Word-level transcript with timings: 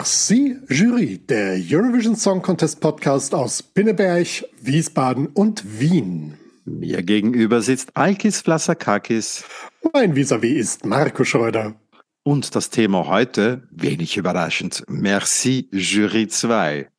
Merci 0.04 0.58
Jury, 0.68 1.18
der 1.18 1.58
Eurovision 1.58 2.18
Song 2.18 2.42
Contest 2.42 2.82
Podcast 2.82 3.34
aus 3.34 3.64
Pinneberg, 3.64 4.28
Wiesbaden 4.62 5.28
und 5.28 5.80
Wien. 5.80 6.34
Mir 6.66 7.02
gegenüber 7.04 7.62
sitzt 7.62 7.96
Alkis 7.96 8.42
Flassakakis. 8.42 9.46
Mein 9.94 10.14
Vis-a-vis 10.14 10.60
ist 10.60 10.86
Marco 10.86 11.24
Schröder. 11.24 11.76
Und 12.24 12.54
das 12.54 12.70
Thema 12.70 13.08
heute, 13.08 13.66
wenig 13.72 14.18
überraschend, 14.18 14.84
Merci 14.90 15.70
Jury 15.72 16.28
2. 16.28 16.90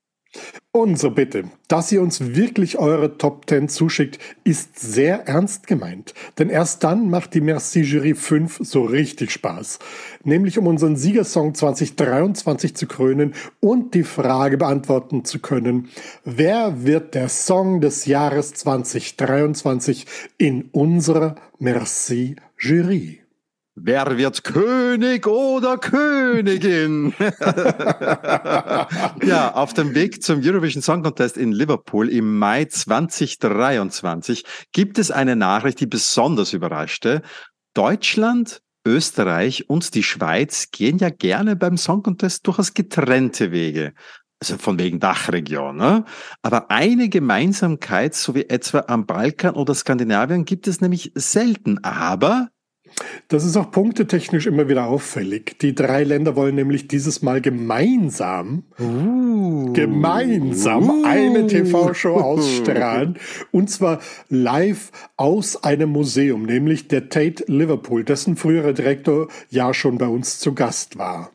Unsere 0.72 1.12
Bitte, 1.12 1.44
dass 1.68 1.92
ihr 1.92 2.02
uns 2.02 2.34
wirklich 2.34 2.78
eure 2.78 3.16
Top 3.16 3.48
10 3.48 3.68
zuschickt, 3.68 4.18
ist 4.42 4.78
sehr 4.78 5.28
ernst 5.28 5.68
gemeint. 5.68 6.14
Denn 6.38 6.50
erst 6.50 6.82
dann 6.82 7.08
macht 7.08 7.34
die 7.34 7.40
Merci 7.40 7.82
Jury 7.82 8.14
5 8.14 8.58
so 8.62 8.82
richtig 8.82 9.30
Spaß. 9.30 9.78
Nämlich 10.24 10.58
um 10.58 10.66
unseren 10.66 10.96
Siegersong 10.96 11.54
2023 11.54 12.74
zu 12.74 12.86
krönen 12.86 13.34
und 13.60 13.94
die 13.94 14.02
Frage 14.02 14.58
beantworten 14.58 15.24
zu 15.24 15.38
können, 15.38 15.90
wer 16.24 16.84
wird 16.84 17.14
der 17.14 17.28
Song 17.28 17.80
des 17.80 18.06
Jahres 18.06 18.54
2023 18.54 20.06
in 20.38 20.70
unserer 20.72 21.36
Merci 21.58 22.36
Jury? 22.58 23.23
Wer 23.76 24.16
wird 24.16 24.44
König 24.44 25.26
oder 25.26 25.78
Königin? 25.78 27.12
ja, 29.26 29.52
auf 29.52 29.74
dem 29.74 29.96
Weg 29.96 30.22
zum 30.22 30.40
Eurovision 30.44 30.80
Song 30.80 31.02
Contest 31.02 31.36
in 31.36 31.50
Liverpool 31.50 32.08
im 32.08 32.38
Mai 32.38 32.66
2023 32.66 34.44
gibt 34.70 35.00
es 35.00 35.10
eine 35.10 35.34
Nachricht, 35.34 35.80
die 35.80 35.86
besonders 35.86 36.52
überraschte. 36.52 37.22
Deutschland, 37.74 38.60
Österreich 38.86 39.68
und 39.68 39.96
die 39.96 40.04
Schweiz 40.04 40.68
gehen 40.70 40.98
ja 40.98 41.10
gerne 41.10 41.56
beim 41.56 41.76
Song 41.76 42.04
Contest 42.04 42.46
durchaus 42.46 42.74
getrennte 42.74 43.50
Wege. 43.50 43.92
Also 44.40 44.56
von 44.56 44.78
wegen 44.78 45.00
Dachregion. 45.00 45.76
Ne? 45.76 46.04
Aber 46.42 46.70
eine 46.70 47.08
Gemeinsamkeit, 47.08 48.14
so 48.14 48.36
wie 48.36 48.48
etwa 48.48 48.84
am 48.86 49.04
Balkan 49.04 49.54
oder 49.54 49.74
Skandinavien, 49.74 50.44
gibt 50.44 50.68
es 50.68 50.80
nämlich 50.80 51.10
selten. 51.16 51.82
Aber 51.82 52.50
das 53.28 53.44
ist 53.44 53.56
auch 53.56 53.70
punktetechnisch 53.70 54.46
immer 54.46 54.68
wieder 54.68 54.86
auffällig. 54.86 55.58
Die 55.60 55.74
drei 55.74 56.04
Länder 56.04 56.36
wollen 56.36 56.54
nämlich 56.54 56.88
dieses 56.88 57.22
Mal 57.22 57.40
gemeinsam, 57.40 58.64
uh, 58.78 59.72
gemeinsam 59.72 60.90
uh, 60.90 61.04
eine 61.04 61.46
TV-Show 61.46 62.14
ausstrahlen. 62.14 63.18
Und 63.50 63.70
zwar 63.70 64.00
live 64.28 64.92
aus 65.16 65.62
einem 65.64 65.90
Museum, 65.90 66.44
nämlich 66.44 66.88
der 66.88 67.08
Tate 67.08 67.44
Liverpool, 67.46 68.04
dessen 68.04 68.36
früherer 68.36 68.72
Direktor 68.72 69.28
ja 69.50 69.74
schon 69.74 69.98
bei 69.98 70.06
uns 70.06 70.38
zu 70.38 70.54
Gast 70.54 70.98
war. 70.98 71.30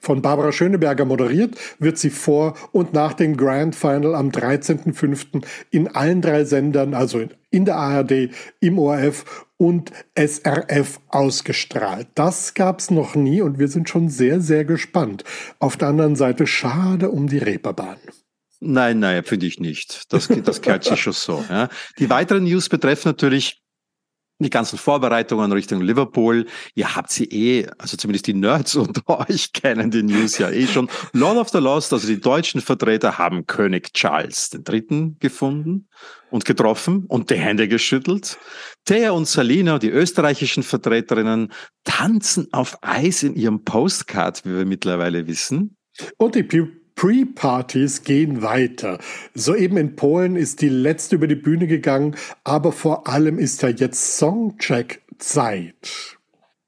Von 0.00 0.22
Barbara 0.22 0.52
Schöneberger 0.52 1.04
moderiert, 1.04 1.56
wird 1.78 1.98
sie 1.98 2.10
vor 2.10 2.54
und 2.72 2.94
nach 2.94 3.14
dem 3.14 3.36
Grand 3.36 3.74
Final 3.74 4.14
am 4.14 4.30
13.05. 4.30 5.44
in 5.70 5.88
allen 5.88 6.22
drei 6.22 6.44
Sendern, 6.44 6.94
also 6.94 7.18
in 7.18 7.30
der 7.52 7.76
ARD, 7.76 8.30
im 8.60 8.78
ORF 8.78 9.46
und 9.56 9.90
SRF 10.14 11.00
ausgestrahlt. 11.08 12.08
Das 12.14 12.54
gab's 12.54 12.90
noch 12.90 13.14
nie 13.14 13.40
und 13.40 13.58
wir 13.58 13.68
sind 13.68 13.88
schon 13.88 14.08
sehr, 14.08 14.40
sehr 14.40 14.64
gespannt. 14.64 15.24
Auf 15.58 15.76
der 15.76 15.88
anderen 15.88 16.16
Seite 16.16 16.46
schade 16.46 17.10
um 17.10 17.26
die 17.26 17.38
Reeperbahn. 17.38 17.98
Nein, 18.60 18.98
nein, 18.98 19.22
finde 19.24 19.46
ich 19.46 19.60
nicht. 19.60 20.12
Das, 20.12 20.28
das 20.28 20.62
gehört 20.62 20.84
sich 20.84 21.00
schon 21.00 21.12
so. 21.12 21.44
Ja. 21.48 21.68
Die 21.98 22.10
weiteren 22.10 22.44
News 22.44 22.68
betreffen 22.68 23.08
natürlich 23.08 23.62
die 24.44 24.50
ganzen 24.50 24.78
Vorbereitungen 24.78 25.50
Richtung 25.52 25.80
Liverpool. 25.80 26.46
Ihr 26.74 26.94
habt 26.94 27.10
sie 27.10 27.24
eh, 27.24 27.66
also 27.78 27.96
zumindest 27.96 28.26
die 28.26 28.34
Nerds 28.34 28.76
unter 28.76 29.28
euch 29.28 29.52
kennen 29.52 29.90
die 29.90 30.02
News 30.02 30.38
ja 30.38 30.50
eh 30.50 30.66
schon. 30.66 30.88
Lord 31.12 31.38
of 31.38 31.48
the 31.48 31.58
Lost, 31.58 31.92
also 31.92 32.06
die 32.06 32.20
deutschen 32.20 32.60
Vertreter 32.60 33.18
haben 33.18 33.46
König 33.46 33.92
Charles 33.92 34.50
III. 34.54 35.16
gefunden 35.18 35.88
und 36.30 36.44
getroffen 36.44 37.04
und 37.08 37.30
die 37.30 37.36
Hände 37.36 37.68
geschüttelt. 37.68 38.38
Thea 38.84 39.10
und 39.10 39.26
Salina, 39.26 39.78
die 39.78 39.90
österreichischen 39.90 40.62
Vertreterinnen, 40.62 41.52
tanzen 41.84 42.48
auf 42.52 42.78
Eis 42.82 43.22
in 43.22 43.34
ihrem 43.34 43.64
Postcard, 43.64 44.44
wie 44.44 44.56
wir 44.56 44.66
mittlerweile 44.66 45.26
wissen. 45.26 45.76
Und 46.16 46.34
die 46.34 46.44
Pre-Partys 46.98 48.02
gehen 48.02 48.42
weiter. 48.42 48.98
Soeben 49.32 49.76
in 49.76 49.94
Polen 49.94 50.34
ist 50.34 50.62
die 50.62 50.68
letzte 50.68 51.14
über 51.14 51.28
die 51.28 51.36
Bühne 51.36 51.68
gegangen, 51.68 52.16
aber 52.42 52.72
vor 52.72 53.06
allem 53.06 53.38
ist 53.38 53.62
ja 53.62 53.68
jetzt 53.68 54.18
Songcheck-Zeit. 54.18 56.18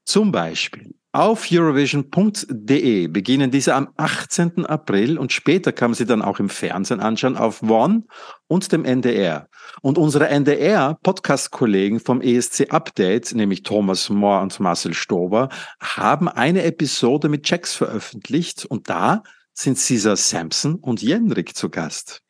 Zum 0.04 0.30
Beispiel 0.30 0.94
auf 1.10 1.50
Eurovision.de 1.50 3.08
beginnen 3.08 3.50
diese 3.50 3.74
am 3.74 3.88
18. 3.96 4.66
April 4.66 5.18
und 5.18 5.32
später 5.32 5.72
kann 5.72 5.90
man 5.90 5.96
sie 5.96 6.06
dann 6.06 6.22
auch 6.22 6.38
im 6.38 6.48
Fernsehen 6.48 7.00
anschauen 7.00 7.36
auf 7.36 7.64
One 7.64 8.04
und 8.46 8.70
dem 8.70 8.84
NDR. 8.84 9.48
Und 9.82 9.98
unsere 9.98 10.28
NDR-Podcast-Kollegen 10.28 11.98
vom 11.98 12.20
ESC 12.20 12.70
Update, 12.70 13.34
nämlich 13.34 13.64
Thomas 13.64 14.08
Mohr 14.08 14.42
und 14.42 14.60
Marcel 14.60 14.94
Stober, 14.94 15.48
haben 15.80 16.28
eine 16.28 16.62
Episode 16.62 17.28
mit 17.28 17.42
Checks 17.42 17.74
veröffentlicht 17.74 18.64
und 18.64 18.88
da 18.88 19.24
sind 19.54 19.78
Caesar 19.78 20.16
Sampson 20.16 20.76
und 20.76 21.02
Jenrik 21.02 21.56
zu 21.56 21.68
Gast. 21.68 22.22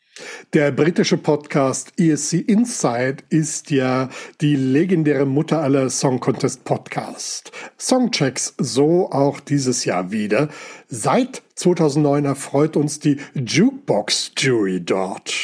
Der 0.52 0.72
britische 0.72 1.16
Podcast 1.16 1.92
ESC 1.98 2.34
Inside 2.34 3.18
ist 3.30 3.70
ja 3.70 4.08
die 4.40 4.56
legendäre 4.56 5.26
Mutter 5.26 5.60
aller 5.60 5.88
Song 5.90 6.20
Contest 6.20 6.64
Podcasts. 6.64 7.50
Songchecks 7.78 8.54
so 8.58 9.10
auch 9.10 9.40
dieses 9.40 9.84
Jahr 9.84 10.10
wieder. 10.10 10.48
Seit 10.88 11.42
2009 11.54 12.24
erfreut 12.24 12.76
uns 12.76 12.98
die 12.98 13.18
Jukebox 13.34 14.32
Jury 14.36 14.84
dort. 14.84 15.34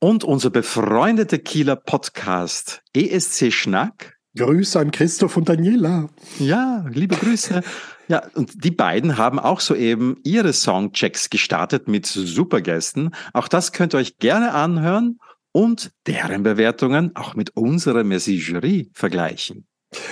Und 0.00 0.24
unser 0.24 0.50
befreundete 0.50 1.38
Kieler 1.38 1.76
Podcast 1.76 2.82
ESC 2.94 3.52
Schnack. 3.52 4.14
Grüße 4.36 4.78
an 4.78 4.90
Christoph 4.90 5.36
und 5.36 5.48
Daniela. 5.48 6.10
Ja, 6.38 6.84
liebe 6.90 7.16
Grüße. 7.16 7.62
Ja, 8.08 8.22
und 8.34 8.64
die 8.64 8.70
beiden 8.70 9.16
haben 9.16 9.38
auch 9.38 9.60
soeben 9.60 10.18
ihre 10.24 10.52
Songchecks 10.52 11.30
gestartet 11.30 11.88
mit 11.88 12.06
Supergästen. 12.06 13.14
Auch 13.32 13.48
das 13.48 13.72
könnt 13.72 13.94
ihr 13.94 13.98
euch 13.98 14.18
gerne 14.18 14.52
anhören 14.52 15.18
und 15.52 15.92
deren 16.06 16.42
Bewertungen 16.42 17.14
auch 17.14 17.34
mit 17.34 17.56
unserer 17.56 18.04
Merci 18.04 18.34
Jury 18.34 18.90
vergleichen. 18.92 19.66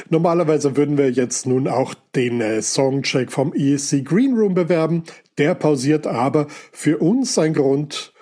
Normalerweise 0.08 0.76
würden 0.76 0.96
wir 0.96 1.10
jetzt 1.10 1.46
nun 1.46 1.66
auch 1.66 1.94
den 2.14 2.40
äh, 2.40 2.62
Songcheck 2.62 3.32
vom 3.32 3.52
ESC 3.52 4.04
Green 4.04 4.34
Room 4.34 4.54
bewerben. 4.54 5.02
Der 5.38 5.54
pausiert 5.54 6.06
aber 6.06 6.46
für 6.72 6.98
uns 6.98 7.36
ein 7.38 7.52
Grund, 7.52 8.12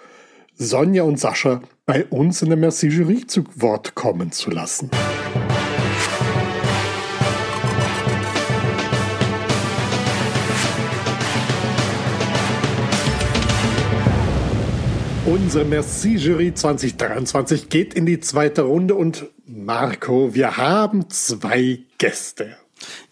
Sonja 0.55 1.03
und 1.03 1.19
Sascha 1.19 1.61
bei 1.87 2.05
uns 2.06 2.43
in 2.43 2.49
der 2.49 2.59
Merci 2.59 2.89
Jury 2.89 3.27
zu 3.27 3.45
Wort 3.56 3.95
kommen 3.95 4.33
zu 4.33 4.50
lassen. 4.50 4.91
Unsere 15.31 15.65
Merci-Jury 15.65 16.55
2023 16.55 17.69
geht 17.69 17.94
in 17.94 18.05
die 18.05 18.19
zweite 18.19 18.62
Runde 18.62 18.97
und 18.97 19.27
Marco, 19.47 20.35
wir 20.35 20.56
haben 20.56 21.09
zwei 21.09 21.79
Gäste. 21.99 22.56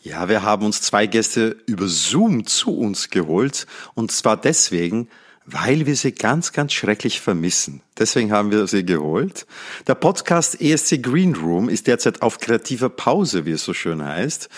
Ja, 0.02 0.28
wir 0.28 0.42
haben 0.42 0.66
uns 0.66 0.82
zwei 0.82 1.06
Gäste 1.06 1.56
über 1.66 1.86
Zoom 1.86 2.44
zu 2.44 2.76
uns 2.76 3.10
geholt 3.10 3.68
und 3.94 4.10
zwar 4.10 4.36
deswegen, 4.36 5.06
weil 5.46 5.86
wir 5.86 5.94
sie 5.94 6.10
ganz, 6.10 6.52
ganz 6.52 6.72
schrecklich 6.72 7.20
vermissen. 7.20 7.82
Deswegen 7.96 8.32
haben 8.32 8.50
wir 8.50 8.66
sie 8.66 8.84
geholt. 8.84 9.46
Der 9.86 9.94
Podcast 9.94 10.60
ESC 10.60 11.00
Green 11.00 11.36
Room 11.36 11.68
ist 11.68 11.86
derzeit 11.86 12.20
auf 12.22 12.40
kreativer 12.40 12.88
Pause, 12.88 13.46
wie 13.46 13.52
es 13.52 13.62
so 13.62 13.74
schön 13.74 14.04
heißt. 14.04 14.48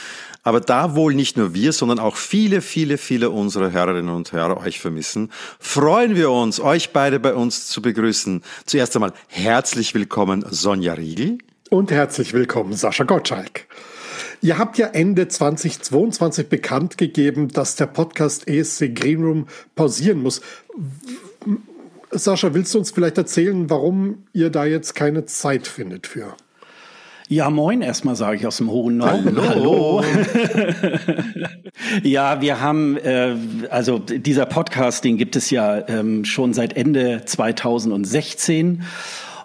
Aber 0.42 0.60
da 0.60 0.94
wohl 0.94 1.14
nicht 1.14 1.36
nur 1.36 1.54
wir, 1.54 1.72
sondern 1.72 1.98
auch 1.98 2.16
viele, 2.16 2.62
viele, 2.62 2.96
viele 2.96 3.30
unserer 3.30 3.72
Hörerinnen 3.72 4.14
und 4.14 4.32
Hörer 4.32 4.58
euch 4.58 4.80
vermissen, 4.80 5.30
freuen 5.58 6.16
wir 6.16 6.30
uns, 6.30 6.60
euch 6.60 6.92
beide 6.92 7.20
bei 7.20 7.34
uns 7.34 7.66
zu 7.66 7.82
begrüßen. 7.82 8.42
Zuerst 8.64 8.96
einmal 8.96 9.12
herzlich 9.28 9.94
willkommen, 9.94 10.44
Sonja 10.48 10.94
Riegel. 10.94 11.38
Und 11.68 11.90
herzlich 11.90 12.32
willkommen, 12.32 12.72
Sascha 12.72 13.04
Gottschalk. 13.04 13.66
Ihr 14.42 14.56
habt 14.56 14.78
ja 14.78 14.86
Ende 14.86 15.28
2022 15.28 16.48
bekannt 16.48 16.96
gegeben, 16.96 17.48
dass 17.48 17.76
der 17.76 17.86
Podcast 17.86 18.48
ESC 18.48 18.94
Green 18.94 19.22
Room 19.22 19.46
pausieren 19.74 20.22
muss. 20.22 20.40
Sascha, 22.10 22.54
willst 22.54 22.74
du 22.74 22.78
uns 22.78 22.90
vielleicht 22.90 23.18
erzählen, 23.18 23.68
warum 23.68 24.24
ihr 24.32 24.50
da 24.50 24.64
jetzt 24.64 24.94
keine 24.94 25.26
Zeit 25.26 25.66
findet 25.66 26.06
für? 26.06 26.34
Ja, 27.32 27.48
moin 27.48 27.80
erstmal 27.80 28.16
sage 28.16 28.38
ich 28.38 28.44
aus 28.48 28.56
dem 28.56 28.72
hohen 28.72 28.96
Norden. 28.96 29.40
Hallo. 29.40 30.02
Hallo. 30.02 30.04
ja, 32.02 32.40
wir 32.40 32.60
haben, 32.60 32.96
äh, 32.96 33.36
also 33.70 34.00
dieser 34.00 34.46
Podcast, 34.46 35.04
den 35.04 35.16
gibt 35.16 35.36
es 35.36 35.48
ja 35.50 35.86
ähm, 35.86 36.24
schon 36.24 36.54
seit 36.54 36.76
Ende 36.76 37.22
2016. 37.24 38.82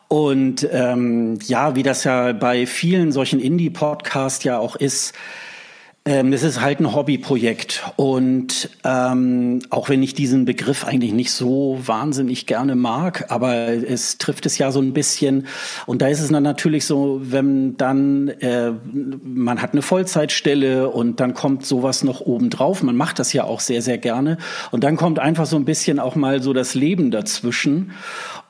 Und 0.08 0.68
ähm, 0.72 1.38
ja, 1.44 1.76
wie 1.76 1.84
das 1.84 2.06
ja 2.06 2.34
bei 2.34 2.66
vielen 2.66 3.12
solchen 3.12 3.40
Indie-Podcasts 3.40 4.44
ja 4.44 4.58
auch 4.58 4.76
ist, 4.76 5.14
ähm, 6.08 6.34
es 6.34 6.44
ist 6.44 6.62
halt 6.62 6.80
ein 6.80 6.94
Hobbyprojekt 6.94 7.84
und 7.96 8.70
ähm, 8.84 9.60
auch 9.72 9.90
wenn 9.90 10.04
ich 10.04 10.14
diesen 10.14 10.46
Begriff 10.46 10.86
eigentlich 10.86 11.14
nicht 11.14 11.32
so 11.32 11.80
wahnsinnig 11.84 12.46
gerne 12.46 12.76
mag, 12.76 13.26
aber 13.30 13.70
es 13.70 14.20
trifft 14.20 14.46
es 14.46 14.60
ja 14.60 14.72
so 14.72 14.80
ein 14.80 14.94
bisschen. 14.94 15.48
Und 15.88 16.04
da 16.04 16.08
ist 16.08 16.20
es 16.20 16.30
dann 16.30 16.44
natürlich 16.44 16.86
so, 16.86 17.22
wenn 17.24 17.76
dann 17.78 18.28
äh, 18.28 18.72
man 19.24 19.64
hat 19.64 19.72
eine 19.72 19.82
Vollzeitstelle 19.82 20.90
und 20.90 21.20
dann 21.20 21.34
kommt 21.34 21.66
sowas 21.66 22.04
noch 22.04 22.22
obendrauf. 22.22 22.84
Man 22.84 22.96
macht 22.96 23.18
das 23.18 23.34
ja 23.34 23.44
auch 23.46 23.60
sehr, 23.60 23.82
sehr 23.82 23.98
gerne. 23.98 24.38
Und 24.70 24.84
dann 24.84 24.98
kommt 24.98 25.18
einfach 25.18 25.48
so 25.48 25.56
ein 25.56 25.66
bisschen 25.66 26.00
auch 26.00 26.16
mal 26.16 26.40
so 26.40 26.54
das 26.54 26.76
Leben 26.76 27.10
dazwischen. 27.10 27.94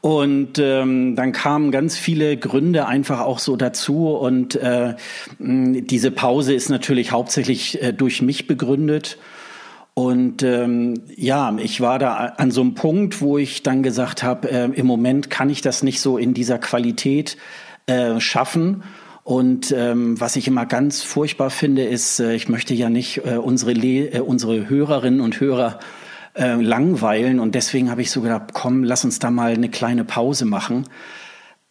Und 0.05 0.59
ähm, 0.59 1.15
dann 1.15 1.31
kamen 1.31 1.71
ganz 1.71 1.97
viele 1.97 2.37
Gründe 2.37 2.85
einfach 2.85 3.21
auch 3.21 3.39
so 3.39 3.55
dazu. 3.55 4.09
Und 4.09 4.53
äh, 4.53 4.93
diese 5.39 6.11
Pause 6.11 6.53
ist 6.53 6.69
natürlich 6.69 7.11
hauptsächlich 7.11 7.81
äh, 7.81 7.91
durch 7.91 8.21
mich 8.21 8.45
begründet. 8.45 9.17
Und 9.95 10.43
ähm, 10.43 11.01
ja, 11.15 11.57
ich 11.57 11.81
war 11.81 11.97
da 11.97 12.17
an 12.37 12.51
so 12.51 12.61
einem 12.61 12.75
Punkt, 12.75 13.19
wo 13.19 13.39
ich 13.39 13.63
dann 13.63 13.81
gesagt 13.81 14.21
habe, 14.21 14.51
äh, 14.51 14.65
im 14.65 14.85
Moment 14.85 15.31
kann 15.31 15.49
ich 15.49 15.61
das 15.61 15.81
nicht 15.81 15.99
so 15.99 16.19
in 16.19 16.35
dieser 16.35 16.59
Qualität 16.59 17.35
äh, 17.87 18.19
schaffen. 18.19 18.83
Und 19.23 19.71
ähm, 19.75 20.21
was 20.21 20.35
ich 20.35 20.47
immer 20.47 20.67
ganz 20.67 21.01
furchtbar 21.01 21.49
finde, 21.49 21.83
ist, 21.83 22.19
äh, 22.19 22.35
ich 22.35 22.47
möchte 22.47 22.75
ja 22.75 22.91
nicht 22.91 23.25
äh, 23.25 23.37
unsere, 23.37 23.73
Le 23.73 24.13
äh, 24.13 24.19
unsere 24.19 24.69
Hörerinnen 24.69 25.19
und 25.19 25.39
Hörer 25.39 25.79
äh, 26.35 26.55
langweilen. 26.55 27.39
Und 27.39 27.55
deswegen 27.55 27.89
habe 27.89 28.01
ich 28.01 28.11
so 28.11 28.21
gedacht, 28.21 28.53
komm, 28.53 28.83
lass 28.83 29.05
uns 29.05 29.19
da 29.19 29.31
mal 29.31 29.53
eine 29.53 29.69
kleine 29.69 30.03
Pause 30.03 30.45
machen. 30.45 30.85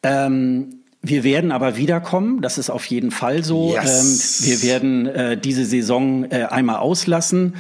Ähm, 0.02 0.80
wir 1.06 1.22
werden 1.22 1.52
aber 1.52 1.76
wiederkommen, 1.76 2.40
das 2.40 2.56
ist 2.56 2.70
auf 2.70 2.86
jeden 2.86 3.10
Fall 3.10 3.44
so. 3.44 3.74
Yes. 3.74 4.40
Ähm, 4.40 4.46
wir 4.46 4.62
werden 4.62 5.06
äh, 5.06 5.36
diese 5.36 5.66
Saison 5.66 6.24
äh, 6.30 6.44
einmal 6.44 6.76
auslassen. 6.76 7.56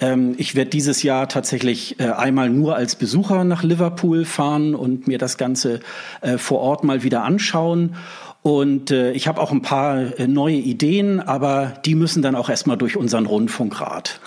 Ähm, 0.00 0.34
ich 0.36 0.56
werde 0.56 0.70
dieses 0.70 1.04
Jahr 1.04 1.28
tatsächlich 1.28 2.00
äh, 2.00 2.10
einmal 2.10 2.50
nur 2.50 2.74
als 2.74 2.96
Besucher 2.96 3.44
nach 3.44 3.62
Liverpool 3.62 4.24
fahren 4.24 4.74
und 4.74 5.06
mir 5.06 5.18
das 5.18 5.38
Ganze 5.38 5.78
äh, 6.22 6.38
vor 6.38 6.58
Ort 6.58 6.82
mal 6.82 7.04
wieder 7.04 7.22
anschauen. 7.22 7.94
Und 8.42 8.92
äh, 8.92 9.10
ich 9.12 9.26
habe 9.26 9.40
auch 9.40 9.50
ein 9.50 9.62
paar 9.62 10.18
äh, 10.18 10.28
neue 10.28 10.54
Ideen, 10.54 11.20
aber 11.20 11.74
die 11.84 11.96
müssen 11.96 12.22
dann 12.22 12.36
auch 12.36 12.48
erstmal 12.48 12.76
durch 12.76 12.96
unseren 12.96 13.26
Rundfunkrat. 13.26 14.20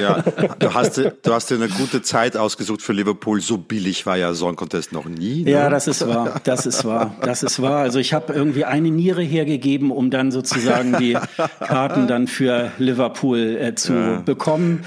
ja, 0.00 0.22
du 0.58 0.74
hast, 0.74 0.98
du 0.98 1.32
hast 1.32 1.50
dir 1.50 1.54
eine 1.54 1.68
gute 1.68 2.02
Zeit 2.02 2.36
ausgesucht 2.36 2.82
für 2.82 2.92
Liverpool. 2.92 3.40
So 3.40 3.56
billig 3.56 4.04
war 4.04 4.18
ja 4.18 4.34
Song 4.34 4.56
Contest 4.56 4.92
noch 4.92 5.06
nie. 5.06 5.44
Ne? 5.44 5.52
Ja, 5.52 5.70
das 5.70 5.88
ist 5.88 6.06
wahr. 6.06 6.40
Das 6.44 6.66
ist 6.66 6.84
wahr. 6.84 7.16
Das 7.22 7.42
ist 7.42 7.60
wahr. 7.62 7.78
Also 7.78 7.98
ich 7.98 8.12
habe 8.12 8.32
irgendwie 8.34 8.66
eine 8.66 8.90
Niere 8.90 9.22
hergegeben, 9.22 9.90
um 9.90 10.10
dann 10.10 10.32
sozusagen 10.32 10.98
die 10.98 11.16
Karten 11.60 12.06
dann 12.06 12.28
für 12.28 12.70
Liverpool 12.78 13.56
äh, 13.56 13.74
zu 13.74 13.94
ja. 13.94 14.20
bekommen. 14.20 14.84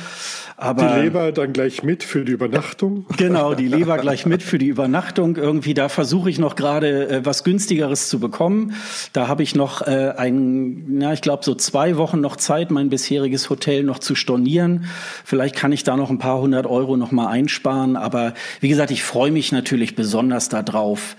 Aber 0.64 0.96
die 0.96 1.02
Leber 1.02 1.34
dann 1.34 1.52
gleich 1.52 1.84
mit 1.84 2.04
für 2.04 2.24
die 2.24 2.32
Übernachtung? 2.32 3.06
Genau, 3.18 3.54
die 3.54 3.68
Leber 3.68 3.98
gleich 4.00 4.26
mit 4.26 4.42
für 4.42 4.58
die 4.58 4.68
Übernachtung. 4.68 5.36
Irgendwie, 5.36 5.74
da 5.74 5.90
versuche 5.90 6.30
ich 6.30 6.40
noch 6.40 6.56
gerade 6.56 7.10
äh, 7.10 7.26
was 7.26 7.44
günstigeres 7.44 8.08
zu 8.08 8.18
bekommen. 8.18 8.74
Da 9.12 9.28
habe 9.28 9.44
ich 9.44 9.56
noch 9.56 9.82
äh, 9.82 10.14
ein, 10.16 11.02
ja, 11.02 11.12
ich 11.12 11.22
glaube 11.22 11.44
so 11.44 11.54
zwei 11.54 11.98
Wochen 11.98 12.22
noch 12.22 12.38
Zeit, 12.38 12.72
mein 12.72 12.88
bisheriges 12.88 13.50
Hotel 13.50 13.84
noch 13.84 14.00
zu 14.00 14.16
stornieren. 14.16 14.86
Vielleicht 15.26 15.58
kann 15.58 15.74
ich 15.74 15.84
da 15.84 15.98
noch 15.98 16.10
ein 16.10 16.18
paar 16.18 16.40
hundert 16.40 16.66
Euro 16.66 16.96
noch 16.96 17.12
mal 17.12 17.28
einsparen. 17.28 17.98
Aber 17.98 18.34
wie 18.62 18.70
gesagt, 18.70 18.92
ich 18.92 19.04
freue 19.04 19.32
mich 19.32 19.52
natürlich 19.52 19.98
besonders 19.98 20.48
darauf. 20.48 21.18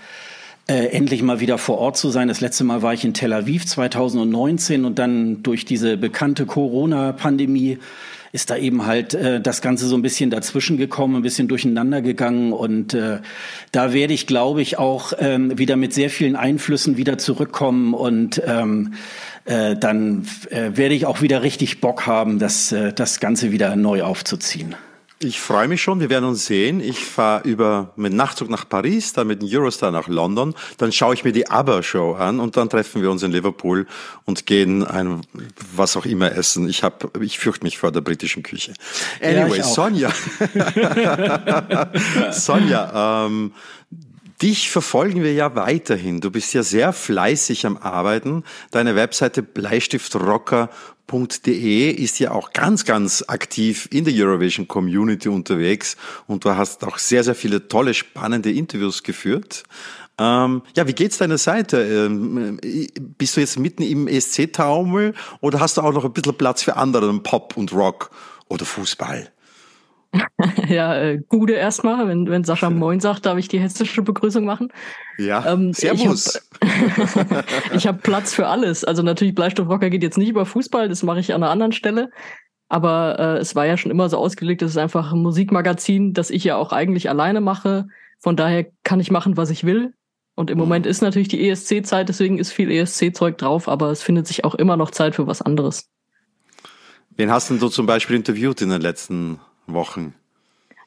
Äh, 0.67 0.87
endlich 0.87 1.21
mal 1.21 1.39
wieder 1.39 1.59
vor 1.59 1.77
Ort 1.77 1.97
zu 1.97 2.09
sein. 2.09 2.27
Das 2.27 2.41
letzte 2.41 2.63
Mal 2.63 2.81
war 2.81 2.95
ich 2.95 3.05
in 3.05 3.13
Tel 3.13 3.31
Aviv 3.31 3.67
2019 3.67 4.85
und 4.85 4.97
dann 4.97 5.43
durch 5.43 5.65
diese 5.65 5.97
bekannte 5.97 6.47
Corona-Pandemie 6.47 7.77
ist 8.31 8.49
da 8.49 8.57
eben 8.57 8.85
halt 8.85 9.13
äh, 9.13 9.41
das 9.41 9.61
Ganze 9.61 9.87
so 9.87 9.95
ein 9.95 10.01
bisschen 10.01 10.29
dazwischen 10.29 10.77
gekommen, 10.77 11.17
ein 11.17 11.21
bisschen 11.21 11.47
durcheinander 11.47 12.01
gegangen. 12.01 12.53
Und 12.53 12.93
äh, 12.93 13.19
da 13.71 13.93
werde 13.93 14.13
ich, 14.13 14.27
glaube 14.27 14.61
ich, 14.61 14.77
auch 14.77 15.13
ähm, 15.19 15.57
wieder 15.57 15.75
mit 15.75 15.93
sehr 15.93 16.09
vielen 16.09 16.35
Einflüssen 16.35 16.97
wieder 16.97 17.17
zurückkommen 17.17 17.93
und 17.93 18.41
ähm, 18.45 18.93
äh, 19.45 19.75
dann 19.75 20.27
äh, 20.49 20.71
werde 20.73 20.95
ich 20.95 21.05
auch 21.05 21.21
wieder 21.21 21.43
richtig 21.43 21.81
Bock 21.81 22.05
haben, 22.07 22.39
das, 22.39 22.71
äh, 22.71 22.93
das 22.93 23.19
Ganze 23.19 23.51
wieder 23.51 23.75
neu 23.75 24.03
aufzuziehen. 24.03 24.75
Ich 25.19 25.39
freue 25.39 25.69
mich 25.69 25.81
schon, 25.81 26.01
wir 26.01 26.09
werden 26.09 26.25
uns 26.25 26.45
sehen. 26.45 26.81
Ich 26.81 27.05
fahre 27.05 27.47
über 27.47 27.93
mit 27.95 28.11
Nachtzug 28.11 28.49
nach 28.49 28.67
Paris, 28.67 29.13
dann 29.13 29.27
mit 29.27 29.41
dem 29.41 29.47
Eurostar 29.49 29.89
nach 29.89 30.09
London, 30.09 30.53
dann 30.77 30.91
schaue 30.91 31.13
ich 31.13 31.23
mir 31.23 31.31
die 31.31 31.49
ABBA-Show 31.49 32.15
an 32.15 32.41
und 32.41 32.57
dann 32.57 32.69
treffen 32.69 33.01
wir 33.01 33.09
uns 33.09 33.23
in 33.23 33.31
Liverpool 33.31 33.87
und 34.25 34.45
gehen 34.45 34.85
ein 34.85 35.21
was 35.73 35.95
auch 35.95 36.05
immer 36.05 36.33
essen. 36.33 36.67
Ich 36.67 36.83
habe, 36.83 37.09
ich 37.21 37.39
fürchte 37.39 37.63
mich 37.63 37.77
vor 37.77 37.93
der 37.93 38.01
britischen 38.01 38.43
Küche. 38.43 38.73
Anyway, 39.21 39.59
ja, 39.59 39.63
Sonja. 39.63 40.11
Sonja, 42.31 43.25
ähm, 43.25 43.53
Dich 44.41 44.69
verfolgen 44.69 45.23
wir 45.23 45.33
ja 45.33 45.55
weiterhin. 45.55 46.19
Du 46.19 46.29
bist 46.29 46.53
ja 46.53 46.61
sehr 46.61 46.91
fleißig 46.91 47.65
am 47.65 47.77
Arbeiten. 47.77 48.43
Deine 48.71 48.97
Webseite 48.97 49.41
bleistiftrocker.de 49.41 51.91
ist 51.91 52.19
ja 52.19 52.31
auch 52.31 52.51
ganz, 52.51 52.83
ganz 52.83 53.23
aktiv 53.27 53.87
in 53.91 54.03
der 54.03 54.13
Eurovision 54.13 54.67
Community 54.67 55.29
unterwegs 55.29 55.95
und 56.27 56.43
du 56.43 56.57
hast 56.57 56.83
auch 56.83 56.97
sehr, 56.97 57.23
sehr 57.23 57.35
viele 57.35 57.69
tolle, 57.69 57.93
spannende 57.93 58.51
Interviews 58.51 59.03
geführt. 59.03 59.63
Ähm, 60.17 60.63
ja, 60.75 60.85
wie 60.85 60.93
geht's 60.93 61.17
deiner 61.17 61.37
Seite? 61.37 61.81
Ähm, 61.81 62.59
bist 63.17 63.37
du 63.37 63.41
jetzt 63.41 63.57
mitten 63.57 63.83
im 63.83 64.07
ESC-Taumel 64.07 65.13
oder 65.39 65.61
hast 65.61 65.77
du 65.77 65.81
auch 65.81 65.93
noch 65.93 66.03
ein 66.03 66.13
bisschen 66.13 66.37
Platz 66.37 66.63
für 66.63 66.75
anderen 66.75 67.23
Pop 67.23 67.55
und 67.55 67.71
Rock 67.71 68.11
oder 68.49 68.65
Fußball? 68.65 69.31
ja, 70.67 70.95
äh, 70.95 71.21
Gude 71.27 71.53
erstmal. 71.53 72.07
Wenn, 72.07 72.27
wenn 72.29 72.43
Sascha 72.43 72.69
Moin 72.71 72.99
sagt, 72.99 73.25
darf 73.25 73.37
ich 73.37 73.47
die 73.47 73.59
hessische 73.59 74.01
Begrüßung 74.01 74.45
machen. 74.45 74.71
Ja, 75.17 75.53
ähm, 75.53 75.73
servus. 75.73 76.41
Ich 77.73 77.87
habe 77.87 77.97
hab 77.97 78.03
Platz 78.03 78.33
für 78.33 78.47
alles. 78.47 78.83
Also 78.83 79.03
natürlich, 79.03 79.35
Bleistift 79.35 79.69
geht 79.81 80.03
jetzt 80.03 80.17
nicht 80.17 80.29
über 80.29 80.45
Fußball, 80.45 80.89
das 80.89 81.03
mache 81.03 81.19
ich 81.19 81.33
an 81.33 81.43
einer 81.43 81.51
anderen 81.51 81.71
Stelle. 81.71 82.09
Aber 82.67 83.19
äh, 83.19 83.37
es 83.37 83.55
war 83.55 83.65
ja 83.65 83.77
schon 83.77 83.91
immer 83.91 84.09
so 84.09 84.17
ausgelegt, 84.17 84.61
es 84.61 84.71
ist 84.71 84.77
einfach 84.77 85.11
ein 85.13 85.19
Musikmagazin, 85.19 86.13
das 86.13 86.31
ich 86.31 86.43
ja 86.43 86.55
auch 86.55 86.71
eigentlich 86.71 87.09
alleine 87.09 87.41
mache. 87.41 87.87
Von 88.19 88.35
daher 88.35 88.65
kann 88.83 88.99
ich 88.99 89.11
machen, 89.11 89.37
was 89.37 89.51
ich 89.51 89.65
will. 89.65 89.93
Und 90.35 90.49
im 90.49 90.57
mhm. 90.57 90.63
Moment 90.63 90.85
ist 90.85 91.01
natürlich 91.01 91.27
die 91.27 91.47
ESC-Zeit, 91.47 92.09
deswegen 92.09 92.39
ist 92.39 92.51
viel 92.51 92.71
ESC-Zeug 92.71 93.37
drauf, 93.37 93.69
aber 93.69 93.91
es 93.91 94.01
findet 94.01 94.27
sich 94.27 94.43
auch 94.43 94.55
immer 94.55 94.77
noch 94.77 94.91
Zeit 94.91 95.15
für 95.15 95.27
was 95.27 95.41
anderes. 95.41 95.89
Wen 97.15 97.31
hast 97.31 97.49
denn 97.49 97.59
du 97.59 97.69
zum 97.69 97.85
Beispiel 97.85 98.15
interviewt 98.15 98.61
in 98.61 98.69
den 98.69 98.81
letzten 98.81 99.39
Wochen? 99.67 100.13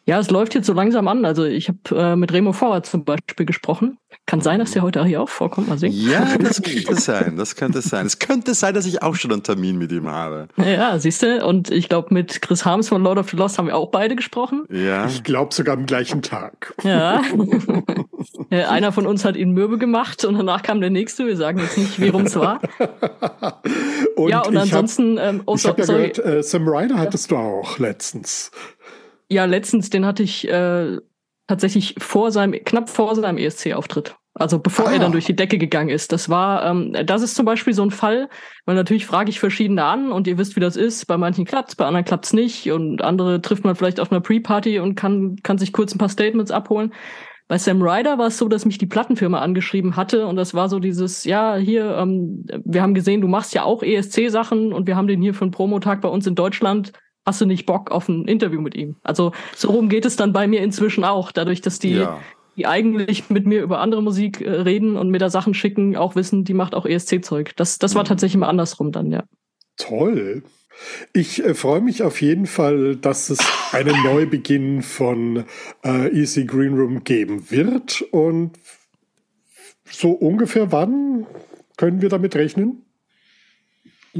Ja, 0.09 0.19
es 0.19 0.31
läuft 0.31 0.55
jetzt 0.55 0.67
so 0.67 0.73
langsam 0.73 1.07
an. 1.07 1.27
Also 1.27 1.45
ich 1.45 1.69
habe 1.69 1.79
äh, 1.95 2.17
mit 2.17 2.33
Remo 2.33 2.55
Vorwärts 2.55 2.91
zum 2.91 3.05
Beispiel 3.05 3.45
gesprochen. 3.45 3.99
Kann 4.25 4.41
sein, 4.41 4.59
dass 4.59 4.71
der 4.71 4.81
heute 4.81 5.05
hier 5.05 5.21
auch 5.21 5.29
vorkommt. 5.29 5.69
Mal 5.69 5.77
sehen. 5.77 5.93
Ja, 5.93 6.39
das 6.41 6.63
könnte 6.63 6.95
sein. 6.95 7.37
Das 7.37 7.57
könnte 7.57 7.83
sein. 7.83 8.07
Es 8.07 8.19
könnte 8.19 8.55
sein, 8.55 8.73
dass 8.73 8.87
ich 8.87 9.03
auch 9.03 9.17
schon 9.17 9.33
einen 9.33 9.43
Termin 9.43 9.77
mit 9.77 9.93
ihm 9.93 10.09
habe. 10.09 10.49
Ja, 10.57 10.99
siehst 10.99 11.23
du. 11.23 11.45
Und 11.45 11.71
ich 11.71 11.91
glaube, 11.91 12.15
mit 12.15 12.41
Chris 12.41 12.65
Harms 12.65 12.89
von 12.89 13.03
Lord 13.03 13.19
of 13.19 13.29
the 13.29 13.37
Lost 13.37 13.59
haben 13.59 13.67
wir 13.67 13.77
auch 13.77 13.91
beide 13.91 14.17
gesprochen. 14.17 14.65
Ja. 14.71 15.05
Ich 15.09 15.25
glaube 15.25 15.53
sogar 15.53 15.77
am 15.77 15.85
gleichen 15.85 16.23
Tag. 16.23 16.75
Ja. 16.89 17.21
Einer 18.51 18.93
von 18.93 19.07
uns 19.07 19.25
hat 19.25 19.37
ihn 19.37 19.53
mürbe 19.53 19.77
gemacht 19.79 20.25
und 20.25 20.39
danach 20.39 20.63
kam 20.63 20.81
der 20.81 20.89
nächste. 20.91 21.27
Wir 21.27 21.37
sagen 21.37 21.59
jetzt 21.59 21.77
nicht, 21.77 22.01
wie 22.01 22.09
rum 22.09 22.23
es 22.23 22.35
war. 22.35 22.61
und 24.17 24.31
ja, 24.31 24.41
und 24.41 24.57
ansonsten. 24.57 25.19
Hab, 25.19 25.27
ähm, 25.27 25.43
oh, 25.45 25.57
ich 25.57 25.63
so, 25.63 25.69
habe 25.69 25.83
ja 25.83 25.87
gehört, 25.87 26.19
äh, 26.19 26.43
Sam 26.43 26.67
Ryder 26.67 26.97
hattest 26.97 27.31
du 27.31 27.37
auch 27.37 27.79
letztens. 27.79 28.51
Ja, 29.29 29.45
letztens, 29.45 29.91
den 29.91 30.07
hatte 30.07 30.23
ich 30.23 30.49
äh, 30.49 30.99
tatsächlich 31.47 31.95
vor 31.99 32.31
seinem, 32.31 32.53
knapp 32.65 32.89
vor 32.89 33.15
seinem 33.15 33.39
ESC-Auftritt. 33.39 34.17
Also 34.35 34.61
bevor 34.61 34.89
ah. 34.89 34.93
er 34.93 34.99
dann 35.01 35.13
durch 35.13 35.25
die 35.25 35.35
Decke 35.35 35.59
gegangen 35.59 35.91
ist. 35.91 36.13
Das 36.13 36.29
war, 36.29 36.65
ähm, 36.65 36.95
das 37.05 37.23
ist 37.23 37.35
zum 37.35 37.45
Beispiel 37.45 37.75
so 37.75 37.83
ein 37.83 37.91
Fall, 37.91 38.29
weil 38.67 38.77
natürlich 38.77 39.05
frage 39.05 39.31
ich 39.31 39.41
verschiedene 39.41 39.85
an 39.85 40.13
und 40.13 40.27
ihr 40.29 40.39
wisst, 40.39 40.55
wie 40.55 40.61
das 40.61 40.77
ist. 40.77 41.07
Bei 41.07 41.17
manchen 41.17 41.45
klappt's, 41.45 41.75
bei 41.75 41.87
anderen 41.87 42.05
klappt's 42.05 42.33
nicht 42.33 42.71
und 42.71 43.03
andere 43.03 43.43
trifft 43.43 43.65
man 43.65 43.75
vielleicht 43.75 43.99
auf 43.99 44.13
einer 44.13 44.21
Pre-Party 44.21 44.79
und 44.79 44.95
kann, 44.95 45.37
kann 45.43 45.59
sich 45.59 45.73
kurz 45.73 45.95
ein 45.95 45.99
paar 45.99 46.09
Statements 46.09 46.53
abholen. 46.53 46.95
Bei 47.49 47.57
Sam 47.57 47.83
Ryder 47.83 48.19
war 48.19 48.27
es 48.27 48.39
so, 48.39 48.47
dass 48.47 48.67
mich 48.67 48.77
die 48.77 48.87
Plattenfirma 48.87 49.41
angeschrieben 49.41 49.97
hatte 49.97 50.27
und 50.27 50.37
das 50.37 50.53
war 50.53 50.69
so 50.69 50.79
dieses, 50.79 51.25
ja, 51.25 51.57
hier, 51.57 51.97
ähm, 51.97 52.45
wir 52.65 52.83
haben 52.83 52.95
gesehen, 52.95 53.23
du 53.23 53.29
machst 53.29 53.55
ja 53.55 53.65
auch 53.65 53.83
ESC-Sachen 53.83 54.73
und 54.73 54.87
wir 54.87 54.97
haben 54.97 55.09
den 55.09 55.23
hier 55.23 55.35
für 55.35 55.43
einen 55.43 55.51
Promotag 55.51 56.03
bei 56.03 56.09
uns 56.09 56.27
in 56.27 56.35
Deutschland. 56.35 56.93
Hast 57.29 57.43
du 57.43 57.45
nicht 57.45 57.67
Bock 57.67 57.91
auf 57.91 58.09
ein 58.09 58.25
Interview 58.25 58.63
mit 58.63 58.75
ihm? 58.75 58.97
Also 59.03 59.33
so 59.55 59.69
rum 59.69 59.91
geht 59.91 60.07
es 60.07 60.17
dann 60.17 60.33
bei 60.33 60.47
mir 60.47 60.63
inzwischen 60.63 61.05
auch, 61.05 61.31
dadurch, 61.31 61.61
dass 61.61 61.79
die, 61.79 61.91
ja. 61.91 62.19
die 62.57 62.67
eigentlich 62.67 63.29
mit 63.29 63.45
mir 63.45 63.61
über 63.61 63.81
andere 63.81 64.03
Musik 64.03 64.41
äh, 64.41 64.49
reden 64.49 64.97
und 64.97 65.11
mir 65.11 65.19
da 65.19 65.29
Sachen 65.29 65.53
schicken, 65.53 65.95
auch 65.95 66.17
wissen, 66.17 66.45
die 66.45 66.55
macht 66.55 66.75
auch 66.75 66.87
ESC-Zeug. 66.87 67.55
Das, 67.57 67.79
das 67.79 67.95
war 67.95 68.05
mhm. 68.05 68.09
tatsächlich 68.09 68.39
mal 68.39 68.49
andersrum 68.49 68.93
dann, 68.93 69.13
ja. 69.13 69.25
Toll. 69.77 70.43
Ich 71.13 71.45
äh, 71.45 71.53
freue 71.53 71.83
mich 71.83 72.03
auf 72.03 72.23
jeden 72.23 72.47
Fall, 72.47 72.97
dass 72.97 73.29
es 73.29 73.41
einen 73.73 74.03
Neubeginn 74.03 74.81
von 74.81 75.45
äh, 75.85 76.09
Easy 76.19 76.47
Green 76.47 76.79
Room 76.79 77.05
geben 77.05 77.51
wird. 77.51 78.01
Und 78.11 78.53
so 79.85 80.13
ungefähr 80.13 80.73
wann 80.73 81.27
können 81.77 82.01
wir 82.01 82.09
damit 82.09 82.37
rechnen? 82.37 82.87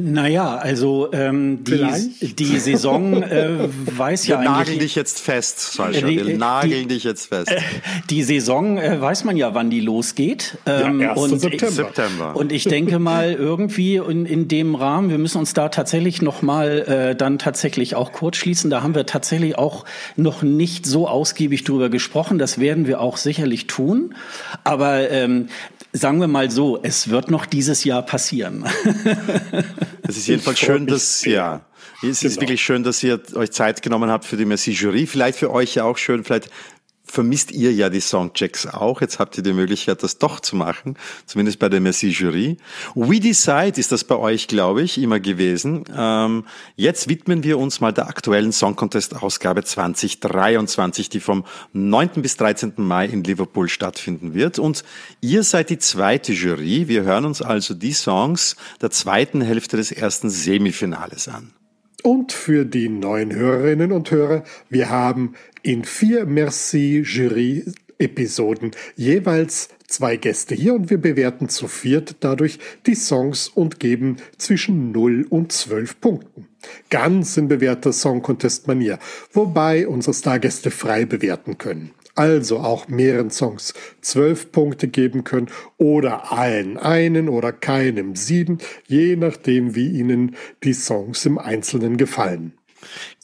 Naja, 0.01 0.57
also 0.57 1.13
ähm, 1.13 1.65
die, 1.65 2.35
die 2.35 2.59
Saison 2.59 3.21
äh, 3.23 3.69
weiß 3.97 4.29
ja 4.29 4.41
Wir 4.41 4.49
nageln 4.49 4.79
dich 4.79 4.95
jetzt 4.95 5.19
fest, 5.19 5.73
Sascha. 5.73 6.07
Wir 6.07 6.25
die, 6.25 6.35
nageln 6.35 6.87
dich 6.89 7.03
jetzt 7.03 7.27
fest. 7.27 7.51
Äh, 7.51 7.61
die 8.09 8.23
Saison 8.23 8.79
äh, 8.79 9.01
weiß 9.01 9.25
man 9.25 9.37
ja, 9.37 9.55
wann 9.55 9.71
die 9.71 9.81
losgeht. 9.81 10.59
Ähm, 10.67 11.01
ja, 11.01 11.15
und 11.15 11.41
September. 11.41 11.73
September. 11.73 12.37
Und 12.37 12.53
ich 12.53 12.65
denke 12.65 13.01
mal 13.01 13.33
irgendwie 13.33 13.97
in, 13.97 14.25
in 14.25 14.47
dem 14.47 14.77
Rahmen, 14.77 15.11
wir 15.11 15.19
müssen 15.19 15.39
uns 15.39 15.53
da 15.53 15.69
tatsächlich 15.69 16.23
noch 16.23 16.43
mal 16.43 16.79
äh, 16.79 17.17
dann 17.17 17.39
tatsächlich 17.39 17.97
auch 17.97 18.13
kurz 18.13 18.37
schließen. 18.37 18.71
Da 18.71 18.83
haben 18.83 18.95
wir 18.95 19.05
tatsächlich 19.05 19.59
auch 19.59 19.85
noch 20.15 20.43
nicht 20.43 20.87
so 20.87 21.09
ausgiebig 21.09 21.65
drüber 21.65 21.89
gesprochen. 21.89 22.39
Das 22.39 22.61
werden 22.61 22.87
wir 22.87 23.01
auch 23.01 23.17
sicherlich 23.17 23.67
tun. 23.67 24.15
Aber 24.63 25.11
ähm, 25.11 25.49
sagen 25.93 26.21
wir 26.21 26.29
mal 26.29 26.51
so, 26.51 26.79
es 26.83 27.09
wird 27.09 27.31
noch 27.31 27.47
dieses 27.47 27.85
Jahr 27.85 28.03
passieren. 28.03 28.65
Es 30.09 30.17
ist 30.17 30.27
jedenfalls 30.27 30.59
schön, 30.59 30.87
dass, 30.87 31.23
ja, 31.27 31.61
es 31.97 32.21
genau. 32.21 32.33
ist 32.33 32.41
wirklich 32.41 32.63
schön, 32.63 32.83
dass 32.83 33.03
ihr 33.03 33.21
euch 33.35 33.51
Zeit 33.51 33.83
genommen 33.83 34.09
habt 34.09 34.25
für 34.25 34.39
die 34.39 34.45
Jury. 34.73 35.07
Vielleicht 35.07 35.39
für 35.39 35.51
euch 35.51 35.75
ja 35.75 35.85
auch 35.85 35.99
schön, 35.99 36.25
vielleicht 36.25 36.49
vermisst 37.11 37.51
ihr 37.53 37.73
ja 37.73 37.89
die 37.89 38.01
Songchecks 38.01 38.67
auch. 38.67 39.01
Jetzt 39.01 39.19
habt 39.19 39.37
ihr 39.37 39.43
die 39.43 39.53
Möglichkeit, 39.53 40.03
das 40.03 40.19
doch 40.19 40.41
zu 40.41 40.57
machen, 40.57 40.97
zumindest 41.27 41.59
bei 41.59 41.69
der 41.69 41.81
Merci 41.81 42.09
Jury. 42.09 42.57
We 42.95 43.21
Decide 43.21 43.79
ist 43.79 43.93
das 43.93 44.05
bei 44.05 44.17
euch, 44.17 44.49
glaube 44.49 44.83
ich, 44.83 44.99
immer 44.99 45.21
gewesen. 45.21 45.85
Ähm, 45.95 46.45
jetzt 46.77 47.09
widmen 47.09 47.43
wir 47.43 47.59
uns 47.59 47.81
mal 47.81 47.93
der 47.93 48.09
aktuellen 48.09 48.53
Song 48.53 48.77
Contest 48.77 49.23
Ausgabe 49.23 49.65
2023, 49.65 51.09
die 51.09 51.21
vom 51.21 51.45
9. 51.73 52.11
bis 52.17 52.37
13. 52.37 52.75
Mai 52.77 53.07
in 53.07 53.25
Liverpool 53.25 53.69
stattfinden 53.69 54.35
wird. 54.35 54.59
Und 54.59 54.85
ihr 55.21 55.43
seid 55.43 55.71
die 55.71 55.79
zweite 55.79 56.33
Jury. 56.33 56.89
Wir 56.89 57.03
hören 57.03 57.25
uns 57.25 57.43
also 57.43 57.75
die 57.75 57.93
Songs 57.93 58.57
der 58.81 58.91
zweiten 58.91 59.41
Hälfte 59.41 59.77
des 59.77 59.93
ersten 59.93 60.31
Semifinales 60.31 61.29
an. 61.29 61.53
Und 62.05 62.33
für 62.33 62.65
die 62.65 62.89
neuen 62.89 63.35
Hörerinnen 63.35 63.91
und 63.91 64.11
Hörer, 64.11 64.45
wir 64.71 64.89
haben 64.89 65.35
in 65.63 65.85
vier 65.85 66.27
Merci-Jury-Episoden 66.27 68.73
jeweils 68.97 69.71
zwei 69.87 70.17
Gäste 70.17 70.55
hier 70.55 70.75
und 70.75 70.91
wir 70.91 70.99
bewerten 70.99 71.49
zu 71.49 71.69
viert 71.69 72.17
dadurch 72.21 72.59
die 72.87 72.95
Songs 72.95 73.49
und 73.49 73.81
geben 73.81 74.19
zwischen 74.37 74.93
0 74.93 75.27
und 75.29 75.51
12 75.53 76.01
Punkten. 76.01 76.47
Ganz 76.91 77.37
in 77.37 77.49
bewährter 77.49 77.93
Song 77.93 78.23
Contest 78.23 78.67
Manier, 78.67 78.99
wobei 79.33 79.89
unsere 79.89 80.15
Stargäste 80.15 80.71
frei 80.71 81.05
bewerten 81.05 81.59
können 81.59 81.91
also 82.19 82.59
auch 82.59 82.89
mehreren 82.89 83.31
Songs 83.31 83.75
zwölf 84.01 84.51
Punkte 84.51 84.89
geben 84.89 85.23
können 85.23 85.47
oder 85.77 86.33
allen 86.33 86.77
einen 86.77 87.29
oder 87.29 87.53
keinem 87.53 88.17
sieben, 88.17 88.59
je 88.89 89.15
nachdem, 89.15 89.77
wie 89.77 89.89
Ihnen 89.89 90.35
die 90.65 90.73
Songs 90.73 91.25
im 91.27 91.39
Einzelnen 91.39 91.97
gefallen. 91.97 92.58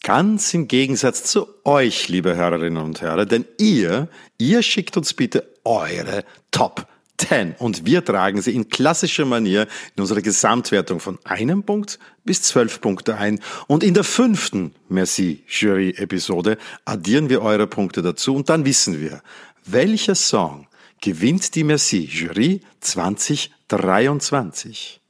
Ganz 0.03 0.53
im 0.55 0.69
Gegensatz 0.69 1.25
zu 1.25 1.49
euch, 1.65 2.09
liebe 2.09 2.37
Hörerinnen 2.37 2.83
und 2.83 3.01
Hörer, 3.01 3.27
denn 3.27 3.45
ihr, 3.59 4.09
ihr 4.39 4.63
schickt 4.63 4.97
uns 4.97 5.15
bitte 5.15 5.49
eure 5.65 6.25
Top 6.51 6.87
10 7.19 7.55
und 7.59 7.87
wir 7.87 8.05
tragen 8.05 8.43
sie 8.43 8.55
in 8.55 8.69
klassischer 8.69 9.25
Manier 9.25 9.69
in 9.95 10.01
unsere 10.01 10.21
Gesamtwertung 10.21 10.99
von 11.01 11.19
einem 11.25 11.63
Punkt 11.63 11.99
bis 12.25 12.43
zwölf 12.43 12.81
Punkte 12.81 13.17
ein 13.17 13.41
und 13.67 13.85
in 13.85 13.95
der 13.95 14.05
fünften 14.05 14.75
Merci 14.89 15.45
Jury 15.47 15.95
Episode 15.97 16.59
addieren 16.85 17.31
wir 17.31 17.43
eure 17.43 17.67
Punkte 17.67 18.03
dazu 18.03 18.35
und 18.35 18.49
dann 18.49 18.65
wissen 18.65 19.01
wir, 19.01 19.23
welcher 19.65 20.17
Song 20.17 20.67
gewinnt 21.01 21.55
die 21.55 21.65
Merci 21.65 22.09
Jury 22.11 22.61
2023. 22.81 25.01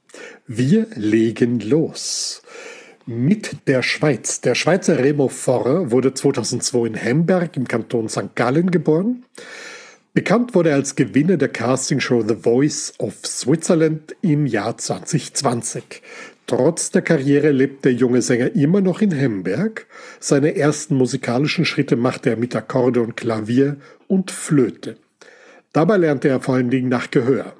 Wir 0.47 0.87
legen 0.95 1.59
los. 1.59 2.41
Mit 3.07 3.67
der 3.67 3.83
Schweiz. 3.83 4.41
Der 4.41 4.55
Schweizer 4.55 4.97
Remo 4.97 5.27
Forrer 5.27 5.91
wurde 5.91 6.15
2002 6.15 6.87
in 6.87 6.95
Hamburg 6.99 7.55
im 7.55 7.67
Kanton 7.67 8.09
St. 8.09 8.33
Gallen 8.33 8.71
geboren. 8.71 9.23
Bekannt 10.15 10.55
wurde 10.55 10.69
er 10.69 10.77
als 10.77 10.95
Gewinner 10.95 11.37
der 11.37 11.49
Castingshow 11.49 12.23
The 12.27 12.35
Voice 12.35 12.95
of 12.97 13.13
Switzerland 13.23 14.15
im 14.21 14.47
Jahr 14.47 14.79
2020. 14.79 16.01
Trotz 16.47 16.89
der 16.89 17.03
Karriere 17.03 17.51
lebt 17.51 17.85
der 17.85 17.93
junge 17.93 18.23
Sänger 18.23 18.55
immer 18.55 18.81
noch 18.81 19.01
in 19.01 19.15
Hamburg. 19.15 19.85
Seine 20.19 20.55
ersten 20.55 20.95
musikalischen 20.95 21.65
Schritte 21.65 21.97
machte 21.97 22.31
er 22.31 22.37
mit 22.37 22.55
Akkordeon, 22.55 23.15
Klavier 23.15 23.77
und 24.07 24.31
Flöte. 24.31 24.97
Dabei 25.73 25.97
lernte 25.97 26.29
er 26.29 26.41
vor 26.41 26.55
allen 26.55 26.71
Dingen 26.71 26.89
nach 26.89 27.11
Gehör. 27.11 27.53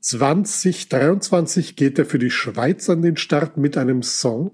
2023 0.00 1.76
geht 1.76 1.98
er 1.98 2.06
für 2.06 2.18
die 2.18 2.30
Schweiz 2.30 2.88
an 2.88 3.02
den 3.02 3.18
Start 3.18 3.58
mit 3.58 3.76
einem 3.76 4.02
Song, 4.02 4.52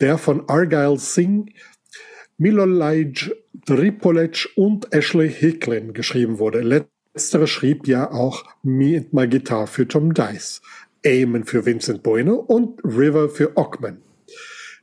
der 0.00 0.18
von 0.18 0.48
Argyle 0.48 0.98
Singh 0.98 1.52
Milolaj 2.38 3.30
Tripolec 3.66 4.48
und 4.56 4.92
Ashley 4.92 5.30
Hicklin 5.30 5.92
geschrieben 5.92 6.38
wurde. 6.38 6.60
Letztere 6.60 7.46
schrieb 7.46 7.86
ja 7.86 8.10
auch 8.10 8.44
Me 8.62 8.96
and 8.96 9.12
My 9.12 9.28
Guitar 9.28 9.66
für 9.66 9.86
Tom 9.86 10.14
Dice, 10.14 10.60
Amen 11.06 11.44
für 11.44 11.64
Vincent 11.64 12.02
Bueno 12.02 12.34
und 12.34 12.80
River 12.84 13.28
für 13.28 13.56
Ockman. 13.56 14.02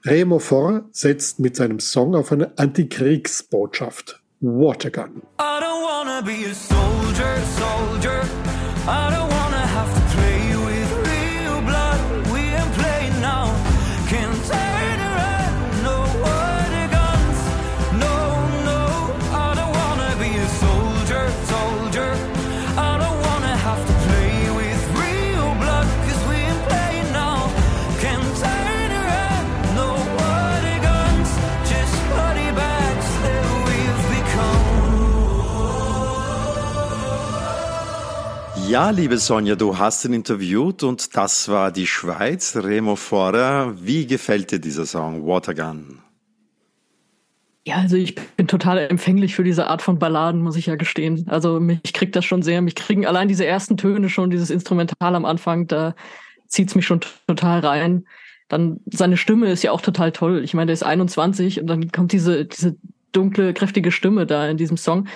Remo 0.06 0.40
Forrer 0.40 0.88
setzt 0.92 1.40
mit 1.40 1.58
seinem 1.58 1.80
Song 1.80 2.16
auf 2.16 2.32
eine 2.32 2.58
Antikriegsbotschaft. 2.58 4.22
Watergun. 4.40 5.22
I 5.38 5.60
don't 5.60 5.84
wanna 5.84 6.22
be 6.22 6.46
a 6.50 6.54
soldier, 6.54 7.36
soldier. 7.58 8.22
I 8.88 9.10
don't 9.12 9.30
wanna 9.30 9.49
Ja, 38.70 38.92
liebe 38.92 39.18
Sonja, 39.18 39.56
du 39.56 39.80
hast 39.80 40.06
ihn 40.06 40.14
interviewt 40.14 40.84
und 40.84 41.18
das 41.18 41.50
war 41.50 41.72
die 41.72 41.88
Schweiz, 41.88 42.56
Remo 42.56 42.96
Forer. 42.96 43.74
Wie 43.82 44.06
gefällt 44.06 44.52
dir 44.52 44.60
dieser 44.60 44.86
Song, 44.86 45.26
Watergun? 45.26 45.98
Ja, 47.66 47.78
also 47.78 47.96
ich 47.96 48.14
bin 48.14 48.48
total 48.48 48.78
empfänglich 48.78 49.34
für 49.34 49.44
diese 49.44 49.66
Art 49.66 49.82
von 49.82 49.98
Balladen, 49.98 50.44
muss 50.44 50.56
ich 50.56 50.68
ja 50.68 50.76
gestehen. 50.76 51.26
Also 51.30 51.60
mich 51.60 51.94
kriegt 51.94 52.16
das 52.16 52.26
schon 52.26 52.44
sehr. 52.44 52.62
Mich 52.62 52.76
kriegen 52.76 53.08
allein 53.08 53.28
diese 53.28 53.44
ersten 53.44 53.76
Töne 53.76 54.08
schon, 54.08 54.30
dieses 54.30 54.52
Instrumental 54.52 55.16
am 55.16 55.26
Anfang, 55.26 55.66
da 55.66 55.96
zieht's 56.46 56.76
mich 56.76 56.86
schon 56.86 57.00
total 57.26 57.62
rein. 57.62 58.06
Dann 58.50 58.82
seine 58.86 59.18
Stimme 59.18 59.50
ist 59.52 59.64
ja 59.64 59.72
auch 59.72 59.82
total 59.82 60.12
toll. 60.12 60.44
Ich 60.44 60.54
meine, 60.54 60.68
der 60.68 60.74
ist 60.76 60.84
21 60.84 61.60
und 61.60 61.66
dann 61.66 61.92
kommt 61.92 62.12
diese, 62.12 62.46
diese 62.46 62.76
dunkle, 63.14 63.56
kräftige 63.56 63.92
Stimme 63.92 64.28
da 64.28 64.48
in 64.48 64.58
diesem 64.58 64.78
Song. 64.78 65.08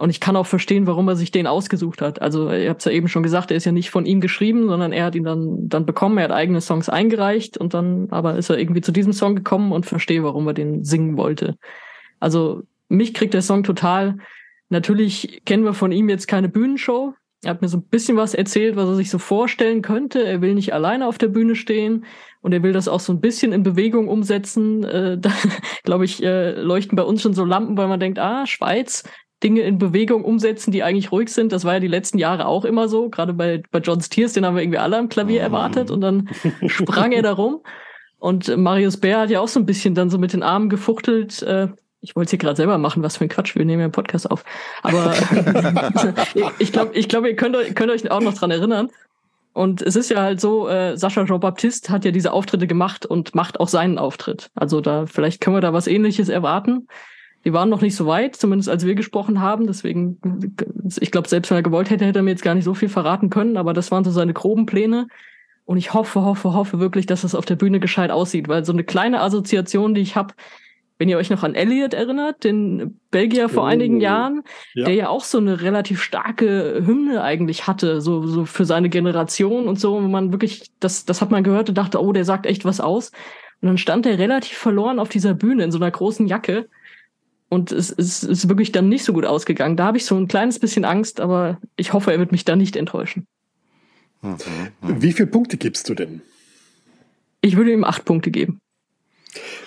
Und 0.00 0.08
ich 0.08 0.18
kann 0.18 0.34
auch 0.34 0.46
verstehen, 0.46 0.86
warum 0.86 1.08
er 1.08 1.16
sich 1.16 1.30
den 1.30 1.46
ausgesucht 1.46 2.00
hat. 2.00 2.22
Also 2.22 2.50
ihr 2.50 2.70
habt 2.70 2.80
es 2.80 2.86
ja 2.86 2.92
eben 2.92 3.06
schon 3.06 3.22
gesagt, 3.22 3.50
er 3.50 3.58
ist 3.58 3.66
ja 3.66 3.72
nicht 3.72 3.90
von 3.90 4.06
ihm 4.06 4.22
geschrieben, 4.22 4.66
sondern 4.66 4.94
er 4.94 5.04
hat 5.04 5.14
ihn 5.14 5.24
dann, 5.24 5.68
dann 5.68 5.84
bekommen, 5.84 6.16
er 6.16 6.24
hat 6.24 6.30
eigene 6.30 6.62
Songs 6.62 6.88
eingereicht 6.88 7.58
und 7.58 7.74
dann 7.74 8.08
aber 8.08 8.36
ist 8.36 8.48
er 8.48 8.58
irgendwie 8.58 8.80
zu 8.80 8.92
diesem 8.92 9.12
Song 9.12 9.36
gekommen 9.36 9.72
und 9.72 9.84
verstehe, 9.84 10.24
warum 10.24 10.46
er 10.46 10.54
den 10.54 10.84
singen 10.84 11.18
wollte. 11.18 11.58
Also 12.18 12.62
mich 12.88 13.12
kriegt 13.12 13.34
der 13.34 13.42
Song 13.42 13.62
total. 13.62 14.16
Natürlich 14.70 15.42
kennen 15.44 15.64
wir 15.64 15.74
von 15.74 15.92
ihm 15.92 16.08
jetzt 16.08 16.26
keine 16.26 16.48
Bühnenshow. 16.48 17.12
Er 17.44 17.50
hat 17.50 17.60
mir 17.60 17.68
so 17.68 17.76
ein 17.76 17.82
bisschen 17.82 18.16
was 18.16 18.32
erzählt, 18.32 18.76
was 18.76 18.88
er 18.88 18.94
sich 18.94 19.10
so 19.10 19.18
vorstellen 19.18 19.82
könnte. 19.82 20.24
Er 20.24 20.40
will 20.40 20.54
nicht 20.54 20.72
alleine 20.72 21.08
auf 21.08 21.18
der 21.18 21.28
Bühne 21.28 21.56
stehen 21.56 22.06
und 22.40 22.54
er 22.54 22.62
will 22.62 22.72
das 22.72 22.88
auch 22.88 23.00
so 23.00 23.12
ein 23.12 23.20
bisschen 23.20 23.52
in 23.52 23.64
Bewegung 23.64 24.08
umsetzen. 24.08 24.82
Äh, 24.82 25.18
da, 25.20 25.30
glaube 25.84 26.06
ich, 26.06 26.22
äh, 26.22 26.52
leuchten 26.52 26.96
bei 26.96 27.02
uns 27.02 27.20
schon 27.20 27.34
so 27.34 27.44
Lampen, 27.44 27.76
weil 27.76 27.88
man 27.88 28.00
denkt, 28.00 28.18
ah, 28.18 28.46
Schweiz, 28.46 29.04
Dinge 29.42 29.62
in 29.62 29.78
Bewegung 29.78 30.24
umsetzen, 30.24 30.70
die 30.70 30.82
eigentlich 30.82 31.12
ruhig 31.12 31.30
sind. 31.30 31.52
Das 31.52 31.64
war 31.64 31.74
ja 31.74 31.80
die 31.80 31.88
letzten 31.88 32.18
Jahre 32.18 32.46
auch 32.46 32.64
immer 32.64 32.88
so. 32.88 33.08
Gerade 33.08 33.32
bei, 33.32 33.62
bei 33.70 33.78
John 33.78 34.00
Stiers, 34.00 34.34
den 34.34 34.44
haben 34.44 34.54
wir 34.54 34.62
irgendwie 34.62 34.78
alle 34.78 34.98
am 34.98 35.08
Klavier 35.08 35.40
erwartet 35.40 35.90
und 35.90 36.00
dann 36.00 36.28
sprang 36.66 37.12
er 37.12 37.22
da 37.22 37.32
rum. 37.32 37.60
Und 38.18 38.54
Marius 38.56 38.98
Bär 38.98 39.20
hat 39.20 39.30
ja 39.30 39.40
auch 39.40 39.48
so 39.48 39.58
ein 39.58 39.66
bisschen 39.66 39.94
dann 39.94 40.10
so 40.10 40.18
mit 40.18 40.34
den 40.34 40.42
Armen 40.42 40.68
gefuchtelt. 40.68 41.42
Äh, 41.42 41.68
ich 42.02 42.16
wollte 42.16 42.26
es 42.26 42.30
hier 42.30 42.38
gerade 42.38 42.56
selber 42.56 42.78
machen, 42.78 43.02
was 43.02 43.16
für 43.16 43.24
ein 43.24 43.28
Quatsch, 43.28 43.54
wir 43.56 43.64
nehmen 43.64 43.80
ja 43.80 43.84
einen 43.86 43.92
Podcast 43.92 44.30
auf. 44.30 44.44
Aber 44.82 45.14
ich 46.58 46.72
glaube, 46.72 46.94
ich 46.94 47.08
glaub, 47.08 47.26
ihr 47.26 47.36
könnt, 47.36 47.56
könnt 47.74 47.90
euch 47.90 48.10
auch 48.10 48.20
noch 48.20 48.34
dran 48.34 48.50
erinnern. 48.50 48.90
Und 49.52 49.82
es 49.82 49.96
ist 49.96 50.10
ja 50.10 50.20
halt 50.22 50.40
so, 50.40 50.68
äh, 50.68 50.96
Sascha 50.96 51.24
Jean-Baptiste 51.24 51.92
hat 51.92 52.04
ja 52.04 52.12
diese 52.12 52.32
Auftritte 52.32 52.66
gemacht 52.66 53.04
und 53.04 53.34
macht 53.34 53.58
auch 53.58 53.68
seinen 53.68 53.98
Auftritt. 53.98 54.50
Also 54.54 54.80
da, 54.80 55.06
vielleicht 55.06 55.40
können 55.40 55.56
wir 55.56 55.60
da 55.60 55.72
was 55.72 55.88
ähnliches 55.88 56.28
erwarten. 56.28 56.86
Die 57.44 57.52
waren 57.52 57.70
noch 57.70 57.80
nicht 57.80 57.96
so 57.96 58.06
weit, 58.06 58.36
zumindest 58.36 58.68
als 58.68 58.84
wir 58.84 58.94
gesprochen 58.94 59.40
haben. 59.40 59.66
Deswegen, 59.66 60.18
ich 61.00 61.10
glaube, 61.10 61.28
selbst 61.28 61.50
wenn 61.50 61.58
er 61.58 61.62
gewollt 61.62 61.88
hätte, 61.88 62.04
hätte 62.04 62.18
er 62.18 62.22
mir 62.22 62.30
jetzt 62.30 62.42
gar 62.42 62.54
nicht 62.54 62.64
so 62.64 62.74
viel 62.74 62.90
verraten 62.90 63.30
können. 63.30 63.56
Aber 63.56 63.72
das 63.72 63.90
waren 63.90 64.04
so 64.04 64.10
seine 64.10 64.34
groben 64.34 64.66
Pläne. 64.66 65.08
Und 65.64 65.78
ich 65.78 65.94
hoffe, 65.94 66.22
hoffe, 66.22 66.52
hoffe 66.52 66.80
wirklich, 66.80 67.06
dass 67.06 67.24
es 67.24 67.34
auf 67.34 67.46
der 67.46 67.56
Bühne 67.56 67.80
gescheit 67.80 68.10
aussieht. 68.10 68.48
Weil 68.48 68.64
so 68.64 68.72
eine 68.72 68.84
kleine 68.84 69.22
Assoziation, 69.22 69.94
die 69.94 70.02
ich 70.02 70.16
habe, 70.16 70.34
wenn 70.98 71.08
ihr 71.08 71.16
euch 71.16 71.30
noch 71.30 71.42
an 71.42 71.54
Elliot 71.54 71.94
erinnert, 71.94 72.44
den 72.44 73.00
Belgier 73.10 73.48
vor 73.48 73.62
oh, 73.62 73.66
einigen 73.66 74.02
Jahren, 74.02 74.42
ja. 74.74 74.84
der 74.84 74.94
ja 74.94 75.08
auch 75.08 75.24
so 75.24 75.38
eine 75.38 75.62
relativ 75.62 76.02
starke 76.02 76.82
Hymne 76.84 77.22
eigentlich 77.22 77.66
hatte, 77.66 78.02
so, 78.02 78.26
so 78.26 78.44
für 78.44 78.66
seine 78.66 78.90
Generation 78.90 79.66
und 79.66 79.80
so, 79.80 79.94
wo 79.94 80.08
man 80.08 80.30
wirklich, 80.30 80.70
das, 80.78 81.06
das 81.06 81.22
hat 81.22 81.30
man 81.30 81.42
gehört 81.42 81.70
und 81.70 81.78
dachte, 81.78 82.02
oh, 82.02 82.12
der 82.12 82.26
sagt 82.26 82.44
echt 82.44 82.66
was 82.66 82.80
aus. 82.80 83.12
Und 83.62 83.68
dann 83.68 83.78
stand 83.78 84.04
er 84.04 84.18
relativ 84.18 84.58
verloren 84.58 84.98
auf 84.98 85.08
dieser 85.08 85.32
Bühne 85.32 85.64
in 85.64 85.70
so 85.70 85.78
einer 85.78 85.90
großen 85.90 86.26
Jacke 86.26 86.68
und 87.50 87.72
es, 87.72 87.90
es 87.90 88.22
ist 88.22 88.48
wirklich 88.48 88.70
dann 88.72 88.88
nicht 88.88 89.04
so 89.04 89.12
gut 89.12 89.26
ausgegangen. 89.26 89.76
Da 89.76 89.84
habe 89.84 89.98
ich 89.98 90.06
so 90.06 90.16
ein 90.16 90.28
kleines 90.28 90.60
bisschen 90.60 90.84
Angst, 90.84 91.20
aber 91.20 91.60
ich 91.76 91.92
hoffe, 91.92 92.12
er 92.12 92.18
wird 92.20 92.30
mich 92.32 92.44
da 92.44 92.54
nicht 92.54 92.76
enttäuschen. 92.76 93.26
Mhm. 94.22 94.38
Wie 94.80 95.12
viele 95.12 95.26
Punkte 95.26 95.56
gibst 95.56 95.88
du 95.88 95.94
denn? 95.94 96.22
Ich 97.40 97.56
würde 97.56 97.72
ihm 97.72 97.84
acht 97.84 98.04
Punkte 98.04 98.30
geben. 98.30 98.60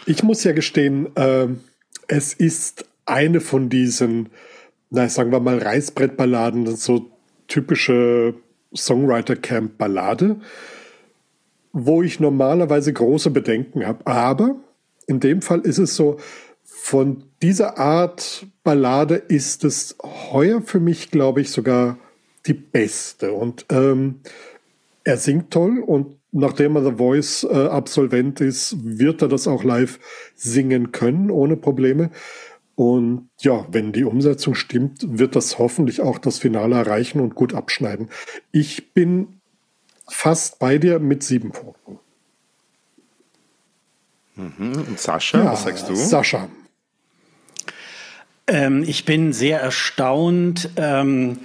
Ich 0.05 0.23
muss 0.23 0.43
ja 0.45 0.53
gestehen, 0.53 1.13
äh, 1.17 1.47
es 2.07 2.33
ist 2.33 2.85
eine 3.05 3.41
von 3.41 3.69
diesen, 3.69 4.29
na, 4.89 5.09
sagen 5.09 5.31
wir 5.31 5.41
mal, 5.41 5.57
Reißbrettballaden, 5.57 6.75
so 6.77 7.11
typische 7.47 8.35
Songwriter-Camp-Ballade, 8.73 10.39
wo 11.73 12.01
ich 12.01 12.21
normalerweise 12.21 12.93
große 12.93 13.31
Bedenken 13.31 13.85
habe. 13.85 14.07
Aber 14.07 14.55
in 15.05 15.19
dem 15.19 15.41
Fall 15.41 15.59
ist 15.61 15.79
es 15.79 15.97
so, 15.97 16.17
von 16.83 17.23
dieser 17.41 17.77
Art 17.77 18.45
Ballade 18.65 19.15
ist 19.15 19.63
es 19.63 19.95
heuer 20.03 20.61
für 20.61 20.81
mich, 20.81 21.11
glaube 21.11 21.39
ich, 21.39 21.49
sogar 21.49 21.97
die 22.45 22.53
beste. 22.53 23.31
Und 23.31 23.65
ähm, 23.69 24.19
er 25.05 25.15
singt 25.15 25.49
toll 25.51 25.79
und 25.79 26.17
nachdem 26.33 26.75
er 26.75 26.83
The 26.83 26.97
Voice 26.97 27.47
äh, 27.49 27.67
Absolvent 27.67 28.41
ist, 28.41 28.75
wird 28.83 29.21
er 29.21 29.29
das 29.29 29.47
auch 29.47 29.63
live 29.63 29.97
singen 30.35 30.91
können, 30.91 31.31
ohne 31.31 31.55
Probleme. 31.55 32.11
Und 32.75 33.29
ja, 33.39 33.65
wenn 33.71 33.93
die 33.93 34.03
Umsetzung 34.03 34.53
stimmt, 34.53 35.05
wird 35.07 35.37
das 35.37 35.59
hoffentlich 35.59 36.01
auch 36.01 36.17
das 36.17 36.37
Finale 36.37 36.75
erreichen 36.75 37.21
und 37.21 37.33
gut 37.33 37.53
abschneiden. 37.53 38.09
Ich 38.51 38.93
bin 38.93 39.39
fast 40.09 40.59
bei 40.59 40.77
dir 40.79 40.99
mit 40.99 41.23
sieben 41.23 41.51
Punkten. 41.51 41.99
Mhm. 44.35 44.83
Und 44.85 44.99
Sascha, 44.99 45.37
ja, 45.45 45.51
was 45.53 45.63
sagst 45.63 45.87
du? 45.87 45.95
Sascha, 45.95 46.49
ähm, 48.47 48.83
ich 48.85 49.05
bin 49.05 49.33
sehr 49.33 49.61
erstaunt. 49.61 50.69
Ähm, 50.75 51.39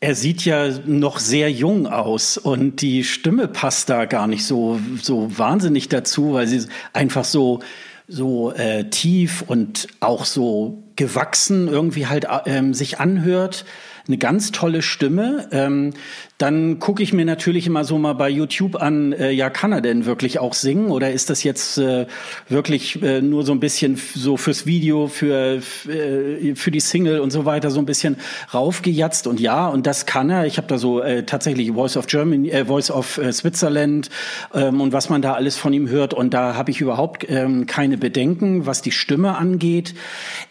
er 0.00 0.14
sieht 0.14 0.44
ja 0.44 0.68
noch 0.86 1.18
sehr 1.18 1.50
jung 1.50 1.86
aus 1.86 2.38
und 2.38 2.80
die 2.80 3.04
Stimme 3.04 3.48
passt 3.48 3.90
da 3.90 4.04
gar 4.06 4.26
nicht 4.26 4.44
so, 4.44 4.80
so 5.02 5.36
wahnsinnig 5.36 5.88
dazu, 5.88 6.32
weil 6.32 6.46
sie 6.46 6.66
einfach 6.92 7.24
so, 7.24 7.60
so 8.08 8.52
äh, 8.52 8.88
tief 8.88 9.42
und 9.46 9.88
auch 10.00 10.24
so 10.24 10.82
gewachsen 10.96 11.68
irgendwie 11.68 12.06
halt 12.06 12.26
äh, 12.44 12.72
sich 12.72 12.98
anhört 13.00 13.64
eine 14.06 14.18
ganz 14.18 14.50
tolle 14.52 14.82
Stimme. 14.82 15.48
Ähm, 15.52 15.92
dann 16.40 16.78
gucke 16.78 17.02
ich 17.02 17.12
mir 17.12 17.26
natürlich 17.26 17.66
immer 17.66 17.84
so 17.84 17.98
mal 17.98 18.14
bei 18.14 18.30
YouTube 18.30 18.80
an, 18.80 19.12
äh, 19.12 19.30
ja, 19.30 19.50
kann 19.50 19.72
er 19.72 19.82
denn 19.82 20.06
wirklich 20.06 20.38
auch 20.38 20.54
singen 20.54 20.90
oder 20.90 21.12
ist 21.12 21.28
das 21.28 21.44
jetzt 21.44 21.76
äh, 21.76 22.06
wirklich 22.48 23.02
äh, 23.02 23.20
nur 23.20 23.44
so 23.44 23.52
ein 23.52 23.60
bisschen 23.60 24.00
so 24.14 24.38
fürs 24.38 24.64
Video, 24.64 25.06
für, 25.06 25.60
äh, 25.86 26.54
für 26.54 26.70
die 26.70 26.80
Single 26.80 27.20
und 27.20 27.30
so 27.30 27.44
weiter 27.44 27.70
so 27.70 27.78
ein 27.78 27.84
bisschen 27.84 28.16
raufgejatzt 28.54 29.26
und 29.26 29.38
ja, 29.38 29.68
und 29.68 29.86
das 29.86 30.06
kann 30.06 30.30
er. 30.30 30.46
Ich 30.46 30.56
habe 30.56 30.66
da 30.66 30.78
so 30.78 31.02
äh, 31.02 31.24
tatsächlich 31.24 31.72
Voice 31.72 31.98
of 31.98 32.06
Germany, 32.06 32.48
äh, 32.48 32.64
Voice 32.64 32.90
of 32.90 33.20
Switzerland 33.32 34.08
ähm, 34.54 34.80
und 34.80 34.94
was 34.94 35.10
man 35.10 35.20
da 35.20 35.34
alles 35.34 35.58
von 35.58 35.74
ihm 35.74 35.90
hört 35.90 36.14
und 36.14 36.32
da 36.32 36.54
habe 36.54 36.70
ich 36.70 36.80
überhaupt 36.80 37.26
ähm, 37.28 37.66
keine 37.66 37.98
Bedenken, 37.98 38.64
was 38.64 38.80
die 38.80 38.92
Stimme 38.92 39.36
angeht. 39.36 39.94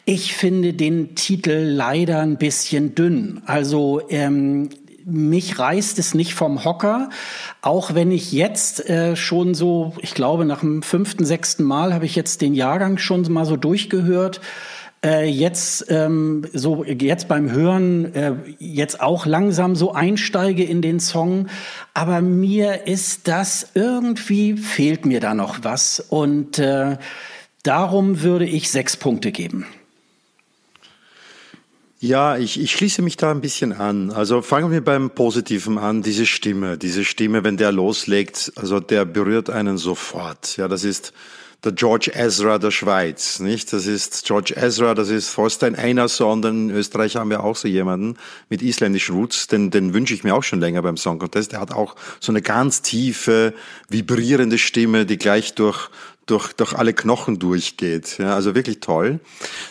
Ich 0.05 0.35
finde 0.35 0.73
den 0.73 1.15
Titel 1.15 1.63
leider 1.65 2.19
ein 2.19 2.37
bisschen 2.37 2.93
dünn. 2.93 3.41
Also 3.47 4.01
ähm, 4.09 4.69
mich 5.09 5.59
reißt 5.59 5.99
es 5.99 6.13
nicht 6.13 6.33
vom 6.33 6.63
Hocker, 6.63 7.09
auch 7.61 7.93
wenn 7.93 8.11
ich 8.11 8.31
jetzt 8.31 8.89
äh, 8.89 9.15
schon 9.15 9.53
so, 9.53 9.93
ich 9.99 10.13
glaube, 10.13 10.45
nach 10.45 10.61
dem 10.61 10.81
fünften, 10.81 11.25
sechsten 11.25 11.63
Mal 11.63 11.93
habe 11.93 12.05
ich 12.05 12.15
jetzt 12.15 12.41
den 12.41 12.53
Jahrgang 12.53 12.97
schon 12.97 13.31
mal 13.31 13.45
so 13.45 13.57
durchgehört. 13.57 14.41
Äh, 15.03 15.29
jetzt 15.29 15.85
ähm, 15.89 16.45
so 16.51 16.83
jetzt 16.83 17.29
beim 17.29 17.49
Hören 17.49 18.13
äh, 18.13 18.33
jetzt 18.59 18.99
auch 18.99 19.25
langsam 19.25 19.77
so 19.77 19.93
einsteige 19.93 20.65
in 20.65 20.81
den 20.81 20.99
Song, 20.99 21.47
aber 21.93 22.19
mir 22.19 22.85
ist 22.85 23.29
das 23.29 23.69
irgendwie 23.75 24.57
fehlt 24.57 25.05
mir 25.05 25.21
da 25.21 25.33
noch 25.33 25.63
was 25.63 26.01
und 26.01 26.59
äh, 26.59 26.97
darum 27.63 28.23
würde 28.23 28.45
ich 28.45 28.69
sechs 28.69 28.97
Punkte 28.97 29.31
geben. 29.31 29.65
Ja, 32.01 32.37
ich, 32.37 32.57
ich 32.57 32.71
schließe 32.71 33.01
mich 33.01 33.17
da 33.17 33.29
ein 33.29 33.41
bisschen 33.41 33.73
an. 33.73 34.11
Also 34.11 34.41
fangen 34.41 34.71
wir 34.71 34.81
beim 34.81 35.09
Positiven 35.09 35.77
an. 35.77 36.01
Diese 36.01 36.25
Stimme, 36.25 36.77
diese 36.77 37.03
Stimme, 37.03 37.43
wenn 37.43 37.57
der 37.57 37.73
loslegt, 37.73 38.53
also 38.55 38.79
der 38.79 39.03
berührt 39.03 39.49
einen 39.49 39.77
sofort. 39.77 40.55
Ja, 40.55 40.69
das 40.69 40.85
ist 40.85 41.11
der 41.65 41.73
George 41.73 42.11
Ezra 42.15 42.57
der 42.57 42.71
Schweiz, 42.71 43.41
nicht? 43.41 43.73
Das 43.73 43.85
ist 43.85 44.23
George 44.25 44.53
Ezra, 44.55 44.93
das 44.93 45.09
ist 45.09 45.27
Forstein 45.27 45.75
Einarsson, 45.75 46.41
in 46.43 46.69
Österreich 46.69 47.17
haben 47.17 47.29
wir 47.29 47.43
auch 47.43 47.57
so 47.57 47.67
jemanden 47.67 48.15
mit 48.47 48.61
isländischen 48.61 49.15
Roots, 49.15 49.47
den, 49.47 49.69
den 49.69 49.93
wünsche 49.93 50.13
ich 50.13 50.23
mir 50.23 50.35
auch 50.35 50.43
schon 50.43 50.61
länger 50.61 50.81
beim 50.81 50.95
Song 50.95 51.19
Contest. 51.19 51.51
Der 51.51 51.59
hat 51.59 51.73
auch 51.73 51.97
so 52.21 52.31
eine 52.31 52.41
ganz 52.41 52.81
tiefe, 52.81 53.53
vibrierende 53.89 54.57
Stimme, 54.57 55.05
die 55.05 55.17
gleich 55.17 55.53
durch, 55.53 55.89
durch, 56.29 56.53
durch 56.53 56.73
alle 56.73 56.93
Knochen 56.93 57.39
durchgeht. 57.39 58.17
Ja, 58.19 58.35
also 58.35 58.55
wirklich 58.55 58.79
toll. 58.79 59.19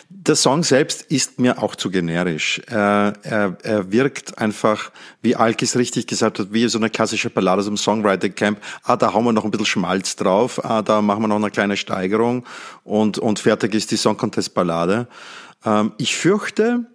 Der 0.09 0.35
Song 0.35 0.63
selbst 0.63 1.03
ist 1.03 1.39
mir 1.39 1.63
auch 1.63 1.75
zu 1.75 1.89
generisch. 1.89 2.61
Er, 2.67 3.13
er, 3.23 3.57
er 3.63 3.91
wirkt 3.91 4.37
einfach, 4.37 4.91
wie 5.21 5.35
Alkis 5.35 5.75
richtig 5.75 6.07
gesagt 6.07 6.39
hat, 6.39 6.51
wie 6.51 6.67
so 6.67 6.77
eine 6.77 6.89
klassische 6.89 7.29
Ballade 7.29 7.59
aus 7.59 7.65
dem 7.65 7.77
Songwriter 7.77 8.29
Camp. 8.29 8.59
Ah, 8.83 8.97
da 8.97 9.13
hauen 9.13 9.23
wir 9.25 9.33
noch 9.33 9.45
ein 9.45 9.51
bisschen 9.51 9.65
Schmalz 9.65 10.15
drauf. 10.15 10.63
Ah, 10.63 10.81
da 10.81 11.01
machen 11.01 11.23
wir 11.23 11.27
noch 11.27 11.37
eine 11.37 11.51
kleine 11.51 11.77
Steigerung 11.77 12.45
und, 12.83 13.17
und 13.17 13.39
fertig 13.39 13.73
ist 13.73 13.91
die 13.91 13.97
Song 13.97 14.17
Contest 14.17 14.53
Ballade. 14.53 15.07
Ähm, 15.65 15.93
ich 15.97 16.15
fürchte, 16.15 16.85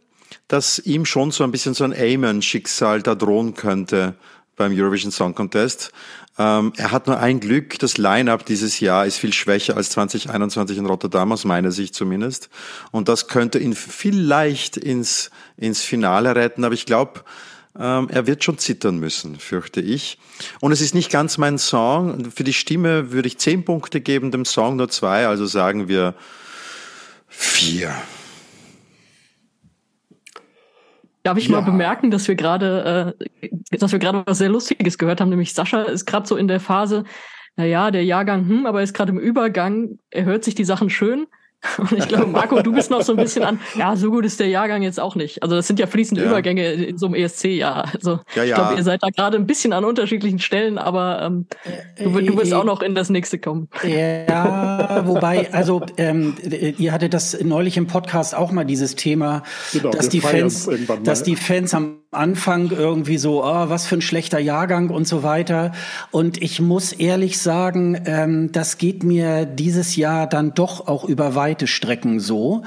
dass 0.49 0.79
ihm 0.79 1.05
schon 1.05 1.31
so 1.31 1.45
ein 1.45 1.51
bisschen 1.51 1.75
so 1.75 1.85
ein 1.85 1.95
Amen-Schicksal 1.95 3.03
da 3.03 3.15
drohen 3.15 3.55
könnte 3.55 4.15
beim 4.57 4.73
Eurovision 4.73 5.13
Song 5.13 5.35
Contest. 5.35 5.93
Ähm, 6.39 6.73
er 6.77 6.91
hat 6.91 7.07
nur 7.07 7.19
ein 7.19 7.39
Glück, 7.41 7.79
das 7.79 7.97
Line-up 7.97 8.45
dieses 8.45 8.81
Jahr 8.81 9.07
ist 9.07 9.19
viel 9.19 9.33
schwächer 9.33 9.77
als 9.77 9.91
2021 9.91 10.79
in 10.79 10.87
Rotterdam, 10.87 11.33
aus 11.33 11.45
meiner 11.45 11.71
Sicht 11.71 11.95
zumindest. 11.95 12.51
Und 12.91 13.09
das 13.09 13.29
könnte 13.29 13.59
ihn 13.59 13.75
vielleicht 13.75 14.77
ins, 14.77 15.31
ins 15.57 15.83
Finale 15.83 16.35
retten, 16.35 16.65
aber 16.65 16.75
ich 16.75 16.87
glaube, 16.87 17.23
ähm, 17.79 18.09
er 18.11 18.27
wird 18.27 18.43
schon 18.43 18.59
zittern 18.59 18.99
müssen, 18.99 19.39
fürchte 19.39 19.81
ich. 19.81 20.19
Und 20.61 20.73
es 20.73 20.81
ist 20.81 20.95
nicht 20.95 21.11
ganz 21.11 21.39
mein 21.39 21.59
Song. 21.59 22.31
Für 22.31 22.45
die 22.45 22.53
Stimme 22.53 23.13
würde 23.13 23.29
ich 23.29 23.39
zehn 23.39 23.65
Punkte 23.65 24.01
geben, 24.01 24.31
dem 24.31 24.45
Song 24.45 24.77
nur 24.77 24.89
zwei, 24.89 25.27
also 25.27 25.47
sagen 25.47 25.89
wir 25.89 26.15
vier. 27.29 27.95
Darf 31.25 31.39
ich 31.39 31.49
ja. 31.49 31.53
mal 31.53 31.63
bemerken, 31.63 32.11
dass 32.11 32.29
wir 32.29 32.35
gerade, 32.35 33.17
äh, 33.41 33.79
dass 33.79 33.93
wir 33.93 33.99
gerade 33.99 34.23
was 34.27 34.39
sehr 34.39 34.51
Lustiges 34.51 34.99
gehört 34.99 35.21
haben, 35.21 35.31
nämlich 35.31 35.55
Sascha 35.55 35.83
ist 35.83 36.05
gerade 36.05 36.27
so 36.27 36.37
in 36.37 36.49
der 36.49 36.61
Phase, 36.61 37.05
na 37.57 37.65
ja, 37.65 37.91
der 37.91 38.05
Jahrgang, 38.05 38.47
hm, 38.47 38.67
aber 38.67 38.81
er 38.81 38.85
ist 38.85 38.95
gerade 38.95 39.11
im 39.11 39.19
Übergang, 39.19 39.99
er 40.11 40.25
hört 40.25 40.45
sich 40.45 40.55
die 40.55 40.65
Sachen 40.65 40.91
schön, 40.91 41.27
Und 41.79 41.93
ich 41.93 42.09
glaube, 42.09 42.27
Marco, 42.27 42.61
du 42.63 42.73
bist 42.73 42.91
noch 42.91 43.03
so 43.03 43.13
ein 43.13 43.17
bisschen 43.19 43.45
an, 43.45 43.61
ja, 43.77 43.97
so 43.97 44.11
gut 44.11 44.25
ist 44.25 44.41
der 44.41 44.49
Jahrgang 44.49 44.83
jetzt 44.83 45.01
auch 45.01 45.15
nicht. 45.15 45.43
Also 45.43 45.57
das 45.57 45.67
sind 45.67 45.79
ja 45.79 45.87
fließende 45.87 46.23
ja. 46.23 46.29
Übergänge 46.29 46.73
in 46.73 46.99
so 46.99 47.07
einem 47.07 47.15
ESC-Jahr. 47.15 47.91
Also 47.95 48.21
ja, 48.35 48.43
ja. 48.43 48.45
ich 48.45 48.55
glaube, 48.55 48.75
ihr 48.77 48.83
seid 48.83 49.03
da 49.03 49.09
gerade 49.09 49.37
ein 49.37 49.47
bisschen 49.47 49.73
an 49.73 49.85
unterschiedlichen 49.85 50.39
Stellen, 50.39 50.79
aber 50.79 51.23
ähm, 51.23 51.47
du, 51.99 52.11
du 52.21 52.37
wirst 52.37 52.53
auch 52.53 52.65
noch 52.65 52.83
in 52.83 52.95
das 52.95 53.11
nächste 53.11 53.39
kommen. 53.39 53.69
Ja, 53.83 55.03
wobei, 55.07 55.53
also 55.53 55.83
ähm, 55.97 56.35
ihr 56.79 56.93
hattet 56.93 57.15
das 57.15 57.39
neulich 57.43 57.77
im 57.77 57.87
Podcast 57.87 58.35
auch 58.35 58.53
mal 58.53 58.65
dieses 58.65 58.95
Thema, 58.97 59.43
genau, 59.73 59.91
dass 59.91 60.09
die 60.09 60.21
Fans, 60.21 60.69
dass 61.03 61.23
die 61.23 61.37
Fans 61.37 61.75
am 61.75 62.04
Anfang 62.15 62.71
irgendwie 62.71 63.19
so, 63.19 63.45
oh, 63.45 63.69
was 63.69 63.87
für 63.87 63.97
ein 63.97 64.01
schlechter 64.01 64.39
Jahrgang 64.39 64.91
und 64.91 65.07
so 65.07 65.23
weiter. 65.23 65.73
Und 66.11 66.41
ich 66.41 66.61
muss 66.61 66.93
ehrlich 66.93 67.39
sagen, 67.39 68.01
ähm, 68.07 68.53
das 68.53 68.79
geht 68.79 69.05
mir 69.05 69.45
dieses 69.45 69.97
Jahr 69.97 70.27
dann 70.27 70.55
doch 70.55 70.87
auch 70.87 71.05
über 71.05 71.35
weite 71.35 71.67
Strecken 71.67 72.21
so. 72.21 72.63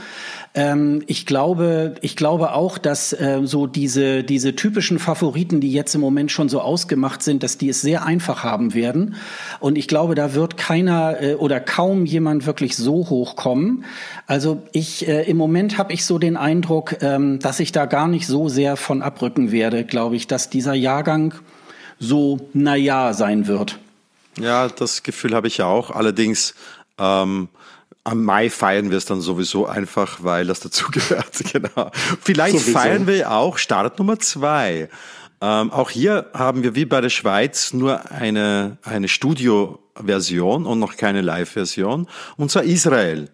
Ähm, 0.58 1.04
ich 1.06 1.28
glaube, 1.28 1.94
ich 2.02 2.16
glaube 2.16 2.54
auch, 2.54 2.80
dass 2.80 3.14
äh, 3.14 3.42
so 3.44 3.68
diese, 3.68 4.24
diese 4.24 4.56
typischen 4.56 4.98
Favoriten, 4.98 5.62
die 5.62 5.72
jetzt 5.72 5.94
im 5.94 6.02
Moment 6.02 6.32
schon 6.32 6.50
so 6.50 6.62
ausgemacht 6.62 7.22
sind, 7.22 7.44
dass 7.44 7.60
die 7.60 7.70
es 7.70 7.82
sehr 7.82 8.04
einfach 8.04 8.44
haben 8.44 8.74
werden. 8.74 9.16
Und 9.60 9.78
ich 9.78 9.88
glaube, 9.88 10.16
da 10.16 10.34
wird 10.34 10.58
keiner 10.58 11.22
äh, 11.22 11.36
oder 11.36 11.60
kaum 11.60 12.08
jemand 12.08 12.48
wirklich 12.48 12.76
so 12.76 13.08
hochkommen. 13.08 13.86
Also 14.26 14.64
ich, 14.72 15.08
äh, 15.08 15.30
im 15.30 15.38
Moment 15.38 15.78
habe 15.78 15.94
ich 15.94 16.06
so 16.06 16.18
den 16.18 16.36
Eindruck, 16.36 17.04
ähm, 17.04 17.38
dass 17.38 17.60
ich 17.60 17.72
da 17.72 17.86
gar 17.86 18.08
nicht 18.08 18.26
so 18.26 18.50
sehr 18.50 18.78
von 18.78 19.04
abrücken 19.04 19.52
werde, 19.52 19.86
glaube 19.86 20.16
ich, 20.16 20.26
dass 20.26 20.50
dieser 20.50 20.74
Jahrgang 20.74 21.36
so 22.00 22.50
naja 22.54 23.14
sein 23.14 23.46
wird. 23.46 23.78
Ja, 24.40 24.70
das 24.70 25.04
Gefühl 25.04 25.36
habe 25.36 25.48
ich 25.48 25.58
ja 25.58 25.68
auch. 25.68 25.92
Allerdings 25.92 26.56
ähm, 26.98 27.48
am 28.08 28.24
Mai 28.24 28.50
feiern 28.50 28.90
wir 28.90 28.98
es 28.98 29.06
dann 29.06 29.20
sowieso 29.20 29.66
einfach, 29.66 30.24
weil 30.24 30.48
das 30.48 30.62
dazugehört. 30.62 31.44
genau. 31.52 31.92
Vielleicht 32.22 32.60
sowieso. 32.60 32.72
feiern 32.72 33.06
wir 33.06 33.32
auch 33.32 33.58
Start 33.58 34.00
Nummer 34.00 34.18
zwei. 34.18 34.88
Ähm, 35.42 35.72
auch 35.72 35.90
hier 35.90 36.28
haben 36.34 36.64
wir 36.64 36.74
wie 36.74 36.86
bei 36.86 37.02
der 37.02 37.10
Schweiz 37.10 37.74
nur 37.74 38.10
eine, 38.10 38.78
eine 38.82 39.10
Studio-Version 39.10 40.66
und 40.66 40.80
noch 40.80 40.96
keine 40.96 41.22
Live-Version. 41.22 42.08
Und 42.38 42.50
zwar 42.50 42.64
Israel. 42.64 43.30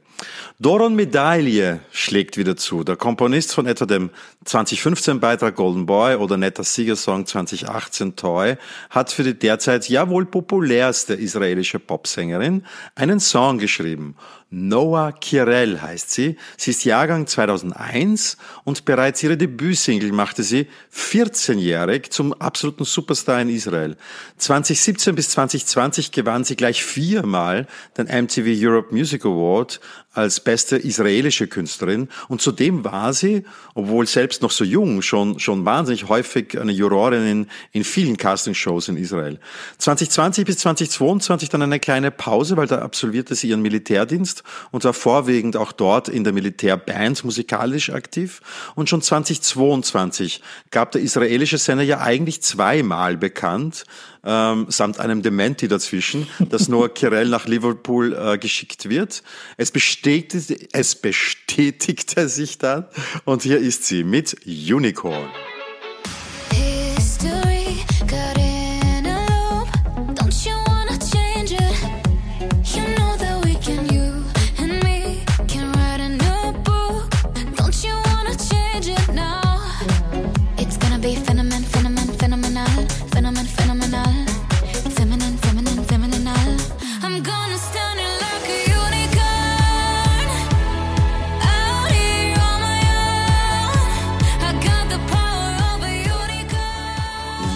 Doron 0.59 0.95
Medaille 0.95 1.79
schlägt 1.91 2.37
wieder 2.37 2.55
zu. 2.55 2.83
Der 2.83 2.95
Komponist 2.95 3.53
von 3.53 3.65
etwa 3.65 3.85
dem 3.85 4.11
2015 4.45 5.19
Beitrag 5.19 5.55
Golden 5.55 5.85
Boy 5.85 6.15
oder 6.15 6.37
netter 6.37 6.63
Siegersong 6.63 7.25
2018 7.25 8.15
Toy 8.15 8.55
hat 8.89 9.11
für 9.11 9.23
die 9.23 9.37
derzeit 9.37 9.89
ja 9.89 10.09
wohl 10.09 10.25
populärste 10.25 11.15
israelische 11.15 11.79
Popsängerin 11.79 12.65
einen 12.95 13.19
Song 13.19 13.57
geschrieben. 13.57 14.15
Noah 14.55 15.13
Kirel 15.13 15.81
heißt 15.81 16.11
sie. 16.11 16.37
Sie 16.57 16.69
ist 16.69 16.85
Jahrgang 16.85 17.25
2001 17.25 18.37
und 18.63 18.85
bereits 18.85 19.23
ihre 19.23 19.35
Debütsingle 19.35 20.11
machte 20.11 20.43
sie 20.43 20.67
14-jährig 20.95 22.11
zum 22.11 22.33
absoluten 22.33 22.85
Superstar 22.85 23.41
in 23.41 23.49
Israel. 23.49 23.97
2017 24.37 25.15
bis 25.15 25.29
2020 25.29 26.11
gewann 26.11 26.43
sie 26.43 26.55
gleich 26.55 26.83
viermal 26.83 27.65
den 27.97 28.05
MTV 28.05 28.45
Europe 28.45 28.93
Music 28.93 29.25
Award 29.25 29.79
als 30.13 30.39
beste 30.39 30.77
israelische 30.77 31.47
Künstlerin 31.47 32.07
und 32.27 32.39
zudem 32.39 32.83
war 32.83 33.13
sie, 33.13 33.45
obwohl 33.73 34.05
selbst 34.05 34.43
noch 34.43 34.51
so 34.51 34.63
jung, 34.63 35.01
schon, 35.01 35.39
schon 35.39 35.65
wahnsinnig 35.65 36.07
häufig 36.07 36.59
eine 36.59 36.71
Jurorin 36.71 37.25
in, 37.25 37.47
in 37.71 37.83
vielen 37.83 38.17
Castingshows 38.17 38.89
in 38.89 38.97
Israel. 38.97 39.39
2020 39.79 40.45
bis 40.45 40.59
2022 40.59 41.49
dann 41.49 41.63
eine 41.63 41.79
kleine 41.79 42.11
Pause, 42.11 42.57
weil 42.57 42.67
da 42.67 42.79
absolvierte 42.79 43.33
sie 43.33 43.49
ihren 43.49 43.63
Militärdienst 43.63 44.42
und 44.71 44.83
war 44.83 44.93
vorwiegend 44.93 45.57
auch 45.57 45.71
dort 45.71 46.09
in 46.09 46.23
der 46.23 46.33
Militärband 46.33 47.23
musikalisch 47.23 47.89
aktiv 47.89 48.41
und 48.75 48.89
schon 48.89 49.01
2022 49.01 50.41
gab 50.71 50.91
der 50.91 51.01
israelische 51.01 51.57
Sender 51.57 51.83
ja 51.83 51.99
eigentlich 51.99 52.41
zweimal 52.41 53.17
bekannt, 53.17 53.85
ähm, 54.25 54.67
samt 54.69 54.99
einem 54.99 55.21
Dementi 55.21 55.67
dazwischen, 55.67 56.27
dass 56.39 56.67
Noah 56.67 56.89
Kirel 56.93 57.27
nach 57.27 57.45
Liverpool 57.45 58.13
äh, 58.13 58.37
geschickt 58.37 58.89
wird. 58.89 59.23
Es 59.57 59.71
bestätigte, 59.71 60.57
es 60.71 60.95
bestätigte 60.95 62.29
sich 62.29 62.57
dann 62.57 62.85
und 63.25 63.43
hier 63.43 63.59
ist 63.59 63.85
sie 63.85 64.03
mit 64.03 64.37
Unicorn. 64.45 65.29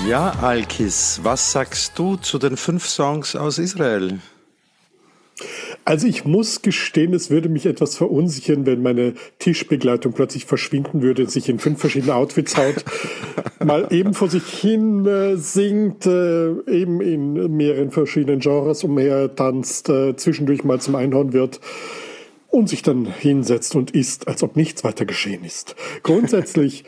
Ja, 0.08 0.32
Alkis, 0.42 1.20
was 1.24 1.52
sagst 1.52 2.00
du 2.00 2.16
zu 2.16 2.40
den 2.40 2.56
fünf 2.56 2.88
Songs 2.88 3.36
aus 3.36 3.60
Israel? 3.60 4.20
Also 5.84 6.08
ich 6.08 6.24
muss 6.24 6.62
gestehen, 6.62 7.14
es 7.14 7.30
würde 7.30 7.50
mich 7.50 7.66
etwas 7.66 7.98
verunsichern, 7.98 8.66
wenn 8.66 8.82
meine 8.82 9.16
Tischbegleitung 9.40 10.14
plötzlich 10.14 10.46
verschwinden 10.46 11.02
würde 11.02 11.24
und 11.24 11.30
sich 11.30 11.50
in 11.50 11.60
fünf 11.60 11.82
verschiedene 11.82 12.16
Outfits 12.16 12.56
haut, 12.56 12.86
mal 13.66 13.88
eben 13.90 14.14
vor 14.14 14.30
sich 14.30 14.46
hin 14.46 15.06
äh, 15.06 15.36
singt, 15.36 16.06
äh, 16.06 16.52
eben 16.72 17.02
in 17.02 17.58
mehreren 17.58 17.92
verschiedenen 17.92 18.40
Genres 18.40 18.86
umher 18.86 19.36
tanzt, 19.36 19.90
äh, 19.90 20.16
zwischendurch 20.16 20.64
mal 20.64 20.80
zum 20.80 20.96
Einhorn 20.96 21.34
wird 21.34 21.60
und 22.48 22.70
sich 22.70 22.82
dann 22.82 23.06
hinsetzt 23.06 23.76
und 23.76 23.92
isst, 23.92 24.30
als 24.30 24.42
ob 24.42 24.56
nichts 24.56 24.86
weiter 24.86 25.06
geschehen 25.06 25.44
ist. 25.44 25.76
Grundsätzlich 26.04 26.86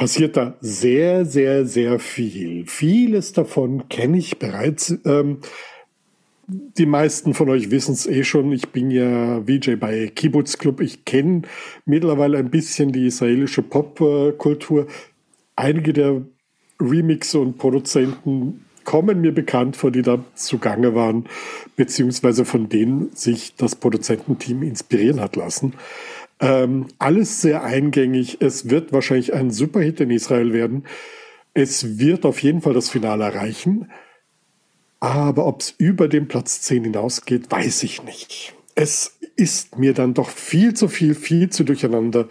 passiert 0.00 0.38
da 0.38 0.56
sehr, 0.62 1.26
sehr, 1.26 1.66
sehr 1.66 1.98
viel. 1.98 2.64
Vieles 2.66 3.34
davon 3.34 3.86
kenne 3.90 4.16
ich 4.16 4.38
bereits. 4.38 4.98
Ähm, 5.04 5.40
die 6.46 6.86
meisten 6.86 7.34
von 7.34 7.50
euch 7.50 7.70
wissen 7.70 7.92
es 7.92 8.06
eh 8.06 8.24
schon. 8.24 8.50
Ich 8.50 8.70
bin 8.70 8.90
ja 8.90 9.42
VJ 9.42 9.74
bei 9.74 10.06
Kibbutz 10.06 10.56
Club. 10.56 10.80
Ich 10.80 11.04
kenne 11.04 11.42
mittlerweile 11.84 12.38
ein 12.38 12.48
bisschen 12.50 12.92
die 12.92 13.08
israelische 13.08 13.60
Popkultur. 13.60 14.86
Einige 15.54 15.92
der 15.92 16.22
Remixe 16.80 17.38
und 17.38 17.58
Produzenten 17.58 18.64
kommen 18.84 19.20
mir 19.20 19.34
bekannt 19.34 19.76
vor, 19.76 19.90
die 19.90 20.00
da 20.00 20.24
zugange 20.34 20.94
waren, 20.94 21.26
beziehungsweise 21.76 22.46
von 22.46 22.70
denen 22.70 23.14
sich 23.14 23.54
das 23.54 23.76
Produzententeam 23.76 24.62
inspirieren 24.62 25.20
hat 25.20 25.36
lassen. 25.36 25.74
Ähm, 26.40 26.86
alles 26.98 27.42
sehr 27.42 27.62
eingängig. 27.62 28.38
Es 28.40 28.70
wird 28.70 28.92
wahrscheinlich 28.92 29.34
ein 29.34 29.50
Superhit 29.50 30.00
in 30.00 30.10
Israel 30.10 30.52
werden. 30.52 30.86
Es 31.52 31.98
wird 31.98 32.24
auf 32.24 32.42
jeden 32.42 32.62
Fall 32.62 32.72
das 32.72 32.88
Finale 32.88 33.24
erreichen. 33.24 33.90
Aber 35.00 35.46
ob 35.46 35.60
es 35.60 35.74
über 35.76 36.08
den 36.08 36.28
Platz 36.28 36.62
10 36.62 36.84
hinausgeht, 36.84 37.50
weiß 37.50 37.82
ich 37.82 38.02
nicht. 38.02 38.54
Es 38.74 39.18
ist 39.36 39.78
mir 39.78 39.94
dann 39.94 40.14
doch 40.14 40.28
viel 40.28 40.74
zu 40.74 40.88
viel, 40.88 41.14
viel 41.14 41.50
zu 41.50 41.64
durcheinander. 41.64 42.28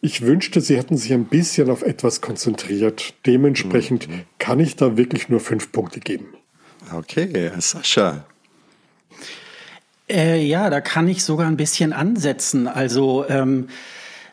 Ich 0.00 0.22
wünschte, 0.22 0.60
sie 0.60 0.76
hätten 0.76 0.98
sich 0.98 1.12
ein 1.14 1.24
bisschen 1.24 1.70
auf 1.70 1.82
etwas 1.82 2.20
konzentriert. 2.20 3.14
Dementsprechend 3.24 4.08
mhm. 4.08 4.20
kann 4.38 4.60
ich 4.60 4.76
da 4.76 4.98
wirklich 4.98 5.30
nur 5.30 5.40
fünf 5.40 5.72
Punkte 5.72 6.00
geben. 6.00 6.34
Okay, 6.94 7.50
Sascha, 7.58 8.26
äh, 10.10 10.44
ja, 10.44 10.70
da 10.70 10.80
kann 10.80 11.08
ich 11.08 11.24
sogar 11.24 11.46
ein 11.46 11.56
bisschen 11.56 11.92
ansetzen. 11.92 12.68
Also 12.68 13.24
ähm, 13.28 13.68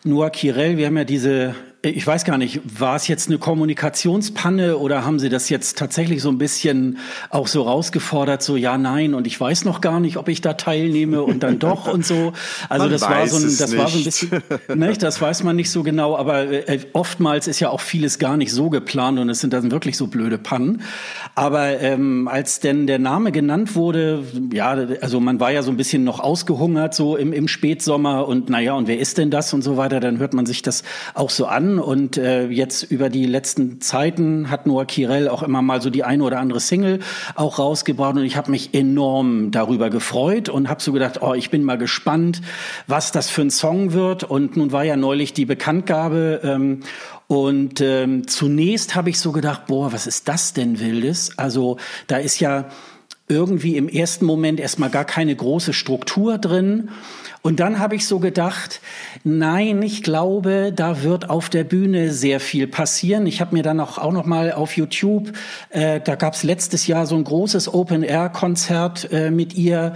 Noah 0.04 0.30
Kirel, 0.30 0.78
wir 0.78 0.88
haben 0.88 0.98
ja 0.98 1.04
diese 1.04 1.56
ich 1.84 2.06
weiß 2.06 2.26
gar 2.26 2.38
nicht, 2.38 2.62
war 2.80 2.96
es 2.96 3.08
jetzt 3.08 3.28
eine 3.28 3.40
Kommunikationspanne 3.40 4.78
oder 4.78 5.04
haben 5.04 5.18
Sie 5.18 5.30
das 5.30 5.50
jetzt 5.50 5.80
tatsächlich 5.80 6.22
so 6.22 6.30
ein 6.30 6.38
bisschen 6.38 7.00
auch 7.32 7.48
so 7.48 7.64
rausgefordert, 7.64 8.44
so 8.44 8.56
ja, 8.56 8.78
nein 8.78 9.16
und 9.16 9.26
ich 9.26 9.40
weiß 9.40 9.66
noch 9.66 9.82
gar 9.82 10.00
nicht, 10.00 10.18
ob 10.18 10.28
ich 10.28 10.42
da 10.42 10.54
teilnehme 10.54 11.24
und 11.24 11.42
dann 11.42 11.58
doch 11.58 11.92
und 11.92 12.06
so. 12.06 12.34
Also 12.70 12.86
man 12.86 12.92
das 12.92 13.02
war 13.02 13.28
so 13.28 13.38
ein, 13.38 13.58
das 13.58 13.78
war 13.78 13.88
so 13.88 13.98
ein 13.98 14.04
bisschen, 14.04 14.44
ne, 14.76 14.94
das 14.94 15.20
weiß 15.20 15.44
man 15.44 15.56
nicht 15.56 15.72
so 15.72 15.84
genau, 15.84 16.16
aber 16.16 16.48
äh, 16.52 16.80
oftmals 16.94 17.48
ist 17.48 17.60
ja 17.60 17.70
auch 17.70 17.82
vieles 17.82 18.20
gar 18.20 18.38
nicht 18.38 18.52
so 18.52 18.70
geplant 18.70 19.20
und 19.20 19.30
es 19.30 19.40
sind 19.40 19.52
dann 19.52 19.72
wirklich 19.72 19.98
so 19.98 20.08
blöde 20.08 20.38
Pannen. 20.38 20.84
Aber 21.36 21.80
ähm, 21.82 22.28
als 22.28 22.60
denn 22.60 22.88
der 22.88 23.00
Name 23.00 23.32
genannt 23.32 23.76
wurde, 23.76 24.24
ja, 24.54 24.72
also 25.02 25.20
man 25.20 25.40
war 25.40 25.52
ja 25.52 25.64
so 25.64 25.72
ein 25.72 25.78
bisschen 25.78 26.04
noch 26.04 26.20
ausgehungert 26.20 26.94
so 26.94 27.18
im, 27.18 27.34
im 27.34 27.48
Spätsommer 27.48 28.28
und 28.28 28.50
naja, 28.50 28.74
und 28.74 28.88
wer 28.88 29.00
ist 29.00 29.18
denn 29.18 29.32
das 29.32 29.54
und 29.54 29.64
so 29.64 29.78
weiter, 29.78 30.00
dann 30.00 30.20
hört 30.20 30.34
man 30.34 30.46
sich 30.46 30.62
das 30.62 30.84
auch 31.14 31.30
so 31.30 31.48
an 31.48 31.71
und 31.80 32.18
äh, 32.18 32.48
jetzt 32.48 32.84
über 32.84 33.10
die 33.10 33.26
letzten 33.26 33.82
Zeiten 33.82 34.50
hat 34.50 34.66
Noah 34.66 34.86
Kirel 34.86 35.28
auch 35.28 35.44
immer 35.44 35.62
mal 35.62 35.82
so 35.82 35.90
die 35.90 36.04
eine 36.04 36.24
oder 36.24 36.40
andere 36.40 36.60
Single 36.60 37.00
auch 37.36 37.60
rausgebracht 37.60 38.16
und 38.16 38.24
ich 38.24 38.38
habe 38.38 38.52
mich 38.52 38.74
enorm 38.74 39.52
darüber 39.52 39.90
gefreut 39.90 40.50
und 40.50 40.70
habe 40.70 40.82
so 40.82 40.92
gedacht, 40.92 41.22
oh, 41.22 41.34
ich 41.34 41.50
bin 41.50 41.64
mal 41.64 41.78
gespannt, 41.78 42.42
was 42.88 43.12
das 43.12 43.30
für 43.30 43.42
ein 43.42 43.52
Song 43.52 43.94
wird 43.94 44.24
und 44.24 44.58
nun 44.58 44.72
war 44.72 44.84
ja 44.84 44.96
neulich 44.96 45.34
die 45.34 45.46
Bekanntgabe 45.46 46.42
ähm, 46.44 46.80
und 47.28 47.80
ähm, 47.80 48.28
zunächst 48.28 48.96
habe 48.96 49.10
ich 49.10 49.20
so 49.20 49.32
gedacht, 49.32 49.68
boah, 49.68 49.94
was 49.94 50.06
ist 50.08 50.28
das 50.28 50.54
denn 50.54 50.80
Wildes? 50.80 51.38
Also 51.38 51.78
da 52.08 52.18
ist 52.18 52.40
ja 52.40 52.66
irgendwie 53.32 53.78
im 53.78 53.88
ersten 53.88 54.26
Moment 54.26 54.60
erstmal 54.60 54.90
gar 54.90 55.06
keine 55.06 55.34
große 55.34 55.72
Struktur 55.72 56.38
drin. 56.38 56.90
Und 57.44 57.60
dann 57.60 57.80
habe 57.80 57.96
ich 57.96 58.06
so 58.06 58.20
gedacht, 58.20 58.82
nein, 59.24 59.82
ich 59.82 60.04
glaube, 60.04 60.72
da 60.76 61.02
wird 61.02 61.32
auf 61.32 61.50
der 61.50 61.64
Bühne 61.64 62.12
sehr 62.12 62.40
viel 62.40 62.68
passieren. 62.68 63.26
Ich 63.26 63.42
habe 63.42 63.56
mir 63.56 63.64
dann 63.64 63.80
auch, 63.80 63.98
auch 63.98 64.12
noch 64.12 64.26
mal 64.26 64.52
auf 64.52 64.78
YouTube, 64.78 65.32
äh, 65.72 66.00
da 66.00 66.16
gab 66.16 66.36
es 66.36 66.44
letztes 66.44 66.86
Jahr 66.86 67.08
so 67.08 67.16
ein 67.16 67.24
großes 67.24 67.74
Open-Air-Konzert 67.74 69.12
äh, 69.12 69.32
mit 69.32 69.56
ihr, 69.56 69.94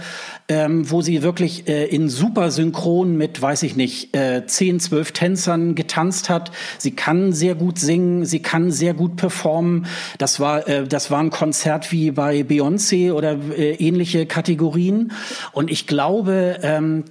ähm, 0.48 0.90
wo 0.90 1.02
sie 1.02 1.22
wirklich 1.22 1.68
äh, 1.68 1.86
in 1.86 2.08
super 2.08 2.50
Synchron 2.50 3.16
mit, 3.16 3.40
weiß 3.40 3.62
ich 3.62 3.76
nicht, 3.76 4.16
äh, 4.16 4.44
10, 4.44 4.80
12 4.80 5.12
Tänzern 5.12 5.74
getanzt 5.76 6.28
hat. 6.28 6.50
Sie 6.78 6.96
kann 6.96 7.32
sehr 7.32 7.54
gut 7.54 7.78
singen, 7.78 8.24
sie 8.24 8.40
kann 8.40 8.72
sehr 8.72 8.92
gut 8.92 9.14
performen. 9.14 9.86
Das 10.18 10.40
war, 10.40 10.66
äh, 10.66 10.84
das 10.86 11.12
war 11.12 11.20
ein 11.20 11.30
Konzert 11.30 11.92
wie 11.92 12.10
bei 12.10 12.40
Beyoncé 12.40 13.12
oder 13.12 13.38
äh, 13.56 13.74
ähnliche 13.74 14.26
Kategorien. 14.26 15.12
Und 15.52 15.70
ich 15.70 15.86
glaube, 15.86 16.58
ähm, 16.62 17.04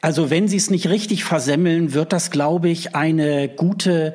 also 0.00 0.30
wenn 0.30 0.48
sie 0.48 0.56
es 0.56 0.70
nicht 0.70 0.88
richtig 0.88 1.24
versemmeln, 1.24 1.94
wird 1.94 2.12
das, 2.12 2.30
glaube 2.30 2.68
ich, 2.68 2.94
eine 2.94 3.48
gute 3.48 4.14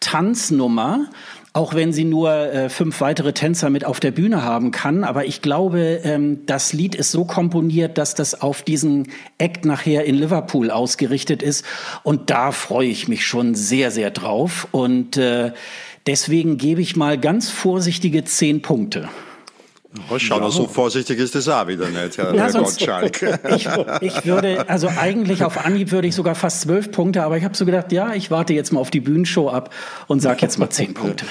Tanznummer 0.00 1.08
auch 1.56 1.74
wenn 1.74 1.90
sie 1.90 2.04
nur 2.04 2.30
äh, 2.30 2.68
fünf 2.68 3.00
weitere 3.00 3.32
Tänzer 3.32 3.70
mit 3.70 3.86
auf 3.86 3.98
der 3.98 4.10
Bühne 4.10 4.42
haben 4.42 4.72
kann. 4.72 5.04
Aber 5.04 5.24
ich 5.24 5.40
glaube, 5.40 6.02
ähm, 6.04 6.44
das 6.44 6.74
Lied 6.74 6.94
ist 6.94 7.10
so 7.10 7.24
komponiert, 7.24 7.96
dass 7.96 8.14
das 8.14 8.42
auf 8.42 8.60
diesen 8.60 9.08
Act 9.38 9.64
nachher 9.64 10.04
in 10.04 10.16
Liverpool 10.16 10.70
ausgerichtet 10.70 11.42
ist. 11.42 11.64
Und 12.02 12.28
da 12.28 12.52
freue 12.52 12.88
ich 12.88 13.08
mich 13.08 13.24
schon 13.24 13.54
sehr, 13.54 13.90
sehr 13.90 14.10
drauf. 14.10 14.68
Und 14.70 15.16
äh, 15.16 15.52
deswegen 16.06 16.58
gebe 16.58 16.82
ich 16.82 16.94
mal 16.94 17.18
ganz 17.18 17.48
vorsichtige 17.48 18.22
zehn 18.24 18.60
Punkte. 18.60 19.08
Oh, 20.10 20.18
schau, 20.18 20.40
ja. 20.40 20.50
so 20.50 20.66
vorsichtig 20.66 21.18
ist 21.18 21.34
das 21.34 21.48
auch 21.48 21.66
wieder 21.66 21.88
nicht, 21.88 22.18
Herr, 22.18 22.34
ja, 22.34 22.50
Gottschalk. 22.50 23.22
Ich, 23.56 23.68
ich, 24.00 24.26
würde, 24.26 24.68
also 24.68 24.88
eigentlich 24.88 25.44
auf 25.44 25.64
Anhieb 25.64 25.92
würde 25.92 26.08
ich 26.08 26.14
sogar 26.14 26.34
fast 26.34 26.62
zwölf 26.62 26.90
Punkte, 26.90 27.22
aber 27.22 27.36
ich 27.36 27.44
habe 27.44 27.56
so 27.56 27.64
gedacht, 27.64 27.92
ja, 27.92 28.14
ich 28.14 28.30
warte 28.30 28.52
jetzt 28.52 28.72
mal 28.72 28.80
auf 28.80 28.90
die 28.90 29.00
Bühnenshow 29.00 29.48
ab 29.48 29.72
und 30.06 30.20
sage 30.20 30.38
jetzt 30.42 30.58
mal 30.58 30.70
zehn 30.70 30.94
Punkte. 30.94 31.26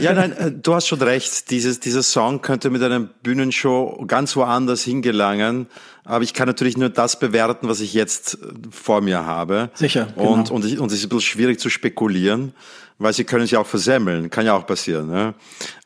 Ja, 0.00 0.12
nein, 0.12 0.32
äh, 0.32 0.52
du 0.52 0.74
hast 0.74 0.86
schon 0.86 1.00
recht. 1.00 1.50
Dieses, 1.50 1.80
dieser 1.80 2.02
Song 2.02 2.42
könnte 2.42 2.70
mit 2.70 2.82
einer 2.82 3.00
Bühnenshow 3.00 4.04
ganz 4.06 4.36
woanders 4.36 4.82
hingelangen. 4.82 5.66
Aber 6.04 6.24
ich 6.24 6.34
kann 6.34 6.46
natürlich 6.46 6.76
nur 6.76 6.88
das 6.88 7.18
bewerten, 7.18 7.68
was 7.68 7.80
ich 7.80 7.94
jetzt 7.94 8.38
vor 8.70 9.00
mir 9.00 9.26
habe. 9.26 9.70
Sicher. 9.74 10.08
Genau. 10.14 10.32
Und, 10.32 10.50
und, 10.50 10.64
ich, 10.64 10.78
und 10.78 10.90
es 10.90 10.98
ist 10.98 11.04
ein 11.04 11.08
bisschen 11.10 11.20
schwierig 11.20 11.60
zu 11.60 11.70
spekulieren, 11.70 12.54
weil 12.98 13.12
sie 13.12 13.24
können 13.24 13.44
sich 13.44 13.56
auch 13.56 13.66
versemmeln. 13.66 14.30
Kann 14.30 14.46
ja 14.46 14.54
auch 14.54 14.66
passieren. 14.66 15.08
Ne? 15.08 15.34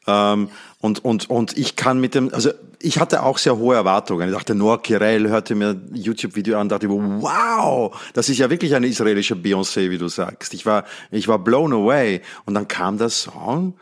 Ähm, 0.06 0.48
und, 0.82 1.04
und, 1.04 1.30
und 1.30 1.56
ich 1.56 1.76
kann 1.76 2.00
mit 2.00 2.16
dem, 2.16 2.34
also 2.34 2.50
ich 2.80 2.98
hatte 2.98 3.22
auch 3.22 3.38
sehr 3.38 3.56
hohe 3.56 3.76
Erwartungen. 3.76 4.28
Ich 4.28 4.34
dachte, 4.34 4.56
Noah 4.56 4.82
Kirel 4.82 5.28
hörte 5.28 5.54
mir 5.54 5.68
ein 5.68 5.90
YouTube-Video 5.94 6.58
an, 6.58 6.68
dachte, 6.68 6.88
wow, 6.88 7.96
das 8.14 8.28
ist 8.28 8.38
ja 8.38 8.50
wirklich 8.50 8.74
eine 8.74 8.88
israelische 8.88 9.34
Beyoncé, 9.34 9.90
wie 9.90 9.98
du 9.98 10.08
sagst. 10.08 10.52
Ich 10.54 10.66
war, 10.66 10.84
ich 11.12 11.28
war 11.28 11.38
blown 11.38 11.72
away. 11.72 12.20
Und 12.46 12.54
dann 12.54 12.66
kam 12.66 12.98
der 12.98 13.10
Song 13.10 13.74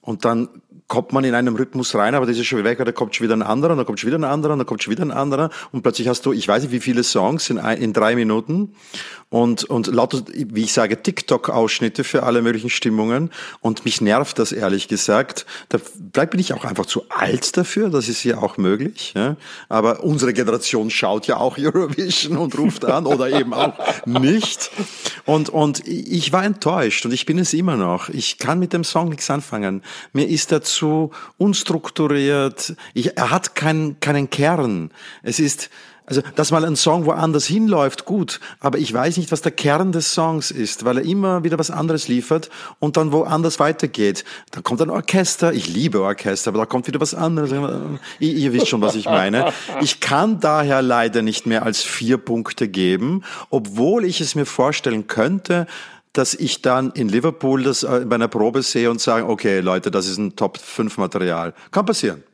und 0.00 0.24
dann 0.24 0.48
kommt 0.88 1.12
man 1.12 1.22
in 1.22 1.34
einem 1.34 1.54
Rhythmus 1.54 1.94
rein, 1.94 2.14
aber 2.14 2.24
das 2.24 2.38
ist 2.38 2.46
schon 2.46 2.64
weg, 2.64 2.78
da 2.82 2.92
kommt 2.92 3.14
schon 3.14 3.24
wieder 3.24 3.36
ein 3.36 3.42
anderer, 3.42 3.76
dann 3.76 3.84
kommt 3.84 4.00
schon 4.00 4.08
wieder 4.08 4.18
ein 4.18 4.24
anderer, 4.24 4.56
dann 4.56 4.64
kommt 4.64 4.82
schon 4.82 4.90
wieder 4.90 5.04
ein 5.04 5.10
anderer 5.10 5.50
und 5.70 5.82
plötzlich 5.82 6.08
hast 6.08 6.24
du, 6.24 6.32
ich 6.32 6.48
weiß 6.48 6.62
nicht 6.62 6.72
wie 6.72 6.80
viele 6.80 7.04
Songs 7.04 7.50
in, 7.50 7.58
ein, 7.58 7.78
in 7.78 7.92
drei 7.92 8.16
Minuten 8.16 8.72
und, 9.28 9.64
und 9.64 9.86
lauter, 9.88 10.22
wie 10.32 10.62
ich 10.62 10.72
sage, 10.72 11.02
TikTok-Ausschnitte 11.02 12.04
für 12.04 12.22
alle 12.22 12.40
möglichen 12.40 12.70
Stimmungen 12.70 13.30
und 13.60 13.84
mich 13.84 14.00
nervt 14.00 14.38
das 14.38 14.50
ehrlich 14.50 14.88
gesagt. 14.88 15.44
Da, 15.68 15.78
vielleicht 16.12 16.30
bin 16.30 16.40
ich 16.40 16.54
auch 16.54 16.64
einfach 16.64 16.86
zu 16.86 17.04
alt 17.10 17.54
dafür, 17.58 17.90
das 17.90 18.08
ist 18.08 18.24
ja 18.24 18.38
auch 18.38 18.56
möglich, 18.56 19.12
ja? 19.14 19.36
aber 19.68 20.02
unsere 20.02 20.32
Generation 20.32 20.88
schaut 20.88 21.26
ja 21.26 21.36
auch 21.36 21.58
Eurovision 21.58 22.38
und 22.38 22.56
ruft 22.56 22.86
an 22.86 23.04
oder 23.04 23.28
eben 23.28 23.52
auch 23.52 23.74
nicht 24.06 24.70
und, 25.26 25.50
und 25.50 25.86
ich 25.86 26.32
war 26.32 26.44
enttäuscht 26.44 27.04
und 27.04 27.12
ich 27.12 27.26
bin 27.26 27.38
es 27.38 27.52
immer 27.52 27.76
noch. 27.76 28.08
Ich 28.08 28.38
kann 28.38 28.58
mit 28.58 28.72
dem 28.72 28.84
Song 28.84 29.10
nichts 29.10 29.30
anfangen. 29.30 29.82
Mir 30.14 30.26
ist 30.26 30.50
dazu 30.50 30.77
zu 30.78 31.10
unstrukturiert. 31.36 32.74
Ich, 32.94 33.16
er 33.16 33.30
hat 33.30 33.54
keinen, 33.54 33.98
keinen 34.00 34.30
Kern. 34.30 34.90
Es 35.22 35.40
ist, 35.40 35.70
also, 36.06 36.22
dass 36.36 36.52
mal 36.52 36.64
ein 36.64 36.76
Song 36.76 37.04
woanders 37.04 37.44
hinläuft, 37.46 38.06
gut, 38.06 38.40
aber 38.60 38.78
ich 38.78 38.94
weiß 38.94 39.18
nicht, 39.18 39.30
was 39.30 39.42
der 39.42 39.52
Kern 39.52 39.92
des 39.92 40.14
Songs 40.14 40.50
ist, 40.50 40.86
weil 40.86 40.98
er 40.98 41.04
immer 41.04 41.44
wieder 41.44 41.58
was 41.58 41.70
anderes 41.70 42.08
liefert 42.08 42.48
und 42.78 42.96
dann 42.96 43.12
woanders 43.12 43.58
weitergeht. 43.58 44.24
Da 44.52 44.62
kommt 44.62 44.80
ein 44.80 44.88
Orchester, 44.88 45.52
ich 45.52 45.68
liebe 45.68 46.00
Orchester, 46.00 46.48
aber 46.50 46.60
da 46.60 46.66
kommt 46.66 46.86
wieder 46.86 47.00
was 47.00 47.14
anderes. 47.14 47.52
Ihr, 48.20 48.32
ihr 48.32 48.52
wisst 48.54 48.68
schon, 48.68 48.80
was 48.80 48.94
ich 48.94 49.04
meine. 49.04 49.52
Ich 49.82 50.00
kann 50.00 50.40
daher 50.40 50.80
leider 50.80 51.20
nicht 51.20 51.46
mehr 51.46 51.64
als 51.64 51.82
vier 51.82 52.16
Punkte 52.16 52.68
geben, 52.68 53.22
obwohl 53.50 54.04
ich 54.04 54.22
es 54.22 54.34
mir 54.34 54.46
vorstellen 54.46 55.08
könnte, 55.08 55.66
dass 56.18 56.34
ich 56.34 56.62
dann 56.62 56.90
in 56.90 57.08
Liverpool 57.08 57.62
das 57.62 57.84
äh, 57.84 58.04
bei 58.04 58.16
einer 58.16 58.26
Probe 58.26 58.62
sehe 58.62 58.90
und 58.90 59.00
sage, 59.00 59.28
okay, 59.28 59.60
Leute, 59.60 59.92
das 59.92 60.08
ist 60.08 60.18
ein 60.18 60.34
Top 60.34 60.58
5 60.58 60.98
Material. 60.98 61.54
Kann 61.70 61.86
passieren. 61.86 62.24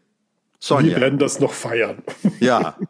Sonja. 0.58 0.92
Wir 0.92 1.02
werden 1.02 1.18
das 1.18 1.38
noch 1.38 1.52
feiern. 1.52 2.02
Ja. 2.40 2.76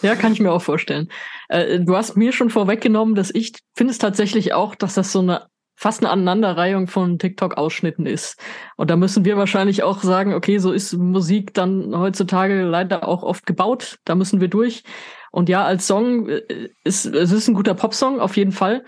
Ja, 0.00 0.16
kann 0.16 0.32
ich 0.32 0.40
mir 0.40 0.50
auch 0.50 0.62
vorstellen. 0.62 1.08
Äh, 1.48 1.78
du 1.78 1.94
hast 1.94 2.16
mir 2.16 2.32
schon 2.32 2.50
vorweggenommen, 2.50 3.14
dass 3.14 3.32
ich 3.32 3.52
finde 3.76 3.92
es 3.92 3.98
tatsächlich 3.98 4.52
auch, 4.52 4.74
dass 4.74 4.94
das 4.94 5.12
so 5.12 5.20
eine 5.20 5.46
fast 5.76 6.00
eine 6.00 6.10
Aneinanderreihung 6.10 6.88
von 6.88 7.20
TikTok-Ausschnitten 7.20 8.04
ist. 8.04 8.36
Und 8.76 8.90
da 8.90 8.96
müssen 8.96 9.24
wir 9.24 9.36
wahrscheinlich 9.36 9.84
auch 9.84 10.02
sagen, 10.02 10.34
okay, 10.34 10.58
so 10.58 10.72
ist 10.72 10.94
Musik 10.94 11.54
dann 11.54 11.96
heutzutage 11.96 12.62
leider 12.64 13.06
auch 13.06 13.22
oft 13.22 13.46
gebaut. 13.46 14.00
Da 14.04 14.16
müssen 14.16 14.40
wir 14.40 14.48
durch. 14.48 14.82
Und 15.30 15.48
ja, 15.48 15.64
als 15.64 15.86
Song 15.86 16.28
äh, 16.28 16.70
ist 16.82 17.06
es 17.06 17.30
ist 17.30 17.46
ein 17.46 17.54
guter 17.54 17.74
Popsong 17.74 18.18
auf 18.18 18.36
jeden 18.36 18.52
Fall. 18.52 18.84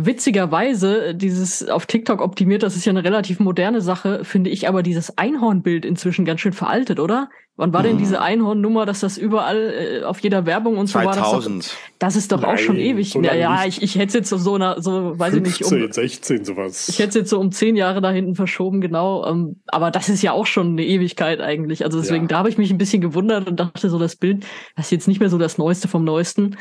Witzigerweise, 0.00 1.12
dieses 1.12 1.68
auf 1.68 1.86
TikTok 1.86 2.20
optimiert, 2.20 2.62
das 2.62 2.76
ist 2.76 2.84
ja 2.84 2.90
eine 2.90 3.02
relativ 3.02 3.40
moderne 3.40 3.80
Sache, 3.80 4.24
finde 4.24 4.48
ich 4.48 4.68
aber 4.68 4.84
dieses 4.84 5.18
Einhornbild 5.18 5.84
inzwischen 5.84 6.24
ganz 6.24 6.40
schön 6.40 6.52
veraltet, 6.52 7.00
oder? 7.00 7.28
Wann 7.56 7.72
war 7.72 7.82
denn 7.82 7.96
mhm. 7.96 7.98
diese 7.98 8.22
Einhornnummer, 8.22 8.86
dass 8.86 9.00
das 9.00 9.18
überall 9.18 10.02
äh, 10.02 10.04
auf 10.04 10.20
jeder 10.20 10.46
Werbung 10.46 10.78
und 10.78 10.86
so 10.86 11.00
2000. 11.00 11.16
war? 11.16 11.40
Das, 11.40 11.68
doch, 11.70 11.76
das 11.98 12.14
ist 12.14 12.30
doch 12.30 12.42
Nein, 12.42 12.54
auch 12.54 12.58
schon 12.58 12.76
ewig. 12.76 13.10
So 13.10 13.20
ja, 13.20 13.34
ja 13.34 13.64
ich, 13.66 13.82
ich 13.82 13.96
hätte 13.96 14.06
es 14.06 14.14
jetzt 14.14 14.28
so, 14.28 14.54
einer, 14.54 14.80
so 14.80 15.18
weiß 15.18 15.32
15, 15.32 15.36
ich 15.36 15.60
nicht, 15.60 15.88
um 15.88 15.92
16 15.92 16.44
sowas. 16.44 16.88
Ich 16.88 17.00
hätte 17.00 17.08
es 17.08 17.14
jetzt 17.16 17.30
so 17.30 17.40
um 17.40 17.50
zehn 17.50 17.74
Jahre 17.74 18.00
da 18.00 18.12
hinten 18.12 18.36
verschoben, 18.36 18.80
genau. 18.80 19.26
Ähm, 19.26 19.56
aber 19.66 19.90
das 19.90 20.08
ist 20.08 20.22
ja 20.22 20.30
auch 20.30 20.46
schon 20.46 20.68
eine 20.68 20.86
Ewigkeit 20.86 21.40
eigentlich. 21.40 21.84
Also 21.84 21.98
deswegen, 21.98 22.26
ja. 22.26 22.28
da 22.28 22.38
habe 22.38 22.50
ich 22.50 22.58
mich 22.58 22.70
ein 22.70 22.78
bisschen 22.78 23.00
gewundert 23.00 23.48
und 23.48 23.58
dachte 23.58 23.90
so, 23.90 23.98
das 23.98 24.14
Bild, 24.14 24.46
das 24.76 24.86
ist 24.86 24.92
jetzt 24.92 25.08
nicht 25.08 25.18
mehr 25.18 25.28
so 25.28 25.38
das 25.38 25.58
Neueste 25.58 25.88
vom 25.88 26.04
Neuesten. 26.04 26.56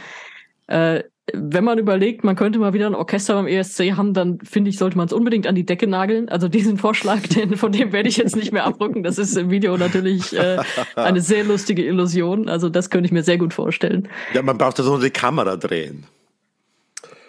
Äh, 0.66 1.04
wenn 1.34 1.64
man 1.64 1.78
überlegt, 1.78 2.24
man 2.24 2.36
könnte 2.36 2.58
mal 2.58 2.74
wieder 2.74 2.88
ein 2.88 2.96
Orchester 2.96 3.34
beim 3.36 3.48
ESC 3.48 3.92
haben, 3.98 4.14
dann 4.14 4.40
finde 4.40 4.70
ich, 4.70 4.78
sollte 4.78 4.98
man 4.98 5.08
es 5.08 5.14
unbedingt 5.14 5.46
an 5.46 5.56
die 5.56 5.66
Decke 5.66 5.86
nageln. 5.86 6.30
Also 6.30 6.48
diesen 6.48 6.78
Vorschlag, 6.78 7.22
den, 7.28 7.58
von 7.58 7.72
dem 7.72 7.92
werde 7.92 8.08
ich 8.08 8.18
jetzt 8.18 8.36
nicht 8.36 8.54
mehr 8.54 8.66
abrücken. 8.66 9.04
Das 9.04 9.18
ist 9.18 9.36
im 9.36 9.50
Video 9.50 9.78
natürlich 9.78 10.36
äh, 10.38 10.58
eine 10.96 11.20
sehr 11.22 11.44
lustige 11.44 11.86
Illusion. 11.86 12.48
Also 12.48 12.70
das 12.70 12.90
könnte 12.90 13.08
ich 13.08 13.12
mir 13.12 13.24
sehr 13.24 13.38
gut 13.38 13.54
vorstellen. 13.54 14.08
Ja, 14.34 14.42
man 14.42 14.58
braucht 14.58 14.80
also 14.80 14.92
nur 14.92 15.02
die 15.02 15.10
Kamera 15.10 15.58
drehen. 15.58 16.06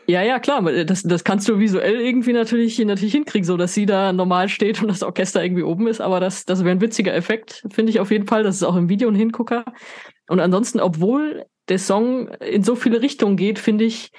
Ja, 0.07 0.23
ja, 0.23 0.39
klar. 0.39 0.63
Das, 0.85 1.03
das 1.03 1.25
kannst 1.25 1.49
du 1.49 1.59
visuell 1.59 2.01
irgendwie 2.01 2.33
natürlich, 2.33 2.79
natürlich 2.79 3.13
hinkriegen, 3.13 3.45
so 3.45 3.57
dass 3.57 3.75
sie 3.75 3.85
da 3.85 4.13
normal 4.13 4.49
steht 4.49 4.81
und 4.81 4.89
das 4.89 5.03
Orchester 5.03 5.43
irgendwie 5.45 5.65
oben 5.65 5.89
ist. 5.89 6.01
Aber 6.01 6.21
das, 6.21 6.47
das 6.47 6.61
wäre 6.61 6.71
ein 6.71 6.81
witziger 6.81 7.15
Effekt, 7.15 7.67
finde 7.71 7.91
ich 7.91 8.01
auf 8.01 8.11
jeden 8.13 8.27
Fall. 8.27 8.45
Das 8.45 8.55
ist 8.57 8.63
auch 8.63 8.77
im 8.77 8.89
Video 8.89 9.09
ein 9.09 9.17
Hingucker. 9.17 9.65
Und 10.29 10.41
ansonsten, 10.41 10.81
obwohl 10.81 11.45
der 11.69 11.79
Song 11.79 12.29
in 12.29 12.63
so 12.63 12.77
viele 12.77 13.03
Richtungen 13.03 13.37
geht, 13.37 13.59
finde 13.59 13.85
ich, 13.85 14.11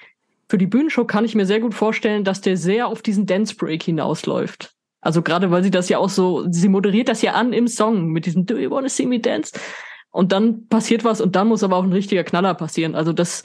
für 0.50 0.58
die 0.58 0.68
Bühnenshow 0.68 1.06
kann 1.06 1.26
ich 1.26 1.36
mir 1.36 1.46
sehr 1.46 1.60
gut 1.60 1.76
vorstellen, 1.76 2.24
dass 2.24 2.42
der 2.42 2.58
sehr 2.58 2.88
auf 2.88 3.02
diesen 3.02 3.26
Dance 3.26 3.56
Break 3.56 3.84
hinausläuft. 3.84 4.74
Also 5.02 5.22
gerade 5.22 5.52
weil 5.52 5.64
sie 5.64 5.72
das 5.72 5.90
ja 5.90 6.00
auch 6.00 6.10
so, 6.10 6.46
sie 6.50 6.70
moderiert 6.70 7.08
das 7.08 7.22
ja 7.22 7.34
an 7.34 7.54
im 7.54 7.68
Song 7.68 8.08
mit 8.08 8.26
diesem 8.26 8.46
Do 8.46 8.58
you 8.58 8.70
wanna 8.70 8.90
see 8.90 9.06
me 9.06 9.20
dance? 9.20 9.54
Und 10.12 10.32
dann 10.32 10.68
passiert 10.68 11.04
was 11.04 11.22
und 11.22 11.36
dann 11.36 11.48
muss 11.48 11.64
aber 11.64 11.78
auch 11.78 11.84
ein 11.84 11.94
richtiger 11.94 12.24
Knaller 12.24 12.56
passieren. 12.56 12.96
Also 12.96 13.14
das, 13.14 13.44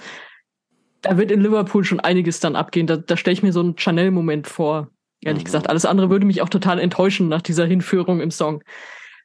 da 1.02 1.18
wird 1.18 1.30
in 1.30 1.42
Liverpool 1.42 1.84
schon 1.84 2.00
einiges 2.00 2.40
dann 2.40 2.56
abgehen. 2.56 2.86
Da, 2.86 2.96
da 2.96 3.16
stelle 3.16 3.34
ich 3.34 3.42
mir 3.42 3.52
so 3.52 3.60
einen 3.60 3.76
Chanel-Moment 3.76 4.46
vor, 4.46 4.88
ehrlich 5.20 5.42
mhm. 5.42 5.44
gesagt. 5.44 5.68
Alles 5.68 5.84
andere 5.84 6.08
würde 6.08 6.24
mich 6.24 6.40
auch 6.40 6.48
total 6.48 6.80
enttäuschen 6.80 7.28
nach 7.28 7.42
dieser 7.42 7.66
Hinführung 7.66 8.20
im 8.20 8.30
Song. 8.30 8.62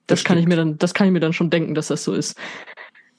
Das, 0.06 0.20
das 0.20 0.24
kann 0.26 0.38
ich 0.38 0.48
mir 0.48 0.58
dann, 0.58 0.78
das 0.78 0.94
kann 0.94 1.08
ich 1.08 1.14
mir 1.14 1.22
dann 1.22 1.34
schon 1.34 1.50
denken, 1.50 1.76
dass 1.76 1.88
das 1.88 2.04
so 2.04 2.14
ist. 2.14 2.38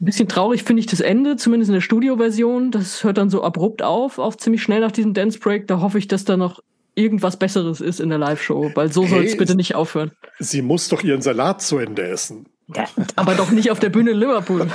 Ein 0.00 0.06
bisschen 0.06 0.28
traurig 0.28 0.62
finde 0.62 0.80
ich 0.80 0.86
das 0.86 1.00
Ende, 1.00 1.36
zumindest 1.36 1.68
in 1.68 1.74
der 1.74 1.82
Studioversion. 1.82 2.70
Das 2.70 3.04
hört 3.04 3.18
dann 3.18 3.28
so 3.28 3.42
abrupt 3.44 3.82
auf, 3.82 4.18
auch 4.18 4.34
ziemlich 4.34 4.62
schnell 4.62 4.80
nach 4.80 4.92
diesem 4.92 5.12
Dance 5.12 5.38
Break. 5.38 5.66
Da 5.66 5.80
hoffe 5.80 5.98
ich, 5.98 6.08
dass 6.08 6.24
da 6.24 6.38
noch 6.38 6.62
irgendwas 6.94 7.38
Besseres 7.38 7.82
ist 7.82 8.00
in 8.00 8.08
der 8.08 8.16
Live-Show, 8.16 8.72
weil 8.74 8.90
so 8.90 9.02
hey, 9.02 9.10
soll 9.10 9.24
es 9.24 9.36
bitte 9.36 9.54
nicht 9.54 9.74
aufhören. 9.74 10.12
Sie 10.38 10.62
muss 10.62 10.88
doch 10.88 11.02
ihren 11.02 11.20
Salat 11.20 11.60
zu 11.60 11.76
Ende 11.76 12.08
essen. 12.08 12.46
Ja, 12.74 12.86
aber 13.16 13.34
doch 13.34 13.50
nicht 13.50 13.70
auf 13.70 13.80
der 13.80 13.88
Bühne 13.90 14.12
in 14.12 14.18
Liverpool. 14.18 14.68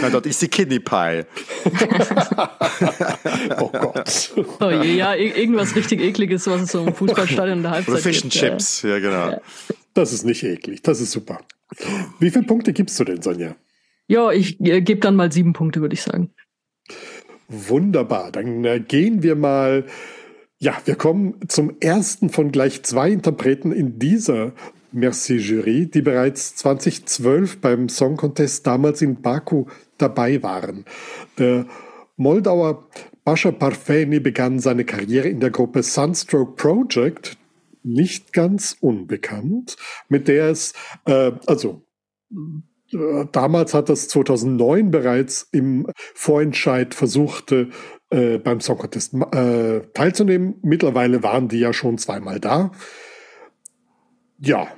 Na, 0.00 0.10
dort 0.10 0.26
ist 0.26 0.40
die 0.40 0.48
Kidney 0.48 0.80
Pie. 0.80 1.24
oh 3.60 3.68
Gott. 3.68 4.32
Oh 4.58 4.70
je, 4.70 4.96
ja, 4.96 5.14
irgendwas 5.14 5.76
richtig 5.76 6.00
ekliges, 6.00 6.46
was 6.46 6.62
es 6.62 6.72
so 6.72 6.84
im 6.84 6.94
Fußballstadion 6.94 7.58
in 7.58 7.62
der 7.62 7.72
Halbzeit 7.72 7.92
Oder 7.92 8.02
Fish 8.02 8.22
and 8.22 8.32
Chips, 8.32 8.82
ja, 8.82 8.98
genau. 8.98 9.30
Ja. 9.32 9.40
Das 9.94 10.12
ist 10.12 10.24
nicht 10.24 10.42
eklig, 10.42 10.82
das 10.82 11.00
ist 11.00 11.12
super. 11.12 11.40
Wie 12.18 12.30
viele 12.30 12.44
Punkte 12.44 12.72
gibst 12.72 12.98
du 13.00 13.04
denn, 13.04 13.22
Sonja? 13.22 13.56
Ja, 14.06 14.32
ich 14.32 14.60
äh, 14.60 14.80
gebe 14.80 15.00
dann 15.00 15.16
mal 15.16 15.30
sieben 15.30 15.52
Punkte, 15.52 15.80
würde 15.80 15.94
ich 15.94 16.02
sagen. 16.02 16.30
Wunderbar, 17.48 18.32
dann 18.32 18.64
äh, 18.64 18.80
gehen 18.80 19.22
wir 19.22 19.36
mal 19.36 19.84
ja, 20.62 20.76
wir 20.84 20.94
kommen 20.94 21.36
zum 21.48 21.76
ersten 21.80 22.28
von 22.28 22.52
gleich 22.52 22.82
zwei 22.82 23.10
Interpreten 23.10 23.72
in 23.72 23.98
dieser 23.98 24.52
Merci 24.92 25.36
Jury, 25.36 25.86
die 25.86 26.02
bereits 26.02 26.54
2012 26.56 27.62
beim 27.62 27.88
Song 27.88 28.18
Contest 28.18 28.66
damals 28.66 29.00
in 29.00 29.22
Baku 29.22 29.64
dabei 29.96 30.42
waren. 30.42 30.84
Der 31.38 31.64
Moldauer 32.16 32.86
Bascha 33.24 33.52
Parfeni 33.52 34.20
begann 34.20 34.58
seine 34.58 34.84
Karriere 34.84 35.28
in 35.28 35.40
der 35.40 35.50
Gruppe 35.50 35.82
Sunstroke 35.82 36.52
Project, 36.56 37.38
nicht 37.82 38.32
ganz 38.32 38.76
unbekannt, 38.80 39.76
mit 40.08 40.28
der 40.28 40.50
es, 40.50 40.74
äh, 41.06 41.32
also 41.46 41.84
äh, 42.92 43.26
damals 43.32 43.74
hat 43.74 43.88
das 43.88 44.08
2009 44.08 44.90
bereits 44.90 45.48
im 45.52 45.86
Vorentscheid 46.14 46.94
versuchte, 46.94 47.70
äh, 48.10 48.38
beim 48.38 48.60
Song 48.60 48.78
Contest 48.78 49.14
äh, 49.14 49.80
teilzunehmen. 49.94 50.56
Mittlerweile 50.62 51.22
waren 51.22 51.48
die 51.48 51.60
ja 51.60 51.72
schon 51.72 51.98
zweimal 51.98 52.40
da. 52.40 52.72
Ja, 54.38 54.68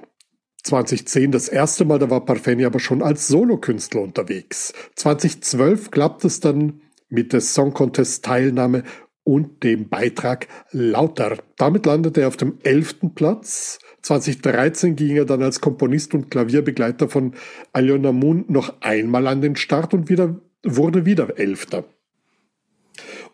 2010 0.65 1.33
das 1.33 1.49
erste 1.49 1.85
Mal, 1.85 1.99
da 1.99 2.11
war 2.11 2.25
Parfeni 2.25 2.65
aber 2.65 2.79
schon 2.79 3.03
als 3.03 3.27
Solokünstler 3.29 4.01
unterwegs. 4.01 4.73
2012 4.97 5.91
klappt 5.91 6.25
es 6.25 6.41
dann 6.41 6.83
mit 7.09 7.33
der 7.33 7.41
Song 7.41 7.73
Contest 7.73 8.25
Teilnahme 8.25 8.85
und 9.25 9.63
dem 9.63 9.89
Beitrag 9.89 10.49
Lauter. 10.71 11.39
Damit 11.57 11.87
landete 11.87 12.23
er 12.23 12.29
auf 12.29 12.37
dem 12.37 12.59
elften 12.63 13.15
Platz. 13.15 13.79
2013 14.03 14.97
ging 14.97 15.17
er 15.17 15.25
dann 15.25 15.43
als 15.43 15.61
Komponist 15.61 16.15
und 16.15 16.31
Klavierbegleiter 16.31 17.09
von 17.09 17.35
Alyona 17.73 18.13
Moon 18.13 18.45
noch 18.49 18.81
einmal 18.81 19.27
an 19.27 19.41
den 19.41 19.57
Start 19.57 19.95
und 19.95 20.09
wieder, 20.09 20.41
wurde 20.65 21.05
wieder 21.05 21.39
Elfter. 21.39 21.85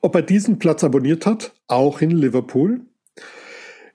Ob 0.00 0.14
er 0.14 0.22
diesen 0.22 0.58
Platz 0.58 0.84
abonniert 0.84 1.26
hat, 1.26 1.52
auch 1.66 2.00
in 2.00 2.10
Liverpool, 2.10 2.82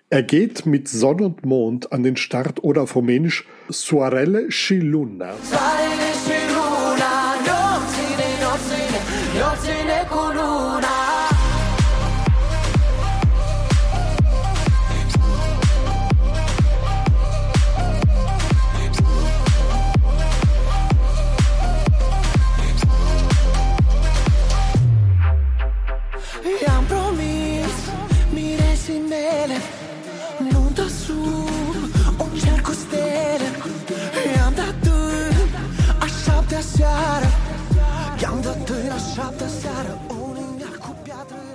er 0.09 0.21
geht 0.21 0.67
mit 0.67 0.87
Sonne 0.87 1.25
und 1.25 1.45
Mond 1.45 1.91
an 1.91 2.03
den 2.03 2.17
Start 2.17 2.63
oder 2.63 2.83
auf 2.83 2.95
Rumänisch 2.95 3.47
Soarele 3.69 4.49
și 4.49 4.77
Luna. 4.77 5.33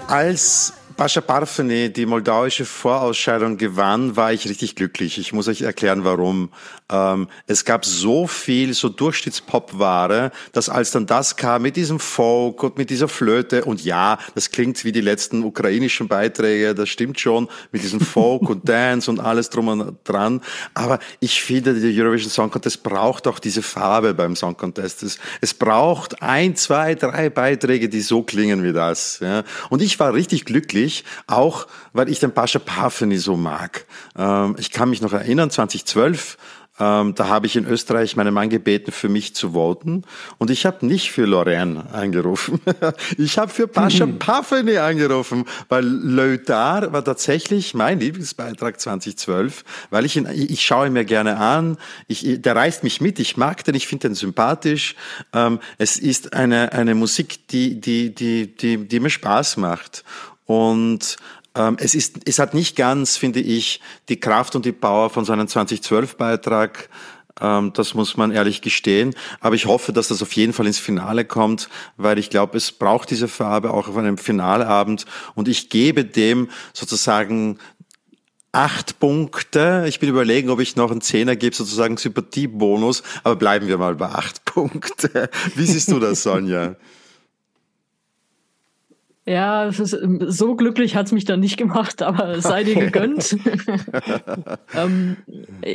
Als 0.08 0.72
Bascha 0.96 1.20
Parfene 1.20 1.90
die 1.90 2.06
moldauische 2.06 2.64
Vorausscheidung 2.64 3.58
gewann, 3.58 4.16
war 4.16 4.32
ich 4.32 4.48
richtig 4.48 4.74
glücklich. 4.74 5.18
Ich 5.18 5.34
muss 5.34 5.48
euch 5.48 5.60
erklären, 5.60 6.02
warum. 6.02 6.48
Ähm, 6.90 7.28
es 7.46 7.64
gab 7.64 7.84
so 7.84 8.26
viel 8.26 8.74
so 8.74 8.88
Durchschnittspop-Ware, 8.88 10.32
dass 10.52 10.68
als 10.68 10.90
dann 10.90 11.06
das 11.06 11.36
kam 11.36 11.62
mit 11.62 11.76
diesem 11.76 12.00
Folk 12.00 12.62
und 12.62 12.78
mit 12.78 12.90
dieser 12.90 13.08
Flöte 13.08 13.64
und 13.64 13.84
ja, 13.84 14.18
das 14.34 14.50
klingt 14.50 14.84
wie 14.84 14.92
die 14.92 15.00
letzten 15.00 15.44
ukrainischen 15.44 16.08
Beiträge, 16.08 16.74
das 16.74 16.88
stimmt 16.88 17.20
schon, 17.20 17.48
mit 17.70 17.82
diesem 17.82 18.00
Folk 18.00 18.48
und 18.50 18.68
Dance 18.68 19.10
und 19.10 19.20
alles 19.20 19.50
drum 19.50 19.68
und 19.68 19.98
dran. 20.04 20.40
Aber 20.74 20.98
ich 21.20 21.42
finde, 21.42 21.74
der 21.74 21.90
Eurovision 21.90 22.30
Song 22.30 22.50
Contest 22.50 22.82
braucht 22.82 23.26
auch 23.26 23.38
diese 23.38 23.62
Farbe 23.62 24.14
beim 24.14 24.34
Song 24.34 24.56
Contest. 24.56 25.02
Es, 25.02 25.18
es 25.40 25.54
braucht 25.54 26.22
ein, 26.22 26.56
zwei, 26.56 26.94
drei 26.94 27.30
Beiträge, 27.30 27.88
die 27.88 28.00
so 28.00 28.22
klingen 28.22 28.62
wie 28.62 28.72
das. 28.72 29.20
Ja. 29.20 29.44
Und 29.70 29.82
ich 29.82 30.00
war 30.00 30.14
richtig 30.14 30.44
glücklich, 30.44 30.88
ich, 30.88 31.04
auch 31.26 31.66
weil 31.92 32.08
ich 32.08 32.18
den 32.18 32.32
Pascha 32.32 32.58
Parfeni 32.58 33.18
so 33.18 33.36
mag. 33.36 33.86
Ähm, 34.16 34.56
ich 34.58 34.70
kann 34.70 34.90
mich 34.90 35.02
noch 35.02 35.12
erinnern, 35.12 35.50
2012 35.50 36.36
ähm, 36.80 37.14
da 37.14 37.28
habe 37.28 37.46
ich 37.46 37.56
in 37.56 37.66
Österreich 37.66 38.16
meinen 38.16 38.32
Mann 38.32 38.48
gebeten, 38.48 38.92
für 38.92 39.08
mich 39.08 39.34
zu 39.34 39.52
voten. 39.52 40.02
Und 40.38 40.50
ich 40.50 40.64
habe 40.66 40.86
nicht 40.86 41.10
für 41.10 41.24
Lorraine 41.26 41.92
angerufen. 41.92 42.60
ich 43.18 43.38
habe 43.38 43.52
für 43.52 43.66
Pascha 43.66 44.06
mhm. 44.06 44.18
Parfeni 44.18 44.78
angerufen, 44.78 45.44
weil 45.68 45.84
Leutar 45.84 46.92
war 46.92 47.04
tatsächlich 47.04 47.74
mein 47.74 48.00
Lieblingsbeitrag 48.00 48.80
2012, 48.80 49.64
weil 49.90 50.04
ich 50.04 50.16
ihn, 50.16 50.28
ich 50.32 50.64
schaue 50.64 50.86
ihn 50.86 50.92
mir 50.92 51.04
gerne 51.04 51.38
an. 51.38 51.78
Ich, 52.06 52.40
der 52.40 52.54
reißt 52.54 52.84
mich 52.84 53.00
mit. 53.00 53.18
Ich 53.18 53.36
mag 53.36 53.64
den. 53.64 53.74
Ich 53.74 53.86
finde 53.86 54.08
den 54.08 54.14
sympathisch. 54.14 54.94
Ähm, 55.32 55.58
es 55.78 55.96
ist 55.96 56.32
eine, 56.32 56.72
eine 56.72 56.94
Musik, 56.94 57.48
die, 57.48 57.80
die, 57.80 58.14
die, 58.14 58.54
die, 58.54 58.88
die 58.88 59.00
mir 59.00 59.10
Spaß 59.10 59.56
macht. 59.56 60.04
Und 60.46 61.18
es, 61.54 61.94
ist, 61.94 62.20
es 62.24 62.38
hat 62.38 62.54
nicht 62.54 62.76
ganz, 62.76 63.16
finde 63.16 63.40
ich, 63.40 63.80
die 64.08 64.20
Kraft 64.20 64.54
und 64.54 64.64
die 64.64 64.72
Power 64.72 65.10
von 65.10 65.24
seinem 65.24 65.46
2012-Beitrag. 65.46 66.88
Ähm, 67.40 67.72
das 67.74 67.94
muss 67.94 68.16
man 68.16 68.30
ehrlich 68.30 68.62
gestehen. 68.62 69.14
Aber 69.40 69.54
ich 69.54 69.66
hoffe, 69.66 69.92
dass 69.92 70.08
das 70.08 70.22
auf 70.22 70.32
jeden 70.32 70.52
Fall 70.52 70.66
ins 70.66 70.78
Finale 70.78 71.24
kommt, 71.24 71.68
weil 71.96 72.18
ich 72.18 72.30
glaube, 72.30 72.56
es 72.56 72.72
braucht 72.72 73.10
diese 73.10 73.28
Farbe 73.28 73.72
auch 73.72 73.88
auf 73.88 73.96
einem 73.96 74.18
Finalabend. 74.18 75.04
Und 75.34 75.48
ich 75.48 75.70
gebe 75.70 76.04
dem 76.04 76.48
sozusagen 76.72 77.58
acht 78.52 78.98
Punkte. 78.98 79.84
Ich 79.88 80.00
bin 80.00 80.08
überlegen, 80.08 80.50
ob 80.50 80.60
ich 80.60 80.76
noch 80.76 80.90
einen 80.90 81.00
Zehner 81.00 81.36
gebe, 81.36 81.54
sozusagen 81.54 81.96
Sympathiebonus. 81.96 83.02
Aber 83.24 83.36
bleiben 83.36 83.68
wir 83.68 83.78
mal 83.78 83.94
bei 83.94 84.06
acht 84.06 84.44
Punkte. 84.44 85.30
Wie 85.54 85.66
siehst 85.66 85.90
du 85.90 85.98
das, 85.98 86.22
Sonja? 86.22 86.76
Ja, 89.28 89.64
ist, 89.64 89.90
so 89.90 90.56
glücklich 90.56 90.96
hat's 90.96 91.12
mich 91.12 91.26
dann 91.26 91.40
nicht 91.40 91.58
gemacht, 91.58 92.00
aber 92.00 92.30
es 92.30 92.44
sei 92.44 92.64
dir 92.64 92.76
gegönnt. 92.76 93.36
ähm, 94.74 95.18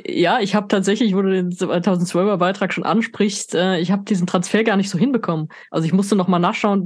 ja, 0.07 0.39
ich 0.39 0.55
habe 0.55 0.67
tatsächlich, 0.67 1.15
wo 1.15 1.21
du 1.21 1.29
den 1.29 1.51
2012er 1.51 2.37
Beitrag 2.37 2.73
schon 2.73 2.83
ansprichst, 2.83 3.53
äh, 3.53 3.77
ich 3.77 3.91
habe 3.91 4.05
diesen 4.05 4.25
Transfer 4.25 4.63
gar 4.63 4.75
nicht 4.75 4.89
so 4.89 4.97
hinbekommen. 4.97 5.49
Also 5.69 5.85
ich 5.85 5.93
musste 5.93 6.15
noch 6.15 6.27
mal 6.27 6.39
nachschauen, 6.39 6.85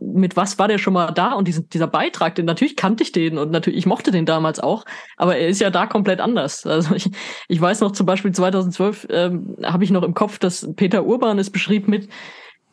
mit 0.00 0.36
was 0.36 0.56
war 0.60 0.68
der 0.68 0.78
schon 0.78 0.92
mal 0.92 1.10
da 1.10 1.32
und 1.32 1.48
diesen, 1.48 1.68
dieser 1.70 1.88
Beitrag, 1.88 2.36
den 2.36 2.46
natürlich 2.46 2.76
kannte 2.76 3.02
ich 3.02 3.10
den 3.10 3.36
und 3.36 3.50
natürlich, 3.50 3.80
ich 3.80 3.86
mochte 3.86 4.12
den 4.12 4.24
damals 4.24 4.60
auch, 4.60 4.84
aber 5.16 5.36
er 5.36 5.48
ist 5.48 5.60
ja 5.60 5.70
da 5.70 5.86
komplett 5.86 6.20
anders. 6.20 6.64
Also 6.64 6.94
ich, 6.94 7.10
ich 7.48 7.60
weiß 7.60 7.80
noch 7.80 7.90
zum 7.90 8.06
Beispiel 8.06 8.30
2012 8.30 9.08
ähm, 9.10 9.56
habe 9.64 9.82
ich 9.82 9.90
noch 9.90 10.04
im 10.04 10.14
Kopf, 10.14 10.38
dass 10.38 10.68
Peter 10.76 11.04
Urban 11.06 11.40
es 11.40 11.50
beschrieb 11.50 11.88
mit 11.88 12.08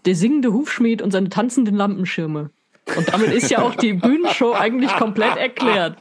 der 0.06 0.14
singende 0.14 0.54
Hufschmied 0.54 1.02
und 1.02 1.10
seine 1.10 1.30
tanzenden 1.30 1.76
Lampenschirme. 1.76 2.52
Und 2.98 3.14
damit 3.14 3.32
ist 3.32 3.50
ja 3.50 3.62
auch 3.62 3.76
die 3.76 3.94
Bühnenshow 3.94 4.54
eigentlich 4.54 4.92
komplett 4.96 5.38
erklärt. 5.38 5.98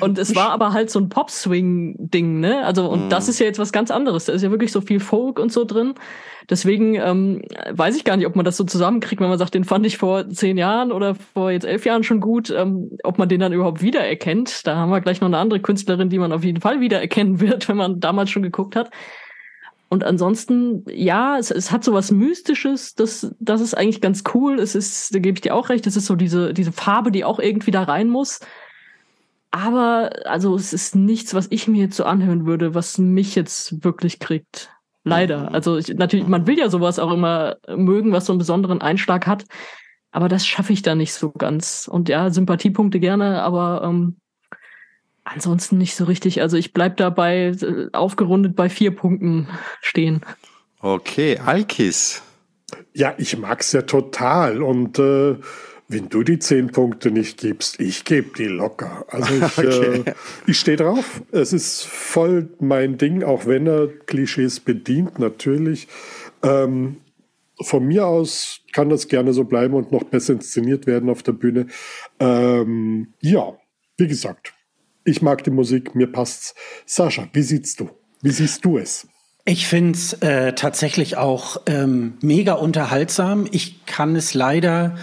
Und 0.00 0.18
es 0.18 0.34
war 0.34 0.50
aber 0.50 0.72
halt 0.72 0.90
so 0.90 0.98
ein 0.98 1.08
Pop-Swing-Ding, 1.08 2.40
ne? 2.40 2.64
Also, 2.64 2.88
und 2.88 3.06
mm. 3.06 3.10
das 3.10 3.28
ist 3.28 3.38
ja 3.38 3.46
jetzt 3.46 3.58
was 3.58 3.72
ganz 3.72 3.90
anderes. 3.90 4.24
Da 4.24 4.32
ist 4.32 4.42
ja 4.42 4.50
wirklich 4.50 4.72
so 4.72 4.80
viel 4.80 5.00
Folk 5.00 5.38
und 5.38 5.52
so 5.52 5.64
drin. 5.64 5.94
Deswegen 6.48 6.94
ähm, 6.94 7.42
weiß 7.70 7.96
ich 7.96 8.04
gar 8.04 8.16
nicht, 8.16 8.26
ob 8.26 8.34
man 8.34 8.44
das 8.44 8.56
so 8.56 8.64
zusammenkriegt, 8.64 9.20
wenn 9.20 9.28
man 9.28 9.38
sagt, 9.38 9.54
den 9.54 9.64
fand 9.64 9.86
ich 9.86 9.98
vor 9.98 10.28
zehn 10.28 10.58
Jahren 10.58 10.90
oder 10.90 11.14
vor 11.14 11.50
jetzt 11.50 11.64
elf 11.64 11.84
Jahren 11.84 12.02
schon 12.02 12.20
gut, 12.20 12.50
ähm, 12.50 12.98
ob 13.04 13.18
man 13.18 13.28
den 13.28 13.40
dann 13.40 13.52
überhaupt 13.52 13.82
wiedererkennt. 13.82 14.66
Da 14.66 14.76
haben 14.76 14.90
wir 14.90 15.00
gleich 15.00 15.20
noch 15.20 15.28
eine 15.28 15.38
andere 15.38 15.60
Künstlerin, 15.60 16.08
die 16.08 16.18
man 16.18 16.32
auf 16.32 16.42
jeden 16.42 16.60
Fall 16.60 16.80
wiedererkennen 16.80 17.40
wird, 17.40 17.68
wenn 17.68 17.76
man 17.76 18.00
damals 18.00 18.30
schon 18.30 18.42
geguckt 18.42 18.74
hat. 18.74 18.90
Und 19.92 20.04
ansonsten, 20.04 20.84
ja, 20.88 21.36
es, 21.36 21.50
es 21.50 21.72
hat 21.72 21.82
so 21.82 21.92
was 21.92 22.12
Mystisches, 22.12 22.94
das, 22.94 23.34
das 23.40 23.60
ist 23.60 23.74
eigentlich 23.76 24.00
ganz 24.00 24.22
cool. 24.34 24.60
Es 24.60 24.76
ist, 24.76 25.12
da 25.12 25.18
gebe 25.18 25.34
ich 25.34 25.40
dir 25.40 25.52
auch 25.52 25.68
recht, 25.68 25.84
es 25.88 25.96
ist 25.96 26.06
so 26.06 26.14
diese, 26.14 26.54
diese 26.54 26.70
Farbe, 26.70 27.10
die 27.10 27.24
auch 27.24 27.40
irgendwie 27.40 27.72
da 27.72 27.82
rein 27.82 28.08
muss. 28.08 28.38
Aber, 29.50 30.10
also, 30.26 30.54
es 30.54 30.72
ist 30.72 30.94
nichts, 30.94 31.34
was 31.34 31.48
ich 31.50 31.66
mir 31.66 31.82
jetzt 31.82 31.96
so 31.96 32.04
anhören 32.04 32.46
würde, 32.46 32.72
was 32.72 32.98
mich 32.98 33.34
jetzt 33.34 33.82
wirklich 33.82 34.20
kriegt. 34.20 34.70
Leider. 35.02 35.48
Mhm. 35.48 35.54
Also, 35.56 35.76
ich, 35.76 35.88
natürlich, 35.88 36.28
man 36.28 36.46
will 36.46 36.56
ja 36.56 36.70
sowas 36.70 37.00
auch 37.00 37.10
immer 37.12 37.56
mögen, 37.68 38.12
was 38.12 38.26
so 38.26 38.32
einen 38.32 38.38
besonderen 38.38 38.80
Einschlag 38.80 39.26
hat. 39.26 39.44
Aber 40.12 40.28
das 40.28 40.46
schaffe 40.46 40.72
ich 40.72 40.82
da 40.82 40.94
nicht 40.94 41.14
so 41.14 41.32
ganz. 41.32 41.88
Und 41.90 42.08
ja, 42.08 42.30
Sympathiepunkte 42.30 43.00
gerne, 43.00 43.42
aber 43.42 43.82
ähm, 43.84 44.19
ansonsten 45.24 45.78
nicht 45.78 45.94
so 45.94 46.04
richtig. 46.04 46.40
Also 46.42 46.56
ich 46.56 46.72
bleib 46.72 46.96
dabei 46.96 47.48
äh, 47.48 47.88
aufgerundet 47.92 48.56
bei 48.56 48.68
vier 48.68 48.94
Punkten 48.94 49.48
stehen. 49.80 50.22
Okay, 50.80 51.38
Alkis. 51.38 52.22
Ja, 52.94 53.14
ich 53.18 53.36
mag's 53.36 53.72
ja 53.72 53.82
total. 53.82 54.62
Und 54.62 54.98
äh, 54.98 55.36
wenn 55.88 56.08
du 56.08 56.22
die 56.22 56.38
zehn 56.38 56.68
Punkte 56.68 57.10
nicht 57.10 57.40
gibst, 57.40 57.80
ich 57.80 58.04
gebe 58.04 58.30
die 58.36 58.44
locker. 58.44 59.04
Also 59.08 59.34
ich, 59.34 59.58
okay. 59.58 60.02
äh, 60.06 60.14
ich 60.46 60.58
stehe 60.58 60.76
drauf. 60.76 61.22
Es 61.32 61.52
ist 61.52 61.84
voll 61.84 62.48
mein 62.60 62.96
Ding, 62.96 63.22
auch 63.24 63.46
wenn 63.46 63.66
er 63.66 63.88
Klischees 63.88 64.60
bedient, 64.60 65.18
natürlich. 65.18 65.88
Ähm, 66.42 66.98
von 67.60 67.84
mir 67.86 68.06
aus 68.06 68.60
kann 68.72 68.88
das 68.88 69.08
gerne 69.08 69.32
so 69.32 69.44
bleiben 69.44 69.74
und 69.74 69.92
noch 69.92 70.04
besser 70.04 70.34
inszeniert 70.34 70.86
werden 70.86 71.10
auf 71.10 71.22
der 71.22 71.32
Bühne. 71.32 71.66
Ähm, 72.18 73.08
ja, 73.20 73.58
wie 73.98 74.08
gesagt, 74.08 74.54
ich 75.04 75.22
mag 75.22 75.44
die 75.44 75.50
Musik, 75.50 75.94
mir 75.94 76.10
passt's. 76.10 76.54
Sascha, 76.86 77.28
wie 77.32 77.42
siehst 77.42 77.80
du? 77.80 77.90
Wie 78.22 78.30
siehst 78.30 78.64
du 78.64 78.78
es? 78.78 79.06
Ich 79.44 79.66
finde 79.66 79.92
es 79.92 80.12
äh, 80.14 80.52
tatsächlich 80.52 81.16
auch 81.16 81.62
ähm, 81.66 82.18
mega 82.20 82.52
unterhaltsam. 82.54 83.46
Ich 83.50 83.86
kann 83.86 84.14
es 84.14 84.34
leider 84.34 84.96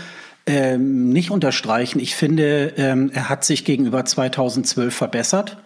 ähm, 0.45 1.09
nicht 1.09 1.31
unterstreichen. 1.31 1.99
Ich 1.99 2.15
finde, 2.15 2.73
ähm, 2.77 3.11
er 3.13 3.29
hat 3.29 3.43
sich 3.43 3.65
gegenüber 3.65 4.05
2012 4.05 4.95
verbessert. 4.95 5.57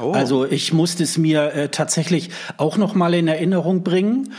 Oh. 0.00 0.12
Also 0.12 0.44
ich 0.44 0.72
musste 0.72 1.02
es 1.02 1.18
mir 1.18 1.52
äh, 1.54 1.68
tatsächlich 1.70 2.30
auch 2.56 2.76
noch 2.76 2.94
mal 2.94 3.14
in 3.14 3.26
Erinnerung 3.26 3.82
bringen. 3.82 4.34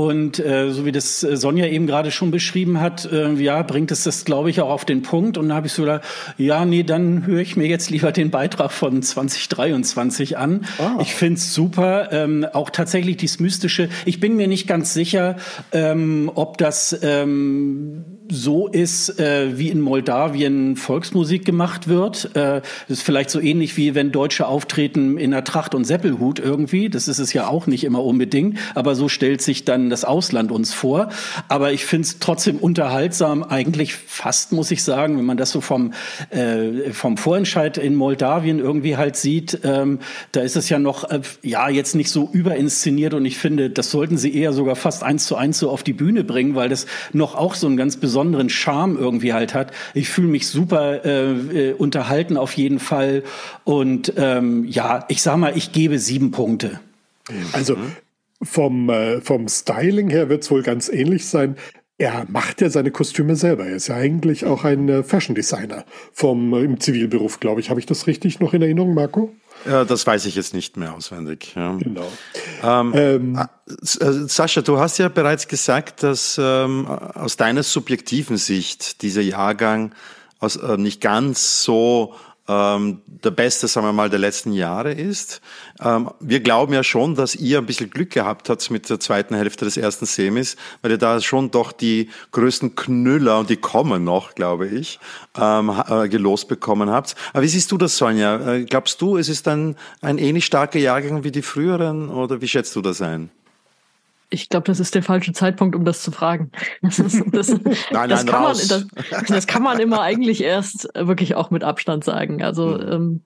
Und 0.00 0.38
äh, 0.38 0.70
so 0.70 0.86
wie 0.86 0.92
das 0.92 1.22
äh, 1.22 1.36
Sonja 1.36 1.66
eben 1.66 1.86
gerade 1.86 2.10
schon 2.10 2.30
beschrieben 2.30 2.80
hat, 2.80 3.04
äh, 3.12 3.34
ja, 3.34 3.62
bringt 3.62 3.90
es 3.90 4.04
das, 4.04 4.24
glaube 4.24 4.48
ich, 4.48 4.62
auch 4.62 4.70
auf 4.70 4.86
den 4.86 5.02
Punkt. 5.02 5.36
Und 5.36 5.50
da 5.50 5.56
habe 5.56 5.66
ich 5.66 5.74
so 5.74 5.82
gedacht, 5.82 6.04
ja, 6.38 6.64
nee, 6.64 6.84
dann 6.84 7.26
höre 7.26 7.40
ich 7.40 7.54
mir 7.54 7.66
jetzt 7.66 7.90
lieber 7.90 8.10
den 8.10 8.30
Beitrag 8.30 8.72
von 8.72 9.02
2023 9.02 10.38
an. 10.38 10.64
Oh. 10.78 11.02
Ich 11.02 11.14
find's 11.14 11.52
super. 11.52 12.08
Ähm, 12.12 12.46
auch 12.50 12.70
tatsächlich 12.70 13.18
dieses 13.18 13.40
Mystische. 13.40 13.90
Ich 14.06 14.20
bin 14.20 14.36
mir 14.36 14.48
nicht 14.48 14.66
ganz 14.66 14.94
sicher, 14.94 15.36
ähm, 15.70 16.32
ob 16.34 16.56
das 16.56 16.98
ähm, 17.02 18.19
so 18.30 18.68
ist, 18.68 19.18
äh, 19.18 19.58
wie 19.58 19.68
in 19.68 19.80
Moldawien 19.80 20.76
Volksmusik 20.76 21.44
gemacht 21.44 21.88
wird. 21.88 22.30
Äh, 22.36 22.62
das 22.88 22.98
ist 22.98 23.02
vielleicht 23.02 23.30
so 23.30 23.40
ähnlich 23.40 23.76
wie 23.76 23.94
wenn 23.94 24.12
Deutsche 24.12 24.46
auftreten 24.46 25.18
in 25.18 25.32
der 25.32 25.44
Tracht 25.44 25.74
und 25.74 25.84
Seppelhut 25.84 26.38
irgendwie. 26.38 26.88
Das 26.88 27.08
ist 27.08 27.18
es 27.18 27.32
ja 27.32 27.48
auch 27.48 27.66
nicht 27.66 27.84
immer 27.84 28.04
unbedingt. 28.04 28.58
Aber 28.74 28.94
so 28.94 29.08
stellt 29.08 29.42
sich 29.42 29.64
dann 29.64 29.90
das 29.90 30.04
Ausland 30.04 30.52
uns 30.52 30.72
vor. 30.72 31.10
Aber 31.48 31.72
ich 31.72 31.84
finde 31.84 32.06
es 32.06 32.18
trotzdem 32.18 32.56
unterhaltsam, 32.56 33.42
eigentlich 33.42 33.94
fast, 33.94 34.52
muss 34.52 34.70
ich 34.70 34.82
sagen, 34.82 35.18
wenn 35.18 35.24
man 35.24 35.36
das 35.36 35.50
so 35.50 35.60
vom, 35.60 35.92
äh, 36.30 36.92
vom 36.92 37.16
Vorentscheid 37.16 37.78
in 37.78 37.94
Moldawien 37.94 38.58
irgendwie 38.58 38.96
halt 38.96 39.16
sieht. 39.16 39.60
Ähm, 39.64 39.98
da 40.32 40.40
ist 40.40 40.56
es 40.56 40.68
ja 40.68 40.78
noch, 40.78 41.10
äh, 41.10 41.20
ja, 41.42 41.68
jetzt 41.68 41.94
nicht 41.94 42.10
so 42.10 42.28
überinszeniert 42.32 43.14
und 43.14 43.24
ich 43.24 43.38
finde, 43.38 43.70
das 43.70 43.90
sollten 43.90 44.18
sie 44.18 44.34
eher 44.34 44.52
sogar 44.52 44.76
fast 44.76 45.02
eins 45.02 45.26
zu 45.26 45.36
eins 45.36 45.58
so 45.58 45.70
auf 45.70 45.82
die 45.82 45.92
Bühne 45.92 46.24
bringen, 46.24 46.54
weil 46.54 46.68
das 46.68 46.86
noch 47.12 47.34
auch 47.34 47.54
so 47.54 47.66
ein 47.66 47.76
ganz 47.76 47.96
besonderes 47.96 48.19
besonderen 48.20 48.50
Charme 48.50 48.98
irgendwie 48.98 49.32
halt 49.32 49.54
hat. 49.54 49.72
Ich 49.94 50.10
fühle 50.10 50.28
mich 50.28 50.46
super 50.46 51.04
äh, 51.04 51.30
äh, 51.30 51.72
unterhalten 51.72 52.36
auf 52.36 52.52
jeden 52.52 52.78
Fall. 52.78 53.22
Und 53.64 54.12
ähm, 54.16 54.66
ja, 54.66 55.06
ich 55.08 55.22
sag 55.22 55.38
mal, 55.38 55.56
ich 55.56 55.72
gebe 55.72 55.98
sieben 55.98 56.30
Punkte. 56.30 56.80
Also 57.52 57.76
vom, 58.42 58.90
äh, 58.90 59.20
vom 59.20 59.48
Styling 59.48 60.10
her 60.10 60.28
wird 60.28 60.42
es 60.42 60.50
wohl 60.50 60.62
ganz 60.62 60.88
ähnlich 60.88 61.26
sein. 61.26 61.56
Er 61.96 62.26
macht 62.28 62.60
ja 62.60 62.70
seine 62.70 62.90
Kostüme 62.90 63.36
selber. 63.36 63.66
Er 63.66 63.76
ist 63.76 63.88
ja 63.88 63.96
eigentlich 63.96 64.44
auch 64.44 64.64
ein 64.64 64.88
äh, 64.88 65.02
Fashion 65.02 65.34
Designer 65.34 65.84
vom 66.12 66.52
äh, 66.54 66.60
im 66.60 66.80
Zivilberuf, 66.80 67.40
glaube 67.40 67.60
ich. 67.60 67.70
Habe 67.70 67.80
ich 67.80 67.86
das 67.86 68.06
richtig 68.06 68.40
noch 68.40 68.52
in 68.54 68.62
Erinnerung, 68.62 68.94
Marco? 68.94 69.32
Ja, 69.66 69.84
das 69.84 70.06
weiß 70.06 70.26
ich 70.26 70.36
jetzt 70.36 70.54
nicht 70.54 70.76
mehr 70.76 70.94
auswendig. 70.94 71.52
Ja. 71.54 71.76
Genau. 71.76 72.10
Ähm, 72.62 72.92
ähm, 72.94 73.36
ah, 73.36 73.50
äh, 73.68 74.12
Sascha, 74.28 74.62
du 74.62 74.78
hast 74.78 74.98
ja 74.98 75.08
bereits 75.08 75.48
gesagt, 75.48 76.02
dass 76.02 76.38
ähm, 76.42 76.86
aus 76.86 77.36
deiner 77.36 77.62
subjektiven 77.62 78.36
Sicht 78.36 79.02
dieser 79.02 79.22
Jahrgang 79.22 79.94
aus, 80.38 80.56
äh, 80.56 80.76
nicht 80.76 81.00
ganz 81.00 81.62
so 81.62 82.14
ähm, 82.50 83.02
der 83.06 83.30
beste, 83.30 83.68
sagen 83.68 83.86
wir 83.86 83.92
mal, 83.92 84.10
der 84.10 84.18
letzten 84.18 84.52
Jahre 84.52 84.92
ist. 84.92 85.40
Ähm, 85.80 86.10
wir 86.18 86.40
glauben 86.40 86.72
ja 86.72 86.82
schon, 86.82 87.14
dass 87.14 87.36
ihr 87.36 87.58
ein 87.58 87.66
bisschen 87.66 87.90
Glück 87.90 88.10
gehabt 88.10 88.48
habt 88.48 88.70
mit 88.70 88.90
der 88.90 88.98
zweiten 88.98 89.36
Hälfte 89.36 89.64
des 89.64 89.76
ersten 89.76 90.06
Semis, 90.06 90.56
weil 90.82 90.90
ihr 90.90 90.98
da 90.98 91.20
schon 91.20 91.52
doch 91.52 91.70
die 91.70 92.10
größten 92.32 92.74
Knüller, 92.74 93.38
und 93.38 93.50
die 93.50 93.56
kommen 93.56 94.02
noch, 94.02 94.34
glaube 94.34 94.66
ich, 94.66 94.98
ähm, 95.38 95.70
äh, 95.88 96.08
gelost 96.08 96.48
bekommen 96.48 96.90
habt. 96.90 97.14
Aber 97.32 97.44
wie 97.44 97.48
siehst 97.48 97.70
du 97.70 97.78
das, 97.78 97.96
Sonja? 97.96 98.54
Äh, 98.54 98.64
glaubst 98.64 99.00
du, 99.00 99.16
es 99.16 99.28
ist 99.28 99.46
ein, 99.46 99.76
ein 100.00 100.18
ähnlich 100.18 100.46
starker 100.46 100.80
Jahrgang 100.80 101.22
wie 101.22 101.30
die 101.30 101.42
früheren 101.42 102.10
oder 102.10 102.40
wie 102.40 102.48
schätzt 102.48 102.74
du 102.74 102.82
das 102.82 103.00
ein? 103.00 103.30
Ich 104.30 104.48
glaube, 104.48 104.66
das 104.66 104.78
ist 104.78 104.94
der 104.94 105.02
falsche 105.02 105.32
Zeitpunkt, 105.32 105.74
um 105.74 105.84
das 105.84 106.02
zu 106.02 106.12
fragen. 106.12 106.52
Das, 106.82 107.00
ist, 107.00 107.22
das, 107.32 107.48
nein, 107.48 107.76
nein, 107.90 108.08
das, 108.08 108.24
kann 108.24 108.42
man, 108.42 108.56
das, 108.56 108.86
das, 109.26 109.46
kann 109.46 109.62
man 109.62 109.80
immer 109.80 110.00
eigentlich 110.00 110.42
erst 110.42 110.88
wirklich 110.94 111.34
auch 111.34 111.50
mit 111.50 111.64
Abstand 111.64 112.04
sagen. 112.04 112.42
Also 112.42 112.78
hm. 112.78 112.92
ähm, 112.92 113.22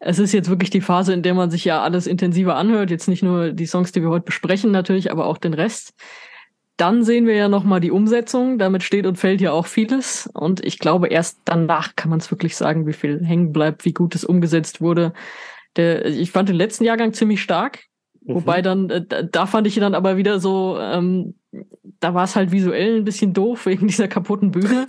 es 0.00 0.18
ist 0.18 0.32
jetzt 0.32 0.48
wirklich 0.48 0.70
die 0.70 0.80
Phase, 0.80 1.12
in 1.12 1.22
der 1.22 1.34
man 1.34 1.50
sich 1.50 1.64
ja 1.64 1.82
alles 1.82 2.06
intensiver 2.06 2.56
anhört. 2.56 2.90
Jetzt 2.90 3.06
nicht 3.06 3.22
nur 3.22 3.52
die 3.52 3.66
Songs, 3.66 3.92
die 3.92 4.02
wir 4.02 4.08
heute 4.08 4.24
besprechen, 4.24 4.70
natürlich, 4.70 5.12
aber 5.12 5.26
auch 5.26 5.38
den 5.38 5.54
Rest. 5.54 5.92
Dann 6.78 7.04
sehen 7.04 7.26
wir 7.26 7.34
ja 7.34 7.48
nochmal 7.48 7.80
die 7.80 7.90
Umsetzung. 7.90 8.58
Damit 8.58 8.82
steht 8.82 9.04
und 9.04 9.18
fällt 9.18 9.42
ja 9.42 9.52
auch 9.52 9.66
vieles. 9.66 10.28
Und 10.32 10.64
ich 10.64 10.78
glaube, 10.78 11.08
erst 11.08 11.40
danach 11.44 11.94
kann 11.96 12.08
man 12.08 12.18
es 12.18 12.30
wirklich 12.30 12.56
sagen, 12.56 12.86
wie 12.86 12.94
viel 12.94 13.22
hängen 13.22 13.52
bleibt, 13.52 13.84
wie 13.84 13.92
gut 13.92 14.14
es 14.14 14.24
umgesetzt 14.24 14.80
wurde. 14.80 15.12
Der, 15.76 16.06
ich 16.06 16.30
fand 16.30 16.48
den 16.48 16.56
letzten 16.56 16.84
Jahrgang 16.84 17.12
ziemlich 17.12 17.42
stark. 17.42 17.80
Mhm. 18.30 18.34
Wobei 18.34 18.62
dann, 18.62 18.90
äh, 18.90 19.28
da 19.30 19.46
fand 19.46 19.66
ich 19.66 19.74
dann 19.76 19.94
aber 19.94 20.16
wieder 20.16 20.40
so, 20.40 20.78
ähm, 20.80 21.34
da 22.00 22.14
war 22.14 22.24
es 22.24 22.36
halt 22.36 22.52
visuell 22.52 22.96
ein 22.96 23.04
bisschen 23.04 23.32
doof 23.32 23.66
wegen 23.66 23.86
dieser 23.86 24.08
kaputten 24.08 24.50
Bühne. 24.50 24.86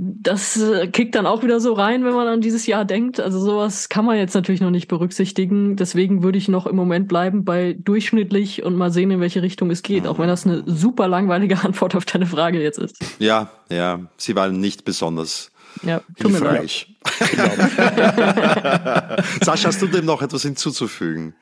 Das 0.00 0.56
äh, 0.56 0.86
kickt 0.86 1.16
dann 1.16 1.26
auch 1.26 1.42
wieder 1.42 1.58
so 1.58 1.72
rein, 1.72 2.04
wenn 2.04 2.14
man 2.14 2.28
an 2.28 2.40
dieses 2.40 2.66
Jahr 2.66 2.84
denkt. 2.84 3.18
Also 3.18 3.40
sowas 3.40 3.88
kann 3.88 4.04
man 4.04 4.16
jetzt 4.16 4.34
natürlich 4.34 4.60
noch 4.60 4.70
nicht 4.70 4.86
berücksichtigen. 4.86 5.74
Deswegen 5.74 6.22
würde 6.22 6.38
ich 6.38 6.46
noch 6.46 6.66
im 6.66 6.76
Moment 6.76 7.08
bleiben 7.08 7.44
bei 7.44 7.76
durchschnittlich 7.76 8.62
und 8.62 8.76
mal 8.76 8.92
sehen, 8.92 9.10
in 9.10 9.20
welche 9.20 9.42
Richtung 9.42 9.72
es 9.72 9.82
geht. 9.82 10.06
Auch 10.06 10.20
wenn 10.20 10.28
das 10.28 10.46
eine 10.46 10.62
super 10.66 11.08
langweilige 11.08 11.58
Antwort 11.64 11.96
auf 11.96 12.04
deine 12.04 12.26
Frage 12.26 12.62
jetzt 12.62 12.78
ist. 12.78 12.96
Ja, 13.18 13.50
ja, 13.70 14.00
sie 14.16 14.36
waren 14.36 14.60
nicht 14.60 14.84
besonders 14.84 15.50
ja, 15.82 16.00
hilfreich. 16.16 16.94
Genau. 17.30 17.44
Sascha, 19.42 19.68
hast 19.68 19.82
du 19.82 19.88
dem 19.88 20.04
noch 20.04 20.22
etwas 20.22 20.42
hinzuzufügen? 20.42 21.34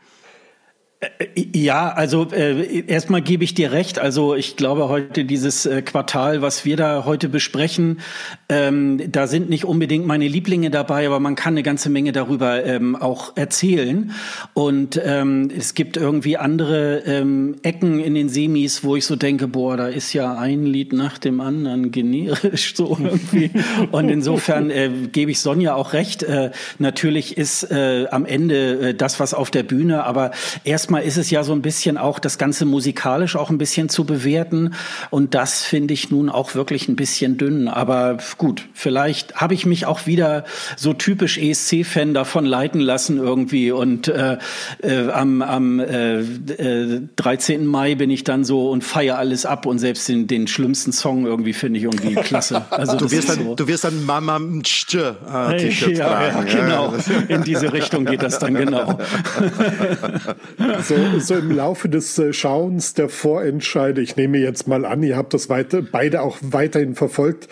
Äh, 1.01 1.09
ja, 1.55 1.90
also 1.90 2.28
äh, 2.32 2.84
erstmal 2.86 3.20
gebe 3.20 3.44
ich 3.44 3.55
dir 3.55 3.72
recht. 3.72 3.99
Also 3.99 4.34
ich 4.34 4.57
glaube 4.57 4.88
heute 4.88 5.24
dieses 5.24 5.66
äh, 5.66 5.82
Quartal, 5.82 6.42
was 6.42 6.64
wir 6.64 6.76
da 6.76 7.05
heute 7.05 7.28
besprechen, 7.28 8.01
ähm, 8.49 9.01
da 9.11 9.26
sind 9.26 9.51
nicht 9.51 9.64
unbedingt 9.64 10.07
meine 10.07 10.26
Lieblinge 10.26 10.70
dabei, 10.70 11.07
aber 11.07 11.20
man 11.20 11.34
kann 11.34 11.55
eine 11.55 11.62
ganze 11.62 11.90
Menge 11.90 12.12
darüber 12.12 12.64
ähm, 12.64 12.97
auch 12.97 13.36
erzählen. 13.36 14.12
Und 14.55 15.01
ähm, 15.05 15.51
es 15.57 15.74
gibt 15.74 15.97
irgendwie 15.97 16.38
andere 16.38 17.01
ähm, 17.01 17.57
Ecken 17.62 18.01
in 18.01 18.14
den 18.14 18.28
Semis, 18.28 18.82
wo 18.82 18.97
ich 18.97 19.05
so 19.05 19.16
denke, 19.16 19.49
boah, 19.49 19.76
da 19.76 19.88
ist 19.88 20.12
ja 20.14 20.36
ein 20.36 20.64
Lied 20.64 20.92
nach 20.94 21.18
dem 21.18 21.40
anderen 21.40 21.90
generisch 21.90 22.74
so 22.76 22.97
irgendwie. 22.99 23.51
Und 23.92 24.09
insofern 24.09 24.70
äh, 24.70 24.90
gebe 25.12 25.30
ich 25.30 25.40
Sonja 25.40 25.74
auch 25.74 25.92
recht. 25.92 26.22
Äh, 26.22 26.53
natürlich 26.78 27.36
ist 27.36 27.70
äh, 27.70 28.07
am 28.11 28.24
Ende 28.24 28.94
das, 28.94 29.20
was 29.20 29.34
auf 29.34 29.51
der 29.51 29.62
Bühne, 29.62 30.05
aber 30.05 30.30
erstmal 30.64 30.86
erstmal 30.87 31.03
ist 31.03 31.16
es 31.16 31.30
ja 31.30 31.43
so 31.43 31.53
ein 31.53 31.62
bisschen 31.62 31.99
auch 31.99 32.20
das 32.20 32.39
Ganze 32.39 32.64
musikalisch 32.64 33.34
auch 33.34 33.51
ein 33.51 33.59
bisschen 33.59 33.89
zu 33.89 34.05
bewerten. 34.05 34.74
Und 35.11 35.34
das 35.34 35.64
finde 35.64 35.95
ich 35.95 36.12
nun 36.12 36.30
auch 36.30 36.55
wirklich 36.55 36.87
ein 36.87 36.95
bisschen 36.95 37.39
dünn. 37.39 37.66
Aber 37.66 38.18
gut, 38.39 38.68
vielleicht 38.72 39.34
habe 39.34 39.53
ich 39.53 39.66
mich 39.66 39.84
auch 39.84 40.07
wieder 40.07 40.45
so 40.76 40.93
typisch 40.93 41.39
ESC-Fan 41.39 42.14
davon 42.14 42.47
leiten 42.47 42.80
lassen 42.80 43.18
irgendwie. 43.18 43.72
Und 43.72 44.07
äh, 44.07 44.39
äh, 44.80 45.11
am, 45.11 45.43
am 45.43 45.80
äh, 45.80 46.20
äh, 46.20 47.01
13. 47.16 47.66
Mai 47.66 47.97
bin 47.97 48.11
ich 48.11 48.22
dann 48.22 48.45
so 48.45 48.70
und 48.70 48.84
feiere 48.84 49.18
alles 49.18 49.45
ab 49.45 49.66
und 49.66 49.80
selbst 49.80 50.09
den, 50.09 50.28
den 50.28 50.47
schlimmsten 50.47 50.93
Song 50.93 51.26
irgendwie 51.26 51.53
finde 51.53 51.80
ich 51.80 51.84
irgendwie 51.84 52.14
klasse. 52.22 52.64
Also 52.70 52.97
du 52.97 53.11
wirst, 53.11 53.28
dann, 53.28 53.39
so. 53.39 53.55
du 53.57 53.66
wirst 53.66 53.82
dann 53.82 54.07
Mama 54.07 54.37
äh, 54.37 54.62
T-Shirt 54.62 55.18
ja, 55.99 56.07
tragen. 56.07 56.47
Ja, 56.47 56.55
genau. 56.55 56.95
In 57.26 57.43
diese 57.43 57.72
Richtung 57.72 58.05
geht 58.05 58.22
das 58.22 58.39
dann 58.39 58.55
genau. 58.55 59.01
so, 60.83 61.18
so 61.18 61.35
im 61.37 61.51
Laufe 61.51 61.89
des 61.89 62.18
äh, 62.18 62.33
Schauens 62.33 62.95
der 62.95 63.09
Vorentscheide, 63.09 64.01
ich 64.01 64.16
nehme 64.16 64.39
jetzt 64.39 64.68
mal 64.68 64.85
an, 64.85 65.03
ihr 65.03 65.16
habt 65.16 65.35
das 65.35 65.49
weiter, 65.49 65.83
beide 65.83 66.22
auch 66.22 66.39
weiterhin 66.43 66.95
verfolgt. 66.95 67.49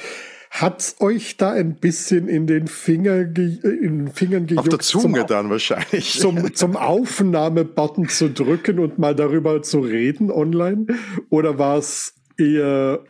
Hat's 0.51 0.97
euch 1.01 1.37
da 1.37 1.51
ein 1.51 1.75
bisschen 1.75 2.29
in 2.29 2.47
den, 2.47 2.69
Finger 2.69 3.17
in 3.17 3.35
den 3.35 4.09
Fingern 4.09 4.47
gejuckt? 4.47 4.69
Auf 4.69 4.69
der 4.69 4.79
Zunge 4.79 5.19
zum, 5.21 5.27
dann 5.27 5.51
wahrscheinlich. 5.51 6.21
Zum, 6.21 6.55
zum 6.55 6.77
Aufnahmebutton 6.77 8.09
zu 8.09 8.31
drücken 8.31 8.79
und 8.79 8.99
mal 8.99 9.17
darüber 9.17 9.63
zu 9.63 9.81
reden 9.81 10.31
online? 10.31 10.87
Oder 11.29 11.59
war 11.59 11.79
es 11.79 12.15
eher 12.39 13.01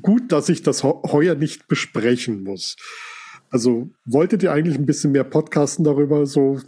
gut, 0.00 0.32
dass 0.32 0.48
ich 0.48 0.62
das 0.62 0.82
heuer 0.82 1.34
nicht 1.34 1.68
besprechen 1.68 2.42
muss. 2.42 2.76
Also 3.50 3.90
wolltet 4.04 4.42
ihr 4.42 4.52
eigentlich 4.52 4.76
ein 4.76 4.86
bisschen 4.86 5.12
mehr 5.12 5.24
podcasten 5.24 5.84
darüber, 5.84 6.26
so 6.26 6.60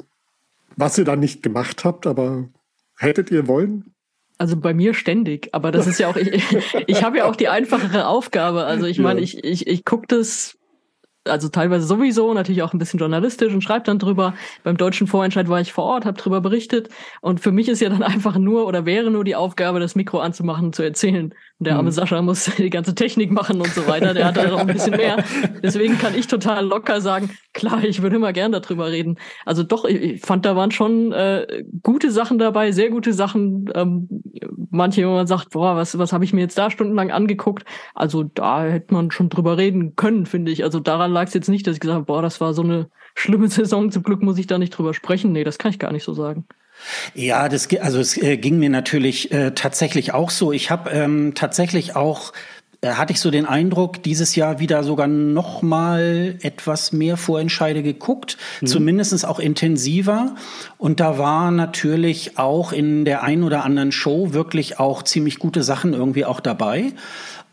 was 0.76 0.98
ihr 0.98 1.04
da 1.04 1.16
nicht 1.16 1.42
gemacht 1.42 1.84
habt, 1.84 2.06
aber 2.06 2.48
hättet 2.96 3.30
ihr 3.30 3.46
wollen? 3.46 3.92
Also 4.38 4.56
bei 4.56 4.74
mir 4.74 4.92
ständig, 4.92 5.48
aber 5.52 5.72
das 5.72 5.86
ist 5.86 5.98
ja 5.98 6.08
auch, 6.08 6.16
ich, 6.16 6.44
ich 6.86 7.02
habe 7.02 7.18
ja 7.18 7.24
auch 7.24 7.36
die 7.36 7.48
einfachere 7.48 8.06
Aufgabe. 8.06 8.64
Also 8.64 8.86
ich 8.86 8.98
meine, 8.98 9.20
ich, 9.20 9.42
ich, 9.44 9.66
ich 9.66 9.84
gucke 9.84 10.06
das 10.08 10.58
also 11.28 11.48
teilweise 11.48 11.86
sowieso, 11.86 12.32
natürlich 12.34 12.62
auch 12.62 12.72
ein 12.72 12.78
bisschen 12.78 13.00
journalistisch 13.00 13.52
und 13.52 13.62
schreibt 13.62 13.88
dann 13.88 13.98
drüber. 13.98 14.34
Beim 14.62 14.76
deutschen 14.76 15.06
Vorentscheid 15.06 15.48
war 15.48 15.60
ich 15.60 15.72
vor 15.72 15.84
Ort, 15.84 16.04
habe 16.04 16.18
drüber 16.20 16.40
berichtet. 16.40 16.88
Und 17.20 17.40
für 17.40 17.52
mich 17.52 17.68
ist 17.68 17.80
ja 17.80 17.88
dann 17.88 18.02
einfach 18.04 18.38
nur 18.38 18.66
oder 18.66 18.86
wäre 18.86 19.10
nur 19.10 19.24
die 19.24 19.36
Aufgabe, 19.36 19.80
das 19.80 19.94
Mikro 19.94 20.20
anzumachen, 20.20 20.72
zu 20.72 20.82
erzählen. 20.82 21.34
Und 21.58 21.68
der 21.68 21.76
arme 21.76 21.88
mhm. 21.88 21.92
Sascha 21.92 22.20
muss 22.20 22.44
die 22.58 22.70
ganze 22.70 22.94
Technik 22.94 23.30
machen 23.30 23.60
und 23.60 23.70
so 23.70 23.86
weiter. 23.86 24.12
Der 24.12 24.26
hat 24.26 24.36
da 24.36 24.48
noch 24.48 24.60
ein 24.60 24.66
bisschen 24.66 24.96
mehr. 24.96 25.24
Deswegen 25.62 25.98
kann 25.98 26.14
ich 26.14 26.26
total 26.26 26.66
locker 26.66 27.00
sagen, 27.00 27.30
klar, 27.54 27.82
ich 27.82 28.02
würde 28.02 28.16
immer 28.16 28.32
gern 28.34 28.52
darüber 28.52 28.90
reden. 28.90 29.16
Also 29.46 29.62
doch, 29.62 29.86
ich 29.86 30.20
fand, 30.20 30.44
da 30.44 30.54
waren 30.54 30.70
schon 30.70 31.12
äh, 31.12 31.64
gute 31.82 32.10
Sachen 32.10 32.38
dabei, 32.38 32.72
sehr 32.72 32.90
gute 32.90 33.14
Sachen. 33.14 33.70
Ähm, 33.74 34.08
manche, 34.70 35.06
wo 35.08 35.12
man 35.12 35.26
sagt, 35.26 35.50
boah, 35.50 35.76
was, 35.76 35.98
was 35.98 36.12
habe 36.12 36.24
ich 36.24 36.34
mir 36.34 36.42
jetzt 36.42 36.58
da 36.58 36.70
stundenlang 36.70 37.10
angeguckt? 37.10 37.64
Also 37.94 38.22
da 38.22 38.64
hätte 38.64 38.92
man 38.92 39.10
schon 39.10 39.30
drüber 39.30 39.56
reden 39.56 39.96
können, 39.96 40.26
finde 40.26 40.52
ich. 40.52 40.62
Also 40.62 40.78
daran 40.78 41.12
lag 41.12 41.28
es 41.28 41.34
jetzt 41.34 41.48
nicht, 41.48 41.66
dass 41.66 41.74
ich 41.74 41.80
gesagt 41.80 41.96
habe, 41.96 42.06
boah, 42.06 42.20
das 42.20 42.40
war 42.40 42.52
so 42.52 42.62
eine 42.62 42.90
schlimme 43.14 43.48
Saison. 43.48 43.90
Zum 43.90 44.02
Glück 44.02 44.22
muss 44.22 44.38
ich 44.38 44.46
da 44.46 44.58
nicht 44.58 44.70
drüber 44.70 44.92
sprechen. 44.92 45.32
Nee, 45.32 45.44
das 45.44 45.56
kann 45.56 45.70
ich 45.70 45.78
gar 45.78 45.92
nicht 45.92 46.04
so 46.04 46.12
sagen. 46.12 46.46
Ja, 47.14 47.48
das 47.48 47.68
also 47.80 48.00
es 48.00 48.16
äh, 48.16 48.36
ging 48.36 48.58
mir 48.58 48.70
natürlich 48.70 49.32
äh, 49.32 49.52
tatsächlich 49.52 50.12
auch 50.12 50.30
so. 50.30 50.52
Ich 50.52 50.70
habe 50.70 50.90
ähm, 50.90 51.32
tatsächlich 51.34 51.96
auch 51.96 52.32
äh, 52.86 52.92
hatte 52.92 53.12
ich 53.12 53.20
so 53.20 53.30
den 53.30 53.46
Eindruck, 53.46 54.02
dieses 54.02 54.36
Jahr 54.36 54.60
wieder 54.60 54.84
sogar 54.84 55.06
noch 55.06 55.62
mal 55.62 56.36
etwas 56.42 56.92
mehr 56.92 57.16
Vorentscheide 57.16 57.82
geguckt, 57.82 58.36
mhm. 58.60 58.66
zumindest 58.66 59.26
auch 59.26 59.38
intensiver. 59.38 60.34
Und 60.78 61.00
da 61.00 61.18
war 61.18 61.50
natürlich 61.50 62.38
auch 62.38 62.72
in 62.72 63.04
der 63.04 63.22
ein 63.22 63.42
oder 63.42 63.64
anderen 63.64 63.92
Show 63.92 64.32
wirklich 64.32 64.78
auch 64.78 65.02
ziemlich 65.02 65.38
gute 65.38 65.62
Sachen 65.62 65.94
irgendwie 65.94 66.24
auch 66.24 66.40
dabei. 66.40 66.92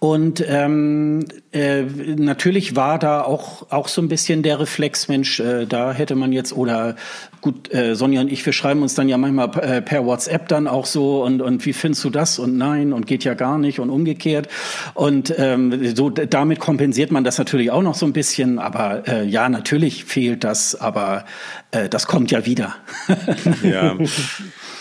Und 0.03 0.43
ähm, 0.45 1.23
äh, 1.53 1.83
natürlich 1.83 2.75
war 2.75 2.99
da 2.99 3.21
auch 3.21 3.71
auch 3.71 3.87
so 3.87 4.01
ein 4.01 4.09
bisschen 4.09 4.43
der 4.43 4.59
Reflex, 4.59 5.07
Mensch, 5.07 5.39
äh, 5.39 5.65
da 5.65 5.93
hätte 5.93 6.15
man 6.15 6.33
jetzt 6.33 6.51
oder 6.51 6.97
gut, 7.39 7.73
äh, 7.73 7.95
Sonja 7.95 8.19
und 8.19 8.29
ich, 8.29 8.45
wir 8.45 8.51
schreiben 8.51 8.81
uns 8.81 8.95
dann 8.95 9.07
ja 9.07 9.17
manchmal 9.17 9.57
äh, 9.61 9.81
per 9.81 10.05
WhatsApp 10.05 10.49
dann 10.49 10.67
auch 10.67 10.87
so 10.87 11.23
und 11.23 11.41
und 11.41 11.65
wie 11.65 11.71
findest 11.71 12.03
du 12.03 12.09
das 12.09 12.37
und 12.37 12.57
nein 12.57 12.91
und 12.91 13.07
geht 13.07 13.23
ja 13.23 13.33
gar 13.33 13.57
nicht 13.57 13.79
und 13.79 13.89
umgekehrt 13.89 14.49
und 14.93 15.33
ähm, 15.37 15.95
so 15.95 16.09
damit 16.09 16.59
kompensiert 16.59 17.13
man 17.13 17.23
das 17.23 17.37
natürlich 17.37 17.71
auch 17.71 17.81
noch 17.81 17.95
so 17.95 18.05
ein 18.05 18.11
bisschen, 18.11 18.59
aber 18.59 19.07
äh, 19.07 19.25
ja, 19.25 19.47
natürlich 19.47 20.03
fehlt 20.03 20.43
das, 20.43 20.75
aber 20.75 21.23
äh, 21.71 21.87
das 21.87 22.07
kommt 22.07 22.29
ja 22.29 22.45
wieder. 22.45 22.75
ja. 23.63 23.95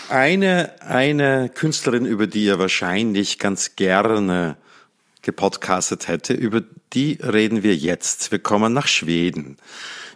Eine, 0.09 0.71
eine 0.85 1.47
Künstlerin, 1.47 2.05
über 2.05 2.27
die 2.27 2.43
ihr 2.43 2.59
wahrscheinlich 2.59 3.39
ganz 3.39 3.77
gerne 3.77 4.57
gepodcastet 5.23 6.07
hätte, 6.07 6.33
über 6.33 6.61
die 6.93 7.17
reden 7.21 7.63
wir 7.63 7.75
jetzt. 7.75 8.31
Wir 8.31 8.39
kommen 8.39 8.73
nach 8.73 8.87
Schweden. 8.87 9.57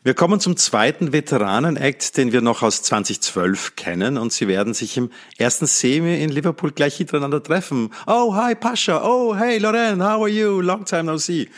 Wir 0.03 0.14
kommen 0.14 0.39
zum 0.39 0.55
zweiten 0.55 1.12
Veteranen-Act, 1.12 2.16
den 2.18 2.32
wir 2.32 2.41
noch 2.41 2.62
aus 2.62 2.84
2012 2.84 3.76
kennen 3.76 4.18
und 4.18 4.32
sie 4.32 4.47
werden 4.47 4.74
sich 4.74 4.95
im 4.95 5.10
ersten 5.38 5.66
Semi 5.66 6.22
in 6.24 6.30
Liverpool 6.30 6.72
gleich 6.72 6.97
hintereinander 6.97 7.41
treffen. 7.41 7.89
Oh, 8.05 8.36
hi 8.36 8.55
Pascha. 8.55 9.03
Oh, 9.03 9.36
hey 9.36 9.58
Loren, 9.58 10.01
how 10.01 10.22
are 10.22 10.30
you? 10.30 10.62
Long 10.62 10.86
time 10.86 11.05
no 11.05 11.18
see. 11.18 11.49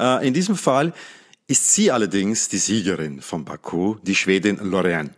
Uh, 0.00 0.18
in 0.22 0.32
diesem 0.32 0.56
Fall 0.56 0.92
ist 1.46 1.74
sie 1.74 1.92
allerdings 1.92 2.48
die 2.48 2.58
Siegerin 2.58 3.20
von 3.20 3.44
Baku, 3.44 3.96
die 4.02 4.14
Schwedin 4.14 4.56
Lorraine. 4.56 5.10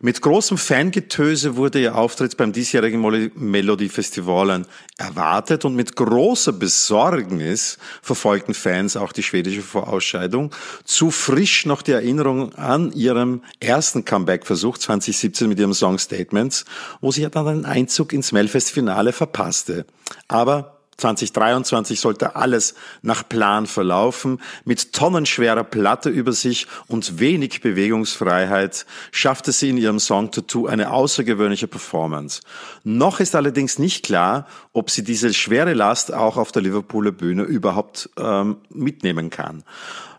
Mit 0.00 0.22
großem 0.22 0.56
Fangetöse 0.56 1.56
wurde 1.56 1.80
ihr 1.80 1.94
Auftritt 1.94 2.36
beim 2.36 2.52
diesjährigen 2.52 3.00
Melodiefestivalen 3.34 4.66
erwartet 4.96 5.64
und 5.64 5.76
mit 5.76 5.96
großer 5.96 6.52
Besorgnis 6.52 7.78
verfolgten 8.02 8.54
Fans 8.54 8.96
auch 8.96 9.12
die 9.12 9.22
schwedische 9.22 9.62
Vorausscheidung. 9.62 10.54
Zu 10.84 11.10
frisch 11.10 11.66
noch 11.66 11.82
die 11.82 11.92
Erinnerung 11.92 12.54
an 12.54 12.92
ihrem 12.92 13.42
ersten 13.60 14.04
Comeback-Versuch 14.04 14.78
2017 14.78 15.48
mit 15.48 15.58
ihrem 15.58 15.74
Song 15.74 15.98
Statements, 15.98 16.64
wo 17.00 17.12
sie 17.12 17.22
ja 17.22 17.28
dann 17.28 17.46
einen 17.46 17.64
Einzug 17.64 18.12
ins 18.12 18.32
Melfest-Finale 18.32 19.12
verpasste. 19.12 19.86
Aber 20.28 20.79
2023 21.00 21.98
sollte 21.98 22.36
alles 22.36 22.74
nach 23.02 23.28
Plan 23.28 23.66
verlaufen. 23.66 24.40
Mit 24.64 24.92
tonnenschwerer 24.92 25.64
Platte 25.64 26.10
über 26.10 26.32
sich 26.32 26.66
und 26.86 27.18
wenig 27.18 27.60
Bewegungsfreiheit 27.60 28.86
schaffte 29.10 29.52
sie 29.52 29.70
in 29.70 29.76
ihrem 29.76 29.98
Song 29.98 30.30
Tattoo 30.30 30.66
eine 30.66 30.92
außergewöhnliche 30.92 31.66
Performance. 31.66 32.42
Noch 32.84 33.20
ist 33.20 33.34
allerdings 33.34 33.78
nicht 33.78 34.04
klar, 34.04 34.46
ob 34.72 34.90
sie 34.90 35.02
diese 35.02 35.34
schwere 35.34 35.74
Last 35.74 36.12
auch 36.12 36.36
auf 36.36 36.52
der 36.52 36.62
Liverpooler 36.62 37.12
Bühne 37.12 37.42
überhaupt 37.42 38.10
ähm, 38.16 38.58
mitnehmen 38.68 39.30
kann. 39.30 39.64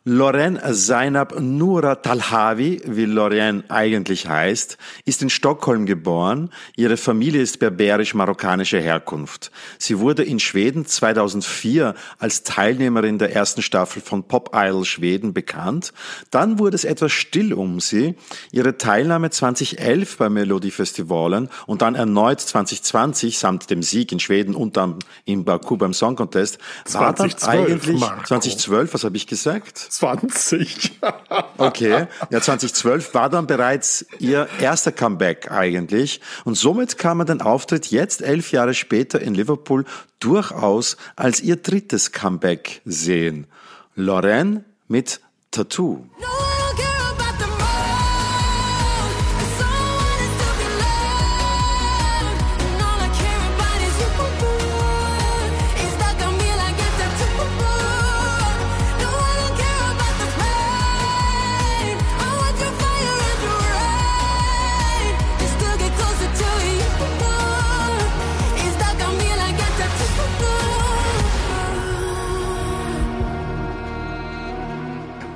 Loren 0.03 0.59
Zainab 0.73 1.39
Nura 1.39 1.93
Talhavi, 1.93 2.81
wie 2.85 3.05
Lorraine 3.05 3.63
eigentlich 3.69 4.27
heißt, 4.27 4.79
ist 5.05 5.21
in 5.21 5.29
Stockholm 5.29 5.85
geboren. 5.85 6.49
Ihre 6.75 6.97
Familie 6.97 7.39
ist 7.39 7.59
berberisch-marokkanischer 7.59 8.79
Herkunft. 8.79 9.51
Sie 9.77 9.99
wurde 9.99 10.23
in 10.23 10.39
Schweden 10.39 10.87
2004 10.87 11.93
als 12.17 12.41
Teilnehmerin 12.41 13.19
der 13.19 13.35
ersten 13.35 13.61
Staffel 13.61 14.01
von 14.01 14.23
Pop 14.23 14.55
Idol 14.55 14.85
Schweden 14.85 15.35
bekannt. 15.35 15.93
Dann 16.31 16.57
wurde 16.57 16.77
es 16.77 16.83
etwas 16.83 17.11
still 17.11 17.53
um 17.53 17.79
sie. 17.79 18.15
Ihre 18.51 18.79
Teilnahme 18.79 19.29
2011 19.29 20.17
bei 20.17 20.29
Melodiefestivalen 20.29 21.47
und 21.67 21.83
dann 21.83 21.93
erneut 21.93 22.39
2020 22.39 23.37
samt 23.37 23.69
dem 23.69 23.83
Sieg 23.83 24.11
in 24.11 24.19
Schweden 24.19 24.55
und 24.55 24.77
dann 24.77 24.97
in 25.25 25.45
Baku 25.45 25.77
beim 25.77 25.93
Song 25.93 26.15
Contest 26.15 26.57
war 26.91 27.13
dann 27.13 27.31
eigentlich 27.43 27.99
Marco. 27.99 28.23
2012, 28.23 28.95
was 28.95 29.03
habe 29.03 29.15
ich 29.15 29.27
gesagt? 29.27 29.90
20. 29.91 30.99
okay, 31.57 32.07
ja 32.29 32.41
2012 32.41 33.13
war 33.13 33.29
dann 33.29 33.45
bereits 33.45 34.05
ihr 34.19 34.47
erster 34.59 34.91
Comeback 34.91 35.51
eigentlich 35.51 36.21
und 36.45 36.55
somit 36.55 36.97
kann 36.97 37.17
man 37.17 37.27
den 37.27 37.41
Auftritt 37.41 37.87
jetzt 37.87 38.21
elf 38.21 38.51
Jahre 38.51 38.73
später 38.73 39.21
in 39.21 39.33
Liverpool 39.33 39.85
durchaus 40.19 40.97
als 41.15 41.41
ihr 41.41 41.57
drittes 41.57 42.11
Comeback 42.11 42.81
sehen. 42.85 43.47
Lorraine 43.95 44.63
mit 44.87 45.19
Tattoo. 45.51 46.05
No! 46.19 46.60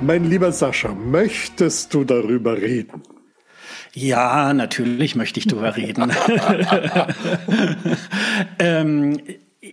Mein 0.06 0.22
lieber 0.22 0.52
Sascha, 0.52 0.94
möchtest 0.94 1.92
du 1.92 2.04
darüber 2.04 2.56
reden? 2.62 3.02
Ja, 3.92 4.54
natürlich 4.54 5.16
möchte 5.16 5.40
ich 5.40 5.48
darüber 5.48 5.76
reden. 5.76 6.12
ähm, 8.60 9.18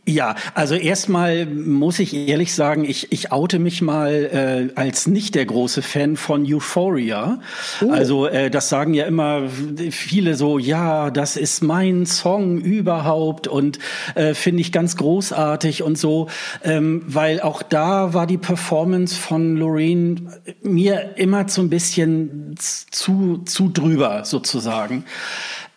ja, 0.05 0.35
also 0.53 0.75
erstmal 0.75 1.45
muss 1.45 1.99
ich 1.99 2.13
ehrlich 2.13 2.53
sagen, 2.53 2.83
ich, 2.83 3.13
ich 3.13 3.31
oute 3.31 3.57
mich 3.57 3.81
mal 3.81 4.69
äh, 4.75 4.79
als 4.79 5.07
nicht 5.07 5.33
der 5.33 5.45
große 5.45 5.81
Fan 5.81 6.17
von 6.17 6.45
Euphoria. 6.45 7.39
Oh. 7.81 7.89
Also 7.89 8.27
äh, 8.27 8.49
das 8.49 8.67
sagen 8.67 8.93
ja 8.93 9.05
immer 9.05 9.43
viele 9.91 10.35
so, 10.35 10.59
ja, 10.59 11.09
das 11.09 11.37
ist 11.37 11.63
mein 11.63 12.05
Song 12.05 12.59
überhaupt 12.59 13.47
und 13.47 13.79
äh, 14.15 14.33
finde 14.33 14.59
ich 14.59 14.73
ganz 14.73 14.97
großartig 14.97 15.83
und 15.83 15.97
so, 15.97 16.27
ähm, 16.65 17.03
weil 17.07 17.39
auch 17.39 17.63
da 17.63 18.13
war 18.13 18.27
die 18.27 18.37
Performance 18.37 19.15
von 19.15 19.55
Lorraine 19.55 20.15
mir 20.61 21.15
immer 21.15 21.47
so 21.47 21.61
ein 21.61 21.69
bisschen 21.69 22.55
zu, 22.57 23.43
zu 23.45 23.69
drüber 23.69 24.25
sozusagen. 24.25 25.05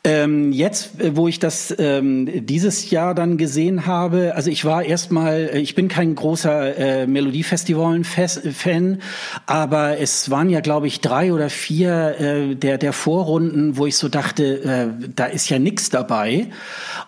Ähm, 0.06 0.52
jetzt, 0.52 1.00
äh, 1.00 1.16
wo 1.16 1.26
ich 1.26 1.40
das 1.40 1.74
ähm, 1.80 2.46
dieses 2.46 2.92
Jahr 2.92 3.12
dann 3.12 3.38
gesehen 3.38 3.86
habe, 3.86 4.34
also 4.36 4.52
ich 4.52 4.64
war 4.64 4.84
erstmal, 4.84 5.50
äh, 5.52 5.58
ich 5.58 5.74
bin 5.74 5.88
kein 5.88 6.14
großer 6.14 6.78
äh, 6.78 7.06
Melodiefestivalen-Fan, 7.08 9.02
aber 9.46 9.98
es 9.98 10.30
waren 10.30 10.48
ja, 10.48 10.60
glaube 10.60 10.86
ich, 10.86 11.00
drei 11.00 11.32
oder 11.32 11.50
vier 11.50 12.20
äh, 12.20 12.54
der, 12.54 12.78
der 12.78 12.92
Vorrunden, 12.92 13.78
wo 13.78 13.86
ich 13.86 13.96
so 13.96 14.08
dachte, 14.08 14.62
äh, 14.62 15.08
da 15.16 15.26
ist 15.26 15.48
ja 15.48 15.58
nichts 15.58 15.90
dabei. 15.90 16.50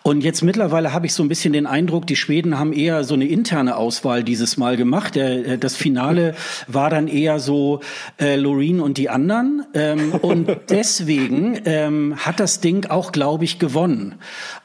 Und 0.03 0.24
jetzt 0.24 0.42
mittlerweile 0.42 0.92
habe 0.92 1.07
ich 1.07 1.14
so 1.14 1.22
ein 1.22 1.28
bisschen 1.28 1.53
den 1.53 1.66
Eindruck, 1.66 2.05
die 2.05 2.16
Schweden 2.16 2.59
haben 2.59 2.72
eher 2.72 3.05
so 3.05 3.14
eine 3.14 3.28
interne 3.28 3.76
Auswahl 3.76 4.24
dieses 4.24 4.57
Mal 4.57 4.76
gemacht. 4.76 5.14
Der, 5.14 5.46
äh, 5.46 5.59
das 5.59 5.76
Finale 5.76 6.34
war 6.66 6.90
dann 6.90 7.07
eher 7.07 7.38
so 7.38 7.78
äh, 8.20 8.34
Loreen 8.34 8.80
und 8.80 8.99
die 8.99 9.09
anderen. 9.09 9.64
Ähm, 9.74 10.11
und 10.20 10.49
deswegen 10.68 11.61
ähm, 11.64 12.16
hat 12.16 12.40
das 12.40 12.59
Ding 12.59 12.88
auch, 12.91 13.12
glaube 13.12 13.45
ich, 13.45 13.59
gewonnen. 13.59 14.16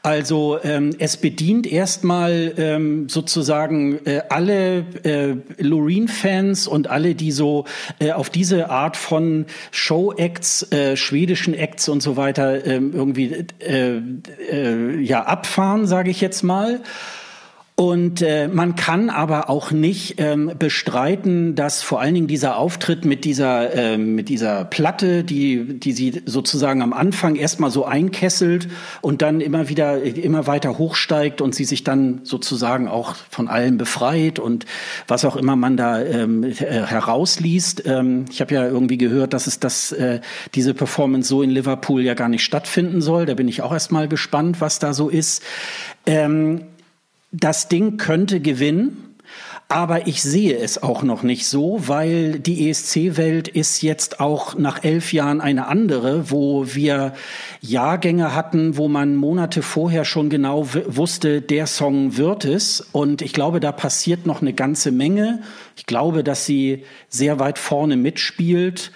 Also 0.02 0.58
ähm, 0.62 0.90
es 0.98 1.16
bedient 1.16 1.66
erstmal 1.66 2.54
ähm, 2.56 3.08
sozusagen 3.08 4.04
äh, 4.06 4.22
alle 4.28 4.84
äh, 5.04 5.36
Loreen-Fans 5.58 6.66
und 6.66 6.88
alle, 6.88 7.14
die 7.14 7.32
so 7.32 7.64
äh, 7.98 8.12
auf 8.12 8.30
diese 8.30 8.70
Art 8.70 8.96
von 8.96 9.46
Show-Acts, 9.70 10.72
äh, 10.72 10.96
schwedischen 10.96 11.54
Acts 11.54 11.88
und 11.88 12.02
so 12.02 12.16
weiter 12.16 12.66
äh, 12.66 12.76
irgendwie 12.76 13.46
äh, 13.60 14.00
äh, 14.50 15.00
ja 15.00 15.24
abfahren, 15.24 15.86
sage 15.86 16.10
ich 16.10 16.20
jetzt 16.20 16.42
mal. 16.42 16.80
Und 17.76 18.22
äh, 18.22 18.46
man 18.46 18.76
kann 18.76 19.10
aber 19.10 19.50
auch 19.50 19.72
nicht 19.72 20.20
ähm, 20.20 20.52
bestreiten, 20.56 21.56
dass 21.56 21.82
vor 21.82 22.00
allen 22.00 22.14
Dingen 22.14 22.26
dieser 22.28 22.56
Auftritt 22.56 23.04
mit 23.04 23.24
dieser 23.24 23.74
äh, 23.74 23.98
mit 23.98 24.28
dieser 24.28 24.64
Platte, 24.64 25.24
die 25.24 25.80
die 25.80 25.90
sie 25.90 26.22
sozusagen 26.24 26.82
am 26.82 26.92
Anfang 26.92 27.34
erstmal 27.34 27.72
so 27.72 27.84
einkesselt 27.84 28.68
und 29.00 29.22
dann 29.22 29.40
immer 29.40 29.68
wieder 29.68 30.00
immer 30.00 30.46
weiter 30.46 30.78
hochsteigt 30.78 31.40
und 31.40 31.52
sie 31.56 31.64
sich 31.64 31.82
dann 31.82 32.20
sozusagen 32.22 32.86
auch 32.86 33.16
von 33.28 33.48
allem 33.48 33.76
befreit 33.76 34.38
und 34.38 34.66
was 35.08 35.24
auch 35.24 35.34
immer 35.34 35.56
man 35.56 35.76
da 35.76 36.00
ähm, 36.00 36.44
äh, 36.44 36.54
herausliest. 36.54 37.84
Ähm, 37.86 38.26
ich 38.30 38.40
habe 38.40 38.54
ja 38.54 38.68
irgendwie 38.68 38.98
gehört, 38.98 39.32
dass 39.32 39.48
es 39.48 39.58
das 39.58 39.90
äh, 39.90 40.20
diese 40.54 40.74
Performance 40.74 41.28
so 41.28 41.42
in 41.42 41.50
Liverpool 41.50 42.02
ja 42.02 42.14
gar 42.14 42.28
nicht 42.28 42.44
stattfinden 42.44 43.00
soll. 43.00 43.26
Da 43.26 43.34
bin 43.34 43.48
ich 43.48 43.62
auch 43.62 43.72
erstmal 43.72 44.06
gespannt, 44.06 44.60
was 44.60 44.78
da 44.78 44.94
so 44.94 45.08
ist. 45.08 45.42
Ähm, 46.06 46.60
das 47.34 47.68
Ding 47.68 47.96
könnte 47.96 48.40
gewinnen. 48.40 49.00
Aber 49.68 50.06
ich 50.06 50.22
sehe 50.22 50.56
es 50.58 50.82
auch 50.82 51.02
noch 51.02 51.22
nicht 51.22 51.46
so, 51.46 51.88
weil 51.88 52.38
die 52.38 52.68
ESC-Welt 52.68 53.48
ist 53.48 53.80
jetzt 53.82 54.20
auch 54.20 54.56
nach 54.56 54.84
elf 54.84 55.12
Jahren 55.14 55.40
eine 55.40 55.66
andere, 55.66 56.30
wo 56.30 56.66
wir 56.74 57.14
Jahrgänge 57.62 58.34
hatten, 58.34 58.76
wo 58.76 58.88
man 58.88 59.16
Monate 59.16 59.62
vorher 59.62 60.04
schon 60.04 60.28
genau 60.28 60.68
wusste, 60.86 61.40
der 61.40 61.66
Song 61.66 62.18
wird 62.18 62.44
es. 62.44 62.82
Und 62.92 63.22
ich 63.22 63.32
glaube, 63.32 63.58
da 63.58 63.72
passiert 63.72 64.26
noch 64.26 64.42
eine 64.42 64.52
ganze 64.52 64.92
Menge. 64.92 65.42
Ich 65.76 65.86
glaube, 65.86 66.22
dass 66.22 66.44
sie 66.44 66.84
sehr 67.08 67.40
weit 67.40 67.58
vorne 67.58 67.96
mitspielt. 67.96 68.92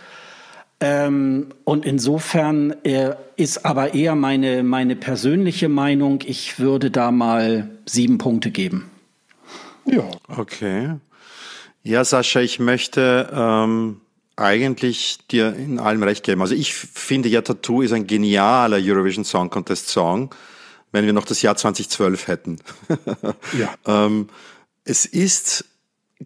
Ähm, 0.80 1.48
und 1.64 1.84
insofern 1.84 2.70
äh, 2.84 3.16
ist 3.36 3.64
aber 3.64 3.94
eher 3.94 4.14
meine, 4.14 4.62
meine 4.62 4.94
persönliche 4.94 5.68
Meinung, 5.68 6.20
ich 6.24 6.60
würde 6.60 6.90
da 6.90 7.10
mal 7.10 7.70
sieben 7.84 8.18
Punkte 8.18 8.50
geben. 8.50 8.90
Ja. 9.86 10.04
Okay. 10.28 10.96
Ja, 11.82 12.04
Sascha, 12.04 12.40
ich 12.40 12.60
möchte 12.60 13.28
ähm, 13.32 14.00
eigentlich 14.36 15.18
dir 15.30 15.54
in 15.54 15.80
allem 15.80 16.02
recht 16.02 16.24
geben. 16.24 16.42
Also 16.42 16.54
ich 16.54 16.74
finde 16.74 17.28
ja, 17.28 17.42
Tattoo 17.42 17.82
ist 17.82 17.92
ein 17.92 18.06
genialer 18.06 18.78
Eurovision 18.80 19.24
Song 19.24 19.50
Contest 19.50 19.88
Song, 19.88 20.32
wenn 20.92 21.06
wir 21.06 21.12
noch 21.12 21.24
das 21.24 21.42
Jahr 21.42 21.56
2012 21.56 22.28
hätten. 22.28 22.58
ja. 23.58 23.74
ähm, 24.06 24.28
es 24.84 25.06
ist 25.06 25.64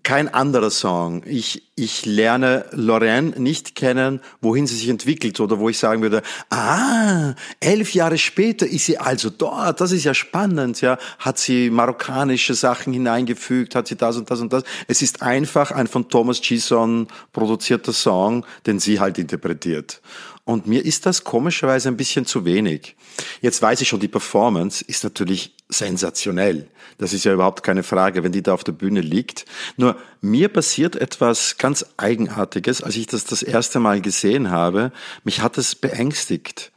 kein 0.02 0.32
anderer 0.32 0.70
Song. 0.70 1.22
Ich, 1.26 1.70
ich 1.74 2.06
lerne 2.06 2.64
Lorraine 2.72 3.38
nicht 3.38 3.74
kennen, 3.74 4.20
wohin 4.40 4.66
sie 4.66 4.76
sich 4.76 4.88
entwickelt 4.88 5.38
oder 5.38 5.58
wo 5.58 5.68
ich 5.68 5.78
sagen 5.78 6.00
würde, 6.00 6.22
ah, 6.48 7.34
elf 7.60 7.92
Jahre 7.92 8.16
später 8.16 8.66
ist 8.66 8.86
sie 8.86 8.96
also 8.96 9.28
dort. 9.28 9.82
Das 9.82 9.92
ist 9.92 10.04
ja 10.04 10.14
spannend, 10.14 10.80
ja. 10.80 10.98
Hat 11.18 11.38
sie 11.38 11.68
marokkanische 11.68 12.54
Sachen 12.54 12.94
hineingefügt? 12.94 13.74
Hat 13.74 13.86
sie 13.86 13.96
das 13.96 14.16
und 14.16 14.30
das 14.30 14.40
und 14.40 14.52
das? 14.52 14.64
Es 14.88 15.02
ist 15.02 15.20
einfach 15.20 15.70
ein 15.70 15.86
von 15.86 16.08
Thomas 16.08 16.40
Gison 16.40 17.08
produzierter 17.32 17.92
Song, 17.92 18.46
den 18.66 18.80
sie 18.80 18.98
halt 18.98 19.18
interpretiert. 19.18 20.00
Und 20.44 20.66
mir 20.66 20.84
ist 20.84 21.06
das 21.06 21.22
komischerweise 21.22 21.88
ein 21.88 21.96
bisschen 21.96 22.26
zu 22.26 22.44
wenig. 22.44 22.96
Jetzt 23.40 23.62
weiß 23.62 23.80
ich 23.80 23.88
schon, 23.88 24.00
die 24.00 24.08
Performance 24.08 24.84
ist 24.84 25.04
natürlich 25.04 25.54
sensationell. 25.68 26.68
Das 26.98 27.12
ist 27.12 27.24
ja 27.24 27.32
überhaupt 27.32 27.62
keine 27.62 27.84
Frage, 27.84 28.24
wenn 28.24 28.32
die 28.32 28.42
da 28.42 28.52
auf 28.52 28.64
der 28.64 28.72
Bühne 28.72 29.02
liegt. 29.02 29.44
Nur 29.76 29.96
mir 30.20 30.48
passiert 30.48 30.96
etwas 30.96 31.58
ganz 31.58 31.86
Eigenartiges, 31.96 32.82
als 32.82 32.96
ich 32.96 33.06
das 33.06 33.24
das 33.24 33.42
erste 33.42 33.78
Mal 33.78 34.00
gesehen 34.00 34.50
habe. 34.50 34.90
Mich 35.22 35.40
hat 35.40 35.58
es 35.58 35.76
beängstigt. 35.76 36.72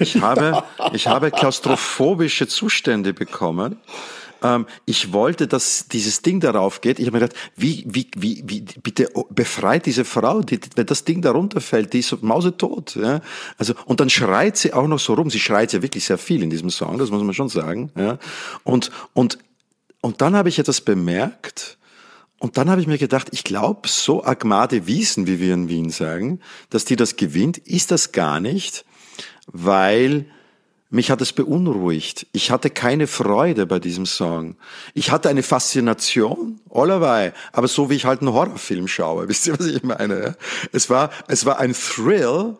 Ich 0.00 0.20
habe, 0.20 0.64
ich 0.92 1.06
habe 1.06 1.30
klaustrophobische 1.30 2.48
Zustände 2.48 3.12
bekommen 3.12 3.76
ähm, 4.46 4.66
ich 4.84 5.12
wollte, 5.12 5.46
dass 5.46 5.88
dieses 5.88 6.22
Ding 6.22 6.40
darauf 6.40 6.80
geht. 6.80 6.98
Ich 6.98 7.06
habe 7.06 7.18
mir 7.18 7.26
gedacht, 7.26 7.38
wie, 7.56 7.84
wie, 7.88 8.08
wie, 8.16 8.44
wie, 8.46 8.60
bitte 8.82 9.08
befreit 9.30 9.86
diese 9.86 10.04
Frau, 10.04 10.42
die, 10.42 10.60
wenn 10.74 10.86
das 10.86 11.04
Ding 11.04 11.22
da 11.22 11.32
runterfällt, 11.32 11.92
die 11.92 12.00
ist 12.00 12.22
mausetot. 12.22 12.96
Ja? 12.96 13.20
Also, 13.58 13.74
und 13.86 14.00
dann 14.00 14.10
schreit 14.10 14.56
sie 14.56 14.72
auch 14.72 14.86
noch 14.86 15.00
so 15.00 15.14
rum. 15.14 15.30
Sie 15.30 15.40
schreit 15.40 15.72
ja 15.72 15.82
wirklich 15.82 16.04
sehr 16.04 16.18
viel 16.18 16.42
in 16.42 16.50
diesem 16.50 16.70
Song, 16.70 16.98
das 16.98 17.10
muss 17.10 17.22
man 17.22 17.34
schon 17.34 17.48
sagen. 17.48 17.90
Ja? 17.96 18.18
Und, 18.64 18.90
und, 19.14 19.38
und 20.00 20.20
dann 20.20 20.36
habe 20.36 20.48
ich 20.48 20.58
etwas 20.58 20.80
bemerkt, 20.80 21.78
und 22.38 22.58
dann 22.58 22.68
habe 22.68 22.82
ich 22.82 22.86
mir 22.86 22.98
gedacht, 22.98 23.28
ich 23.30 23.44
glaube, 23.44 23.88
so 23.88 24.22
Agmade 24.22 24.86
Wiesen, 24.86 25.26
wie 25.26 25.40
wir 25.40 25.54
in 25.54 25.70
Wien 25.70 25.88
sagen, 25.88 26.40
dass 26.68 26.84
die 26.84 26.94
das 26.94 27.16
gewinnt, 27.16 27.56
ist 27.56 27.90
das 27.90 28.12
gar 28.12 28.40
nicht, 28.40 28.84
weil 29.46 30.26
mich 30.96 31.10
hat 31.10 31.20
es 31.20 31.32
beunruhigt. 31.32 32.26
Ich 32.32 32.50
hatte 32.50 32.70
keine 32.70 33.06
Freude 33.06 33.66
bei 33.66 33.78
diesem 33.78 34.06
Song. 34.06 34.56
Ich 34.94 35.12
hatte 35.12 35.28
eine 35.28 35.44
Faszination, 35.44 36.58
allerweil, 36.70 37.32
aber 37.52 37.68
so 37.68 37.88
wie 37.88 37.94
ich 37.94 38.04
halt 38.04 38.22
einen 38.22 38.32
Horrorfilm 38.32 38.88
schaue. 38.88 39.28
Wisst 39.28 39.46
ihr, 39.46 39.58
was 39.58 39.66
ich 39.66 39.84
meine? 39.84 40.36
Es 40.72 40.90
war, 40.90 41.10
es 41.28 41.46
war 41.46 41.60
ein 41.60 41.74
Thrill, 41.74 42.56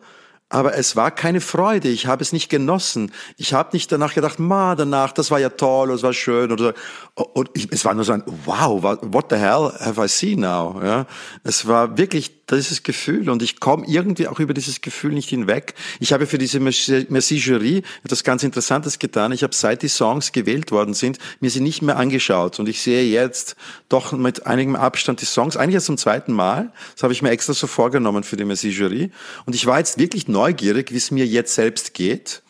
aber 0.49 0.75
es 0.75 0.95
war 0.95 1.11
keine 1.11 1.41
Freude. 1.41 1.89
Ich 1.89 2.07
habe 2.07 2.21
es 2.21 2.31
nicht 2.31 2.49
genossen. 2.49 3.11
Ich 3.35 3.53
habe 3.53 3.69
nicht 3.73 3.91
danach 3.91 4.13
gedacht, 4.13 4.39
ma, 4.39 4.75
danach, 4.75 5.11
das 5.11 5.29
war 5.29 5.39
ja 5.39 5.49
toll, 5.49 5.89
das 5.89 6.03
war 6.03 6.13
schön 6.13 6.51
oder 6.51 6.73
und 7.15 7.49
ich, 7.53 7.67
es 7.71 7.83
war 7.83 7.93
nur 7.93 8.03
so 8.03 8.13
ein 8.13 8.23
Wow, 8.45 8.81
what 9.01 9.25
the 9.29 9.35
hell 9.35 9.71
have 9.79 10.01
I 10.01 10.07
seen 10.07 10.39
now? 10.39 10.79
Ja, 10.83 11.05
es 11.43 11.67
war 11.67 11.97
wirklich 11.97 12.45
dieses 12.49 12.83
Gefühl 12.83 13.29
und 13.29 13.41
ich 13.41 13.59
komme 13.59 13.85
irgendwie 13.87 14.27
auch 14.27 14.39
über 14.39 14.53
dieses 14.53 14.79
Gefühl 14.81 15.13
nicht 15.13 15.29
hinweg. 15.29 15.73
Ich 15.99 16.13
habe 16.13 16.25
für 16.25 16.37
diese 16.37 16.59
Merci 16.59 17.35
Jury 17.35 17.83
etwas 18.03 18.23
ganz 18.23 18.43
Interessantes 18.43 18.99
getan. 18.99 19.31
Ich 19.33 19.43
habe 19.43 19.53
seit 19.53 19.81
die 19.81 19.89
Songs 19.89 20.31
gewählt 20.31 20.71
worden 20.71 20.93
sind, 20.93 21.17
mir 21.41 21.49
sie 21.49 21.59
nicht 21.59 21.81
mehr 21.81 21.97
angeschaut 21.97 22.59
und 22.59 22.69
ich 22.69 22.81
sehe 22.81 23.03
jetzt 23.03 23.55
doch 23.89 24.13
mit 24.13 24.45
einigem 24.45 24.75
Abstand 24.75 25.21
die 25.21 25.25
Songs, 25.25 25.57
eigentlich 25.57 25.75
erst 25.75 25.87
zum 25.87 25.97
zweiten 25.97 26.31
Mal. 26.31 26.71
Das 26.93 27.03
habe 27.03 27.11
ich 27.11 27.21
mir 27.21 27.31
extra 27.31 27.53
so 27.53 27.67
vorgenommen 27.67 28.23
für 28.23 28.37
die 28.37 28.45
Merci 28.45 28.69
Jury 28.69 29.11
und 29.45 29.53
ich 29.55 29.65
war 29.65 29.79
jetzt 29.79 29.97
wirklich 29.97 30.27
neugierig, 30.37 30.91
wie 30.91 30.97
es 30.97 31.11
mir 31.11 31.25
jetzt 31.25 31.55
selbst 31.55 31.93
geht 31.93 32.43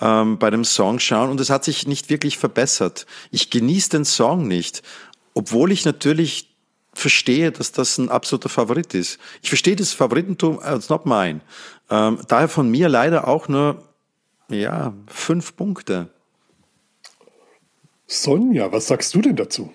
ähm, 0.00 0.38
bei 0.38 0.50
dem 0.50 0.64
Song 0.64 0.98
schauen 0.98 1.30
und 1.30 1.40
es 1.40 1.50
hat 1.50 1.64
sich 1.64 1.86
nicht 1.86 2.10
wirklich 2.10 2.38
verbessert. 2.38 3.06
Ich 3.30 3.50
genieße 3.50 3.90
den 3.90 4.04
Song 4.04 4.48
nicht, 4.48 4.82
obwohl 5.32 5.70
ich 5.72 5.84
natürlich 5.84 6.50
verstehe, 6.92 7.50
dass 7.52 7.72
das 7.72 7.98
ein 7.98 8.08
absoluter 8.08 8.48
Favorit 8.48 8.94
ist. 8.94 9.18
Ich 9.42 9.48
verstehe 9.48 9.76
das 9.76 9.92
Favoritentum, 9.92 10.60
it's 10.64 10.88
not 10.88 11.06
mine. 11.06 11.40
Ähm, 11.90 12.18
daher 12.28 12.48
von 12.48 12.70
mir 12.70 12.88
leider 12.88 13.26
auch 13.28 13.48
nur, 13.48 13.82
ja, 14.48 14.94
fünf 15.06 15.56
Punkte. 15.56 16.10
Sonja, 18.06 18.70
was 18.70 18.86
sagst 18.88 19.14
du 19.14 19.22
denn 19.22 19.36
dazu? 19.36 19.72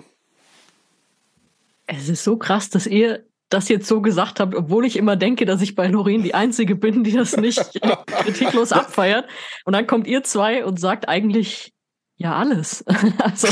Es 1.88 2.08
ist 2.08 2.24
so 2.24 2.38
krass, 2.38 2.70
dass 2.70 2.86
ihr 2.86 3.26
das 3.50 3.68
jetzt 3.68 3.88
so 3.88 4.02
gesagt 4.02 4.39
habt, 4.39 4.56
obwohl 4.56 4.86
ich 4.86 4.95
immer 4.95 5.16
denke, 5.16 5.45
dass 5.45 5.62
ich 5.62 5.76
bei 5.76 5.88
Lorin 5.88 6.24
die 6.24 6.36
Einzige 6.36 6.76
bin, 6.76 7.04
die 7.04 7.12
das 7.12 7.36
nicht 7.36 7.82
kritiklos 8.08 8.72
abfeiert. 8.72 9.28
Und 9.66 9.74
dann 9.74 9.88
kommt 9.88 10.08
ihr 10.08 10.24
zwei 10.24 10.64
und 10.64 10.80
sagt 10.80 11.10
eigentlich 11.10 11.74
Ja, 12.22 12.36
alles. 12.36 12.84
Also 13.20 13.47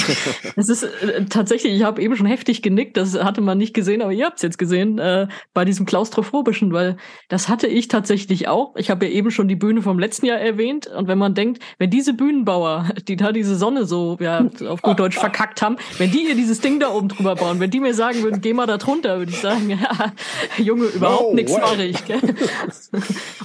es 0.56 0.70
ist 0.70 0.84
äh, 0.84 1.26
tatsächlich, 1.26 1.74
ich 1.74 1.84
habe 1.84 2.02
eben 2.02 2.16
schon 2.16 2.26
heftig 2.26 2.62
genickt, 2.62 2.98
das 2.98 3.18
hatte 3.24 3.42
man 3.42 3.58
nicht 3.58 3.74
gesehen, 3.74 4.02
aber 4.02 4.12
ihr 4.12 4.26
habt 4.26 4.38
es 4.38 4.42
jetzt 4.42 4.58
gesehen, 4.58 5.00
äh, 5.00 5.28
bei 5.54 5.64
diesem 5.66 5.86
Klaustrophobischen, 5.86 6.74
weil 6.74 6.98
das 7.30 7.48
hatte 7.48 7.68
ich 7.68 7.88
tatsächlich 7.88 8.48
auch. 8.48 8.76
Ich 8.76 8.90
habe 8.90 9.06
ja 9.06 9.12
eben 9.12 9.32
schon 9.32 9.48
die 9.48 9.56
Bühne 9.56 9.82
vom 9.82 10.00
letzten 10.00 10.26
Jahr 10.26 10.40
erwähnt. 10.40 10.88
Und 10.88 11.08
wenn 11.08 11.18
man 11.18 11.34
denkt, 11.34 11.64
wenn 11.78 11.90
diese 11.90 12.14
Bühnenbauer, 12.14 12.90
die 13.08 13.16
da 13.16 13.32
diese 13.32 13.56
Sonne 13.56 13.86
so 13.86 14.18
ja, 14.20 14.46
auf 14.68 14.82
gut 14.82 15.00
Deutsch 15.00 15.18
verkackt 15.18 15.62
haben, 15.62 15.78
wenn 15.98 16.12
die 16.12 16.28
ihr 16.28 16.36
dieses 16.36 16.60
Ding 16.60 16.80
da 16.80 16.92
oben 16.92 17.08
drüber 17.08 17.36
bauen, 17.36 17.60
wenn 17.60 17.70
die 17.70 17.80
mir 17.80 17.94
sagen 17.94 18.22
würden, 18.24 18.42
geh 18.42 18.54
mal 18.54 18.68
da 18.68 18.78
drunter, 18.78 19.20
würde 19.20 19.32
ich 19.32 19.40
sagen, 19.40 19.70
ja, 19.82 20.14
Junge, 20.58 20.86
überhaupt 20.88 21.30
no 21.30 21.36
nichts 21.36 21.58
mache 21.58 21.84
ich. 21.84 22.04
Gell? 22.06 22.20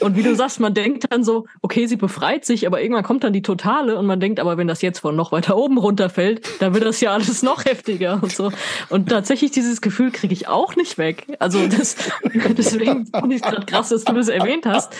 Und 0.01 0.17
wie 0.17 0.23
du 0.23 0.35
sagst, 0.35 0.59
man 0.59 0.75
denkt 0.75 1.07
dann 1.11 1.23
so, 1.23 1.47
okay, 1.61 1.87
sie 1.87 1.97
befreit 1.97 2.45
sich, 2.45 2.67
aber 2.67 2.83
irgendwann 2.83 3.05
kommt 3.05 3.23
dann 3.23 3.33
die 3.33 3.43
Totale 3.43 3.99
und 3.99 4.07
man 4.07 4.19
denkt, 4.19 4.41
aber 4.41 4.57
wenn 4.57 4.67
das 4.67 4.83
jetzt 4.83 4.99
von 4.99 5.12
noch 5.17 5.33
weiter 5.33 5.57
oben 5.57 5.79
runterfällt, 5.79 6.47
dann 6.61 6.75
wird 6.75 6.85
das 6.85 7.01
ja 7.01 7.13
alles 7.13 7.43
noch 7.43 7.65
heftiger 7.65 8.21
und 8.23 8.33
so. 8.33 8.53
Und 8.89 9.09
tatsächlich 9.09 9.51
dieses 9.51 9.81
Gefühl 9.81 10.11
kriege 10.11 10.33
ich 10.33 10.49
auch 10.49 10.77
nicht 10.77 10.99
weg. 10.99 11.27
Also 11.39 11.67
das, 11.67 11.97
deswegen 12.57 13.07
finde 13.07 13.37
ich 13.37 13.43
es 13.43 13.49
gerade 13.49 13.67
krass, 13.67 13.89
dass 13.91 14.05
du 14.05 14.13
das 14.13 14.29
erwähnt 14.29 14.67
hast, 14.67 14.93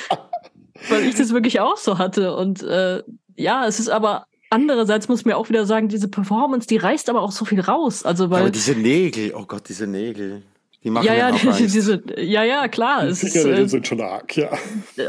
weil 0.89 1.05
ich 1.05 1.15
das 1.15 1.33
wirklich 1.33 1.61
auch 1.61 1.77
so 1.77 1.99
hatte. 1.99 2.35
Und 2.37 2.63
äh, 2.63 3.03
ja, 3.37 3.67
es 3.67 3.81
ist 3.81 3.89
aber 3.89 4.27
andererseits 4.51 5.09
muss 5.09 5.25
mir 5.25 5.37
auch 5.37 5.49
wieder 5.49 5.67
sagen, 5.67 5.89
diese 5.89 6.09
Performance, 6.09 6.67
die 6.69 6.77
reißt 6.77 7.09
aber 7.09 7.23
auch 7.23 7.33
so 7.33 7.45
viel 7.45 7.61
raus. 7.61 8.05
Also 8.05 8.31
weil 8.31 8.43
aber 8.43 8.51
diese 8.51 8.75
Nägel, 8.75 9.35
oh 9.35 9.45
Gott, 9.47 9.69
diese 9.69 9.87
Nägel. 9.87 10.43
Die 10.85 10.91
machen 10.91 11.07
ja, 11.07 11.15
ja, 11.15 11.31
die, 11.31 11.67
diese, 11.67 12.03
ja, 12.17 12.43
ja, 12.43 12.67
klar. 12.67 13.07
Die 13.07 13.15
Finger 13.15 13.59
äh, 13.59 13.69
sind 13.69 13.87
schon 13.87 14.01
arg, 14.01 14.37
ja. 14.37 14.51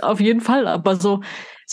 Auf 0.03 0.19
jeden 0.19 0.39
Fall, 0.39 0.67
aber 0.67 0.97
so, 0.97 1.21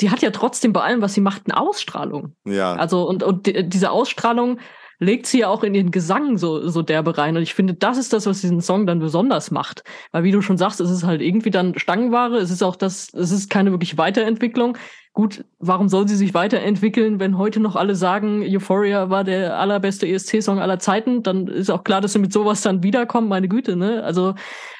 sie 0.01 0.11
hat 0.11 0.22
ja 0.22 0.30
trotzdem 0.30 0.72
bei 0.72 0.82
allem, 0.82 1.03
was 1.03 1.14
sie 1.14 1.20
macht, 1.20 1.42
eine 1.46 1.57
Ausstrahlung. 1.57 2.34
Ja. 2.44 2.74
Also, 2.74 3.09
und, 3.09 3.22
und 3.22 3.46
diese 3.46 3.90
Ausstrahlung 3.90 4.59
legt 4.98 5.26
sie 5.26 5.40
ja 5.40 5.48
auch 5.48 5.62
in 5.62 5.74
ihren 5.74 5.90
Gesang 5.90 6.36
so, 6.36 6.68
so 6.68 6.82
derbe 6.82 7.16
rein. 7.16 7.36
Und 7.36 7.42
ich 7.42 7.55
finde, 7.55 7.74
das 7.74 7.96
ist 7.96 8.12
das, 8.12 8.26
was 8.26 8.40
diesen 8.42 8.61
Song 8.61 8.86
dann 8.86 8.98
besonders 8.98 9.51
macht. 9.51 9.82
Weil 10.12 10.24
wie 10.24 10.30
du 10.30 10.42
schon 10.42 10.59
sagst, 10.59 10.80
es 10.80 10.90
ist 10.90 11.05
halt 11.05 11.22
irgendwie 11.22 11.51
dann 11.51 11.78
Stangenware. 11.78 12.36
Es 12.36 12.51
ist 12.51 12.62
auch 12.62 12.76
das, 12.76 13.12
es 13.14 13.30
ist 13.30 13.48
keine 13.48 13.70
wirklich 13.70 13.96
Weiterentwicklung. 13.96 14.76
Gut, 15.13 15.45
warum 15.59 15.89
soll 15.89 16.07
sie 16.07 16.15
sich 16.15 16.35
weiterentwickeln, 16.35 17.19
wenn 17.19 17.37
heute 17.37 17.59
noch 17.59 17.75
alle 17.75 17.97
sagen, 17.97 18.45
Euphoria 18.47 19.11
war 19.11 19.25
der 19.25 19.59
allerbeste 19.59 20.07
ESC-Song 20.07 20.61
aller 20.61 20.79
Zeiten? 20.79 21.25
Dann 21.25 21.49
ist 21.49 21.69
auch 21.69 21.83
klar, 21.83 22.01
dass 22.01 22.13
sie 22.13 22.21
mit 22.21 22.33
sowas 22.33 22.63
dann 22.63 22.85
wiederkommen. 22.85 23.29
Meine 23.29 23.49
Güte, 23.49 23.75
ne? 23.75 24.05
Also, 24.05 24.35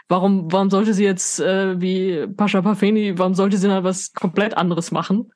warum, 0.09 0.53
warum 0.53 0.71
sollte 0.71 0.95
sie 0.95 1.05
jetzt, 1.05 1.41
äh, 1.41 1.81
wie 1.81 2.29
Pascha 2.29 2.63
Pafeni, 2.63 3.19
warum 3.19 3.35
sollte 3.35 3.57
sie 3.57 3.67
dann 3.67 3.83
was 3.83 4.13
komplett 4.13 4.57
anderes 4.57 4.93
machen? 4.93 5.33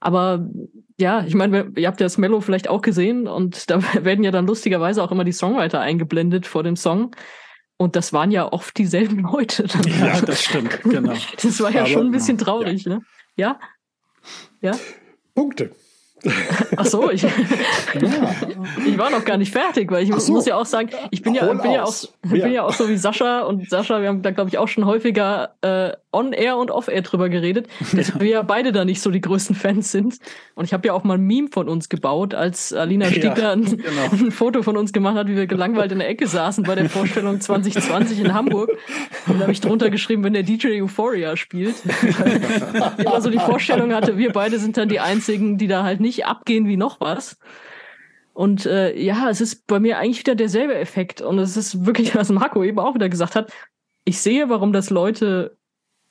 Aber 0.00 0.48
ja, 0.98 1.24
ich 1.26 1.34
meine, 1.34 1.72
ihr 1.76 1.88
habt 1.88 1.98
ja 1.98 2.04
das 2.04 2.18
Mellow 2.18 2.40
vielleicht 2.40 2.68
auch 2.68 2.82
gesehen 2.82 3.26
und 3.26 3.68
da 3.70 3.82
werden 4.04 4.22
ja 4.22 4.30
dann 4.30 4.46
lustigerweise 4.46 5.02
auch 5.02 5.10
immer 5.10 5.24
die 5.24 5.32
Songwriter 5.32 5.80
eingeblendet 5.80 6.46
vor 6.46 6.62
dem 6.62 6.76
Song. 6.76 7.16
Und 7.76 7.96
das 7.96 8.12
waren 8.12 8.30
ja 8.30 8.52
oft 8.52 8.78
dieselben 8.78 9.18
Leute. 9.32 9.66
Ja, 9.98 10.20
das 10.20 10.44
stimmt, 10.44 10.82
genau. 10.82 11.14
Das 11.42 11.60
war 11.60 11.72
ja 11.72 11.80
Aber, 11.80 11.90
schon 11.90 12.06
ein 12.06 12.12
bisschen 12.12 12.38
traurig, 12.38 12.84
ja. 12.84 12.94
ne? 12.94 13.00
Ja? 13.36 13.58
Ja? 14.64 14.72
Punkte. 15.34 15.70
Ach 16.76 16.86
so, 16.86 17.10
ich, 17.10 17.22
ja. 17.22 17.28
ich 18.86 18.96
war 18.96 19.10
noch 19.10 19.26
gar 19.26 19.36
nicht 19.36 19.52
fertig, 19.52 19.90
weil 19.90 20.04
ich 20.04 20.14
so. 20.14 20.32
muss 20.32 20.46
ja 20.46 20.56
auch 20.56 20.64
sagen, 20.64 20.88
ich 21.10 21.20
bin 21.20 21.34
ja, 21.34 21.52
bin 21.52 21.70
ja, 21.70 21.84
auch, 21.84 21.94
bin 22.22 22.40
ja. 22.40 22.46
ja 22.46 22.62
auch 22.62 22.72
so 22.72 22.88
wie 22.88 22.96
Sascha 22.96 23.40
und 23.42 23.68
Sascha, 23.68 24.00
wir 24.00 24.08
haben 24.08 24.22
da 24.22 24.30
glaube 24.30 24.48
ich 24.48 24.56
auch 24.56 24.68
schon 24.68 24.86
häufiger 24.86 25.54
äh, 25.60 25.92
on-air 26.14 26.56
und 26.56 26.70
off-air 26.70 27.02
drüber 27.02 27.28
geredet, 27.28 27.68
dass 27.92 28.08
ja. 28.08 28.20
wir 28.20 28.28
ja 28.28 28.42
beide 28.42 28.72
da 28.72 28.84
nicht 28.84 29.00
so 29.00 29.10
die 29.10 29.20
größten 29.20 29.56
Fans 29.56 29.90
sind. 29.90 30.18
Und 30.54 30.64
ich 30.64 30.72
habe 30.72 30.86
ja 30.86 30.92
auch 30.92 31.04
mal 31.04 31.14
ein 31.14 31.26
Meme 31.26 31.48
von 31.50 31.68
uns 31.68 31.88
gebaut, 31.88 32.34
als 32.34 32.72
Alina 32.72 33.06
Stiegler 33.06 33.52
ein, 33.52 33.64
genau. 33.64 34.10
ein, 34.12 34.30
Foto 34.30 34.62
von 34.62 34.76
uns 34.76 34.92
gemacht 34.92 35.16
hat, 35.16 35.28
wie 35.28 35.36
wir 35.36 35.46
gelangweilt 35.46 35.92
in 35.92 35.98
der 35.98 36.08
Ecke 36.08 36.26
saßen 36.26 36.64
bei 36.64 36.74
der 36.74 36.88
Vorstellung 36.88 37.40
2020 37.40 38.20
in 38.20 38.34
Hamburg. 38.34 38.70
Und 39.26 39.38
da 39.38 39.42
habe 39.42 39.52
ich 39.52 39.60
drunter 39.60 39.90
geschrieben, 39.90 40.24
wenn 40.24 40.32
der 40.32 40.42
DJ 40.42 40.80
Euphoria 40.82 41.36
spielt. 41.36 41.76
ich 41.84 42.18
immer 43.04 43.20
so 43.20 43.30
die 43.30 43.38
Vorstellung 43.38 43.92
hatte, 43.92 44.16
wir 44.16 44.32
beide 44.32 44.58
sind 44.58 44.76
dann 44.76 44.88
die 44.88 45.00
einzigen, 45.00 45.58
die 45.58 45.66
da 45.66 45.82
halt 45.82 46.00
nicht 46.00 46.26
abgehen 46.26 46.66
wie 46.66 46.76
noch 46.76 47.00
was. 47.00 47.36
Und 48.34 48.66
äh, 48.66 48.98
ja, 49.00 49.30
es 49.30 49.40
ist 49.40 49.66
bei 49.68 49.78
mir 49.78 49.98
eigentlich 49.98 50.18
wieder 50.18 50.34
derselbe 50.34 50.74
Effekt. 50.74 51.22
Und 51.22 51.38
es 51.38 51.56
ist 51.56 51.86
wirklich, 51.86 52.14
was 52.14 52.30
Marco 52.30 52.62
eben 52.62 52.80
auch 52.80 52.94
wieder 52.94 53.08
gesagt 53.08 53.36
hat. 53.36 53.52
Ich 54.04 54.20
sehe, 54.20 54.50
warum 54.50 54.72
das 54.72 54.90
Leute 54.90 55.56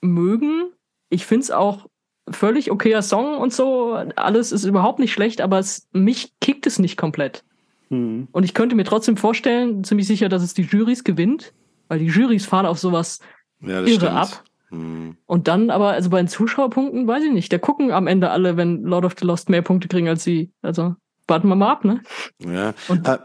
mögen. 0.04 0.70
Ich 1.10 1.26
finde 1.26 1.44
es 1.44 1.50
auch 1.50 1.86
völlig 2.30 2.70
okayer 2.70 3.02
Song 3.02 3.36
und 3.36 3.52
so. 3.52 3.94
Alles 4.16 4.52
ist 4.52 4.64
überhaupt 4.64 4.98
nicht 4.98 5.12
schlecht, 5.12 5.40
aber 5.40 5.58
es, 5.58 5.88
mich 5.92 6.32
kickt 6.40 6.66
es 6.66 6.78
nicht 6.78 6.96
komplett. 6.96 7.44
Mhm. 7.90 8.28
Und 8.32 8.44
ich 8.44 8.54
könnte 8.54 8.76
mir 8.76 8.84
trotzdem 8.84 9.16
vorstellen, 9.16 9.84
ziemlich 9.84 10.06
sicher, 10.06 10.28
dass 10.28 10.42
es 10.42 10.54
die 10.54 10.62
Juries 10.62 11.04
gewinnt, 11.04 11.52
weil 11.88 11.98
die 11.98 12.06
Juries 12.06 12.46
fahren 12.46 12.66
auf 12.66 12.78
sowas 12.78 13.20
ja, 13.60 13.80
irre 13.80 13.88
stimmt. 13.88 14.12
ab. 14.12 14.44
Mhm. 14.70 15.16
Und 15.26 15.48
dann 15.48 15.70
aber, 15.70 15.90
also 15.90 16.10
bei 16.10 16.18
den 16.18 16.28
Zuschauerpunkten, 16.28 17.06
weiß 17.06 17.24
ich 17.24 17.32
nicht, 17.32 17.52
da 17.52 17.58
gucken 17.58 17.92
am 17.92 18.06
Ende 18.06 18.30
alle, 18.30 18.56
wenn 18.56 18.82
Lord 18.82 19.04
of 19.04 19.14
the 19.18 19.26
Lost 19.26 19.48
mehr 19.48 19.62
Punkte 19.62 19.88
kriegen 19.88 20.08
als 20.08 20.24
sie. 20.24 20.50
Also 20.62 20.96
warten 21.26 21.48
wir 21.48 21.56
mal 21.56 21.70
ab, 21.70 21.84
ne? 21.84 22.02
Ja. 22.38 22.74
Und, 22.88 23.06
äh, 23.06 23.18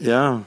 ja, 0.00 0.42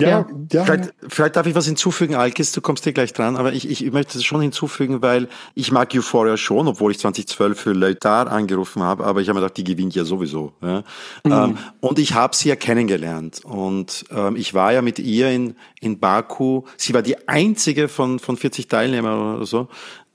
ja, 0.00 0.26
ja. 0.52 0.64
Vielleicht, 0.64 0.94
vielleicht 1.08 1.36
darf 1.36 1.46
ich 1.46 1.54
was 1.54 1.66
hinzufügen, 1.66 2.14
Alkis, 2.14 2.52
du 2.52 2.60
kommst 2.60 2.84
hier 2.84 2.92
gleich 2.92 3.12
dran, 3.12 3.36
aber 3.36 3.52
ich, 3.52 3.68
ich 3.68 3.90
möchte 3.92 4.14
das 4.14 4.24
schon 4.24 4.40
hinzufügen, 4.40 5.02
weil 5.02 5.28
ich 5.54 5.72
mag 5.72 5.94
Euphoria 5.94 6.36
schon, 6.36 6.68
obwohl 6.68 6.90
ich 6.90 6.98
2012 6.98 7.58
für 7.58 7.72
Leutar 7.72 8.30
angerufen 8.30 8.82
habe, 8.82 9.04
aber 9.04 9.20
ich 9.20 9.28
habe 9.28 9.38
mir 9.38 9.42
gedacht, 9.42 9.56
die 9.56 9.64
gewinnt 9.64 9.94
ja 9.94 10.04
sowieso. 10.04 10.52
Ja. 10.62 10.84
Mhm. 11.24 11.32
Ähm, 11.32 11.58
und 11.80 11.98
ich 11.98 12.14
habe 12.14 12.36
sie 12.36 12.48
ja 12.48 12.56
kennengelernt 12.56 13.44
und 13.44 14.04
ähm, 14.10 14.36
ich 14.36 14.54
war 14.54 14.72
ja 14.72 14.82
mit 14.82 14.98
ihr 14.98 15.30
in, 15.30 15.56
in 15.80 15.98
Baku, 15.98 16.62
sie 16.76 16.94
war 16.94 17.02
die 17.02 17.28
einzige 17.28 17.88
von, 17.88 18.18
von 18.18 18.36
40 18.36 18.68
Teilnehmern 18.68 19.36
oder 19.36 19.46
so, 19.46 19.68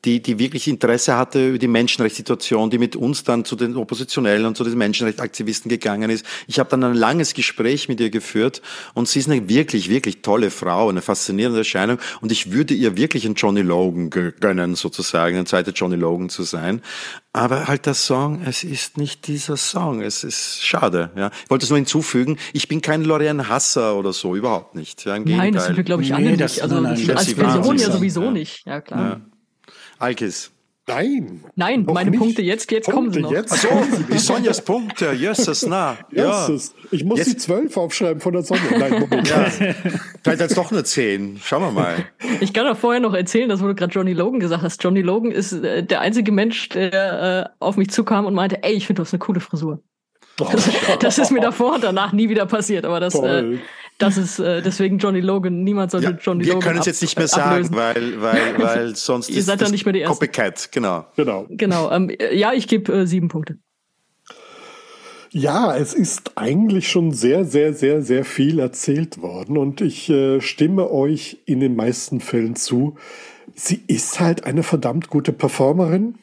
die, 0.06 0.22
die 0.22 0.40
wirklich 0.40 0.68
Interesse 0.68 1.16
hatte 1.16 1.50
über 1.50 1.58
die 1.60 1.68
Menschenrechtssituation, 1.68 2.70
die 2.70 2.78
mit 2.80 2.96
uns 2.96 3.24
dann 3.24 3.46
zu 3.46 3.56
den 3.56 3.76
Oppositionellen 3.76 4.46
und 4.46 4.58
zu 4.58 4.64
den 4.64 4.78
Menschenrechtsaktivisten 4.78 5.70
gegangen 5.70 6.10
ist. 6.10 6.26
Ich 6.48 6.60
habe 6.60 6.70
dann 6.70 6.84
ein 6.84 6.96
langes 6.96 7.34
Gespräch 7.34 7.88
mit 7.88 8.00
ihr 8.00 8.10
geführt 8.10 8.62
und 8.94 9.08
sie 9.08 9.20
ist 9.20 9.30
eine 9.30 9.48
wirklich, 9.48 9.90
wirklich 9.90 10.22
tolle 10.22 10.50
Frau, 10.50 10.90
eine 10.90 11.02
faszinierende 11.02 11.60
Erscheinung 11.60 12.00
und 12.22 12.32
ich 12.32 12.52
würde 12.52 12.74
ihr 12.74 12.98
wirklich 12.98 13.26
einen 13.26 13.36
Johnny 13.36 13.62
Logan 13.62 14.10
gönnen, 14.10 14.76
sozusagen, 14.76 15.38
ein 15.38 15.46
zweiter 15.46 15.72
Johnny 15.72 15.96
Logan 15.96 16.30
zu 16.30 16.44
sein. 16.44 16.82
Aber 17.34 17.68
halt 17.68 17.86
der 17.86 17.94
Song, 17.94 18.42
es 18.46 18.64
ist 18.64 18.98
nicht 18.98 19.28
dieser 19.28 19.56
Song. 19.56 20.02
Es 20.02 20.26
ist 20.26 20.66
schade. 20.66 21.12
Ja. 21.16 21.32
Ich 21.46 21.50
wollte 21.50 21.64
es 21.64 21.70
nur 21.70 21.78
hinzufügen, 21.78 22.38
ich 22.52 22.68
bin 22.68 22.82
kein 22.82 23.06
Lorian 23.06 23.48
Hasser 23.48 23.96
oder 23.96 24.12
so, 24.12 24.36
überhaupt 24.36 24.76
nicht. 24.76 25.06
Ja, 25.06 25.16
im 25.16 25.24
nein, 25.24 25.54
das 25.54 25.68
sind 25.68 25.78
wir, 25.78 25.84
glaube 25.84 26.04
ich, 26.04 26.14
alle 26.14 26.26
nee, 26.26 26.32
nicht. 26.32 26.62
Also 26.62 26.82
nein, 26.82 26.94
nein, 26.94 27.18
als 27.18 27.34
Person 27.34 27.78
ja 27.78 27.90
sowieso 27.90 28.24
ja. 28.24 28.32
nicht. 28.32 28.66
Ja, 28.66 28.82
klar. 28.82 29.00
Ja. 29.00 29.22
Alkis. 30.02 30.52
Nein. 30.88 31.44
Nein, 31.56 31.86
meine 31.86 32.10
nicht. 32.10 32.20
Punkte, 32.20 32.42
jetzt, 32.42 32.70
jetzt 32.72 32.86
Punkte, 32.86 32.96
kommen 32.96 33.14
sie 33.14 33.22
noch. 33.22 33.32
Jetzt 33.32 33.56
so, 33.62 33.70
die 34.12 34.18
Sonjas 34.18 34.62
Punkte, 34.62 35.12
jösses, 35.12 35.66
na. 35.68 35.98
Ja. 36.12 36.50
Ich 36.90 37.04
muss 37.06 37.20
jetzt. 37.20 37.32
die 37.32 37.38
zwölf 37.38 37.78
aufschreiben 37.78 38.20
von 38.20 38.34
der 38.34 38.42
Sonne. 38.42 38.62
Nein. 38.78 39.08
Ja. 39.24 39.44
Vielleicht 40.24 40.42
jetzt 40.42 40.58
doch 40.58 40.72
eine 40.72 40.84
zehn. 40.84 41.40
Schauen 41.44 41.62
wir 41.62 41.72
mal. 41.72 42.06
Ich 42.42 42.54
kann 42.54 42.66
doch 42.66 42.78
vorher 42.78 43.00
noch 43.00 43.14
erzählen, 43.14 43.48
dass 43.48 43.60
du 43.60 43.74
gerade 43.76 43.94
Johnny 43.94 44.14
Logan 44.14 44.40
gesagt 44.40 44.64
hast. 44.64 44.84
Johnny 44.84 45.02
Logan 45.02 45.32
ist 45.32 45.54
äh, 45.54 45.84
der 45.84 46.02
einzige 46.02 46.32
Mensch, 46.32 46.70
der 46.70 47.52
äh, 47.52 47.64
auf 47.64 47.78
mich 47.78 47.92
zukam 47.92 48.26
und 48.26 48.34
meinte, 48.34 48.64
ey, 48.64 48.74
ich 48.74 48.88
finde, 48.88 49.02
du 49.02 49.06
hast 49.06 49.14
eine 49.14 49.20
coole 49.20 49.40
Frisur. 49.40 49.80
Das, 50.38 50.70
das, 51.00 51.18
ist 51.20 51.32
mir 51.32 51.42
davor 51.42 51.76
und 51.76 51.84
danach 51.84 52.14
nie 52.14 52.30
wieder 52.30 52.48
passiert, 52.48 52.86
aber 52.86 53.00
das, 53.00 53.14
äh, 53.14 53.60
das 54.02 54.18
ist 54.18 54.40
äh, 54.40 54.62
deswegen 54.62 54.98
Johnny 54.98 55.20
Logan. 55.20 55.64
Niemand 55.64 55.92
sollte 55.92 56.12
ja, 56.12 56.18
Johnny 56.20 56.46
wir 56.46 56.54
Logan. 56.54 56.64
Wir 56.64 56.68
können 56.70 56.80
es 56.80 56.86
jetzt 56.86 57.02
nicht 57.02 57.18
mehr 57.18 57.28
sagen, 57.28 57.70
weil, 57.72 58.22
weil, 58.22 58.58
weil 58.58 58.96
sonst 58.96 59.30
Ihr 59.30 59.44
seid 59.44 59.62
dann 59.62 59.72
nicht 59.72 59.86
mehr 59.86 59.94
die 59.94 60.02
Ersten. 60.02 60.20
Copycat, 60.20 60.72
genau. 60.72 61.06
Genau. 61.16 61.46
Genau. 61.50 61.92
Ähm, 61.92 62.12
ja, 62.32 62.54
ich 62.54 62.68
gebe 62.68 62.92
äh, 62.92 63.08
sieben 63.08 63.28
Punkte. 63.28 63.58
Ja, 65.34 65.78
es 65.78 65.94
ist 65.94 66.34
eigentlich 66.36 66.90
schon 66.90 67.14
sehr, 67.14 67.46
sehr, 67.46 67.74
sehr, 67.74 68.02
sehr 68.02 68.26
viel 68.26 68.60
erzählt 68.60 69.22
worden 69.22 69.58
und 69.58 69.80
ich 69.80 70.10
äh, 70.10 70.42
stimme 70.42 70.92
euch 70.92 71.38
in 71.46 71.62
den 71.62 71.78
meisten 71.78 72.20
Fällen 72.20 72.58
zu. 72.58 72.98
Sie 73.56 73.82
ist 73.88 74.20
halt 74.20 74.44
eine 74.44 74.64
verdammt 74.64 75.10
gute 75.10 75.32
Performerin, 75.32 76.16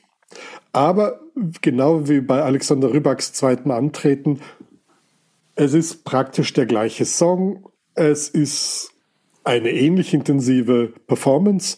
aber 0.72 1.20
genau 1.62 2.06
wie 2.08 2.20
bei 2.20 2.42
Alexander 2.42 2.92
Rybaks 2.92 3.32
zweiten 3.32 3.70
Antreten 3.70 4.40
es 5.58 5.74
ist 5.74 6.04
praktisch 6.04 6.52
der 6.52 6.66
gleiche 6.66 7.04
Song. 7.04 7.68
Es 7.94 8.28
ist 8.28 8.92
eine 9.42 9.70
ähnlich 9.70 10.14
intensive 10.14 10.92
Performance. 11.08 11.76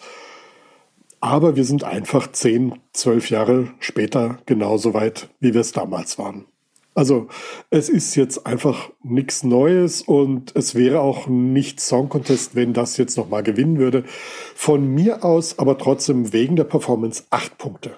Aber 1.20 1.56
wir 1.56 1.64
sind 1.64 1.82
einfach 1.82 2.30
zehn, 2.30 2.78
zwölf 2.92 3.30
Jahre 3.30 3.70
später 3.78 4.38
genauso 4.44 4.92
weit, 4.92 5.30
wie 5.40 5.54
wir 5.54 5.62
es 5.62 5.72
damals 5.72 6.18
waren. 6.18 6.44
Also 6.94 7.28
es 7.70 7.88
ist 7.88 8.16
jetzt 8.16 8.46
einfach 8.46 8.90
nichts 9.02 9.44
Neues 9.44 10.02
und 10.02 10.54
es 10.54 10.74
wäre 10.74 11.00
auch 11.00 11.26
nicht 11.26 11.80
Song 11.80 12.10
Contest, 12.10 12.54
wenn 12.54 12.74
das 12.74 12.98
jetzt 12.98 13.16
nochmal 13.16 13.42
gewinnen 13.42 13.78
würde. 13.78 14.04
Von 14.54 14.88
mir 14.88 15.24
aus 15.24 15.58
aber 15.58 15.78
trotzdem 15.78 16.34
wegen 16.34 16.56
der 16.56 16.64
Performance 16.64 17.24
acht 17.30 17.56
Punkte. 17.56 17.96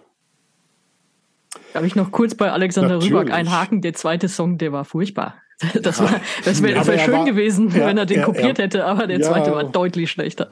Darf 1.73 1.85
ich 1.85 1.97
noch 1.97 2.13
kurz 2.13 2.37
bei 2.37 2.53
Alexander 2.53 2.95
Natürlich. 2.95 3.15
Rüback 3.15 3.33
einhaken? 3.33 3.81
Der 3.81 3.95
zweite 3.95 4.29
Song, 4.29 4.59
der 4.59 4.71
war 4.71 4.85
furchtbar. 4.85 5.42
Das, 5.83 6.01
war, 6.01 6.21
das 6.45 6.63
wäre 6.63 6.87
wär 6.87 6.99
schön 6.99 7.15
war, 7.15 7.25
gewesen, 7.25 7.71
ja, 7.71 7.87
wenn 7.87 7.99
er 7.99 8.07
den 8.07 8.21
er, 8.21 8.25
kopiert 8.25 8.59
er, 8.59 8.65
hätte, 8.65 8.85
aber 8.85 9.07
der 9.07 9.21
ja, 9.21 9.27
zweite 9.27 9.53
war 9.53 9.65
deutlich 9.65 10.11
schlechter. 10.11 10.49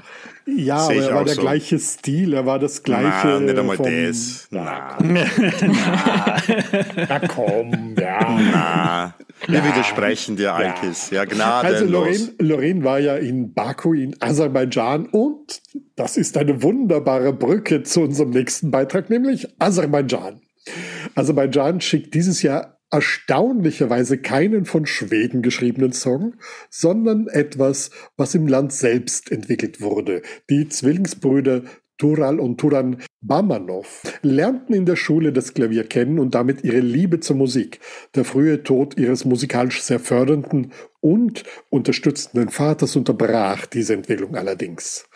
Ja, 0.47 0.77
aber 0.77 0.95
er 0.95 1.15
war 1.15 1.25
der 1.25 1.35
so. 1.35 1.41
gleiche 1.41 1.79
Stil, 1.79 2.33
er 2.33 2.47
war 2.47 2.59
das 2.59 2.83
gleiche. 2.83 3.07
Na, 3.25 3.41
nicht 3.41 3.59
einmal 3.59 3.77
vom, 3.77 3.87
das. 3.87 4.49
Na. 4.51 4.97
Na. 5.03 5.25
na 7.09 7.21
komm, 7.29 7.95
ja. 7.99 8.39
Na. 8.53 9.15
Wir 9.47 9.65
widersprechen 9.65 10.37
dir, 10.37 10.55
Alkis. 10.55 11.11
Ja, 11.11 11.25
Gnade. 11.25 11.67
Also 11.67 11.87
Lorraine, 11.87 12.31
Lorraine 12.39 12.85
war 12.85 12.99
ja 12.99 13.17
in 13.17 13.53
Baku 13.55 13.95
in 13.95 14.17
Aserbaidschan 14.21 15.07
und 15.07 15.61
das 15.97 16.17
ist 16.17 16.37
eine 16.37 16.63
wunderbare 16.63 17.33
Brücke 17.33 17.83
zu 17.83 18.03
unserem 18.03 18.31
nächsten 18.31 18.71
Beitrag, 18.71 19.11
nämlich 19.11 19.49
Aserbaidschan. 19.59 20.41
Aserbaidschan 21.15 21.81
schickt 21.81 22.15
dieses 22.15 22.43
Jahr 22.43 22.80
erstaunlicherweise 22.91 24.19
keinen 24.19 24.65
von 24.65 24.87
Schweden 24.87 25.43
geschriebenen 25.43 25.93
Song, 25.93 26.35
sondern 26.69 27.29
etwas, 27.29 27.91
was 28.17 28.35
im 28.35 28.47
Land 28.47 28.73
selbst 28.73 29.31
entwickelt 29.31 29.81
wurde. 29.81 30.23
Die 30.49 30.69
Zwillingsbrüder 30.69 31.63
Tural 32.01 32.41
und 32.41 32.59
Turan 32.59 33.03
Bamanov 33.21 34.03
lernten 34.23 34.73
in 34.73 34.87
der 34.87 34.97
Schule 34.97 35.35
das 35.35 35.53
Klavier 35.53 35.85
kennen 35.85 36.19
und 36.19 36.35
damit 36.35 36.65
ihre 36.65 36.81
Liebe 36.81 37.21
zur 37.21 37.37
Musik. 37.37 37.79
Der 38.15 38.25
frühe 38.25 38.63
Tod 38.63 38.97
ihres 38.99 39.27
musikalisch 39.27 39.83
sehr 39.83 40.01
fördernden 40.01 40.73
und 41.01 41.45
unterstützenden 41.69 42.49
Vaters 42.49 42.97
unterbrach 42.97 43.67
diese 43.67 43.93
Entwicklung 43.93 44.35
allerdings. 44.35 45.11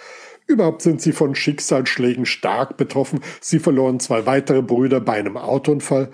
Überhaupt 0.47 0.83
sind 0.83 1.01
sie 1.01 1.13
von 1.13 1.35
Schicksalsschlägen 1.35 2.27
stark 2.27 2.77
betroffen. 2.77 3.21
Sie 3.41 3.61
verloren 3.61 3.99
zwei 3.99 4.27
weitere 4.27 4.61
Brüder 4.61 5.01
bei 5.01 5.15
einem 5.15 5.39
Autounfall. 5.39 6.11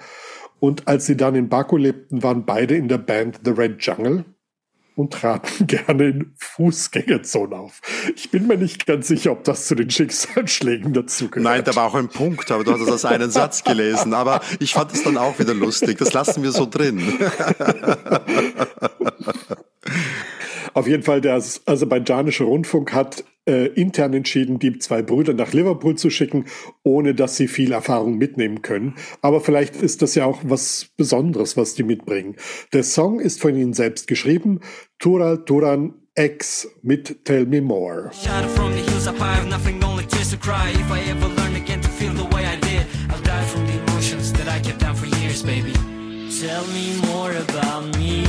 Und 0.60 0.86
als 0.86 1.06
sie 1.06 1.16
dann 1.16 1.34
in 1.34 1.48
Baku 1.48 1.76
lebten, 1.76 2.22
waren 2.22 2.44
beide 2.44 2.76
in 2.76 2.88
der 2.88 2.98
Band 2.98 3.40
The 3.44 3.50
Red 3.50 3.82
Jungle 3.82 4.24
und 4.94 5.12
traten 5.14 5.66
gerne 5.66 6.04
in 6.08 6.32
Fußgängerzonen 6.36 7.58
auf. 7.58 7.80
Ich 8.14 8.30
bin 8.30 8.46
mir 8.46 8.58
nicht 8.58 8.86
ganz 8.86 9.08
sicher, 9.08 9.32
ob 9.32 9.42
das 9.44 9.66
zu 9.66 9.74
den 9.74 9.90
Schicksalsschlägen 9.90 10.92
dazugehört. 10.92 11.42
Nein, 11.42 11.64
da 11.64 11.74
war 11.74 11.86
auch 11.86 11.94
ein 11.94 12.08
Punkt, 12.08 12.50
aber 12.50 12.64
du 12.64 12.72
hast 12.72 12.80
das 12.80 12.90
als 12.90 13.04
einen 13.06 13.30
Satz 13.30 13.64
gelesen. 13.64 14.12
Aber 14.14 14.42
ich 14.58 14.74
fand 14.74 14.92
es 14.92 15.02
dann 15.02 15.16
auch 15.16 15.38
wieder 15.38 15.54
lustig. 15.54 15.98
Das 15.98 16.12
lassen 16.12 16.42
wir 16.42 16.52
so 16.52 16.66
drin. 16.66 17.02
Auf 20.74 20.86
jeden 20.86 21.02
Fall, 21.02 21.20
der 21.20 21.34
aserbaidschanische 21.34 22.44
Rundfunk 22.44 22.92
hat 22.92 23.24
äh, 23.48 23.66
intern 23.66 24.14
entschieden, 24.14 24.58
die 24.58 24.78
zwei 24.78 25.02
Brüder 25.02 25.34
nach 25.34 25.52
Liverpool 25.52 25.96
zu 25.96 26.10
schicken, 26.10 26.44
ohne 26.82 27.14
dass 27.14 27.36
sie 27.36 27.48
viel 27.48 27.72
Erfahrung 27.72 28.16
mitnehmen 28.16 28.62
können. 28.62 28.94
Aber 29.22 29.40
vielleicht 29.40 29.76
ist 29.76 30.02
das 30.02 30.14
ja 30.14 30.24
auch 30.24 30.40
was 30.44 30.90
Besonderes, 30.96 31.56
was 31.56 31.74
die 31.74 31.82
mitbringen. 31.82 32.36
Der 32.72 32.84
Song 32.84 33.18
ist 33.20 33.40
von 33.40 33.56
ihnen 33.56 33.72
selbst 33.72 34.06
geschrieben. 34.06 34.60
Tural 34.98 35.44
Turan 35.44 35.94
X 36.16 36.68
mit 36.82 37.24
Tell 37.24 37.46
Me 37.46 37.60
More. 37.60 38.10
Tell 46.40 46.64
me 46.72 46.96
more 47.06 47.32
about 47.36 47.98
me. 47.98 48.24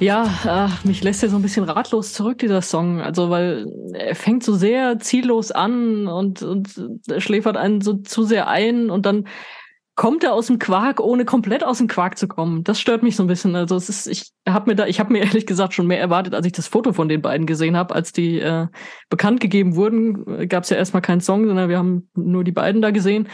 Ja, 0.00 0.24
ach, 0.44 0.84
mich 0.84 1.02
lässt 1.02 1.22
er 1.22 1.28
so 1.28 1.36
ein 1.36 1.42
bisschen 1.42 1.64
ratlos 1.64 2.12
zurück, 2.12 2.38
dieser 2.38 2.62
Song. 2.62 3.00
Also, 3.00 3.30
weil 3.30 3.66
er 3.92 4.14
fängt 4.14 4.42
so 4.42 4.54
sehr 4.54 4.98
ziellos 4.98 5.50
an 5.52 6.08
und, 6.08 6.42
und 6.42 6.74
schläfert 7.18 7.56
einen 7.56 7.80
so 7.80 7.94
zu 7.94 8.24
sehr 8.24 8.48
ein 8.48 8.90
und 8.90 9.06
dann 9.06 9.26
kommt 9.96 10.24
er 10.24 10.32
aus 10.32 10.48
dem 10.48 10.58
Quark, 10.58 10.98
ohne 10.98 11.24
komplett 11.24 11.64
aus 11.64 11.78
dem 11.78 11.86
Quark 11.86 12.18
zu 12.18 12.26
kommen. 12.26 12.64
Das 12.64 12.80
stört 12.80 13.04
mich 13.04 13.14
so 13.14 13.22
ein 13.22 13.28
bisschen. 13.28 13.54
Also 13.54 13.76
es 13.76 13.88
ist, 13.88 14.08
ich 14.08 14.32
habe 14.48 14.70
mir 14.70 14.74
da, 14.74 14.86
ich 14.86 14.98
habe 14.98 15.12
mir 15.12 15.20
ehrlich 15.22 15.46
gesagt 15.46 15.74
schon 15.74 15.86
mehr 15.86 16.00
erwartet, 16.00 16.34
als 16.34 16.46
ich 16.46 16.52
das 16.52 16.66
Foto 16.66 16.92
von 16.92 17.08
den 17.08 17.22
beiden 17.22 17.46
gesehen 17.46 17.76
habe, 17.76 17.94
als 17.94 18.12
die 18.12 18.40
äh, 18.40 18.66
bekannt 19.08 19.40
gegeben 19.40 19.76
wurden. 19.76 20.48
Gab 20.48 20.64
es 20.64 20.70
ja 20.70 20.76
erstmal 20.76 21.02
keinen 21.02 21.20
Song, 21.20 21.46
sondern 21.46 21.68
wir 21.68 21.78
haben 21.78 22.10
nur 22.14 22.42
die 22.42 22.52
beiden 22.52 22.82
da 22.82 22.90
gesehen. 22.90 23.28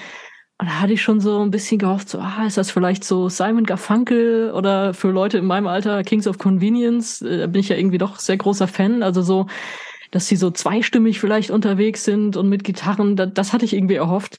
Und 0.61 0.67
da 0.69 0.81
hatte 0.81 0.93
ich 0.93 1.01
schon 1.01 1.21
so 1.21 1.41
ein 1.41 1.51
bisschen 1.51 1.79
gehofft, 1.79 2.11
so, 2.11 2.19
ah, 2.19 2.45
ist 2.47 2.59
das 2.59 2.71
vielleicht 2.71 3.03
so 3.03 3.31
Simon 3.31 3.65
Garfunkel 3.65 4.53
oder 4.53 4.93
für 4.93 5.11
Leute 5.11 5.39
in 5.39 5.47
meinem 5.47 5.67
Alter 5.67 6.03
Kings 6.05 6.27
of 6.27 6.37
Convenience? 6.37 7.23
Äh, 7.23 7.39
da 7.39 7.47
bin 7.47 7.61
ich 7.61 7.71
ja 7.71 7.77
irgendwie 7.77 7.97
doch 7.97 8.19
sehr 8.19 8.37
großer 8.37 8.69
Fan. 8.69 9.03
Also 9.03 9.23
so, 9.23 9.47
dass 10.11 10.27
sie 10.27 10.37
so 10.37 10.51
zweistimmig 10.51 11.19
vielleicht 11.19 11.51
unterwegs 11.51 12.05
sind 12.05 12.37
und 12.37 12.51
mit 12.51 12.63
Gitarren, 12.63 13.17
das, 13.17 13.31
das 13.33 13.53
hatte 13.55 13.65
ich 13.65 13.73
irgendwie 13.73 13.95
erhofft. 13.95 14.39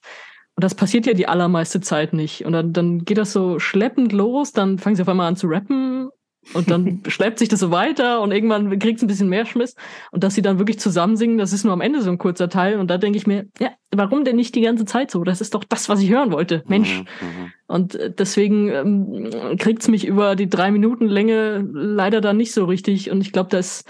Und 0.55 0.63
das 0.63 0.76
passiert 0.76 1.07
ja 1.07 1.13
die 1.13 1.28
allermeiste 1.28 1.82
Zeit 1.82 2.13
nicht. 2.13 2.45
Und 2.45 2.53
dann, 2.53 2.72
dann 2.72 3.03
geht 3.03 3.17
das 3.17 3.34
so 3.34 3.57
schleppend 3.57 4.11
los, 4.11 4.53
dann 4.53 4.78
fangen 4.78 4.95
sie 4.95 5.01
auf 5.01 5.09
einmal 5.09 5.28
an 5.28 5.38
zu 5.38 5.47
rappen 5.47 6.11
und 6.53 6.71
dann 6.71 7.01
schleppt 7.07 7.39
sich 7.39 7.49
das 7.49 7.59
so 7.59 7.71
weiter 7.71 8.21
und 8.21 8.31
irgendwann 8.31 8.77
kriegt 8.79 8.97
es 8.97 9.03
ein 9.03 9.07
bisschen 9.07 9.29
mehr 9.29 9.45
Schmiss. 9.45 9.75
Und 10.11 10.23
dass 10.23 10.35
sie 10.35 10.41
dann 10.41 10.57
wirklich 10.57 10.79
zusammen 10.79 11.15
singen, 11.15 11.37
das 11.37 11.53
ist 11.53 11.63
nur 11.63 11.73
am 11.73 11.81
Ende 11.81 12.01
so 12.01 12.09
ein 12.09 12.17
kurzer 12.17 12.49
Teil. 12.49 12.79
Und 12.79 12.89
da 12.89 12.97
denke 12.97 13.17
ich 13.17 13.27
mir, 13.27 13.47
ja, 13.59 13.69
warum 13.91 14.23
denn 14.23 14.35
nicht 14.35 14.55
die 14.55 14.61
ganze 14.61 14.85
Zeit 14.85 15.11
so? 15.11 15.23
Das 15.23 15.41
ist 15.41 15.53
doch 15.53 15.63
das, 15.63 15.89
was 15.89 16.01
ich 16.01 16.09
hören 16.09 16.31
wollte. 16.31 16.63
Mensch. 16.67 16.99
Mhm, 16.99 17.05
mhm. 17.27 17.51
und 17.67 17.95
äh, 17.95 18.11
deswegen 18.11 18.69
ähm, 18.69 19.57
kriegt 19.57 19.81
es 19.81 19.87
mich 19.87 20.05
über 20.05 20.35
die 20.35 20.49
drei 20.49 20.71
Minuten 20.71 21.07
Länge 21.07 21.67
leider 21.71 22.21
dann 22.21 22.37
nicht 22.37 22.53
so 22.53 22.65
richtig. 22.65 23.11
Und 23.11 23.21
ich 23.21 23.31
glaube, 23.31 23.49
das 23.49 23.85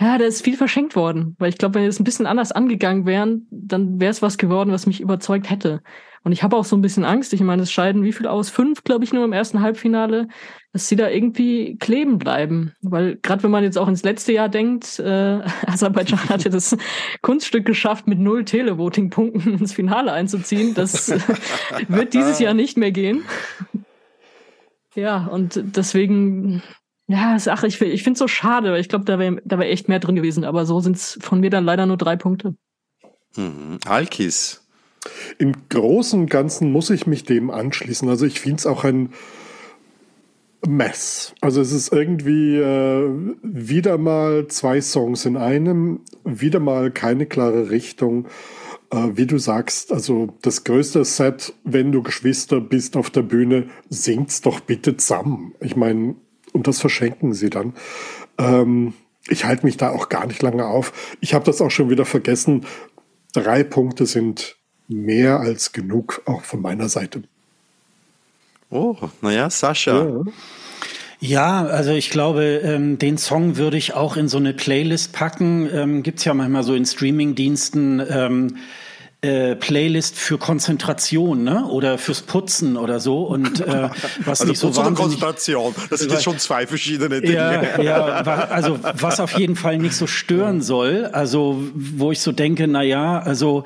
ja, 0.00 0.16
da 0.16 0.24
ist 0.24 0.44
viel 0.44 0.56
verschenkt 0.56 0.94
worden. 0.94 1.34
Weil 1.38 1.48
ich 1.48 1.58
glaube, 1.58 1.76
wenn 1.76 1.82
wir 1.82 1.88
es 1.88 1.98
ein 1.98 2.04
bisschen 2.04 2.26
anders 2.26 2.52
angegangen 2.52 3.04
wären, 3.06 3.46
dann 3.50 4.00
wäre 4.00 4.10
es 4.10 4.22
was 4.22 4.38
geworden, 4.38 4.70
was 4.70 4.86
mich 4.86 5.00
überzeugt 5.00 5.50
hätte. 5.50 5.82
Und 6.24 6.32
ich 6.32 6.42
habe 6.42 6.56
auch 6.56 6.64
so 6.64 6.76
ein 6.76 6.82
bisschen 6.82 7.04
Angst. 7.04 7.32
Ich 7.32 7.40
meine, 7.40 7.62
es 7.62 7.72
scheiden 7.72 8.02
wie 8.02 8.12
viel 8.12 8.26
aus? 8.26 8.50
Fünf, 8.50 8.84
glaube 8.84 9.04
ich, 9.04 9.12
nur 9.12 9.24
im 9.24 9.32
ersten 9.32 9.60
Halbfinale, 9.60 10.28
dass 10.72 10.88
sie 10.88 10.96
da 10.96 11.08
irgendwie 11.08 11.76
kleben 11.78 12.18
bleiben. 12.18 12.74
Weil 12.82 13.16
gerade 13.16 13.42
wenn 13.42 13.50
man 13.50 13.64
jetzt 13.64 13.78
auch 13.78 13.88
ins 13.88 14.04
letzte 14.04 14.32
Jahr 14.32 14.48
denkt, 14.48 14.98
äh, 14.98 15.40
Aserbaidschan 15.66 16.28
hatte 16.28 16.50
das 16.50 16.76
Kunststück 17.22 17.64
geschafft, 17.64 18.06
mit 18.06 18.18
null 18.18 18.44
Televoting-Punkten 18.44 19.54
ins 19.58 19.72
Finale 19.72 20.12
einzuziehen. 20.12 20.74
Das 20.74 21.10
wird 21.88 22.14
dieses 22.14 22.38
Jahr 22.38 22.54
nicht 22.54 22.76
mehr 22.76 22.92
gehen. 22.92 23.24
Ja, 24.94 25.26
und 25.26 25.60
deswegen, 25.76 26.62
ja, 27.08 27.38
Sache, 27.38 27.66
ich, 27.66 27.80
ich 27.80 28.02
finde 28.02 28.14
es 28.14 28.18
so 28.18 28.28
schade, 28.28 28.70
weil 28.70 28.80
ich 28.80 28.90
glaube, 28.90 29.06
da 29.06 29.18
wäre 29.18 29.40
da 29.44 29.58
wär 29.58 29.70
echt 29.70 29.88
mehr 29.88 29.98
drin 29.98 30.14
gewesen. 30.14 30.44
Aber 30.44 30.66
so 30.66 30.80
sind 30.80 30.96
es 30.96 31.18
von 31.20 31.40
mir 31.40 31.48
dann 31.48 31.64
leider 31.64 31.86
nur 31.86 31.96
drei 31.96 32.16
Punkte. 32.16 32.54
Mhm. 33.34 33.78
Alkis. 33.86 34.66
Im 35.38 35.54
Großen 35.70 36.20
und 36.20 36.30
Ganzen 36.30 36.70
muss 36.70 36.90
ich 36.90 37.06
mich 37.06 37.24
dem 37.24 37.50
anschließen. 37.50 38.08
Also 38.08 38.26
ich 38.26 38.40
finde 38.40 38.58
es 38.58 38.66
auch 38.66 38.84
ein 38.84 39.14
Mess. 40.66 41.34
Also 41.40 41.62
es 41.62 41.72
ist 41.72 41.92
irgendwie 41.92 42.56
äh, 42.56 43.08
wieder 43.42 43.96
mal 43.96 44.48
zwei 44.48 44.82
Songs 44.82 45.24
in 45.24 45.38
einem, 45.38 46.00
wieder 46.24 46.60
mal 46.60 46.90
keine 46.90 47.24
klare 47.24 47.70
Richtung. 47.70 48.26
Äh, 48.90 49.10
wie 49.14 49.26
du 49.26 49.38
sagst, 49.38 49.92
also 49.92 50.34
das 50.42 50.64
größte 50.64 51.06
Set, 51.06 51.54
wenn 51.64 51.90
du 51.90 52.02
Geschwister 52.02 52.60
bist 52.60 52.96
auf 52.96 53.08
der 53.08 53.22
Bühne, 53.22 53.68
singt's 53.88 54.42
doch 54.42 54.60
bitte 54.60 54.96
zusammen. 54.98 55.54
Ich 55.60 55.76
meine, 55.76 56.16
und 56.58 56.66
das 56.66 56.80
verschenken 56.80 57.34
sie 57.34 57.50
dann. 57.50 57.72
Ähm, 58.36 58.94
ich 59.28 59.44
halte 59.44 59.64
mich 59.64 59.76
da 59.76 59.90
auch 59.90 60.08
gar 60.08 60.26
nicht 60.26 60.42
lange 60.42 60.66
auf. 60.66 61.16
Ich 61.20 61.34
habe 61.34 61.44
das 61.44 61.60
auch 61.60 61.70
schon 61.70 61.88
wieder 61.88 62.04
vergessen. 62.04 62.66
Drei 63.32 63.62
Punkte 63.62 64.06
sind 64.06 64.56
mehr 64.88 65.38
als 65.38 65.72
genug, 65.72 66.22
auch 66.26 66.42
von 66.42 66.60
meiner 66.60 66.88
Seite. 66.88 67.22
Oh, 68.70 68.96
naja, 69.22 69.48
Sascha. 69.50 70.04
Ja. 70.04 70.22
Ja, 71.20 71.66
also 71.66 71.90
ich 71.90 72.10
glaube, 72.10 72.60
ähm, 72.62 72.98
den 72.98 73.18
Song 73.18 73.56
würde 73.56 73.76
ich 73.76 73.94
auch 73.94 74.16
in 74.16 74.28
so 74.28 74.38
eine 74.38 74.54
Playlist 74.54 75.12
packen. 75.12 75.68
Ähm, 75.72 76.02
gibt's 76.04 76.24
ja 76.24 76.32
manchmal 76.32 76.62
so 76.62 76.74
in 76.74 76.86
Streaming-Diensten. 76.86 78.00
Ähm, 78.08 78.56
äh, 79.20 79.56
Playlist 79.56 80.16
für 80.16 80.38
Konzentration, 80.38 81.42
ne? 81.42 81.66
Oder 81.66 81.98
fürs 81.98 82.22
Putzen 82.22 82.76
oder 82.76 83.00
so. 83.00 83.24
Und 83.24 83.60
äh, 83.60 83.88
was 84.24 84.40
also 84.40 84.44
nicht 84.44 84.58
so 84.58 84.68
Putz 84.68 84.78
oder 84.78 84.86
wahnsinnig, 84.86 85.20
Konzentration, 85.20 85.74
das 85.90 86.00
sind 86.00 86.12
jetzt 86.12 86.22
schon 86.22 86.38
zwei 86.38 86.68
verschiedene 86.68 87.20
Dinge. 87.20 87.34
ja, 87.34 87.80
ja, 87.82 88.00
also 88.04 88.78
was 88.80 89.18
auf 89.18 89.36
jeden 89.36 89.56
Fall 89.56 89.78
nicht 89.78 89.96
so 89.96 90.06
stören 90.06 90.62
soll. 90.62 91.06
Also 91.06 91.60
wo 91.74 92.12
ich 92.12 92.20
so 92.20 92.30
denke, 92.30 92.68
na 92.68 92.82
ja, 92.82 93.18
also 93.18 93.64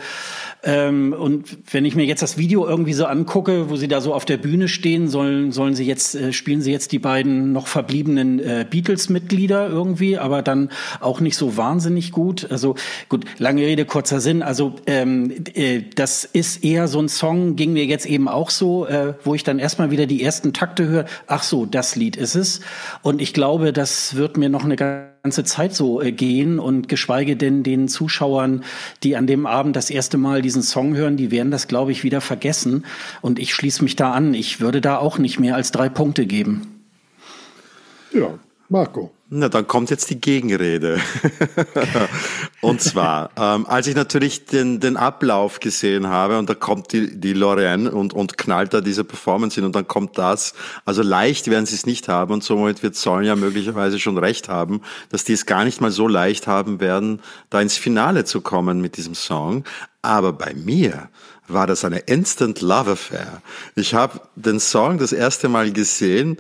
ähm, 0.65 1.13
und 1.13 1.59
wenn 1.73 1.85
ich 1.85 1.97
mir 1.97 2.05
jetzt 2.05 2.23
das 2.23 2.39
Video 2.39 2.67
irgendwie 2.67 2.93
so 2.93 3.07
angucke, 3.07 3.69
wo 3.69 3.77
sie 3.77 3.89
da 3.89 4.01
so 4.01 4.15
auf 4.15 4.25
der 4.25 4.37
Bühne 4.37 4.69
stehen, 4.69 5.09
sollen, 5.09 5.51
sollen 5.51 5.75
sie 5.75 5.85
jetzt, 5.85 6.15
äh, 6.15 6.33
spielen 6.33 6.63
sie 6.63 6.71
jetzt 6.71 6.93
die 6.93 7.01
beiden 7.01 7.53
noch 7.53 7.67
verbliebenen 7.67 8.39
äh, 8.39 8.65
Beatles-Mitglieder 8.69 9.69
irgendwie, 9.69 10.19
aber 10.19 10.43
dann 10.43 10.71
auch 11.01 11.21
nicht 11.21 11.37
so 11.37 11.57
wahnsinnig 11.57 12.13
gut. 12.13 12.47
Also 12.51 12.77
gut, 13.09 13.25
lange 13.39 13.63
Rede, 13.63 13.85
kurzer 13.85 14.21
Sinn. 14.21 14.43
Also 14.43 14.75
ähm, 14.87 15.33
äh, 15.55 15.83
das 15.97 16.25
ist 16.25 16.63
eher 16.63 16.87
so 16.87 17.01
ein 17.01 17.09
Song, 17.09 17.57
ging 17.57 17.73
mir 17.73 17.87
jetzt 17.87 18.07
eben 18.07 18.29
auch 18.29 18.51
so, 18.51 18.87
äh, 18.87 19.15
wo 19.25 19.35
ich 19.35 19.43
dann 19.43 19.59
erstmal 19.59 19.91
wieder 19.91 20.07
die 20.07 20.23
ersten 20.23 20.53
Takte 20.53 20.87
höre. 20.87 21.07
Ach 21.27 21.43
so, 21.43 21.67
das 21.67 21.97
Lied 21.97 22.17
ist 22.17 22.37
es. 22.37 22.61
Und 23.03 23.21
ich 23.21 23.35
glaube, 23.35 23.73
das 23.73 24.15
wird 24.15 24.37
mir 24.37 24.49
noch 24.49 24.65
eine 24.65 24.77
ganze 24.77 25.12
Zeit 25.31 25.73
so 25.73 26.03
äh, 26.03 26.11
gehen 26.11 26.59
und 26.59 26.89
geschweige 26.89 27.37
denn 27.37 27.63
den 27.63 27.87
Zuschauern, 27.87 28.65
die 29.05 29.17
an 29.17 29.29
dem 29.29 29.47
Abend 29.47 29.77
das 29.77 29.89
erste 29.89 30.19
Mal 30.19 30.43
diesen 30.43 30.63
Song 30.63 30.97
hören, 30.97 31.17
die 31.17 31.31
werden 31.31 31.53
das, 31.53 31.69
glaube 31.69 31.93
ich, 31.93 32.03
wieder 32.03 32.21
vergessen. 32.21 32.85
Und 33.21 33.39
ich 33.39 33.55
schließe 33.55 33.85
mich 33.85 33.95
da 33.95 34.13
an. 34.13 34.35
Ich 34.35 34.61
würde 34.61 34.81
da 34.81 34.99
auch 34.99 35.19
nicht 35.19 35.39
mehr 35.39 35.55
als 35.55 35.71
drei 35.71 35.89
Punkte 35.89 36.27
geben. 36.27 36.83
Ja, 38.13 38.39
Marco. 38.69 39.13
Na, 39.35 39.49
dann 39.49 39.67
kommt 39.67 39.89
jetzt 39.89 40.11
die 40.11 40.21
Gegenrede. 40.21 41.01
und 42.61 42.83
zwar, 42.83 43.31
ähm, 43.39 43.65
als 43.65 43.87
ich 43.87 43.95
natürlich 43.95 44.45
den, 44.45 44.79
den 44.79 44.99
Ablauf 44.99 45.59
gesehen 45.59 46.09
habe 46.09 46.39
und 46.39 46.51
da 46.51 46.55
kommt 46.55 46.93
die, 46.93 47.19
die 47.19 47.33
Lorraine 47.33 47.91
und, 47.91 48.13
und 48.13 48.37
knallt 48.37 48.75
da 48.75 48.83
diese 48.83 49.05
Performance 49.05 49.55
hin 49.55 49.65
und 49.65 49.75
dann 49.75 49.89
kommt 49.89 50.19
das. 50.19 50.53
Also 50.85 51.01
leicht 51.01 51.49
werden 51.49 51.65
sie 51.65 51.77
es 51.77 51.87
nicht 51.87 52.09
haben 52.09 52.35
und 52.35 52.45
somit 52.45 52.83
wird 52.83 52.95
Sonja 52.95 53.35
möglicherweise 53.35 53.99
schon 53.99 54.19
recht 54.19 54.51
haben, 54.51 54.83
dass 55.09 55.25
die 55.25 55.33
es 55.33 55.47
gar 55.47 55.65
nicht 55.65 55.81
mal 55.81 55.91
so 55.91 56.09
leicht 56.09 56.47
haben 56.47 56.79
werden, 56.79 57.21
da 57.49 57.63
ins 57.63 57.79
Finale 57.79 58.27
zu 58.27 58.43
kommen 58.43 58.83
mit 58.83 58.99
diesem 58.99 59.15
Song. 59.15 59.65
Aber 60.03 60.35
bei 60.35 60.53
mir 60.53 61.09
war 61.49 61.67
das 61.67 61.87
eine 61.87 62.01
Instant 62.01 62.61
Love 62.61 62.91
Affair. 62.91 63.41
Ich 63.77 63.95
habe 63.95 64.21
den 64.37 64.61
Song 64.61 64.99
das 64.99 65.13
erste 65.13 65.49
Mal 65.49 65.73
gesehen 65.73 66.37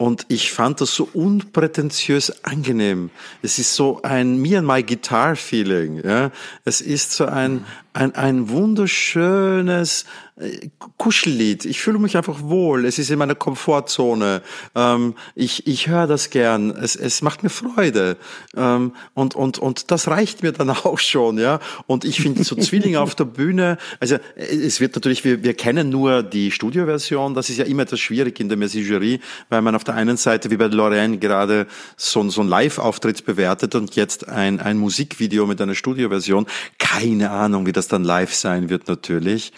und 0.00 0.24
ich 0.28 0.50
fand 0.50 0.80
das 0.80 0.94
so 0.94 1.06
unprätentiös 1.12 2.42
angenehm. 2.42 3.10
Es 3.42 3.58
ist 3.58 3.74
so 3.74 4.00
ein 4.00 4.40
Me 4.40 4.56
and 4.56 4.66
My 4.66 4.82
Guitar 4.82 5.36
Feeling. 5.36 6.00
Ja? 6.02 6.30
Es 6.64 6.80
ist 6.80 7.12
so 7.12 7.26
ein, 7.26 7.66
ein, 7.92 8.14
ein 8.14 8.48
wunderschönes 8.48 10.04
äh, 10.36 10.70
Kuschellied. 10.96 11.64
Ich 11.64 11.80
fühle 11.80 11.98
mich 11.98 12.16
einfach 12.16 12.40
wohl. 12.42 12.84
Es 12.84 12.98
ist 12.98 13.10
in 13.10 13.18
meiner 13.18 13.34
Komfortzone. 13.34 14.42
Ähm, 14.74 15.14
ich 15.34 15.66
ich 15.66 15.88
höre 15.88 16.06
das 16.06 16.30
gern. 16.30 16.70
Es, 16.70 16.94
es 16.94 17.20
macht 17.22 17.42
mir 17.42 17.50
Freude. 17.50 18.16
Ähm, 18.56 18.92
und, 19.14 19.34
und, 19.34 19.58
und 19.58 19.90
das 19.90 20.08
reicht 20.08 20.42
mir 20.42 20.52
dann 20.52 20.70
auch 20.84 20.98
schon. 20.98 21.38
ja. 21.38 21.58
Und 21.86 22.04
ich 22.04 22.20
finde 22.20 22.44
so 22.44 22.54
Zwillinge 22.56 23.00
auf 23.00 23.14
der 23.14 23.24
Bühne, 23.24 23.76
also 23.98 24.16
es 24.36 24.80
wird 24.80 24.94
natürlich, 24.94 25.24
wir, 25.24 25.42
wir 25.42 25.54
kennen 25.54 25.88
nur 25.88 26.22
die 26.22 26.50
Studioversion. 26.50 27.34
Das 27.34 27.50
ist 27.50 27.58
ja 27.58 27.64
immer 27.64 27.82
etwas 27.82 28.00
schwierig 28.00 28.38
in 28.40 28.48
der 28.48 28.56
Messagerie, 28.56 29.20
weil 29.48 29.62
man 29.62 29.74
auf 29.74 29.84
der 29.84 29.94
einen 29.94 30.16
Seite, 30.16 30.50
wie 30.50 30.56
bei 30.56 30.66
Lorraine, 30.66 31.18
gerade 31.18 31.66
so, 31.96 32.28
so 32.30 32.40
ein 32.40 32.48
Live-Auftritt 32.48 33.24
bewertet 33.24 33.74
und 33.74 33.96
jetzt 33.96 34.28
ein, 34.28 34.60
ein 34.60 34.78
Musikvideo 34.78 35.46
mit 35.46 35.60
einer 35.60 35.74
Studioversion. 35.74 36.46
Keine 36.78 37.30
Ahnung, 37.30 37.66
wie 37.66 37.72
das 37.72 37.79
das 37.80 37.88
dann 37.88 38.04
live 38.04 38.34
sein 38.34 38.68
wird 38.68 38.88
natürlich. 38.88 39.52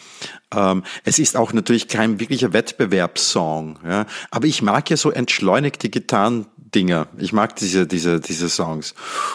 Ähm, 0.55 0.85
es 1.05 1.19
ist 1.19 1.37
auch 1.37 1.53
natürlich 1.53 1.89
kein 1.89 2.21
wirklicher 2.21 2.53
Wettbewerbssong, 2.53 3.79
ja. 3.85 4.07
Aber 4.31 4.47
ich 4.47 4.63
mag 4.63 4.89
ja 4.91 4.97
so 4.97 5.11
entschleunigte 5.11 5.89
Gitarren 5.89 6.47
Dinger. 6.75 7.07
Ich 7.19 7.33
mag 7.33 7.57
diese, 7.57 7.87
diese, 7.87 8.21
diese 8.21 8.49
Songs. 8.49 8.95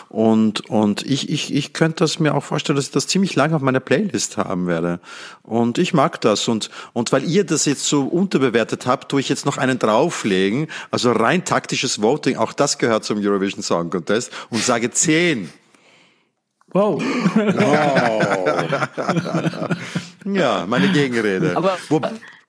Und, 0.10 0.68
und 0.70 1.04
ich, 1.04 1.30
ich, 1.30 1.54
ich 1.54 1.74
könnte 1.74 2.04
das 2.04 2.20
mir 2.20 2.34
auch 2.34 2.44
vorstellen, 2.44 2.76
dass 2.76 2.86
ich 2.86 2.92
das 2.92 3.08
ziemlich 3.08 3.36
lange 3.36 3.56
auf 3.56 3.62
meiner 3.62 3.80
Playlist 3.80 4.38
haben 4.38 4.68
werde. 4.68 5.00
Und 5.44 5.78
ich 5.78 5.94
mag 5.94 6.20
das. 6.22 6.48
Und, 6.48 6.70
und 6.94 7.12
weil 7.12 7.24
ihr 7.24 7.44
das 7.44 7.66
jetzt 7.66 7.86
so 7.86 8.04
unterbewertet 8.04 8.88
habt, 8.88 9.10
tue 9.12 9.20
ich 9.20 9.30
jetzt 9.30 9.46
noch 9.46 9.58
einen 9.58 9.78
drauflegen. 9.78 10.68
Also 10.90 11.12
rein 11.12 11.46
taktisches 11.46 12.02
Voting, 12.02 12.38
auch 12.38 12.54
das 12.54 12.80
gehört 12.80 13.04
zum 13.04 13.20
Eurovision 13.20 13.62
Song 13.62 13.90
Contest 13.90 14.32
und 14.50 14.64
sage 14.64 14.90
zehn. 14.92 15.50
Wow. 16.74 17.01
ja, 20.26 20.65
meine 20.68 20.89
Gegenrede. 20.89 21.55
Aber, 21.55 21.78
Wo, 21.89 22.01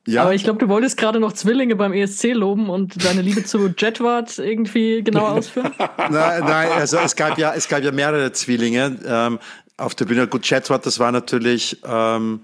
ja? 0.06 0.22
aber 0.22 0.34
ich 0.34 0.42
glaube, 0.42 0.58
du 0.58 0.68
wolltest 0.68 0.96
gerade 0.96 1.20
noch 1.20 1.32
Zwillinge 1.32 1.76
beim 1.76 1.92
ESC 1.92 2.32
loben 2.32 2.68
und 2.68 3.04
deine 3.04 3.22
Liebe 3.22 3.44
zu 3.44 3.72
Jetward 3.76 4.38
irgendwie 4.38 5.02
genauer 5.02 5.30
ausführen? 5.38 5.72
nein, 6.10 6.42
nein, 6.44 6.72
also 6.72 6.98
es 6.98 7.14
gab 7.14 7.38
ja, 7.38 7.54
es 7.54 7.68
gab 7.68 7.82
ja 7.82 7.92
mehrere 7.92 8.32
Zwillinge 8.32 8.98
ähm, 9.06 9.38
auf 9.76 9.94
der 9.94 10.06
Bühne. 10.06 10.26
Gut, 10.26 10.48
Jetward, 10.48 10.84
das 10.84 10.98
war 10.98 11.12
natürlich... 11.12 11.78
Ähm, 11.86 12.40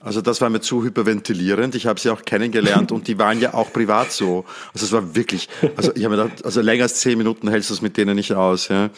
also 0.00 0.20
das 0.20 0.40
war 0.40 0.48
mir 0.48 0.60
zu 0.60 0.84
hyperventilierend. 0.84 1.74
Ich 1.74 1.86
habe 1.86 1.98
sie 1.98 2.10
auch 2.10 2.22
kennengelernt 2.22 2.92
und 2.92 3.08
die 3.08 3.18
waren 3.18 3.40
ja 3.40 3.54
auch 3.54 3.72
privat 3.72 4.12
so. 4.12 4.44
Also 4.72 4.86
es 4.86 4.92
war 4.92 5.16
wirklich, 5.16 5.48
also 5.76 5.92
ich 5.96 6.04
habe 6.04 6.16
mir 6.16 6.22
gedacht, 6.22 6.44
also 6.44 6.60
länger 6.60 6.84
als 6.84 7.00
zehn 7.00 7.18
Minuten 7.18 7.48
hältst 7.48 7.70
du 7.70 7.74
es 7.74 7.82
mit 7.82 7.96
denen 7.96 8.14
nicht 8.14 8.32
aus. 8.32 8.68
Ja. 8.68 8.90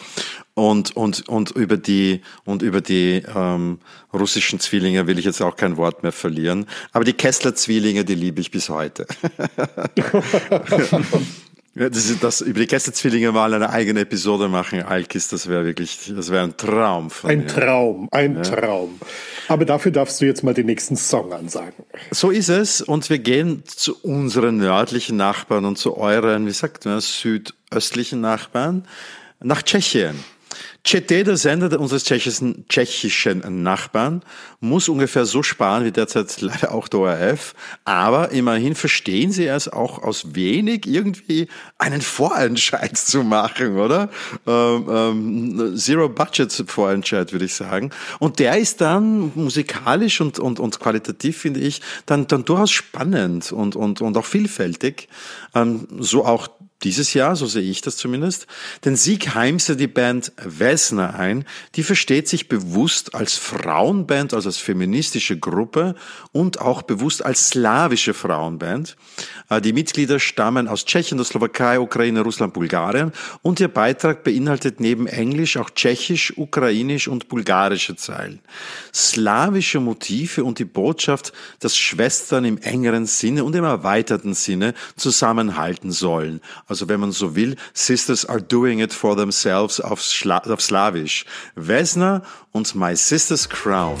Und, 0.53 0.95
und, 0.95 1.27
und 1.27 1.51
über 1.51 1.77
die, 1.77 2.21
und 2.45 2.61
über 2.61 2.81
die 2.81 3.23
ähm, 3.35 3.79
russischen 4.13 4.59
Zwillinge 4.59 5.07
will 5.07 5.17
ich 5.17 5.25
jetzt 5.25 5.41
auch 5.41 5.55
kein 5.55 5.75
Wort 5.77 6.03
mehr 6.03 6.11
verlieren. 6.11 6.67
Aber 6.91 7.03
die 7.03 7.13
Kessler-Zwillinge, 7.13 8.05
die 8.05 8.15
liebe 8.15 8.39
ich 8.39 8.51
bis 8.51 8.69
heute. 8.69 9.07
Ja, 11.73 11.89
das 11.89 12.09
ist 12.09 12.21
das, 12.21 12.41
über 12.41 12.59
die 12.59 12.67
Gästezwillinge 12.67 13.31
mal 13.31 13.53
eine 13.53 13.69
eigene 13.69 14.01
Episode 14.01 14.49
machen, 14.49 14.81
Alkis, 14.83 15.29
das 15.29 15.47
wäre 15.47 15.63
wirklich, 15.63 16.11
das 16.13 16.29
wäre 16.29 16.43
ein 16.43 16.57
Traum. 16.57 17.07
ein 17.23 17.39
mir. 17.39 17.47
Traum, 17.47 18.09
ein 18.11 18.35
ja. 18.35 18.41
Traum. 18.41 18.99
Aber 19.47 19.63
dafür 19.63 19.93
darfst 19.93 20.19
du 20.19 20.25
jetzt 20.25 20.43
mal 20.43 20.53
den 20.53 20.65
nächsten 20.65 20.97
Song 20.97 21.31
ansagen. 21.31 21.85
So 22.11 22.29
ist 22.29 22.49
es. 22.49 22.81
Und 22.81 23.09
wir 23.09 23.19
gehen 23.19 23.63
zu 23.65 23.97
unseren 24.01 24.57
nördlichen 24.57 25.15
Nachbarn 25.15 25.63
und 25.63 25.77
zu 25.77 25.95
euren, 25.97 26.45
wie 26.45 26.51
sagt 26.51 26.83
man, 26.83 26.99
südöstlichen 26.99 28.19
Nachbarn, 28.19 28.85
nach 29.39 29.63
Tschechien. 29.63 30.15
ČT, 30.83 31.27
der 31.27 31.37
Sender 31.37 31.79
unseres 31.79 32.03
tschechischen, 32.03 32.65
tschechischen 32.67 33.61
Nachbarn, 33.61 34.23
muss 34.59 34.89
ungefähr 34.89 35.25
so 35.25 35.43
sparen 35.43 35.85
wie 35.85 35.91
derzeit 35.91 36.41
leider 36.41 36.73
auch 36.73 36.87
der 36.87 36.99
ORF. 37.01 37.53
Aber 37.85 38.31
immerhin 38.31 38.73
verstehen 38.73 39.31
sie 39.31 39.45
es 39.45 39.67
auch 39.67 40.01
aus 40.01 40.33
wenig 40.33 40.87
irgendwie 40.87 41.47
einen 41.77 42.01
Vorentscheid 42.01 42.97
zu 42.97 43.23
machen, 43.23 43.77
oder? 43.77 44.09
Ähm, 44.47 44.87
ähm, 44.89 45.77
Zero 45.77 46.09
Budget 46.09 46.51
Vorentscheid, 46.67 47.31
würde 47.31 47.45
ich 47.45 47.53
sagen. 47.53 47.91
Und 48.17 48.39
der 48.39 48.57
ist 48.57 48.81
dann 48.81 49.31
musikalisch 49.35 50.19
und, 50.19 50.39
und, 50.39 50.59
und 50.59 50.79
qualitativ, 50.79 51.37
finde 51.37 51.59
ich, 51.59 51.81
dann, 52.07 52.25
dann 52.25 52.43
durchaus 52.43 52.71
spannend 52.71 53.51
und, 53.51 53.75
und, 53.75 54.01
und 54.01 54.17
auch 54.17 54.25
vielfältig. 54.25 55.09
Ähm, 55.53 55.87
so 55.99 56.25
auch 56.25 56.47
dieses 56.83 57.13
Jahr, 57.13 57.35
so 57.35 57.45
sehe 57.45 57.69
ich 57.69 57.81
das 57.81 57.97
zumindest. 57.97 58.47
Denn 58.85 58.95
Sieg 58.95 59.35
heimste 59.35 59.75
die 59.75 59.87
Band 59.87 60.31
Wessner 60.43 61.15
ein. 61.15 61.45
Die 61.75 61.83
versteht 61.83 62.27
sich 62.27 62.47
bewusst 62.47 63.13
als 63.13 63.37
Frauenband, 63.37 64.33
also 64.33 64.49
als 64.49 64.57
feministische 64.57 65.37
Gruppe 65.37 65.95
und 66.31 66.59
auch 66.59 66.81
bewusst 66.81 67.23
als 67.23 67.49
slawische 67.49 68.13
Frauenband. 68.13 68.97
Äh, 69.49 69.61
die 69.61 69.73
Mitglieder 69.73 70.19
stammen 70.19 70.67
aus 70.67 70.85
Tschechien, 70.85 71.17
der 71.17 71.25
Slowakei, 71.25 71.79
Ukraine, 71.79 72.21
Russland, 72.21 72.53
Bulgarien 72.53 73.11
und 73.41 73.59
ihr 73.59 73.67
Beitrag 73.67 74.23
beinhaltet 74.23 74.79
neben 74.79 75.05
Englisch 75.07 75.57
auch 75.57 75.69
Tschechisch, 75.69 76.33
Ukrainisch 76.37 77.07
und 77.07 77.27
bulgarische 77.27 77.95
Zeilen. 77.95 78.39
Slawische 78.93 79.79
Motive 79.79 80.43
und 80.43 80.57
die 80.57 80.65
Botschaft, 80.65 81.33
dass 81.59 81.77
Schwestern 81.77 82.45
im 82.45 82.57
engeren 82.57 83.05
Sinne 83.05 83.43
und 83.43 83.55
im 83.55 83.63
erweiterten 83.63 84.33
Sinne 84.33 84.73
zusammenhalten 84.95 85.91
sollen 85.91 86.41
also 86.71 86.87
wenn 86.87 87.01
man 87.01 87.11
so 87.11 87.35
will, 87.35 87.57
Sisters 87.73 88.23
are 88.23 88.39
doing 88.39 88.79
it 88.79 88.93
for 88.93 89.17
themselves 89.17 89.81
auf, 89.81 90.01
Schla 90.01 90.37
auf 90.37 90.61
Slawisch. 90.61 91.25
Vesna 91.55 92.21
und 92.53 92.75
My 92.75 92.95
Sister's 92.95 93.49
Crown. 93.49 93.97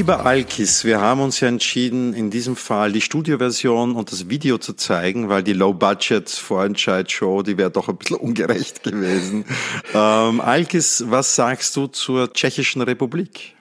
Lieber 0.00 0.24
Alkis, 0.24 0.86
wir 0.86 0.98
haben 0.98 1.20
uns 1.20 1.40
ja 1.40 1.48
entschieden, 1.48 2.14
in 2.14 2.30
diesem 2.30 2.56
Fall 2.56 2.90
die 2.90 3.02
Studioversion 3.02 3.96
und 3.96 4.10
das 4.10 4.30
Video 4.30 4.56
zu 4.56 4.72
zeigen, 4.72 5.28
weil 5.28 5.42
die 5.42 5.52
Low-Budget-Vorentscheid-Show, 5.52 7.42
die 7.42 7.58
wäre 7.58 7.70
doch 7.70 7.90
ein 7.90 7.98
bisschen 7.98 8.16
ungerecht 8.16 8.82
gewesen. 8.82 9.44
Ähm, 9.92 10.40
Alkis, 10.40 11.04
was 11.08 11.34
sagst 11.34 11.76
du 11.76 11.86
zur 11.86 12.32
Tschechischen 12.32 12.80
Republik? 12.80 13.54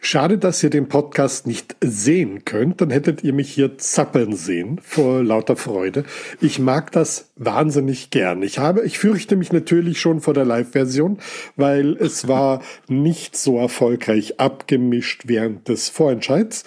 Schade, 0.00 0.38
dass 0.38 0.62
ihr 0.62 0.70
den 0.70 0.88
Podcast 0.88 1.46
nicht 1.46 1.76
sehen 1.80 2.44
könnt, 2.44 2.80
dann 2.80 2.90
hättet 2.90 3.24
ihr 3.24 3.32
mich 3.32 3.50
hier 3.52 3.78
zappeln 3.78 4.36
sehen 4.36 4.80
vor 4.82 5.22
lauter 5.24 5.56
Freude. 5.56 6.04
Ich 6.40 6.58
mag 6.58 6.92
das 6.92 7.30
wahnsinnig 7.36 8.10
gern. 8.10 8.42
Ich 8.42 8.58
habe, 8.58 8.84
ich 8.84 8.98
fürchte 8.98 9.36
mich 9.36 9.52
natürlich 9.52 10.00
schon 10.00 10.20
vor 10.20 10.34
der 10.34 10.44
Live-Version, 10.44 11.18
weil 11.56 11.96
es 11.96 12.28
war 12.28 12.62
nicht 12.88 13.36
so 13.36 13.58
erfolgreich 13.58 14.38
abgemischt 14.38 15.24
während 15.26 15.68
des 15.68 15.88
Vorentscheids. 15.88 16.64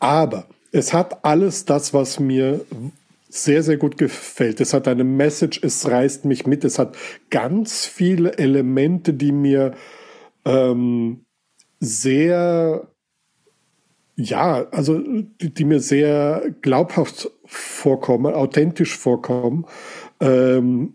Aber 0.00 0.46
es 0.72 0.92
hat 0.92 1.24
alles 1.24 1.64
das, 1.64 1.94
was 1.94 2.18
mir 2.18 2.64
sehr, 3.28 3.62
sehr 3.62 3.76
gut 3.76 3.98
gefällt. 3.98 4.60
Es 4.60 4.74
hat 4.74 4.88
eine 4.88 5.04
Message, 5.04 5.60
es 5.62 5.88
reißt 5.88 6.24
mich 6.24 6.46
mit, 6.46 6.64
es 6.64 6.78
hat 6.78 6.96
ganz 7.30 7.86
viele 7.86 8.38
Elemente, 8.38 9.12
die 9.14 9.32
mir 9.32 9.74
ähm, 10.44 11.24
sehr, 11.84 12.88
ja, 14.16 14.66
also 14.70 14.98
die, 14.98 15.52
die 15.52 15.64
mir 15.64 15.80
sehr 15.80 16.54
glaubhaft 16.62 17.30
vorkommen, 17.44 18.34
authentisch 18.34 18.96
vorkommen. 18.96 19.66
Ähm, 20.20 20.94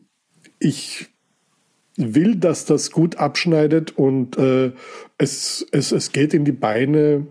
ich 0.60 1.10
will, 1.96 2.36
dass 2.36 2.66
das 2.66 2.92
gut 2.92 3.18
abschneidet 3.18 3.98
und 3.98 4.38
äh, 4.38 4.72
es, 5.18 5.66
es, 5.72 5.92
es 5.92 6.12
geht 6.12 6.34
in 6.34 6.46
die 6.46 6.52
Beine 6.52 7.28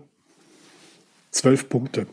zwölf 1.31 1.69
Punkte. 1.69 2.07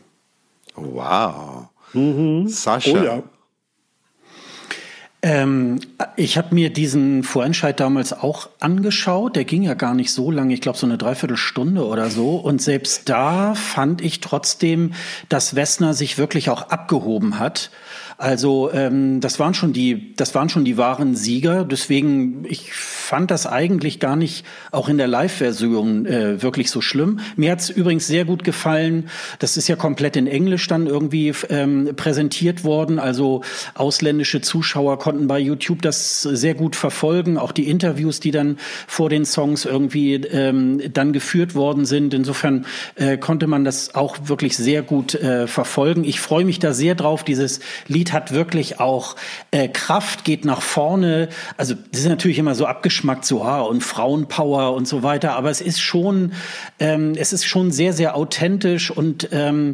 Wow. 0.75 1.69
Mhm. 1.93 2.47
Sascha. 2.47 2.91
Oh 2.91 3.03
ja. 3.03 3.23
Ähm, 5.23 5.79
ich 6.15 6.37
habe 6.37 6.53
mir 6.53 6.71
diesen 6.71 7.23
Vorentscheid 7.23 7.79
damals 7.79 8.13
auch 8.13 8.49
angeschaut. 8.59 9.35
Der 9.35 9.45
ging 9.45 9.63
ja 9.63 9.73
gar 9.73 9.95
nicht 9.95 10.11
so 10.11 10.29
lange, 10.29 10.53
ich 10.53 10.61
glaube 10.61 10.77
so 10.77 10.85
eine 10.85 10.97
Dreiviertelstunde 10.97 11.85
oder 11.85 12.09
so. 12.09 12.35
Und 12.35 12.61
selbst 12.61 13.09
da 13.09 13.55
fand 13.55 14.01
ich 14.01 14.21
trotzdem, 14.21 14.93
dass 15.29 15.55
Wessner 15.55 15.93
sich 15.93 16.17
wirklich 16.17 16.49
auch 16.49 16.69
abgehoben 16.69 17.39
hat. 17.39 17.71
Also 18.19 18.71
ähm, 18.73 19.21
das 19.21 19.39
waren 19.39 19.53
schon 19.53 19.73
die, 19.73 20.15
das 20.15 20.33
waren 20.33 20.49
schon 20.49 20.65
die 20.65 20.75
wahren 20.75 21.15
Sieger. 21.15 21.63
Deswegen 21.63 22.45
ich 22.49 22.73
fand 22.73 23.29
das 23.29 23.45
eigentlich 23.45 23.99
gar 23.99 24.15
nicht 24.15 24.43
auch 24.71 24.89
in 24.89 24.97
der 24.97 25.07
Live-Version 25.07 26.07
äh, 26.07 26.41
wirklich 26.41 26.71
so 26.71 26.81
schlimm. 26.81 27.19
Mir 27.35 27.51
hat's 27.51 27.69
übrigens 27.69 28.07
sehr 28.07 28.25
gut 28.25 28.43
gefallen. 28.43 29.09
Das 29.37 29.55
ist 29.55 29.67
ja 29.67 29.75
komplett 29.75 30.15
in 30.15 30.25
Englisch 30.25 30.67
dann 30.67 30.87
irgendwie 30.87 31.31
ähm, 31.49 31.91
präsentiert 31.95 32.63
worden. 32.63 32.97
Also 32.97 33.43
ausländische 33.75 34.41
Zuschauer 34.41 34.97
konnten 34.97 35.27
bei 35.27 35.37
YouTube 35.37 35.83
das 35.83 36.23
sehr 36.23 36.55
gut 36.55 36.75
verfolgen. 36.75 37.37
Auch 37.37 37.51
die 37.51 37.69
Interviews, 37.69 38.19
die 38.19 38.31
dann 38.31 38.57
vor 38.87 39.09
den 39.09 39.25
Songs 39.25 39.63
irgendwie 39.63 40.15
ähm, 40.15 40.81
dann 40.91 41.13
geführt 41.13 41.53
worden 41.53 41.85
sind. 41.85 42.15
Insofern 42.15 42.65
äh, 42.95 43.17
konnte 43.17 43.45
man 43.45 43.63
das 43.63 43.93
auch 43.93 44.17
wirklich 44.23 44.57
sehr 44.57 44.81
gut 44.81 45.13
äh, 45.13 45.45
verfolgen. 45.45 46.03
Ich 46.03 46.19
freue 46.19 46.45
mich 46.45 46.57
da 46.57 46.73
sehr 46.73 46.95
drauf. 46.95 47.23
Dieses 47.23 47.59
Lied 47.87 48.06
hat 48.13 48.33
wirklich 48.33 48.79
auch 48.79 49.15
äh, 49.51 49.67
Kraft, 49.67 50.23
geht 50.23 50.45
nach 50.45 50.61
vorne. 50.61 51.29
Also 51.57 51.75
das 51.91 52.01
ist 52.01 52.07
natürlich 52.07 52.39
immer 52.39 52.55
so 52.55 52.65
abgeschmackt, 52.65 53.25
so 53.25 53.43
ah, 53.43 53.61
und 53.61 53.83
Frauenpower 53.83 54.73
und 54.73 54.87
so 54.87 55.03
weiter. 55.03 55.33
Aber 55.35 55.49
es 55.49 55.61
ist 55.61 55.79
schon, 55.79 56.33
ähm, 56.79 57.13
es 57.17 57.33
ist 57.33 57.45
schon 57.45 57.71
sehr, 57.71 57.93
sehr 57.93 58.15
authentisch 58.15 58.91
und 58.91 59.29
ähm, 59.31 59.73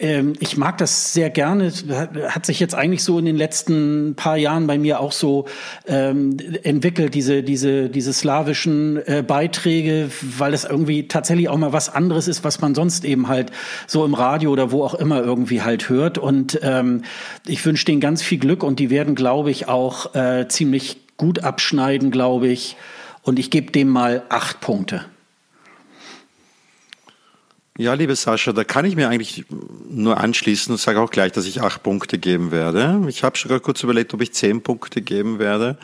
ähm, 0.00 0.34
ich 0.38 0.56
mag 0.56 0.78
das 0.78 1.12
sehr 1.12 1.28
gerne. 1.30 1.72
Hat 2.28 2.46
sich 2.46 2.60
jetzt 2.60 2.74
eigentlich 2.74 3.02
so 3.02 3.18
in 3.18 3.24
den 3.24 3.36
letzten 3.36 4.14
paar 4.14 4.36
Jahren 4.36 4.66
bei 4.66 4.78
mir 4.78 5.00
auch 5.00 5.12
so 5.12 5.46
ähm, 5.86 6.36
entwickelt, 6.62 7.14
diese, 7.14 7.42
diese, 7.42 7.88
diese 7.88 8.12
slawischen 8.12 8.96
äh, 9.06 9.24
Beiträge, 9.26 10.10
weil 10.22 10.54
es 10.54 10.64
irgendwie 10.64 11.08
tatsächlich 11.08 11.48
auch 11.48 11.56
mal 11.56 11.72
was 11.72 11.88
anderes 11.92 12.28
ist, 12.28 12.44
was 12.44 12.60
man 12.60 12.74
sonst 12.74 13.04
eben 13.04 13.28
halt 13.28 13.50
so 13.86 14.04
im 14.04 14.14
Radio 14.14 14.52
oder 14.52 14.70
wo 14.70 14.84
auch 14.84 14.94
immer 14.94 15.20
irgendwie 15.20 15.62
halt 15.62 15.88
hört. 15.88 16.16
Und 16.18 16.60
ähm, 16.62 17.02
ich 17.46 17.64
wünsche 17.66 17.84
denen 17.84 18.00
ganz 18.00 18.22
viel 18.22 18.38
Glück 18.38 18.62
und 18.62 18.78
die 18.78 18.90
werden, 18.90 19.16
glaube 19.16 19.50
ich, 19.50 19.66
auch 19.66 20.14
äh, 20.14 20.46
ziemlich 20.48 20.98
gut 21.16 21.40
abschneiden, 21.40 22.12
glaube 22.12 22.46
ich. 22.48 22.76
Und 23.22 23.38
ich 23.40 23.50
gebe 23.50 23.72
dem 23.72 23.88
mal 23.88 24.22
acht 24.28 24.60
Punkte. 24.60 25.04
Ja, 27.80 27.94
liebe 27.94 28.16
Sascha, 28.16 28.52
da 28.52 28.64
kann 28.64 28.84
ich 28.86 28.96
mir 28.96 29.08
eigentlich 29.08 29.44
nur 29.88 30.18
anschließen 30.18 30.72
und 30.72 30.78
sage 30.78 31.00
auch 31.00 31.12
gleich, 31.12 31.30
dass 31.30 31.46
ich 31.46 31.62
acht 31.62 31.84
Punkte 31.84 32.18
geben 32.18 32.50
werde. 32.50 33.00
Ich 33.06 33.22
habe 33.22 33.36
schon 33.36 33.62
kurz 33.62 33.84
überlegt, 33.84 34.12
ob 34.12 34.20
ich 34.20 34.32
zehn 34.32 34.64
Punkte 34.64 35.00
geben 35.00 35.38
werde. 35.38 35.78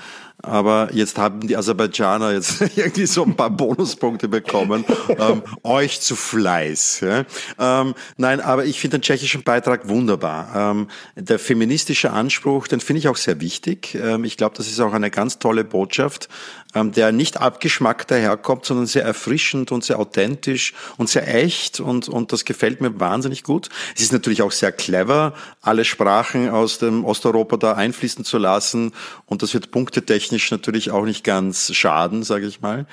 Aber 0.47 0.91
jetzt 0.93 1.19
haben 1.19 1.47
die 1.47 1.57
Aserbaidschaner 1.57 2.33
jetzt 2.33 2.61
irgendwie 2.77 3.07
so 3.07 3.25
ein 3.25 3.37
paar 3.37 3.51
Bonuspunkte 3.51 4.29
bekommen. 4.29 4.85
ähm, 5.09 5.43
euch 5.63 6.01
zu 6.01 6.17
Fleiß. 6.17 7.01
Ja? 7.01 7.25
Ähm, 7.59 7.95
nein, 8.17 8.41
aber 8.41 8.65
ich 8.65 8.81
finde 8.81 8.99
den 8.99 9.03
tschechischen 9.03 9.43
Beitrag 9.43 9.89
wunderbar. 9.89 10.49
Ähm, 10.55 10.89
der 11.17 11.39
feministische 11.39 12.13
Anspruch, 12.13 12.69
den 12.69 12.81
finde 12.81 12.99
ich 13.01 13.09
auch 13.09 13.17
sehr 13.17 13.41
wichtig. 13.41 13.95
Ähm, 13.95 14.25
ich 14.25 14.37
glaube, 14.37 14.57
das 14.57 14.67
ist 14.67 14.81
auch 14.81 14.93
eine 14.93 15.11
ganz 15.11 15.39
tolle 15.39 15.65
Botschaft, 15.65 16.29
ähm, 16.75 16.93
der 16.93 17.13
nicht 17.13 17.41
abgeschmackt 17.41 18.11
daherkommt, 18.11 18.65
sondern 18.65 18.87
sehr 18.87 19.05
erfrischend 19.05 19.73
und 19.73 19.85
sehr 19.85 19.99
authentisch 19.99 20.75
und 20.97 21.09
sehr 21.09 21.33
echt 21.33 21.81
und, 21.81 22.09
und 22.09 22.33
das 22.33 22.45
gefällt 22.45 22.81
mir 22.81 22.99
wahnsinnig 23.01 23.43
gut. 23.43 23.69
Es 23.95 24.03
ist 24.03 24.13
natürlich 24.13 24.43
auch 24.43 24.53
sehr 24.53 24.73
clever, 24.73 25.35
alle 25.63 25.85
Sprachen 25.85 26.49
aus 26.49 26.79
dem 26.79 27.05
Osteuropa 27.05 27.57
da 27.57 27.73
einfließen 27.73 28.25
zu 28.25 28.39
lassen 28.39 28.93
und 29.27 29.43
das 29.43 29.55
wird 29.55 29.71
punktetechnisch 29.71 30.34
technisch 30.35 30.51
natürlich 30.51 30.91
auch 30.91 31.05
nicht 31.05 31.23
ganz 31.25 31.73
schaden, 31.75 32.25
sage 32.25 32.47
ich 32.47 32.61
mal. 32.61 32.87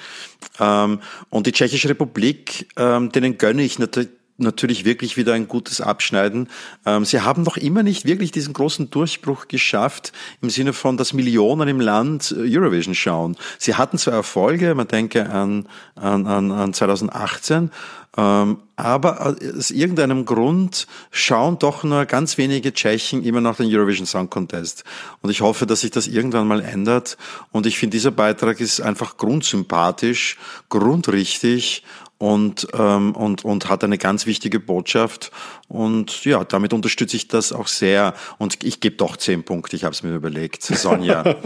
Ähm, 0.59 0.99
und 1.29 1.47
die 1.47 1.51
Tschechische 1.51 1.89
Republik, 1.89 2.67
ähm, 2.77 3.11
denen 3.11 3.37
gönne 3.37 3.63
ich 3.63 3.79
natürlich 3.79 4.09
natürlich 4.41 4.85
wirklich 4.85 5.17
wieder 5.17 5.33
ein 5.33 5.47
gutes 5.47 5.81
Abschneiden. 5.81 6.49
Ähm, 6.85 7.05
sie 7.05 7.21
haben 7.21 7.43
noch 7.43 7.57
immer 7.57 7.83
nicht 7.83 8.05
wirklich 8.05 8.31
diesen 8.31 8.53
großen 8.53 8.89
Durchbruch 8.89 9.47
geschafft 9.47 10.11
im 10.41 10.49
Sinne 10.49 10.73
von, 10.73 10.97
dass 10.97 11.13
Millionen 11.13 11.67
im 11.67 11.79
Land 11.79 12.35
äh, 12.37 12.57
Eurovision 12.57 12.95
schauen. 12.95 13.37
Sie 13.57 13.75
hatten 13.75 13.97
zwar 13.97 14.13
Erfolge, 14.13 14.75
man 14.75 14.87
denke 14.87 15.29
an, 15.29 15.67
an, 15.95 16.25
an 16.51 16.73
2018, 16.73 17.71
ähm, 18.17 18.57
aber 18.75 19.25
aus 19.25 19.71
irgendeinem 19.71 20.25
Grund 20.25 20.87
schauen 21.11 21.59
doch 21.59 21.83
nur 21.83 22.05
ganz 22.05 22.37
wenige 22.37 22.73
Tschechen 22.73 23.23
immer 23.23 23.39
noch 23.39 23.55
den 23.55 23.73
Eurovision 23.73 24.05
Song 24.05 24.29
Contest. 24.29 24.83
Und 25.21 25.29
ich 25.29 25.41
hoffe, 25.41 25.65
dass 25.65 25.81
sich 25.81 25.91
das 25.91 26.07
irgendwann 26.07 26.47
mal 26.47 26.61
ändert. 26.61 27.17
Und 27.51 27.65
ich 27.65 27.77
finde, 27.77 27.95
dieser 27.95 28.11
Beitrag 28.11 28.59
ist 28.59 28.81
einfach 28.81 29.15
grundsympathisch, 29.15 30.37
grundrichtig 30.67 31.83
und, 32.21 32.67
ähm, 32.77 33.15
und, 33.15 33.43
und 33.43 33.67
hat 33.67 33.83
eine 33.83 33.97
ganz 33.97 34.27
wichtige 34.27 34.59
Botschaft. 34.59 35.31
Und 35.67 36.23
ja, 36.23 36.43
damit 36.43 36.71
unterstütze 36.71 37.17
ich 37.17 37.27
das 37.27 37.51
auch 37.51 37.65
sehr. 37.65 38.13
Und 38.37 38.63
ich 38.63 38.79
gebe 38.79 38.95
doch 38.95 39.17
zehn 39.17 39.43
Punkte, 39.43 39.75
ich 39.75 39.83
habe 39.83 39.93
es 39.93 40.03
mir 40.03 40.13
überlegt. 40.13 40.61
Sonja. 40.63 41.23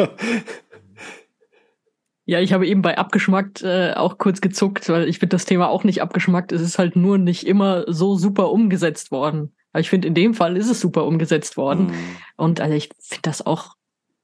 Ja, 2.27 2.39
ich 2.39 2.53
habe 2.53 2.65
eben 2.65 2.81
bei 2.81 2.97
abgeschmackt 2.97 3.61
äh, 3.61 3.93
auch 3.93 4.17
kurz 4.17 4.41
gezuckt, 4.41 4.89
weil 4.89 5.07
ich 5.07 5.19
finde 5.19 5.35
das 5.35 5.45
Thema 5.45 5.69
auch 5.69 5.83
nicht 5.83 6.01
abgeschmackt. 6.01 6.51
Es 6.51 6.59
ist 6.59 6.79
halt 6.79 6.95
nur 6.95 7.19
nicht 7.19 7.45
immer 7.45 7.83
so 7.85 8.15
super 8.15 8.49
umgesetzt 8.49 9.11
worden. 9.11 9.55
Aber 9.73 9.81
ich 9.81 9.91
finde, 9.91 10.07
in 10.07 10.15
dem 10.15 10.33
Fall 10.33 10.57
ist 10.57 10.67
es 10.67 10.79
super 10.79 11.05
umgesetzt 11.05 11.55
worden. 11.55 11.85
Mhm. 11.85 12.17
Und 12.35 12.61
also 12.61 12.73
ich 12.73 12.89
finde 12.99 13.21
das 13.21 13.45
auch 13.45 13.75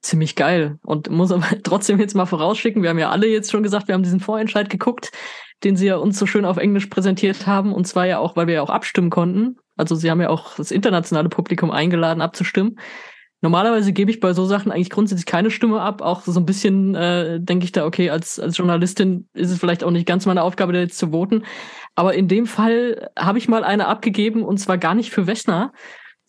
ziemlich 0.02 0.36
geil. 0.36 0.80
Und 0.84 1.12
muss 1.12 1.32
aber 1.32 1.46
trotzdem 1.64 2.00
jetzt 2.00 2.16
mal 2.16 2.26
vorausschicken, 2.26 2.82
wir 2.82 2.90
haben 2.90 2.98
ja 2.98 3.12
alle 3.12 3.28
jetzt 3.28 3.52
schon 3.52 3.62
gesagt, 3.62 3.88
wir 3.88 3.94
haben 3.94 4.02
diesen 4.02 4.20
Vorentscheid 4.20 4.68
geguckt, 4.68 5.12
den 5.64 5.76
sie 5.76 5.88
ja 5.88 5.98
uns 5.98 6.18
so 6.18 6.26
schön 6.26 6.46
auf 6.46 6.58
Englisch 6.58 6.88
präsentiert 6.88 7.48
haben. 7.48 7.74
Und 7.74 7.88
zwar 7.88 8.06
ja 8.06 8.20
auch, 8.20 8.36
weil 8.36 8.48
wir 8.48 8.56
ja 8.56 8.62
auch 8.62 8.70
abstimmen 8.70 9.10
konnten. 9.10 9.58
Also 9.78 9.96
sie 9.96 10.10
haben 10.10 10.22
ja 10.22 10.30
auch 10.30 10.56
das 10.56 10.72
internationale 10.72 11.30
Publikum 11.30 11.72
eingeladen, 11.72 12.22
abzustimmen. 12.22 12.80
Normalerweise 13.44 13.92
gebe 13.92 14.12
ich 14.12 14.20
bei 14.20 14.34
so 14.34 14.46
Sachen 14.46 14.72
eigentlich 14.72 14.92
grundsätzlich 14.92 15.26
keine 15.26 15.50
Stimme 15.50 15.82
ab. 15.82 16.02
Auch 16.04 16.22
so 16.22 16.40
ein 16.40 16.46
bisschen 16.46 16.94
äh, 16.94 17.40
denke 17.42 17.66
ich 17.66 17.72
da, 17.72 17.86
okay, 17.86 18.12
als, 18.12 18.40
als 18.40 18.58
Journalistin 18.58 19.28
ist 19.34 19.50
es 19.50 19.60
vielleicht 19.60 19.84
auch 19.84 19.90
nicht 19.90 20.06
ganz 20.06 20.28
meine 20.28 20.44
Aufgabe, 20.44 20.74
da 20.74 20.80
jetzt 20.80 21.00
zu 21.00 21.10
voten. 21.10 21.44
Aber 21.96 22.14
in 22.14 22.28
dem 22.28 22.46
Fall 22.46 23.10
habe 23.18 23.40
ich 23.40 23.48
mal 23.48 23.64
eine 23.64 23.88
abgegeben 23.88 24.44
und 24.44 24.60
zwar 24.60 24.78
gar 24.78 24.94
nicht 24.94 25.10
für 25.10 25.26
Wessner, 25.26 25.74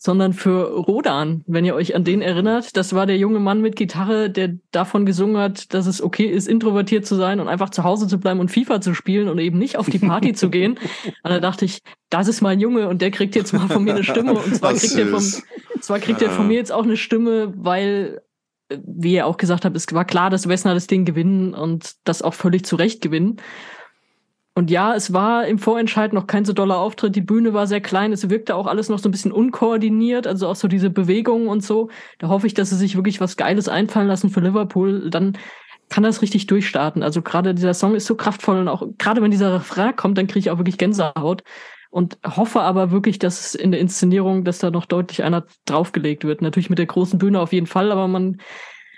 sondern 0.03 0.33
für 0.33 0.69
Rodan, 0.69 1.45
wenn 1.47 1.63
ihr 1.63 1.75
euch 1.75 1.95
an 1.95 2.03
den 2.03 2.21
erinnert. 2.21 2.75
Das 2.75 2.93
war 2.93 3.05
der 3.05 3.17
junge 3.17 3.39
Mann 3.39 3.61
mit 3.61 3.77
Gitarre, 3.77 4.29
der 4.29 4.57
davon 4.71 5.05
gesungen 5.05 5.37
hat, 5.37 5.73
dass 5.73 5.87
es 5.87 6.01
okay 6.01 6.25
ist, 6.25 6.45
introvertiert 6.45 7.05
zu 7.05 7.15
sein 7.15 7.39
und 7.39 7.47
einfach 7.47 7.69
zu 7.69 7.85
Hause 7.85 8.09
zu 8.09 8.19
bleiben 8.19 8.41
und 8.41 8.51
FIFA 8.51 8.81
zu 8.81 8.93
spielen 8.95 9.29
und 9.29 9.39
eben 9.39 9.57
nicht 9.57 9.77
auf 9.77 9.89
die 9.89 9.99
Party 9.99 10.33
zu 10.33 10.49
gehen. 10.49 10.77
Und 11.23 11.31
da 11.31 11.39
dachte 11.39 11.63
ich, 11.63 11.81
das 12.09 12.27
ist 12.27 12.41
mein 12.41 12.59
Junge 12.59 12.89
und 12.89 13.01
der 13.01 13.11
kriegt 13.11 13.33
jetzt 13.35 13.53
mal 13.53 13.67
von 13.67 13.83
mir 13.85 13.93
eine 13.93 14.03
Stimme. 14.03 14.33
Und 14.33 14.55
zwar 14.55 14.73
kriegt 14.73 14.97
er 14.97 15.07
vom, 15.07 15.23
zwar 15.79 15.99
kriegt 15.99 16.21
er 16.21 16.29
von 16.29 16.47
mir 16.47 16.55
jetzt 16.55 16.71
auch 16.71 16.83
eine 16.83 16.97
Stimme, 16.97 17.53
weil, 17.55 18.21
wie 18.69 19.13
ihr 19.13 19.25
auch 19.25 19.37
gesagt 19.37 19.63
habt, 19.63 19.75
es 19.77 19.91
war 19.93 20.05
klar, 20.05 20.29
dass 20.29 20.49
Wessner 20.49 20.73
das 20.73 20.87
Ding 20.87 21.05
gewinnen 21.05 21.53
und 21.53 21.93
das 22.03 22.21
auch 22.21 22.33
völlig 22.33 22.65
zu 22.65 22.75
Recht 22.75 23.01
gewinnen. 23.01 23.37
Und 24.55 24.69
ja, 24.69 24.93
es 24.93 25.13
war 25.13 25.47
im 25.47 25.57
Vorentscheid 25.57 26.13
noch 26.13 26.27
kein 26.27 26.45
so 26.45 26.53
doller 26.53 26.77
Auftritt. 26.77 27.15
Die 27.15 27.21
Bühne 27.21 27.53
war 27.53 27.65
sehr 27.65 27.81
klein. 27.81 28.13
Es 28.13 28.29
wirkte 28.29 28.55
auch 28.55 28.67
alles 28.67 28.87
noch 28.87 28.99
so 28.99 29.09
ein 29.09 29.11
bisschen 29.11 29.31
unkoordiniert. 29.31 30.27
Also 30.27 30.47
auch 30.47 30.55
so 30.55 30.67
diese 30.67 30.91
Bewegungen 30.91 31.47
und 31.47 31.63
so. 31.63 31.89
Da 32.19 32.27
hoffe 32.27 32.45
ich, 32.45 32.53
dass 32.53 32.69
sie 32.69 32.75
sich 32.75 32.95
wirklich 32.95 33.19
was 33.19 33.35
Geiles 33.35 33.67
einfallen 33.67 34.07
lassen 34.07 34.29
für 34.29 34.41
Liverpool. 34.41 35.09
Dann 35.09 35.37
kann 35.89 36.03
das 36.03 36.21
richtig 36.21 36.45
durchstarten. 36.45 37.01
Also 37.01 37.23
gerade 37.23 37.55
dieser 37.55 37.73
Song 37.73 37.95
ist 37.95 38.05
so 38.05 38.15
kraftvoll 38.15 38.59
und 38.59 38.67
auch 38.67 38.85
gerade 38.99 39.21
wenn 39.23 39.31
dieser 39.31 39.53
Refrain 39.55 39.95
kommt, 39.95 40.17
dann 40.17 40.27
kriege 40.27 40.39
ich 40.39 40.51
auch 40.51 40.57
wirklich 40.57 40.77
Gänsehaut 40.77 41.43
und 41.89 42.17
hoffe 42.25 42.61
aber 42.61 42.91
wirklich, 42.91 43.19
dass 43.19 43.55
in 43.55 43.71
der 43.71 43.79
Inszenierung, 43.79 44.43
dass 44.43 44.59
da 44.59 44.71
noch 44.71 44.85
deutlich 44.85 45.23
einer 45.23 45.45
draufgelegt 45.65 46.25
wird. 46.25 46.41
Natürlich 46.41 46.69
mit 46.69 46.79
der 46.79 46.87
großen 46.87 47.19
Bühne 47.19 47.39
auf 47.39 47.53
jeden 47.53 47.67
Fall, 47.67 47.91
aber 47.91 48.07
man 48.07 48.39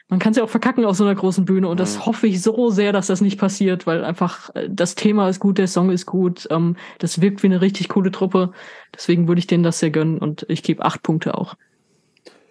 man 0.07 0.19
kann 0.19 0.31
es 0.31 0.37
ja 0.37 0.43
auch 0.43 0.49
verkacken 0.49 0.85
auf 0.85 0.95
so 0.95 1.03
einer 1.03 1.15
großen 1.15 1.45
Bühne 1.45 1.67
und 1.67 1.79
das 1.79 1.97
mhm. 1.97 2.05
hoffe 2.05 2.27
ich 2.27 2.41
so 2.41 2.69
sehr, 2.69 2.93
dass 2.93 3.07
das 3.07 3.21
nicht 3.21 3.39
passiert, 3.39 3.87
weil 3.87 4.03
einfach 4.05 4.53
äh, 4.55 4.69
das 4.69 4.95
Thema 4.95 5.29
ist 5.29 5.39
gut, 5.39 5.57
der 5.57 5.67
Song 5.67 5.89
ist 5.89 6.05
gut, 6.05 6.47
ähm, 6.51 6.75
das 6.99 7.21
wirkt 7.21 7.41
wie 7.43 7.47
eine 7.47 7.61
richtig 7.61 7.89
coole 7.89 8.11
Truppe. 8.11 8.51
Deswegen 8.93 9.27
würde 9.27 9.39
ich 9.39 9.47
denen 9.47 9.63
das 9.63 9.79
sehr 9.79 9.89
gönnen 9.89 10.19
und 10.19 10.45
ich 10.47 10.63
gebe 10.63 10.85
acht 10.85 11.01
Punkte 11.01 11.35
auch. 11.35 11.55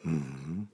Mhm. 0.02 0.68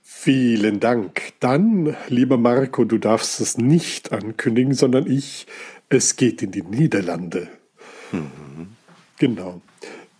Vielen 0.00 0.80
Dank. 0.80 1.34
Dann, 1.40 1.94
lieber 2.08 2.38
Marco, 2.38 2.84
du 2.84 2.96
darfst 2.96 3.40
es 3.40 3.58
nicht 3.58 4.10
ankündigen, 4.12 4.72
sondern 4.72 5.06
ich. 5.06 5.46
Es 5.90 6.16
geht 6.16 6.40
in 6.40 6.50
die 6.50 6.62
Niederlande. 6.62 7.48
Mhm. 8.10 8.68
Genau. 9.18 9.60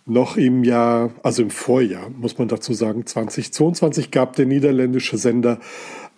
Noch 0.05 0.37
im 0.37 0.63
Jahr, 0.63 1.09
also 1.23 1.41
im 1.41 1.49
Vorjahr, 1.49 2.11
muss 2.11 2.37
man 2.37 2.47
dazu 2.47 2.73
sagen, 2.73 3.07
2022 3.07 4.11
gab 4.11 4.35
der 4.35 4.45
niederländische 4.45 5.17
Sender 5.17 5.59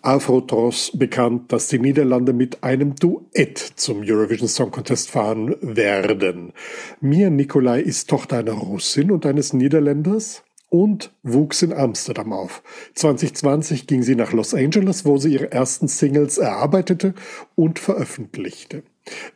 Afrotros 0.01 0.91
bekannt, 0.93 1.51
dass 1.51 1.67
die 1.67 1.79
Niederlande 1.79 2.33
mit 2.33 2.63
einem 2.63 2.95
Duett 2.95 3.57
zum 3.57 4.01
Eurovision 4.05 4.47
Song 4.47 4.71
Contest 4.71 5.09
fahren 5.09 5.55
werden. 5.61 6.53
Mia 7.01 7.29
Nikolai 7.29 7.81
ist 7.81 8.09
Tochter 8.09 8.37
einer 8.37 8.53
Russin 8.53 9.11
und 9.11 9.25
eines 9.25 9.53
Niederländers 9.53 10.43
und 10.69 11.11
wuchs 11.23 11.61
in 11.61 11.73
Amsterdam 11.73 12.33
auf. 12.33 12.61
2020 12.95 13.87
ging 13.87 14.03
sie 14.03 14.15
nach 14.15 14.33
Los 14.33 14.53
Angeles, 14.53 15.05
wo 15.05 15.17
sie 15.17 15.33
ihre 15.33 15.51
ersten 15.51 15.87
Singles 15.87 16.37
erarbeitete 16.37 17.13
und 17.55 17.79
veröffentlichte. 17.79 18.83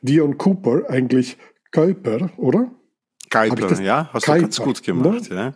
Dion 0.02 0.38
Cooper, 0.38 0.90
eigentlich 0.90 1.38
Kuiper, 1.72 2.30
oder? 2.38 2.72
Kuiper, 3.30 3.82
ja, 3.82 4.10
hast 4.12 4.26
Kuiper, 4.26 4.40
du 4.40 4.44
ganz 4.44 4.60
gut 4.60 4.84
gemacht, 4.84 5.30
ne? 5.30 5.36
ja. 5.36 5.54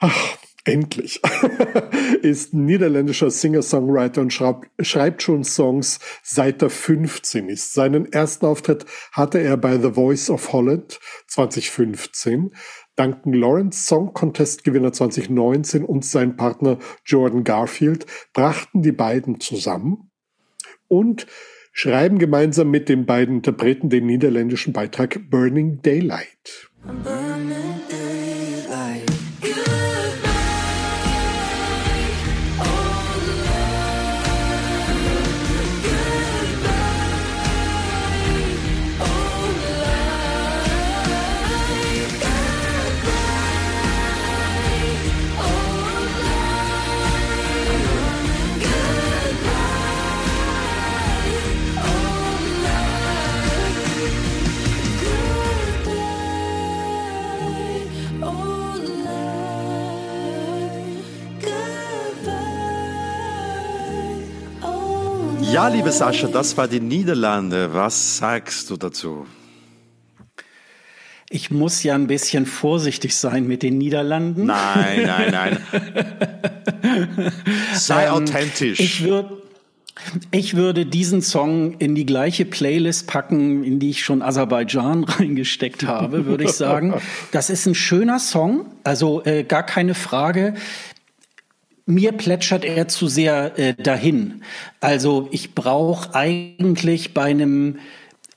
Ach, 0.00 0.36
endlich, 0.64 1.20
ist 2.22 2.54
niederländischer 2.54 3.30
Singer-Songwriter 3.30 4.20
und 4.20 4.32
schreib, 4.32 4.66
schreibt 4.80 5.22
schon 5.22 5.44
Songs 5.44 6.00
seit 6.22 6.62
er 6.62 6.70
15 6.70 7.48
ist. 7.48 7.72
Seinen 7.72 8.12
ersten 8.12 8.46
Auftritt 8.46 8.84
hatte 9.12 9.38
er 9.38 9.56
bei 9.56 9.78
The 9.78 9.92
Voice 9.92 10.30
of 10.30 10.52
Holland 10.52 11.00
2015. 11.28 12.50
Duncan 12.96 13.32
Lawrence, 13.32 13.86
Song 13.86 14.12
Contest 14.12 14.64
Gewinner 14.64 14.92
2019 14.92 15.84
und 15.84 16.04
sein 16.04 16.36
Partner 16.36 16.78
Jordan 17.06 17.44
Garfield 17.44 18.04
brachten 18.34 18.82
die 18.82 18.92
beiden 18.92 19.40
zusammen 19.40 20.10
und 20.88 21.26
schreiben 21.72 22.18
gemeinsam 22.18 22.70
mit 22.70 22.88
den 22.88 23.06
beiden 23.06 23.36
Interpreten 23.36 23.88
den 23.88 24.06
niederländischen 24.06 24.72
Beitrag 24.72 25.30
Burning 25.30 25.80
Daylight. 25.80 26.70
Ja, 65.52 65.66
liebe 65.66 65.90
Sascha, 65.90 66.28
das 66.28 66.56
war 66.56 66.68
die 66.68 66.80
Niederlande. 66.80 67.74
Was 67.74 68.18
sagst 68.18 68.70
du 68.70 68.76
dazu? 68.76 69.26
Ich 71.28 71.50
muss 71.50 71.82
ja 71.82 71.94
ein 71.96 72.06
bisschen 72.06 72.46
vorsichtig 72.46 73.16
sein 73.16 73.46
mit 73.46 73.62
den 73.62 73.76
Niederlanden. 73.78 74.46
Nein, 74.46 75.02
nein, 75.06 75.30
nein. 75.32 75.58
Sei 77.74 78.04
ähm, 78.06 78.12
authentisch. 78.12 78.78
Ich 78.78 79.02
würde 79.02 79.40
ich 80.30 80.56
würde 80.56 80.86
diesen 80.86 81.20
Song 81.22 81.74
in 81.78 81.94
die 81.94 82.06
gleiche 82.06 82.44
Playlist 82.44 83.06
packen, 83.06 83.64
in 83.64 83.78
die 83.78 83.90
ich 83.90 84.04
schon 84.04 84.22
Aserbaidschan 84.22 85.04
reingesteckt 85.04 85.86
habe, 85.86 86.26
würde 86.26 86.44
ich 86.44 86.52
sagen. 86.52 86.94
Das 87.32 87.50
ist 87.50 87.66
ein 87.66 87.74
schöner 87.74 88.18
Song, 88.18 88.66
also 88.82 89.22
äh, 89.24 89.44
gar 89.44 89.64
keine 89.64 89.94
Frage 89.94 90.54
mir 91.86 92.12
plätschert 92.12 92.64
er 92.64 92.88
zu 92.88 93.08
sehr 93.08 93.58
äh, 93.58 93.74
dahin. 93.74 94.42
Also 94.80 95.28
ich 95.30 95.54
brauche 95.54 96.14
eigentlich 96.14 97.14
bei 97.14 97.24
einem 97.24 97.78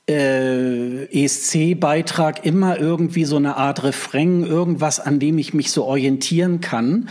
äh, 0.08 1.04
ESC-Beitrag 1.04 2.44
immer 2.44 2.78
irgendwie 2.78 3.24
so 3.24 3.36
eine 3.36 3.56
Art 3.56 3.84
Refrain, 3.84 4.44
irgendwas, 4.44 5.00
an 5.00 5.18
dem 5.18 5.38
ich 5.38 5.54
mich 5.54 5.70
so 5.70 5.84
orientieren 5.84 6.60
kann. 6.60 7.08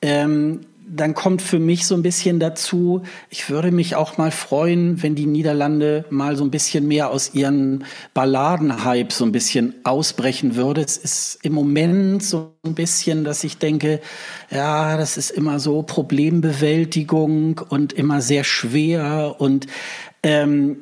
Ähm, 0.00 0.60
dann 0.94 1.14
kommt 1.14 1.40
für 1.40 1.58
mich 1.58 1.86
so 1.86 1.94
ein 1.94 2.02
bisschen 2.02 2.38
dazu, 2.38 3.02
ich 3.30 3.48
würde 3.48 3.70
mich 3.70 3.96
auch 3.96 4.18
mal 4.18 4.30
freuen, 4.30 5.02
wenn 5.02 5.14
die 5.14 5.24
Niederlande 5.24 6.04
mal 6.10 6.36
so 6.36 6.44
ein 6.44 6.50
bisschen 6.50 6.86
mehr 6.86 7.10
aus 7.10 7.32
ihren 7.32 7.84
Balladenhype 8.12 9.12
so 9.12 9.24
ein 9.24 9.32
bisschen 9.32 9.74
ausbrechen 9.84 10.54
würde. 10.54 10.82
Es 10.82 10.98
ist 10.98 11.38
im 11.42 11.54
Moment 11.54 12.22
so 12.22 12.52
ein 12.62 12.74
bisschen, 12.74 13.24
dass 13.24 13.42
ich 13.42 13.56
denke, 13.56 14.00
ja, 14.50 14.98
das 14.98 15.16
ist 15.16 15.30
immer 15.30 15.60
so 15.60 15.82
Problembewältigung 15.82 17.62
und 17.70 17.94
immer 17.94 18.20
sehr 18.20 18.44
schwer 18.44 19.36
und 19.38 19.66
ähm, 20.22 20.76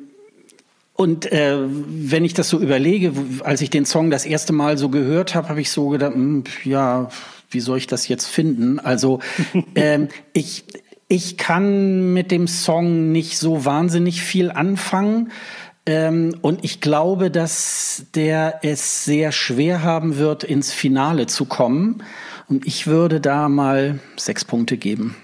und 0.93 1.31
äh, 1.31 1.57
wenn 1.57 2.25
ich 2.25 2.35
das 2.35 2.49
so 2.49 2.59
überlege, 2.59 3.13
als 3.43 3.61
ich 3.61 3.71
den 3.71 3.85
Song 3.85 4.11
das 4.11 4.25
erste 4.25 4.53
Mal 4.53 4.77
so 4.77 4.89
gehört 4.89 5.33
habe, 5.33 5.49
habe 5.49 5.61
ich 5.61 5.71
so 5.71 5.87
gedacht, 5.89 6.15
mh, 6.15 6.21
hm, 6.21 6.43
ja, 6.63 7.09
wie 7.51 7.59
soll 7.59 7.77
ich 7.77 7.87
das 7.87 8.07
jetzt 8.07 8.25
finden? 8.25 8.79
Also 8.79 9.19
ähm, 9.75 10.07
ich, 10.33 10.65
ich 11.07 11.37
kann 11.37 12.13
mit 12.13 12.31
dem 12.31 12.47
Song 12.47 13.11
nicht 13.11 13.37
so 13.37 13.65
wahnsinnig 13.65 14.21
viel 14.21 14.51
anfangen. 14.51 15.31
Ähm, 15.85 16.35
und 16.41 16.63
ich 16.63 16.79
glaube, 16.79 17.31
dass 17.31 18.05
der 18.13 18.59
es 18.63 19.03
sehr 19.03 19.31
schwer 19.31 19.83
haben 19.83 20.17
wird, 20.17 20.43
ins 20.43 20.71
Finale 20.71 21.27
zu 21.27 21.45
kommen. 21.45 22.03
Und 22.47 22.67
ich 22.67 22.87
würde 22.87 23.19
da 23.19 23.49
mal 23.49 23.99
sechs 24.15 24.45
Punkte 24.45 24.77
geben. 24.77 25.15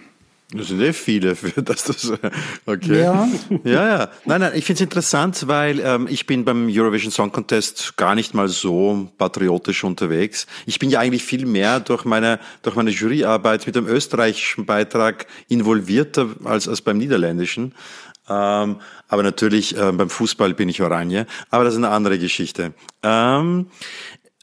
Das 0.53 0.69
sind 0.69 0.79
eh 0.79 0.93
viele, 0.93 1.35
für 1.35 1.61
das 1.61 1.83
das. 1.83 2.13
Okay. 2.65 3.01
Ja, 3.01 3.27
ja. 3.65 3.87
ja. 3.87 4.11
Nein, 4.23 4.39
nein, 4.39 4.53
ich 4.55 4.63
finde 4.63 4.77
es 4.77 4.81
interessant, 4.81 5.47
weil 5.47 5.81
ähm, 5.81 6.07
ich 6.09 6.25
bin 6.25 6.45
beim 6.45 6.69
Eurovision 6.69 7.11
Song 7.11 7.33
Contest 7.33 7.97
gar 7.97 8.15
nicht 8.15 8.33
mal 8.33 8.47
so 8.47 9.09
patriotisch 9.17 9.83
unterwegs. 9.83 10.47
Ich 10.65 10.79
bin 10.79 10.89
ja 10.89 11.01
eigentlich 11.01 11.25
viel 11.25 11.45
mehr 11.45 11.81
durch 11.81 12.05
meine, 12.05 12.39
durch 12.61 12.77
meine 12.77 12.91
Juryarbeit 12.91 13.65
mit 13.65 13.75
dem 13.75 13.87
österreichischen 13.87 14.65
Beitrag 14.65 15.27
involvierter 15.49 16.29
als, 16.45 16.69
als 16.69 16.81
beim 16.81 16.97
niederländischen. 16.97 17.75
Ähm, 18.29 18.77
aber 19.09 19.23
natürlich 19.23 19.77
äh, 19.77 19.91
beim 19.91 20.09
Fußball 20.09 20.53
bin 20.53 20.69
ich 20.69 20.81
Oranje. 20.81 21.27
Aber 21.49 21.65
das 21.65 21.73
ist 21.73 21.79
eine 21.79 21.89
andere 21.89 22.19
Geschichte. 22.19 22.73
Ähm, 23.03 23.67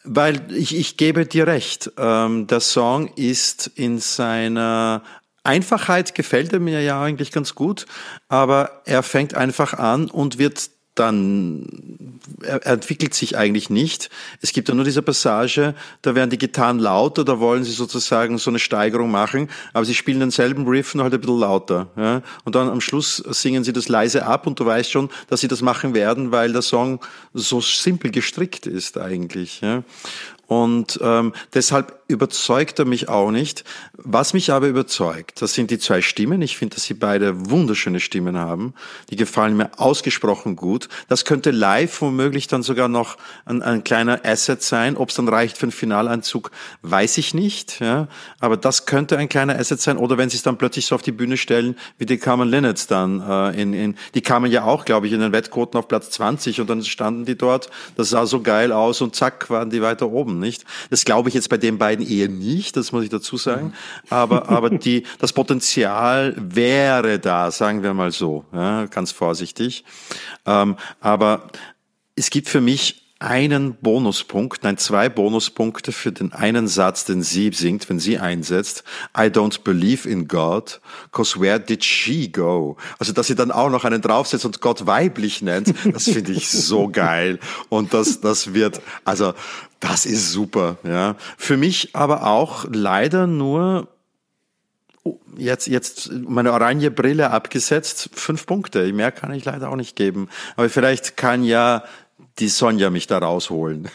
weil 0.05 0.53
ich, 0.53 0.77
ich 0.77 0.99
gebe 0.99 1.25
dir 1.25 1.47
recht, 1.47 1.93
ähm, 1.97 2.47
der 2.47 2.61
Song 2.61 3.09
ist 3.17 3.71
in 3.75 3.99
seiner 3.99 5.03
Einfachheit 5.45 6.15
gefällt 6.15 6.53
er 6.53 6.61
mir 6.61 6.83
ja 6.83 7.01
eigentlich 7.01 7.31
ganz 7.31 7.55
gut, 7.55 7.87
aber 8.29 8.83
er 8.87 9.03
fängt 9.03 9.35
einfach 9.35 9.75
an 9.75 10.11
und 10.11 10.39
wird 10.39 10.71
dann 10.95 12.21
er 12.43 12.65
entwickelt 12.67 13.15
sich 13.15 13.37
eigentlich 13.37 13.69
nicht. 13.69 14.11
Es 14.41 14.53
gibt 14.53 14.69
ja 14.69 14.75
nur 14.75 14.85
diese 14.85 15.03
Passage, 15.03 15.75
da 16.03 16.15
werden 16.15 16.31
die 16.31 16.39
Gitarren 16.39 16.79
lauter, 16.79 17.25
da 17.25 17.41
wollen 17.41 17.65
sie 17.65 17.73
sozusagen 17.73 18.39
so 18.39 18.51
eine 18.51 18.61
Steigerung 18.61 19.11
machen, 19.11 19.51
aber 19.73 19.85
sie 19.85 19.95
spielen 19.95 20.21
denselben 20.21 20.67
Riff 20.69 20.95
nur 20.95 21.05
halt 21.05 21.15
ein 21.15 21.21
bisschen 21.21 21.41
lauter. 21.41 21.89
Ja? 21.97 22.23
Und 22.45 22.55
dann 22.55 22.69
am 22.69 22.81
Schluss 22.81 23.17
singen 23.17 23.65
sie 23.65 23.73
das 23.73 23.89
leise 23.89 24.25
ab 24.25 24.47
und 24.47 24.61
du 24.61 24.67
weißt 24.67 24.91
schon, 24.91 25.11
dass 25.29 25.41
sie 25.41 25.49
das 25.49 25.63
machen 25.63 25.95
werden, 25.95 26.31
weil 26.31 26.53
der 26.53 26.63
Song 26.63 27.01
so 27.33 27.61
simpel 27.61 28.13
gestrickt 28.13 28.67
ist 28.67 28.97
eigentlich. 28.97 29.61
Ja? 29.63 29.83
Und 30.47 31.01
ähm, 31.03 31.33
deshalb 31.55 32.04
überzeugt 32.07 32.79
er 32.79 32.85
mich 32.85 33.09
auch 33.09 33.31
nicht. 33.31 33.65
Was 33.95 34.35
mich 34.35 34.53
aber 34.53 34.69
überzeugt, 34.69 35.41
das 35.41 35.55
sind 35.55 35.71
die 35.71 35.79
zwei 35.79 36.03
Stimmen. 36.03 36.43
Ich 36.43 36.57
finde, 36.57 36.77
dass 36.77 36.85
sie 36.85 36.95
beide 36.95 37.51
wunderschöne 37.51 38.01
Stimmen 38.01 38.37
haben. 38.37 38.75
Die 39.11 39.17
gefallen 39.17 39.57
mir 39.57 39.79
ausgesprochen 39.79 40.57
gut. 40.57 40.89
Das 41.09 41.25
könnte 41.25 41.51
live 41.51 42.01
womöglich 42.01 42.47
dann 42.47 42.63
sogar 42.63 42.89
noch 42.89 43.17
ein, 43.45 43.63
ein 43.63 43.85
kleiner 43.85 44.21
Asset 44.25 44.63
sein. 44.63 44.97
Ob 44.97 45.09
es 45.09 45.17
dann 45.17 45.29
reicht 45.29 45.57
für 45.59 45.65
einen 45.65 45.73
Finalanzug, 45.73 46.51
weiß 46.83 47.19
ich 47.19 47.35
nicht. 47.35 47.81
Ja. 47.81 48.09
Aber 48.39 48.57
das 48.57 48.87
könnte 48.87 49.17
ein 49.17 49.29
kleiner 49.29 49.59
Asset 49.59 49.81
sein. 49.81 49.97
Oder 49.97 50.19
wenn 50.19 50.31
sie 50.31 50.37
es 50.37 50.43
dann 50.43 50.59
plötzlich 50.59 50.87
so 50.87 50.95
auf 50.95 51.03
die 51.03 51.13
Bühne 51.13 51.37
stellen, 51.37 51.77
wie 51.99 52.07
die 52.07 52.19
Carmen 52.19 52.49
Linnets 52.49 52.87
dann. 52.87 53.21
Äh, 53.21 53.61
in, 53.61 53.73
in, 53.73 53.97
die 54.15 54.21
kamen 54.21 54.51
ja 54.51 54.65
auch, 54.65 54.85
glaube 54.85 55.07
ich, 55.07 55.13
in 55.13 55.21
den 55.21 55.33
Wettquoten 55.33 55.79
auf 55.79 55.89
Platz 55.89 56.11
20 56.11 56.61
und 56.61 56.71
dann 56.71 56.85
standen 56.85 57.25
die 57.25 57.37
dort. 57.37 57.71
Das 57.97 58.11
sah 58.11 58.27
so 58.27 58.41
geil 58.41 58.73
aus 58.73 59.01
und 59.01 59.17
zack 59.17 59.51
waren 59.51 59.71
die 59.71 59.83
weiter 59.83 60.11
oben, 60.11 60.39
nicht? 60.39 60.65
Das 60.91 61.05
glaube 61.05 61.29
ich 61.29 61.35
jetzt 61.35 61.49
bei 61.49 61.57
den 61.57 61.79
beiden 61.79 62.04
eher 62.05 62.29
nicht, 62.29 62.77
das 62.77 62.93
muss 62.93 63.05
ich 63.05 63.11
dazu 63.11 63.37
sagen. 63.37 63.73
Aber, 64.11 64.49
aber 64.49 64.71
die, 64.71 65.05
das 65.19 65.33
Potenzial 65.33 66.35
wäre 66.37 67.19
da, 67.19 67.51
sagen 67.51 67.83
wir 67.83 67.95
mal 67.95 68.11
so, 68.13 68.45
ja, 68.53 68.87
ganz 68.87 69.13
vorsichtig. 69.13 69.85
Ähm, 70.47 70.77
aber 71.01 71.49
es 72.17 72.31
gibt 72.31 72.49
für 72.49 72.61
mich 72.61 73.04
einen 73.25 73.75
Bonuspunkt, 73.75 74.63
nein, 74.63 74.77
zwei 74.77 75.09
Bonuspunkte 75.09 75.93
für 75.93 76.13
den 76.13 76.33
einen 76.33 76.69
Satz, 76.69 77.05
den 77.05 77.23
sie 77.23 77.51
singt, 77.53 77.89
wenn 77.89 77.99
sie 77.99 78.19
einsetzt. 78.19 78.85
I 79.17 79.23
don't 79.23 79.63
believe 79.65 80.09
in 80.09 80.29
God, 80.29 80.81
cause 81.11 81.41
where 81.41 81.59
did 81.59 81.85
she 81.85 82.31
go? 82.31 82.77
Also, 82.99 83.13
dass 83.13 83.27
sie 83.27 83.35
dann 83.35 83.51
auch 83.51 83.71
noch 83.71 83.85
einen 83.85 84.03
draufsetzt 84.03 84.45
und 84.45 84.61
Gott 84.61 84.87
weiblich 84.87 85.43
nennt, 85.43 85.75
das 85.93 86.05
finde 86.05 86.33
ich 86.33 86.51
so 86.51 86.89
geil. 86.93 87.39
Und 87.71 87.95
das, 87.95 88.21
das 88.21 88.53
wird, 88.53 88.81
also, 89.05 89.33
das 89.81 90.07
ist 90.07 90.31
super, 90.31 90.79
ja. 90.85 91.17
Für 91.39 91.57
mich 91.57 91.97
aber 91.97 92.27
auch 92.27 92.67
leider 92.71 93.27
nur 93.27 93.89
jetzt, 95.37 95.67
jetzt 95.67 96.11
meine 96.13 96.53
orange 96.53 96.91
Brille 96.91 97.31
abgesetzt, 97.31 98.11
fünf 98.15 98.47
Punkte. 98.47 98.93
Mehr 98.93 99.13
kann 99.13 99.33
ich 99.33 99.45
leider 99.45 99.71
auch 99.71 99.77
nicht 99.77 99.97
geben. 99.97 100.29
Aber 100.57 100.69
vielleicht 100.69 101.17
kann 101.17 101.45
ja 101.45 101.85
die 102.39 102.49
Sonja 102.49 102.91
mich 102.91 103.07
da 103.07 103.19
rausholen. 103.19 103.89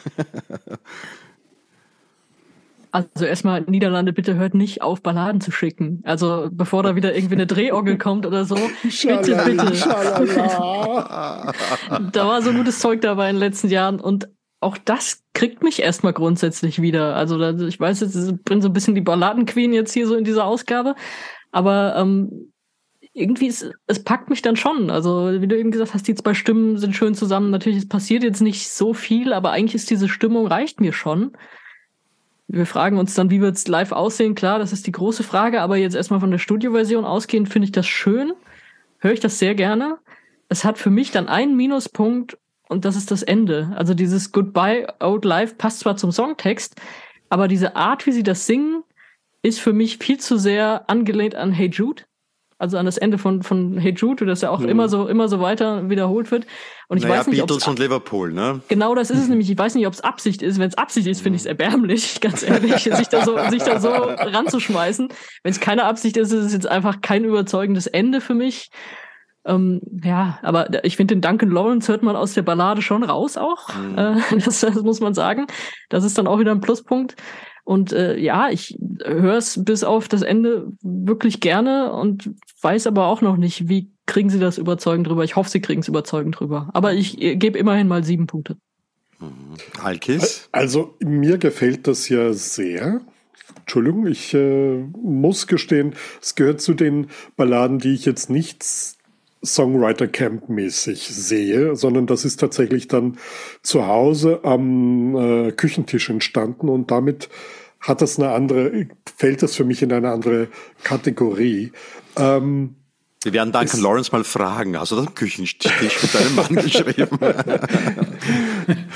Also 2.92 3.26
erstmal, 3.26 3.62
Niederlande, 3.62 4.14
bitte 4.14 4.34
hört 4.36 4.56
nicht 4.56 4.82
auf, 4.82 5.04
Balladen 5.04 5.42
zu 5.42 5.52
schicken. 5.52 6.02
Also 6.06 6.50
bevor 6.52 6.82
da 6.82 6.96
wieder 6.96 7.16
irgendwie 7.16 7.36
eine 7.36 7.46
Drehorgel 7.46 8.00
kommt 8.00 8.26
oder 8.26 8.46
so. 8.46 8.56
bitte, 8.56 9.44
bitte. 9.46 9.74
da 12.12 12.28
war 12.28 12.42
so 12.42 12.52
gutes 12.52 12.80
Zeug 12.80 13.02
dabei 13.02 13.30
in 13.30 13.36
den 13.36 13.42
letzten 13.42 13.68
Jahren 13.70 14.00
und 14.00 14.28
auch 14.60 14.78
das 14.78 15.24
kriegt 15.34 15.64
mich 15.64 15.82
erstmal 15.82 16.14
grundsätzlich 16.14 16.82
wieder. 16.82 17.16
Also 17.16 17.40
ich 17.68 17.80
weiß 17.80 18.02
jetzt, 18.02 18.16
ich 18.16 18.44
bin 18.44 18.62
so 18.62 18.70
ein 18.70 18.74
bisschen 18.74 18.96
die 18.96 19.02
Balladenqueen 19.02 19.72
jetzt 19.72 19.94
hier 19.94 20.08
so 20.08 20.16
in 20.16 20.24
dieser 20.24 20.46
Ausgabe. 20.46 20.96
Aber 21.52 21.96
ähm, 21.96 22.52
irgendwie 23.20 23.48
ist, 23.48 23.72
es 23.88 24.04
packt 24.04 24.30
mich 24.30 24.42
dann 24.42 24.56
schon. 24.56 24.90
Also, 24.90 25.42
wie 25.42 25.48
du 25.48 25.58
eben 25.58 25.72
gesagt 25.72 25.94
hast, 25.94 26.08
die 26.08 26.16
zwei 26.16 26.34
Stimmen 26.34 26.78
sind 26.78 26.96
schön 26.96 27.16
zusammen. 27.16 27.52
Natürlich, 27.52 27.80
es 27.80 27.88
passiert 27.88 28.24
jetzt 28.24 28.42
nicht 28.42 28.70
so 28.70 28.94
viel, 28.94 29.34
aber 29.34 29.52
eigentlich 29.52 29.76
ist 29.76 29.90
diese 29.90 30.10
Stimmung 30.10 30.48
reicht 30.48 30.80
mir 30.80 30.94
schon. 30.94 31.34
Wir 32.48 32.66
fragen 32.66 32.98
uns 32.98 33.14
dann, 33.14 33.30
wie 33.30 33.42
wird 33.42 33.56
es 33.56 33.68
live 33.68 33.92
aussehen? 33.92 34.34
Klar, 34.34 34.58
das 34.58 34.74
ist 34.74 34.88
die 34.88 34.92
große 34.92 35.24
Frage, 35.24 35.62
aber 35.62 35.78
jetzt 35.78 35.96
erstmal 35.96 36.20
von 36.20 36.32
der 36.32 36.40
Studioversion 36.40 37.06
ausgehend 37.06 37.50
finde 37.50 37.66
ich 37.66 37.72
das 37.72 37.86
schön. 37.86 38.34
Höre 38.98 39.14
ich 39.14 39.20
das 39.20 39.38
sehr 39.38 39.54
gerne. 39.54 40.00
Es 40.48 40.66
hat 40.66 40.80
für 40.80 40.90
mich 40.90 41.12
dann 41.12 41.28
einen 41.28 41.56
Minuspunkt 41.56 42.40
und 42.68 42.86
das 42.86 42.96
ist 42.96 43.12
das 43.12 43.22
Ende. 43.22 43.72
Also 43.76 43.94
dieses 43.94 44.32
Goodbye 44.32 44.88
Old 45.00 45.26
Life 45.26 45.56
passt 45.56 45.82
zwar 45.82 45.96
zum 45.96 46.12
Songtext, 46.12 46.76
aber 47.30 47.48
diese 47.48 47.76
Art, 47.76 48.08
wie 48.08 48.12
sie 48.12 48.24
das 48.24 48.48
singen, 48.48 48.84
ist 49.44 49.60
für 49.60 49.74
mich 49.74 50.00
viel 50.00 50.20
zu 50.20 50.38
sehr 50.38 50.90
angelehnt 50.90 51.36
an 51.36 51.52
Hey 51.52 51.70
Jude 51.70 52.04
also 52.60 52.78
an 52.78 52.86
das 52.86 52.98
Ende 52.98 53.18
von, 53.18 53.42
von 53.42 53.78
Hey 53.78 53.94
Jude, 53.94 54.26
das 54.26 54.42
ja 54.42 54.50
auch 54.50 54.60
mhm. 54.60 54.68
immer 54.68 54.90
so, 54.90 55.08
immer 55.08 55.30
so 55.30 55.40
weiter 55.40 55.90
wiederholt 55.90 56.30
wird. 56.30 56.46
Und 56.90 56.98
ich 56.98 57.04
naja, 57.04 57.20
weiß 57.20 57.28
nicht, 57.28 57.40
Beatles 57.40 57.66
und 57.68 57.80
Liverpool, 57.80 58.34
ne? 58.34 58.62
Genau, 58.68 58.94
das 58.96 59.10
ist 59.10 59.20
es 59.20 59.28
nämlich. 59.30 59.50
Ich 59.50 59.58
weiß 59.58 59.76
nicht, 59.76 59.88
ob 59.88 59.94
es 59.94 60.02
Absicht 60.02 60.42
ist. 60.42 60.60
Wenn 60.60 60.68
es 60.68 60.78
Absicht 60.78 61.08
ist, 61.08 61.22
finde 61.22 61.38
ich 61.38 61.44
es 61.44 61.46
erbärmlich, 61.46 62.20
ganz 62.22 62.44
ehrlich, 62.44 62.84
sich 62.84 63.08
da 63.08 63.24
so, 63.24 63.38
sich 63.50 63.64
da 63.64 63.80
so 63.80 63.90
ranzuschmeißen. 63.92 65.08
Wenn 65.42 65.52
es 65.52 65.62
keine 65.62 65.86
Absicht 65.86 66.18
ist, 66.18 66.34
ist 66.34 66.46
es 66.46 66.54
jetzt 66.54 66.68
einfach 66.68 67.00
kein 67.02 67.24
überzeugendes 67.24 67.88
Ende 67.88 68.20
für 68.20 68.34
mich. 68.34 68.70
Ähm, 69.46 69.80
ja, 70.04 70.40
aber 70.42 70.84
ich 70.84 70.98
finde, 70.98 71.16
den 71.16 71.22
Duncan 71.22 71.52
Lawrence 71.52 71.90
hört 71.90 72.04
man 72.04 72.18
aus 72.18 72.34
der 72.34 72.42
Ballade 72.42 72.82
schon 72.82 73.04
raus 73.04 73.38
auch. 73.38 73.74
Mhm. 73.74 73.98
Äh, 73.98 74.22
das, 74.44 74.60
das 74.60 74.84
muss 74.84 75.00
man 75.00 75.14
sagen. 75.14 75.48
Das 75.88 76.04
ist 76.04 76.18
dann 76.18 76.28
auch 76.28 76.40
wieder 76.40 76.52
ein 76.52 76.62
Pluspunkt. 76.62 77.16
Und 77.70 77.94
äh, 77.94 78.18
ja, 78.18 78.50
ich 78.50 78.80
höre 79.06 79.38
es 79.38 79.64
bis 79.64 79.84
auf 79.84 80.08
das 80.08 80.24
Ende 80.24 80.72
wirklich 80.82 81.40
gerne 81.40 81.94
und 81.94 82.32
weiß 82.62 82.88
aber 82.88 83.08
auch 83.08 83.22
noch 83.22 83.38
nicht, 83.38 83.70
wie 83.70 83.92
kriegen 84.06 84.30
sie 84.30 84.40
das 84.40 84.58
überzeugend 84.58 85.08
drüber. 85.08 85.24
Ich 85.24 85.36
hoffe, 85.36 85.50
sie 85.50 85.62
kriegen 85.62 85.82
es 85.82 85.88
überzeugend 85.88 86.40
drüber. 86.40 86.70
Aber 86.74 86.94
ich 86.94 87.22
äh, 87.22 87.36
gebe 87.36 87.58
immerhin 87.58 87.88
mal 87.88 88.04
sieben 88.04 88.28
Punkte. 88.28 88.58
Mhm. 89.20 89.56
Alkis? 89.82 90.50
Also 90.52 90.96
mir 91.00 91.38
gefällt 91.38 91.88
das 91.88 92.10
ja 92.10 92.34
sehr. 92.34 93.02
Entschuldigung, 93.60 94.08
ich 94.08 94.34
äh, 94.34 94.84
muss 95.02 95.48
gestehen, 95.48 95.94
es 96.22 96.36
gehört 96.36 96.62
zu 96.62 96.74
den 96.74 97.08
Balladen, 97.36 97.80
die 97.80 97.94
ich 97.94 98.06
jetzt 98.06 98.30
nicht 98.30 98.64
Songwriter 99.44 100.08
Camp 100.08 100.50
mäßig 100.50 101.08
sehe, 101.08 101.76
sondern 101.76 102.08
das 102.08 102.26
ist 102.26 102.40
tatsächlich 102.40 102.88
dann 102.88 103.18
zu 103.62 103.88
Hause 103.88 104.42
am 104.44 105.16
äh, 105.16 105.52
Küchentisch 105.52 106.10
entstanden 106.10 106.68
und 106.68 106.92
damit 106.92 107.30
hat 107.80 108.02
das 108.02 108.18
eine 108.18 108.32
andere, 108.32 108.88
fällt 109.18 109.42
das 109.44 109.56
für 109.56 109.64
mich 109.64 109.82
in 109.82 109.92
eine 109.92 110.12
andere 110.12 110.48
Kategorie. 110.84 111.72
Ähm, 112.18 112.76
wir 113.24 113.34
werden 113.34 113.52
Duncan 113.52 113.82
Lawrence 113.82 114.12
mal 114.14 114.24
fragen, 114.24 114.80
hast 114.80 114.92
du 114.92 114.96
das 114.96 115.08
am 115.08 115.14
Küchentisch 115.14 116.02
mit 116.02 116.16
deinem 116.16 116.36
Mann 116.36 116.56
geschrieben? 116.56 117.20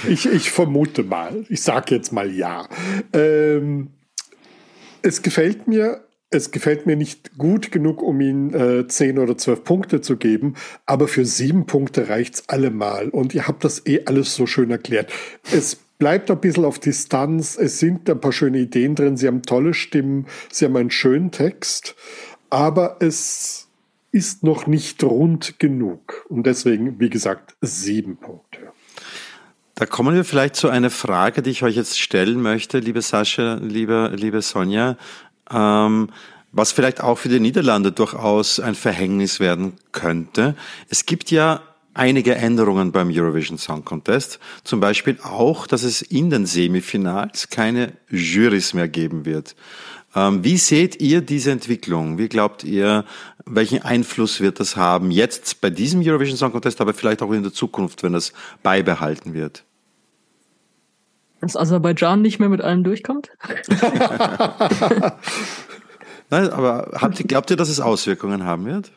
ich, 0.07 0.26
ich 0.26 0.49
vermute 0.49 1.03
mal, 1.03 1.45
ich 1.49 1.61
sage 1.61 1.95
jetzt 1.95 2.14
mal 2.14 2.31
ja. 2.31 2.68
Ähm, 3.11 3.89
es 5.01 5.23
gefällt 5.23 5.68
mir, 5.68 6.05
es 6.30 6.51
gefällt 6.51 6.85
mir 6.85 6.95
nicht 6.95 7.38
gut 7.38 7.72
genug, 7.73 8.01
um 8.01 8.22
ihm 8.22 8.55
äh, 8.55 8.88
10 8.88 9.19
oder 9.19 9.38
12 9.38 9.64
Punkte 9.65 9.99
zu 9.99 10.15
geben, 10.15 10.55
aber 10.85 11.10
für 11.10 11.26
sieben 11.26 11.65
Punkte 11.65 12.07
reicht's 12.07 12.47
allemal. 12.47 13.10
Und 13.10 13.35
ihr 13.35 13.45
habt 13.47 13.65
das 13.65 13.85
eh 13.85 14.05
alles 14.05 14.35
so 14.35 14.47
schön 14.47 14.72
erklärt. 14.72 15.11
Es 15.51 15.82
bleibt 16.04 16.30
ein 16.30 16.42
bisschen 16.42 16.66
auf 16.66 16.80
Distanz. 16.80 17.58
Es 17.58 17.80
sind 17.80 18.10
ein 18.10 18.20
paar 18.20 18.34
schöne 18.34 18.58
Ideen 18.58 18.94
drin. 18.94 19.16
Sie 19.16 19.26
haben 19.26 19.42
tolle 19.42 19.74
Stimmen. 19.74 20.28
Sie 20.52 20.66
haben 20.66 20.76
einen 20.76 20.92
schönen 20.92 21.32
Text. 21.32 21.96
Aber 22.50 22.98
es 23.00 23.70
ist 24.12 24.44
noch 24.44 24.68
nicht 24.68 25.02
rund 25.02 25.60
genug. 25.60 26.26
Und 26.28 26.46
deswegen, 26.46 27.00
wie 27.00 27.10
gesagt, 27.10 27.56
sieben 27.62 28.18
Punkte. 28.18 28.60
Da 29.76 29.86
kommen 29.86 30.14
wir 30.14 30.26
vielleicht 30.26 30.58
zu 30.58 30.68
einer 30.68 30.90
Frage, 30.90 31.42
die 31.42 31.52
ich 31.52 31.64
euch 31.64 31.78
jetzt 31.78 31.98
stellen 31.98 32.42
möchte, 32.42 32.80
liebe 32.80 33.02
Sascha, 33.02 33.54
liebe, 33.62 34.12
liebe 34.14 34.42
Sonja. 34.42 34.98
Ähm, 35.50 36.10
was 36.52 36.74
vielleicht 36.74 37.00
auch 37.00 37.18
für 37.18 37.30
die 37.30 37.40
Niederlande 37.40 37.94
durchaus 37.94 38.60
ein 38.60 38.76
Verhängnis 38.76 39.40
werden 39.40 39.78
könnte. 39.94 40.58
Es 40.90 41.06
gibt 41.06 41.32
ja 41.32 41.62
einige 41.94 42.36
Änderungen 42.36 42.91
beim 42.91 43.10
Eurovision 43.11 43.57
Song 43.57 43.84
Contest. 43.86 44.40
Zum 44.64 44.80
Beispiel 44.80 45.20
auch, 45.24 45.68
dass 45.68 45.84
es 45.84 46.02
in 46.02 46.30
den 46.30 46.45
Semifinals 46.45 47.49
keine 47.49 47.94
Jurys 48.10 48.74
mehr 48.74 48.88
geben 48.88 49.26
wird. 49.26 49.56
Ähm, 50.15 50.44
wie 50.44 50.57
seht 50.57 51.02
ihr 51.02 51.22
diese 51.22 51.52
Entwicklung? 51.52 52.18
Wie 52.18 52.30
glaubt 52.30 52.64
ihr, 52.64 53.06
welchen 53.45 53.82
Einfluss 53.82 54.41
wird 54.41 54.60
das 54.60 54.76
haben 54.78 55.11
jetzt 55.11 55.61
bei 55.61 55.70
diesem 55.70 56.02
Eurovision 56.02 56.38
Song 56.38 56.52
Contest, 56.52 56.82
aber 56.82 56.94
vielleicht 56.94 57.22
auch 57.22 57.32
in 57.32 57.44
der 57.44 57.53
Zukunft, 57.53 58.03
wenn 58.03 58.14
das 58.14 58.34
beibehalten 58.61 59.34
wird? 59.34 59.64
Dass 61.41 61.57
Aserbaidschan 61.57 62.22
nicht 62.22 62.40
mehr 62.40 62.49
mit 62.49 62.61
allem 62.61 62.84
durchkommt? 62.84 63.32
Nein, 66.30 66.49
aber 66.49 66.91
habt, 66.94 67.28
glaubt 67.28 67.49
ihr, 67.52 67.57
dass 67.57 67.70
es 67.70 67.82
Auswirkungen 67.82 68.45
haben 68.45 68.65
wird? 68.65 68.91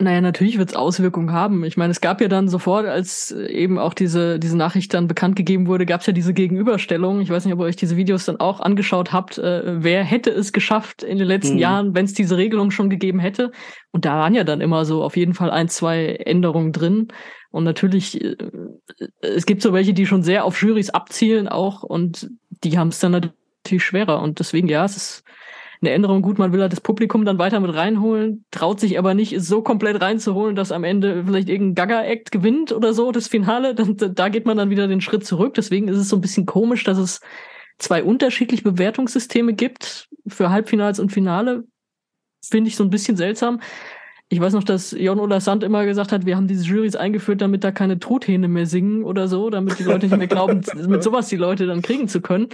Naja, 0.00 0.20
natürlich 0.20 0.58
wird 0.58 0.68
es 0.68 0.76
Auswirkungen 0.76 1.32
haben. 1.32 1.64
Ich 1.64 1.76
meine, 1.76 1.90
es 1.90 2.00
gab 2.00 2.20
ja 2.20 2.28
dann 2.28 2.46
sofort, 2.46 2.86
als 2.86 3.32
eben 3.32 3.80
auch 3.80 3.94
diese, 3.94 4.38
diese 4.38 4.56
Nachricht 4.56 4.94
dann 4.94 5.08
bekannt 5.08 5.34
gegeben 5.34 5.66
wurde, 5.66 5.86
gab 5.86 6.02
es 6.02 6.06
ja 6.06 6.12
diese 6.12 6.32
Gegenüberstellung. 6.32 7.20
Ich 7.20 7.30
weiß 7.30 7.44
nicht, 7.44 7.52
ob 7.52 7.58
ihr 7.58 7.64
euch 7.64 7.74
diese 7.74 7.96
Videos 7.96 8.24
dann 8.24 8.38
auch 8.38 8.60
angeschaut 8.60 9.12
habt. 9.12 9.38
Äh, 9.38 9.82
wer 9.82 10.04
hätte 10.04 10.30
es 10.30 10.52
geschafft 10.52 11.02
in 11.02 11.18
den 11.18 11.26
letzten 11.26 11.54
mhm. 11.54 11.60
Jahren, 11.60 11.94
wenn 11.96 12.04
es 12.04 12.14
diese 12.14 12.36
Regelung 12.36 12.70
schon 12.70 12.90
gegeben 12.90 13.18
hätte? 13.18 13.50
Und 13.90 14.04
da 14.04 14.16
waren 14.18 14.36
ja 14.36 14.44
dann 14.44 14.60
immer 14.60 14.84
so 14.84 15.02
auf 15.02 15.16
jeden 15.16 15.34
Fall 15.34 15.50
ein, 15.50 15.68
zwei 15.68 16.14
Änderungen 16.24 16.70
drin. 16.70 17.08
Und 17.50 17.64
natürlich, 17.64 18.22
äh, 18.22 18.36
es 19.20 19.46
gibt 19.46 19.62
so 19.62 19.72
welche, 19.72 19.94
die 19.94 20.06
schon 20.06 20.22
sehr 20.22 20.44
auf 20.44 20.62
Jurys 20.62 20.90
abzielen 20.90 21.48
auch 21.48 21.82
und 21.82 22.30
die 22.62 22.78
haben 22.78 22.88
es 22.88 23.00
dann 23.00 23.10
natürlich 23.10 23.82
schwerer. 23.82 24.22
Und 24.22 24.38
deswegen, 24.38 24.68
ja, 24.68 24.84
es 24.84 24.96
ist 24.96 25.24
eine 25.80 25.90
Änderung. 25.90 26.22
Gut, 26.22 26.38
man 26.38 26.52
will 26.52 26.60
halt 26.60 26.72
das 26.72 26.80
Publikum 26.80 27.24
dann 27.24 27.38
weiter 27.38 27.60
mit 27.60 27.74
reinholen, 27.74 28.44
traut 28.50 28.80
sich 28.80 28.98
aber 28.98 29.14
nicht, 29.14 29.32
es 29.32 29.46
so 29.46 29.62
komplett 29.62 30.00
reinzuholen, 30.00 30.56
dass 30.56 30.72
am 30.72 30.84
Ende 30.84 31.24
vielleicht 31.24 31.48
irgendein 31.48 31.88
Gaga-Act 31.88 32.30
gewinnt 32.32 32.72
oder 32.72 32.92
so, 32.94 33.12
das 33.12 33.28
Finale. 33.28 33.74
Dann, 33.74 33.96
da 33.96 34.28
geht 34.28 34.46
man 34.46 34.56
dann 34.56 34.70
wieder 34.70 34.88
den 34.88 35.00
Schritt 35.00 35.24
zurück. 35.24 35.54
Deswegen 35.54 35.88
ist 35.88 35.98
es 35.98 36.08
so 36.08 36.16
ein 36.16 36.20
bisschen 36.20 36.46
komisch, 36.46 36.84
dass 36.84 36.98
es 36.98 37.20
zwei 37.78 38.02
unterschiedliche 38.02 38.64
Bewertungssysteme 38.64 39.54
gibt 39.54 40.08
für 40.26 40.50
Halbfinals 40.50 40.98
und 40.98 41.10
Finale, 41.10 41.64
finde 42.44 42.68
ich 42.68 42.76
so 42.76 42.84
ein 42.84 42.90
bisschen 42.90 43.16
seltsam. 43.16 43.60
Ich 44.30 44.40
weiß 44.40 44.52
noch, 44.52 44.64
dass 44.64 44.90
Jon 44.92 45.20
Ola 45.20 45.40
Sand 45.40 45.64
immer 45.64 45.86
gesagt 45.86 46.12
hat, 46.12 46.26
wir 46.26 46.36
haben 46.36 46.48
diese 46.48 46.64
Juries 46.64 46.96
eingeführt, 46.96 47.40
damit 47.40 47.64
da 47.64 47.72
keine 47.72 47.98
Truthähne 47.98 48.46
mehr 48.46 48.66
singen 48.66 49.04
oder 49.04 49.26
so, 49.26 49.48
damit 49.48 49.78
die 49.78 49.84
Leute 49.84 50.06
nicht 50.06 50.18
mehr 50.18 50.26
glauben, 50.26 50.62
mit 50.86 51.02
sowas 51.02 51.28
die 51.28 51.36
Leute 51.36 51.66
dann 51.66 51.80
kriegen 51.80 52.08
zu 52.08 52.20
können. 52.20 52.48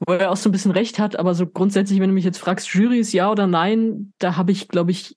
Wo 0.00 0.12
er 0.12 0.30
auch 0.30 0.36
so 0.36 0.48
ein 0.48 0.52
bisschen 0.52 0.72
recht 0.72 0.98
hat, 0.98 1.16
aber 1.18 1.34
so 1.34 1.46
grundsätzlich, 1.46 2.00
wenn 2.00 2.10
du 2.10 2.14
mich 2.14 2.24
jetzt 2.24 2.38
fragst, 2.38 2.68
Juries 2.74 3.12
ja 3.12 3.30
oder 3.30 3.46
nein, 3.46 4.12
da 4.18 4.36
habe 4.36 4.52
ich, 4.52 4.68
glaube 4.68 4.90
ich, 4.90 5.16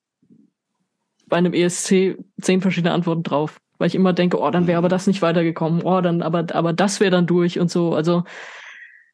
bei 1.28 1.38
einem 1.38 1.54
ESC 1.54 2.18
zehn 2.40 2.62
verschiedene 2.62 2.94
Antworten 2.94 3.24
drauf. 3.24 3.60
Weil 3.80 3.88
ich 3.88 3.96
immer 3.96 4.14
denke, 4.14 4.40
oh, 4.40 4.50
dann 4.50 4.66
wäre 4.66 4.80
aber 4.80 4.90
das 4.90 5.08
nicht 5.08 5.22
weitergekommen, 5.22 5.84
oh, 5.84 6.02
dann, 6.02 6.22
aber, 6.22 6.48
aber 6.54 6.74
das 6.74 7.00
wäre 7.00 7.12
dann 7.12 7.28
durch 7.28 7.60
und 7.60 7.70
so. 7.70 7.94
Also 7.94 8.24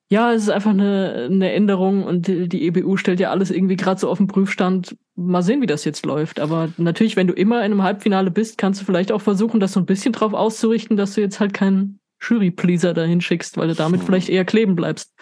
ja, 0.09 0.31
es 0.31 0.43
ist 0.43 0.49
einfach 0.49 0.69
eine, 0.69 1.27
eine 1.31 1.51
Änderung 1.53 2.03
und 2.03 2.27
die 2.27 2.67
EBU 2.67 2.97
stellt 2.97 3.19
ja 3.19 3.31
alles 3.31 3.49
irgendwie 3.49 3.75
gerade 3.75 3.99
so 3.99 4.09
auf 4.09 4.19
den 4.19 4.27
Prüfstand. 4.27 4.95
Mal 5.15 5.41
sehen, 5.41 5.61
wie 5.61 5.65
das 5.65 5.85
jetzt 5.85 6.05
läuft. 6.05 6.39
Aber 6.39 6.69
natürlich, 6.77 7.15
wenn 7.15 7.27
du 7.27 7.33
immer 7.33 7.57
in 7.57 7.71
einem 7.71 7.83
Halbfinale 7.83 8.29
bist, 8.29 8.57
kannst 8.57 8.79
du 8.79 8.85
vielleicht 8.85 9.11
auch 9.11 9.21
versuchen, 9.21 9.59
das 9.59 9.73
so 9.73 9.79
ein 9.79 9.87
bisschen 9.87 10.13
drauf 10.13 10.33
auszurichten, 10.33 10.97
dass 10.97 11.15
du 11.15 11.21
jetzt 11.21 11.39
halt 11.39 11.53
keinen 11.53 11.99
Jury-Pleaser 12.21 12.93
dahin 12.93 13.21
schickst, 13.21 13.57
weil 13.57 13.67
du 13.67 13.75
damit 13.75 14.03
vielleicht 14.03 14.29
eher 14.29 14.45
kleben 14.45 14.75
bleibst. 14.75 15.13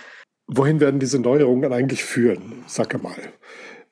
Wohin 0.53 0.81
werden 0.81 0.99
diese 0.99 1.17
Neuerungen 1.17 1.71
eigentlich 1.71 2.03
führen? 2.03 2.63
Sag 2.67 3.01
mal. 3.01 3.15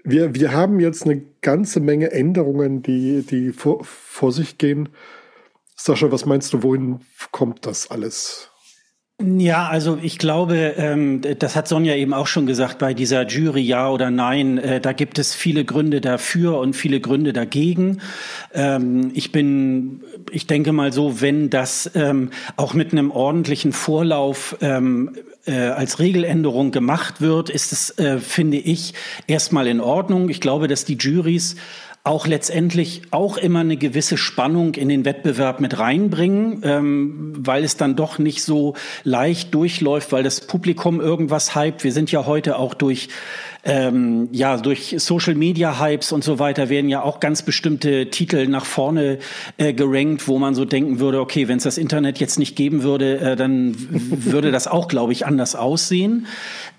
Wir, 0.03 0.35
wir 0.35 0.51
haben 0.51 0.81
jetzt 0.81 1.05
eine 1.05 1.21
ganze 1.41 1.79
Menge 1.79 2.11
Änderungen, 2.11 2.81
die, 2.81 3.21
die 3.21 3.51
vor, 3.53 3.83
vor 3.83 4.33
sich 4.33 4.57
gehen. 4.57 4.89
Sascha, 5.77 6.11
was 6.11 6.25
meinst 6.25 6.51
du, 6.51 6.61
wohin 6.61 6.99
kommt 7.31 7.65
das 7.65 7.89
alles? 7.89 8.49
Ja, 9.21 9.67
also 9.67 9.99
ich 10.01 10.17
glaube, 10.17 10.75
ähm, 10.77 11.21
das 11.39 11.57
hat 11.57 11.67
Sonja 11.67 11.93
eben 11.95 12.13
auch 12.13 12.27
schon 12.27 12.45
gesagt, 12.45 12.79
bei 12.79 12.93
dieser 12.93 13.27
Jury 13.27 13.61
ja 13.61 13.89
oder 13.89 14.11
nein, 14.11 14.57
äh, 14.57 14.79
da 14.79 14.93
gibt 14.93 15.19
es 15.19 15.33
viele 15.33 15.65
Gründe 15.65 15.99
dafür 15.99 16.57
und 16.57 16.73
viele 16.73 17.01
Gründe 17.01 17.33
dagegen. 17.33 17.99
Ähm, 18.53 19.11
ich 19.13 19.33
bin, 19.33 20.05
ich 20.31 20.47
denke 20.47 20.71
mal 20.71 20.93
so, 20.93 21.19
wenn 21.19 21.49
das 21.49 21.91
ähm, 21.95 22.29
auch 22.55 22.73
mit 22.73 22.93
einem 22.93 23.11
ordentlichen 23.11 23.73
Vorlauf 23.73 24.55
ähm, 24.61 25.11
äh, 25.15 25.28
als 25.53 25.99
Regeländerung 25.99 26.71
gemacht 26.71 27.21
wird, 27.21 27.49
ist 27.49 27.71
es, 27.71 27.97
äh, 27.97 28.19
finde 28.19 28.57
ich, 28.57 28.93
erstmal 29.27 29.67
in 29.67 29.79
Ordnung. 29.79 30.29
Ich 30.29 30.41
glaube, 30.41 30.67
dass 30.67 30.85
die 30.85 30.95
Juries 30.95 31.55
auch 32.03 32.27
letztendlich 32.27 33.01
auch 33.11 33.37
immer 33.37 33.59
eine 33.59 33.77
gewisse 33.77 34.17
Spannung 34.17 34.75
in 34.75 34.89
den 34.89 35.05
Wettbewerb 35.05 35.59
mit 35.59 35.77
reinbringen, 35.77 36.61
ähm, 36.63 37.33
weil 37.37 37.63
es 37.63 37.77
dann 37.77 37.95
doch 37.95 38.19
nicht 38.19 38.41
so 38.41 38.75
leicht 39.03 39.53
durchläuft, 39.53 40.11
weil 40.11 40.23
das 40.23 40.41
Publikum 40.41 41.01
irgendwas 41.01 41.55
hypt. 41.55 41.83
Wir 41.83 41.91
sind 41.91 42.11
ja 42.11 42.25
heute 42.25 42.57
auch 42.57 42.73
durch 42.73 43.09
ähm, 43.63 44.29
ja, 44.31 44.57
durch 44.57 44.95
Social 44.99 45.35
Media 45.35 45.79
Hypes 45.79 46.13
und 46.13 46.23
so 46.23 46.39
weiter 46.39 46.69
werden 46.69 46.89
ja 46.89 47.01
auch 47.01 47.19
ganz 47.19 47.41
bestimmte 47.41 48.09
Titel 48.09 48.47
nach 48.47 48.65
vorne 48.65 49.19
äh, 49.57 49.73
gerankt, 49.73 50.27
wo 50.29 50.39
man 50.39 50.55
so 50.55 50.63
denken 50.63 50.99
würde, 50.99 51.19
okay, 51.19 51.47
wenn 51.49 51.57
es 51.57 51.63
das 51.63 51.77
Internet 51.77 52.19
jetzt 52.19 52.39
nicht 52.39 52.55
geben 52.55 52.83
würde, 52.83 53.19
äh, 53.19 53.35
dann 53.35 53.75
würde 53.89 54.51
das 54.51 54.67
auch, 54.67 54.87
glaube 54.87 55.11
ich, 55.11 55.25
anders 55.25 55.55
aussehen. 55.55 56.27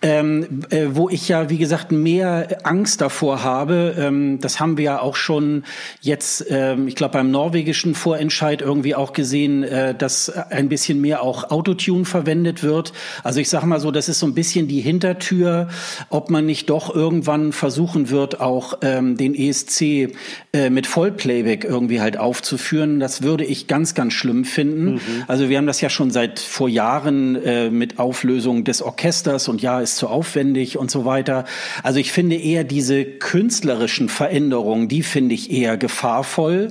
Ähm, 0.03 0.63
äh, 0.71 0.87
wo 0.93 1.11
ich 1.11 1.29
ja, 1.29 1.51
wie 1.51 1.59
gesagt, 1.59 1.93
mehr 1.93 2.61
Angst 2.63 3.03
davor 3.03 3.45
habe, 3.45 3.95
ähm, 3.99 4.39
das 4.41 4.59
haben 4.59 4.79
wir 4.79 4.85
ja 4.85 5.01
auch 5.03 5.17
schon 5.17 5.65
jetzt, 6.01 6.47
ähm, 6.49 6.89
ich 6.89 6.95
glaube, 6.95 7.13
beim 7.13 7.31
norwegischen 7.31 7.95
Vorentscheid 7.95 8.63
irgendwie 8.63 8.95
auch 8.95 9.13
gesehen, 9.13 9.63
äh, 9.63 9.95
dass 9.95 10.31
ein 10.31 10.71
bisschen 10.71 11.03
mehr 11.03 11.23
auch 11.23 11.51
Autotune 11.51 12.07
verwendet 12.07 12.63
wird. 12.63 12.95
Also 13.23 13.41
ich 13.41 13.51
sage 13.51 13.67
mal 13.67 13.81
so, 13.81 13.91
das 13.91 14.09
ist 14.09 14.21
so 14.21 14.27
ein 14.27 14.35
bisschen 14.35 14.69
die 14.69 14.81
Hintertür, 14.81 15.69
ob 16.09 16.31
man 16.31 16.47
nicht 16.47 16.70
doch 16.71 16.95
irgendwann 16.95 17.53
versuchen 17.53 18.11
wird, 18.11 18.41
auch 18.41 18.79
ähm, 18.83 19.17
den 19.17 19.35
ESC 19.35 20.15
äh, 20.53 20.71
mit 20.71 20.87
Vollplayback 20.87 21.65
irgendwie 21.65 22.01
halt 22.01 22.17
aufzuführen. 22.17 23.01
Das 23.01 23.23
würde 23.23 23.45
ich 23.45 23.67
ganz, 23.67 23.95
ganz 23.95 24.13
schlimm 24.13 24.45
finden. 24.45 24.93
Mhm. 24.93 25.01
Also 25.27 25.49
wir 25.49 25.59
haben 25.59 25.67
das 25.67 25.81
ja 25.81 25.91
schon 25.91 26.13
seit 26.13 26.39
vor 26.39 26.69
Jahren 26.69 27.35
äh, 27.35 27.71
mit 27.71 27.99
Auflösung 27.99 28.63
des 28.63 28.83
Orchesters 28.83 29.49
und 29.49 29.61
ja, 29.63 29.81
ist 29.81 29.97
zu 29.97 30.07
aufwendig 30.07 30.79
und 30.79 30.93
so 30.93 31.05
weiter. 31.05 31.45
Also 31.83 31.99
ich 31.99 32.13
finde 32.13 32.37
eher 32.37 32.63
diese 32.63 33.05
künstlerischen 33.05 34.09
Veränderungen, 34.09 34.87
die 34.87 35.03
finde 35.03 35.35
ich 35.35 35.51
eher 35.51 35.77
gefahrvoll, 35.77 36.71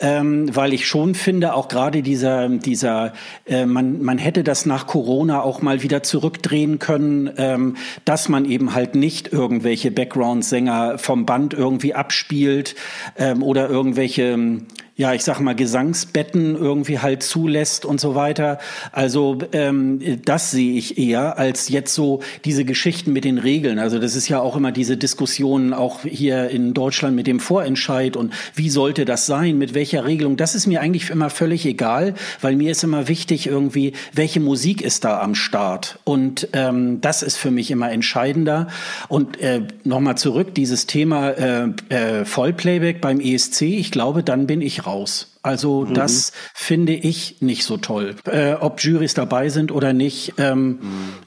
ähm, 0.00 0.54
weil 0.56 0.72
ich 0.72 0.88
schon 0.88 1.14
finde, 1.14 1.54
auch 1.54 1.68
gerade 1.68 2.02
dieser, 2.02 2.48
dieser 2.48 3.12
äh, 3.46 3.64
man, 3.64 4.02
man 4.02 4.18
hätte 4.18 4.42
das 4.42 4.66
nach 4.66 4.88
Corona 4.88 5.40
auch 5.42 5.62
mal 5.62 5.84
wieder 5.84 6.02
zurückdrehen 6.02 6.80
können, 6.80 7.30
ähm, 7.36 7.76
dass 8.04 8.28
man 8.28 8.44
eben 8.44 8.74
halt 8.74 8.96
nicht 8.96 9.35
irgendwelche 9.36 9.90
Background-Sänger 9.90 10.98
vom 10.98 11.26
Band 11.26 11.54
irgendwie 11.54 11.94
abspielt 11.94 12.74
ähm, 13.16 13.42
oder 13.42 13.68
irgendwelche 13.68 14.62
ja, 14.98 15.12
ich 15.12 15.24
sag 15.24 15.40
mal, 15.40 15.54
Gesangsbetten 15.54 16.56
irgendwie 16.56 16.98
halt 16.98 17.22
zulässt 17.22 17.84
und 17.84 18.00
so 18.00 18.14
weiter. 18.14 18.58
Also 18.92 19.38
ähm, 19.52 20.00
das 20.24 20.50
sehe 20.50 20.72
ich 20.74 20.96
eher 20.96 21.38
als 21.38 21.68
jetzt 21.68 21.92
so 21.92 22.20
diese 22.46 22.64
Geschichten 22.64 23.12
mit 23.12 23.24
den 23.24 23.36
Regeln. 23.36 23.78
Also 23.78 23.98
das 23.98 24.16
ist 24.16 24.28
ja 24.28 24.40
auch 24.40 24.56
immer 24.56 24.72
diese 24.72 24.96
Diskussion 24.96 25.74
auch 25.74 26.00
hier 26.00 26.48
in 26.48 26.72
Deutschland 26.72 27.14
mit 27.14 27.26
dem 27.26 27.40
Vorentscheid 27.40 28.16
und 28.16 28.32
wie 28.54 28.70
sollte 28.70 29.04
das 29.04 29.26
sein, 29.26 29.58
mit 29.58 29.74
welcher 29.74 30.06
Regelung. 30.06 30.38
Das 30.38 30.54
ist 30.54 30.66
mir 30.66 30.80
eigentlich 30.80 31.10
immer 31.10 31.28
völlig 31.28 31.66
egal, 31.66 32.14
weil 32.40 32.56
mir 32.56 32.70
ist 32.70 32.82
immer 32.82 33.06
wichtig 33.06 33.46
irgendwie, 33.46 33.92
welche 34.14 34.40
Musik 34.40 34.80
ist 34.80 35.04
da 35.04 35.20
am 35.20 35.34
Start. 35.34 35.98
Und 36.04 36.48
ähm, 36.54 37.02
das 37.02 37.22
ist 37.22 37.36
für 37.36 37.50
mich 37.50 37.70
immer 37.70 37.92
entscheidender. 37.92 38.68
Und 39.08 39.38
äh, 39.42 39.60
nochmal 39.84 40.16
zurück, 40.16 40.54
dieses 40.54 40.86
Thema 40.86 41.30
äh, 41.32 41.68
äh, 41.90 42.24
Vollplayback 42.24 43.02
beim 43.02 43.20
ESC, 43.20 43.60
ich 43.62 43.90
glaube, 43.90 44.22
dann 44.22 44.46
bin 44.46 44.62
ich 44.62 44.85
raus. 44.86 45.32
Also 45.42 45.84
mhm. 45.84 45.94
das 45.94 46.32
finde 46.54 46.92
ich 46.92 47.36
nicht 47.40 47.64
so 47.64 47.76
toll. 47.76 48.16
Äh, 48.24 48.54
ob 48.54 48.80
Jurys 48.80 49.14
dabei 49.14 49.48
sind 49.48 49.70
oder 49.70 49.92
nicht, 49.92 50.34
ähm, 50.38 50.68
mhm. 50.68 50.78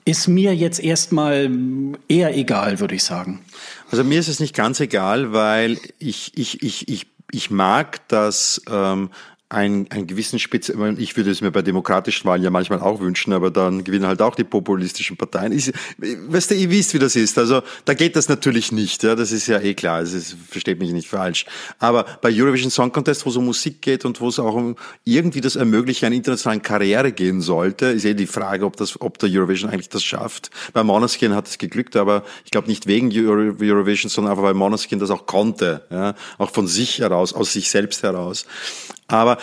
ist 0.06 0.28
mir 0.28 0.56
jetzt 0.56 0.80
erstmal 0.80 1.50
eher 2.08 2.36
egal, 2.38 2.80
würde 2.80 2.96
ich 2.96 3.04
sagen. 3.04 3.42
Also 3.92 4.04
mir 4.04 4.20
ist 4.20 4.28
es 4.28 4.40
nicht 4.40 4.56
ganz 4.56 4.80
egal, 4.80 5.32
weil 5.34 5.78
ich, 6.00 6.38
ich, 6.38 6.62
ich, 6.62 6.90
ich, 6.90 7.08
ich 7.32 7.52
mag 7.52 8.08
das 8.08 8.62
ähm, 8.70 9.10
ein, 9.50 9.88
einen 9.90 10.06
gewissen 10.06 10.38
Spitze, 10.38 10.74
ich 10.98 11.18
würde 11.18 11.32
es 11.32 11.42
mir 11.42 11.52
bei 11.52 11.64
demokratischen 11.64 12.28
Wahlen 12.28 12.44
ja 12.44 12.52
manchmal 12.52 12.82
auch 12.82 13.00
wünschen, 13.00 13.34
aber 13.34 13.50
dann 13.50 13.84
gewinnen 13.84 14.06
halt 14.06 14.22
auch 14.22 14.36
die 14.36 14.44
populistischen 14.44 15.18
Parteien. 15.18 15.52
Ich, 15.52 15.72
weißt 15.98 16.52
du, 16.52 16.56
ihr 16.56 16.70
wisst, 16.70 16.94
wie 16.94 17.00
das 17.00 17.16
ist. 17.16 17.36
Also 17.40 17.64
da 17.86 17.96
geht 17.96 18.16
das 18.16 18.30
natürlich 18.30 18.72
nicht, 18.72 19.02
ja, 19.02 19.16
das 19.16 19.32
ist 19.32 19.48
ja 19.48 19.60
eh 19.60 19.74
klar, 19.74 20.02
das 20.02 20.14
ist, 20.14 20.38
versteht 20.48 20.78
mich 20.78 20.92
nicht 20.92 21.08
falsch. 21.08 21.48
Aber 21.80 22.06
bei 22.22 22.30
Eurovision 22.32 22.70
Song 22.70 22.92
Contest, 22.92 23.26
wo 23.26 23.32
es 23.32 23.38
um 23.38 23.46
Musik 23.46 23.82
geht 23.82 24.06
und 24.06 24.22
wo 24.22 24.28
es 24.28 24.38
auch 24.38 24.54
um 24.54 24.76
irgendwie 25.04 25.42
das 25.42 25.56
Ermöglichen 25.56 26.06
einer 26.06 26.16
internationalen 26.16 26.62
Karriere 26.62 27.12
gehen 27.12 27.42
sollte, 27.42 27.88
ist 27.88 28.06
eh 28.06 28.14
die 28.14 28.28
Frage, 28.28 28.66
ob 28.66 28.78
das, 28.78 29.02
ob 29.02 29.18
der 29.18 29.30
Eurovision 29.32 29.72
eigentlich 29.72 29.90
das 29.90 30.04
schafft. 30.04 30.52
Bei 30.74 30.84
Monoskin 30.84 31.34
hat 31.34 31.48
es 31.48 31.58
geglückt, 31.58 31.96
aber 31.96 32.24
ich 32.46 32.52
glaube 32.52 32.68
nicht 32.68 32.86
wegen 32.86 33.12
Eurovision, 33.12 34.12
sondern 34.12 34.34
einfach 34.34 34.44
weil 34.44 34.54
Monoskin 34.54 35.00
das 35.00 35.10
auch 35.10 35.26
konnte, 35.26 35.88
ja, 35.90 36.14
auch 36.38 36.52
von 36.52 36.68
sich 36.68 37.00
heraus, 37.00 37.34
aus 37.34 37.52
sich 37.52 37.72
selbst 37.72 38.04
heraus. 38.04 38.46
Aber 39.10 39.38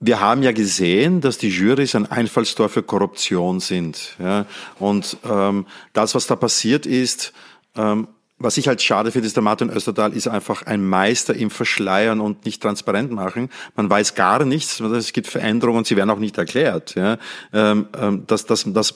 wir 0.00 0.20
haben 0.20 0.42
ja 0.42 0.52
gesehen, 0.52 1.20
dass 1.20 1.38
die 1.38 1.50
Jurys 1.50 1.94
ein 1.94 2.10
Einfallstor 2.10 2.68
für 2.68 2.82
Korruption 2.82 3.60
sind. 3.60 4.16
Ja? 4.18 4.46
Und 4.78 5.18
ähm, 5.24 5.66
das, 5.92 6.14
was 6.14 6.26
da 6.26 6.36
passiert 6.36 6.86
ist, 6.86 7.32
ähm, 7.76 8.08
was 8.40 8.56
ich 8.56 8.68
halt 8.68 8.80
schade 8.80 9.12
finde, 9.12 9.26
ist 9.26 9.36
der 9.36 9.42
Martin 9.42 9.68
Österdahl 9.70 10.14
ist 10.14 10.26
einfach 10.26 10.62
ein 10.62 10.84
Meister 10.84 11.34
im 11.34 11.50
Verschleiern 11.50 12.20
und 12.20 12.46
nicht 12.46 12.62
transparent 12.62 13.12
machen. 13.12 13.50
Man 13.76 13.90
weiß 13.90 14.14
gar 14.14 14.44
nichts, 14.44 14.80
es 14.80 15.12
gibt 15.12 15.26
Veränderungen, 15.26 15.84
sie 15.84 15.94
werden 15.96 16.08
auch 16.08 16.18
nicht 16.18 16.38
erklärt. 16.38 16.94
Ja. 16.94 17.18
Ähm, 17.52 17.86
ähm, 18.00 18.24
das, 18.26 18.46
das, 18.46 18.64
das 18.66 18.94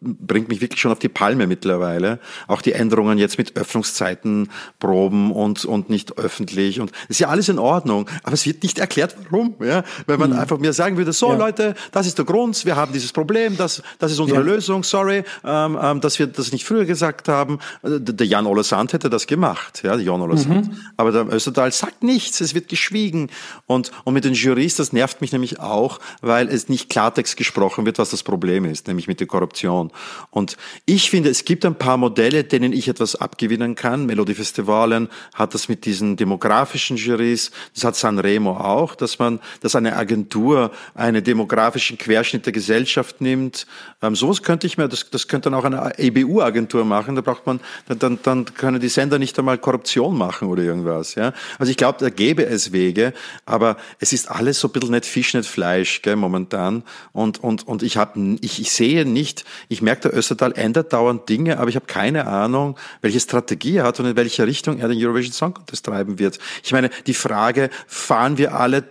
bringt 0.00 0.48
mich 0.48 0.60
wirklich 0.60 0.80
schon 0.80 0.92
auf 0.92 1.00
die 1.00 1.08
Palme 1.08 1.48
mittlerweile. 1.48 2.20
Auch 2.46 2.62
die 2.62 2.72
Änderungen 2.72 3.18
jetzt 3.18 3.36
mit 3.36 3.56
Öffnungszeiten, 3.56 4.48
Proben 4.78 5.32
und, 5.32 5.64
und 5.64 5.90
nicht 5.90 6.18
öffentlich. 6.18 6.78
Und 6.78 6.92
ist 7.08 7.18
ja 7.18 7.28
alles 7.28 7.48
in 7.48 7.58
Ordnung, 7.58 8.08
aber 8.22 8.34
es 8.34 8.46
wird 8.46 8.62
nicht 8.62 8.78
erklärt, 8.78 9.16
warum. 9.28 9.56
Ja. 9.60 9.82
Wenn 10.06 10.20
man 10.20 10.30
mhm. 10.30 10.38
einfach 10.38 10.58
mir 10.58 10.72
sagen 10.72 10.96
würde, 10.96 11.12
so 11.12 11.32
ja. 11.32 11.36
Leute, 11.36 11.74
das 11.90 12.06
ist 12.06 12.16
der 12.16 12.24
Grund, 12.24 12.64
wir 12.64 12.76
haben 12.76 12.92
dieses 12.92 13.12
Problem, 13.12 13.56
das, 13.56 13.82
das 13.98 14.12
ist 14.12 14.20
unsere 14.20 14.40
ja. 14.40 14.46
Lösung, 14.46 14.84
sorry, 14.84 15.24
ähm, 15.44 16.00
dass 16.00 16.20
wir 16.20 16.28
das 16.28 16.52
nicht 16.52 16.64
früher 16.64 16.84
gesagt 16.84 17.28
haben. 17.28 17.58
Äh, 17.82 17.98
der 17.98 18.26
Jan 18.26 18.46
Ola 18.52 18.62
Sand 18.62 18.92
hätte 18.92 19.08
das 19.08 19.26
gemacht, 19.26 19.82
ja, 19.82 19.96
Jon 19.96 20.20
Ola 20.20 20.36
Sand. 20.36 20.68
Mhm. 20.68 20.76
Aber 20.98 21.10
der 21.10 21.26
Östertal 21.32 21.72
sagt 21.72 22.02
nichts, 22.02 22.42
es 22.42 22.54
wird 22.54 22.68
geschwiegen. 22.68 23.30
Und, 23.66 23.92
und 24.04 24.12
mit 24.12 24.24
den 24.24 24.34
Jurys, 24.34 24.76
das 24.76 24.92
nervt 24.92 25.22
mich 25.22 25.32
nämlich 25.32 25.58
auch, 25.58 26.00
weil 26.20 26.48
es 26.48 26.68
nicht 26.68 26.90
Klartext 26.90 27.38
gesprochen 27.38 27.86
wird, 27.86 27.98
was 27.98 28.10
das 28.10 28.22
Problem 28.22 28.66
ist, 28.66 28.88
nämlich 28.88 29.08
mit 29.08 29.20
der 29.20 29.26
Korruption. 29.26 29.90
Und 30.30 30.58
ich 30.84 31.08
finde, 31.08 31.30
es 31.30 31.46
gibt 31.46 31.64
ein 31.64 31.74
paar 31.74 31.96
Modelle, 31.96 32.44
denen 32.44 32.74
ich 32.74 32.88
etwas 32.88 33.16
abgewinnen 33.16 33.74
kann. 33.74 34.04
Melodie 34.04 34.34
Festivalen 34.34 35.08
hat 35.32 35.54
das 35.54 35.70
mit 35.70 35.86
diesen 35.86 36.18
demografischen 36.18 36.98
Jurys, 36.98 37.52
das 37.74 37.84
hat 37.84 37.96
Sanremo 37.96 38.58
auch, 38.58 38.94
dass 38.94 39.18
man, 39.18 39.40
dass 39.60 39.74
eine 39.76 39.96
Agentur 39.96 40.72
einen 40.94 41.24
demografischen 41.24 41.96
Querschnitt 41.96 42.44
der 42.44 42.52
Gesellschaft 42.52 43.22
nimmt. 43.22 43.66
Ähm, 44.02 44.14
sowas 44.14 44.42
könnte 44.42 44.66
ich 44.66 44.76
mir, 44.76 44.88
das, 44.88 45.08
das 45.08 45.26
könnte 45.26 45.48
dann 45.48 45.58
auch 45.58 45.64
eine 45.64 45.98
EBU-Agentur 45.98 46.84
machen. 46.84 47.16
Da 47.16 47.22
braucht 47.22 47.46
man, 47.46 47.60
dann, 47.88 47.98
dann, 47.98 48.18
dann 48.22 48.41
können 48.44 48.80
die 48.80 48.88
Sender 48.88 49.18
nicht 49.18 49.38
einmal 49.38 49.58
Korruption 49.58 50.16
machen 50.16 50.48
oder 50.48 50.62
irgendwas. 50.62 51.14
Ja? 51.14 51.32
Also 51.58 51.70
ich 51.70 51.76
glaube, 51.76 51.98
da 52.00 52.10
gäbe 52.10 52.44
es 52.46 52.72
Wege, 52.72 53.12
aber 53.46 53.76
es 53.98 54.12
ist 54.12 54.30
alles 54.30 54.60
so 54.60 54.68
ein 54.68 54.72
bisschen 54.72 54.90
nicht 54.90 55.06
Fisch, 55.06 55.34
nicht 55.34 55.48
Fleisch 55.48 56.02
gell, 56.02 56.16
momentan. 56.16 56.82
Und, 57.12 57.42
und, 57.42 57.66
und 57.66 57.82
ich, 57.82 57.96
hab, 57.96 58.16
ich, 58.16 58.60
ich 58.60 58.70
sehe 58.72 59.04
nicht, 59.04 59.44
ich 59.68 59.82
merke, 59.82 60.08
der 60.08 60.16
Östertal 60.16 60.52
ändert 60.52 60.92
dauernd 60.92 61.28
Dinge, 61.28 61.58
aber 61.58 61.68
ich 61.68 61.76
habe 61.76 61.86
keine 61.86 62.26
Ahnung, 62.26 62.76
welche 63.00 63.20
Strategie 63.20 63.76
er 63.76 63.84
hat 63.84 64.00
und 64.00 64.06
in 64.06 64.16
welche 64.16 64.46
Richtung 64.46 64.78
er 64.78 64.88
den 64.88 64.98
Eurovision 64.98 65.32
Song 65.32 65.54
Contest 65.54 65.86
treiben 65.86 66.18
wird. 66.18 66.38
Ich 66.62 66.72
meine, 66.72 66.90
die 67.06 67.14
Frage, 67.14 67.70
fahren 67.86 68.38
wir 68.38 68.54
alle 68.54 68.84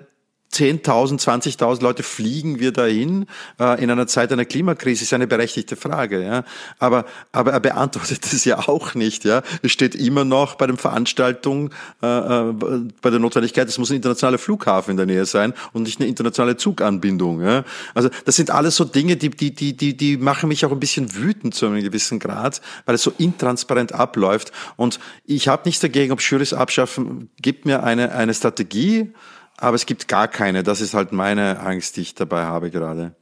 10.000, 0.54 1.22
20.000 1.22 1.82
Leute 1.82 2.04
fliegen 2.04 2.60
wir 2.60 2.72
dahin 2.72 3.26
äh, 3.60 3.82
in 3.82 3.90
einer 3.90 4.08
Zeit 4.08 4.32
einer 4.34 4.46
Klimakrise, 4.46 5.04
ist 5.04 5.14
eine 5.14 5.28
berechtigte 5.28 5.76
Frage. 5.76 6.24
Ja? 6.24 6.44
Aber, 6.78 7.06
aber 7.32 7.52
er 7.54 7.60
beantwortet 7.60 8.26
es 8.34 8.44
ja 8.44 8.68
auch 8.68 8.94
nicht. 8.94 9.24
Ja? 9.24 9.44
Es 9.62 9.72
steht 9.72 9.96
immer 9.96 10.26
noch 10.26 10.56
bei 10.56 10.68
den 10.68 10.78
Veranstaltungen, 10.78 11.70
äh, 12.04 12.08
äh, 12.08 12.54
bei 13.02 13.10
der 13.10 13.20
Notwendigkeit, 13.20 13.70
es 13.70 13.78
muss 13.78 13.92
ein 13.92 13.96
internationaler 13.96 14.38
Flughafen 14.38 14.92
in 14.92 14.98
der 14.98 15.06
Nähe 15.06 15.26
sein 15.26 15.54
und 15.72 15.84
nicht 15.84 16.00
eine 16.00 16.10
internationale 16.10 16.58
Zuganbindung. 16.58 17.42
Ja? 17.42 17.64
Also 17.94 18.10
das 18.26 18.36
sind 18.36 18.52
alles 18.52 18.76
so 18.76 18.84
Dinge, 18.84 19.16
die, 19.16 19.30
die, 19.30 19.56
die, 19.56 19.76
die, 19.76 19.96
die 19.96 20.18
machen 20.18 20.50
mich 20.50 20.66
auch 20.66 20.72
ein 20.72 20.80
bisschen 20.80 21.16
wütend 21.16 21.56
zu 21.56 21.66
einem 21.66 21.82
gewissen 21.82 22.20
Grad, 22.20 22.62
weil 22.86 22.96
es 22.96 23.04
so 23.04 23.14
intransparent 23.18 23.94
abläuft. 23.94 24.52
Und 24.76 25.00
ich 25.26 25.48
habe 25.48 25.64
nichts 25.66 25.82
dagegen, 25.82 26.12
ob 26.12 26.22
Jurys 26.22 26.54
abschaffen, 26.54 27.30
gibt 27.42 27.66
mir 27.66 27.84
eine, 27.84 28.12
eine 28.12 28.34
Strategie, 28.34 29.14
aber 29.62 29.76
es 29.76 29.86
gibt 29.86 30.08
gar 30.08 30.28
keine. 30.28 30.64
Das 30.64 30.82
ist 30.82 30.94
halt 30.94 31.12
meine 31.12 31.60
Angst, 31.60 31.98
die 31.98 32.02
ich 32.02 32.16
dabei 32.16 32.44
habe 32.44 32.72
gerade. 32.72 33.16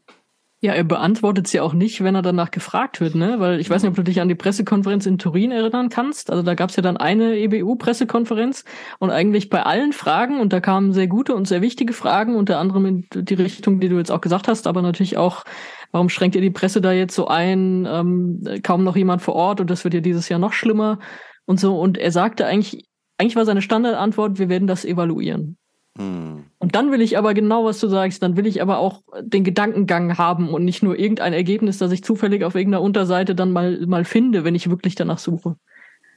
Ja, 0.62 0.74
er 0.74 0.84
beantwortet 0.84 1.48
sie 1.48 1.62
auch 1.62 1.74
nicht, 1.74 2.04
wenn 2.04 2.16
er 2.16 2.22
danach 2.22 2.52
gefragt 2.52 3.00
wird, 3.00 3.16
ne? 3.16 3.40
Weil 3.40 3.62
ich 3.62 3.70
weiß 3.70 3.82
nicht, 3.82 3.92
ob 3.92 3.96
du 3.96 4.04
dich 4.04 4.20
an 4.20 4.28
die 4.28 4.36
Pressekonferenz 4.36 5.06
in 5.06 5.18
Turin 5.18 5.52
erinnern 5.52 5.88
kannst. 5.88 6.30
Also 6.30 6.44
da 6.44 6.54
gab 6.54 6.70
es 6.70 6.76
ja 6.76 6.84
dann 6.84 6.98
eine 6.98 7.38
EBU-Pressekonferenz 7.38 8.66
und 9.00 9.10
eigentlich 9.10 9.50
bei 9.50 9.64
allen 9.64 9.94
Fragen, 9.94 10.42
und 10.42 10.52
da 10.52 10.60
kamen 10.60 10.92
sehr 10.92 11.08
gute 11.08 11.34
und 11.34 11.48
sehr 11.48 11.62
wichtige 11.62 11.94
Fragen, 11.94 12.36
unter 12.36 12.60
anderem 12.60 12.86
in 12.86 13.08
die 13.14 13.36
Richtung, 13.36 13.80
die 13.80 13.88
du 13.88 13.98
jetzt 13.98 14.12
auch 14.12 14.20
gesagt 14.20 14.50
hast, 14.50 14.68
aber 14.68 14.82
natürlich 14.82 15.16
auch, 15.16 15.46
warum 15.94 16.10
schränkt 16.10 16.36
ihr 16.36 16.42
die 16.42 16.50
Presse 16.50 16.82
da 16.82 16.92
jetzt 16.92 17.16
so 17.16 17.28
ein? 17.28 17.88
Ähm, 17.90 18.44
kaum 18.62 18.84
noch 18.84 18.98
jemand 18.98 19.22
vor 19.22 19.36
Ort 19.36 19.62
und 19.62 19.70
das 19.70 19.86
wird 19.86 19.94
ja 19.94 20.02
dieses 20.02 20.28
Jahr 20.28 20.40
noch 20.40 20.52
schlimmer 20.52 21.00
und 21.46 21.58
so. 21.58 21.80
Und 21.80 21.98
er 21.98 22.12
sagte 22.12 22.46
eigentlich, 22.46 22.86
eigentlich 23.18 23.38
war 23.38 23.46
seine 23.46 23.62
Standardantwort, 23.62 24.40
wir 24.40 24.50
werden 24.50 24.68
das 24.68 24.84
evaluieren. 24.84 25.59
Hm. 26.00 26.46
Und 26.60 26.76
dann 26.76 26.92
will 26.92 27.02
ich 27.02 27.18
aber 27.18 27.34
genau, 27.34 27.66
was 27.66 27.80
du 27.80 27.88
sagst, 27.90 28.24
dann 28.24 28.38
will 28.38 28.48
ich 28.48 28.62
aber 28.62 28.80
auch 28.80 29.04
den 29.22 29.44
Gedankengang 29.44 30.18
haben 30.18 30.50
und 30.50 30.64
nicht 30.64 30.82
nur 30.82 30.98
irgendein 30.98 31.34
Ergebnis, 31.34 31.78
das 31.78 31.92
ich 31.92 32.04
zufällig 32.04 32.44
auf 32.46 32.56
irgendeiner 32.56 32.82
Unterseite 32.82 33.36
dann 33.36 33.52
mal, 33.52 33.86
mal 33.86 34.06
finde, 34.06 34.44
wenn 34.46 34.56
ich 34.56 34.70
wirklich 34.70 34.96
danach 34.96 35.20
suche. 35.20 35.58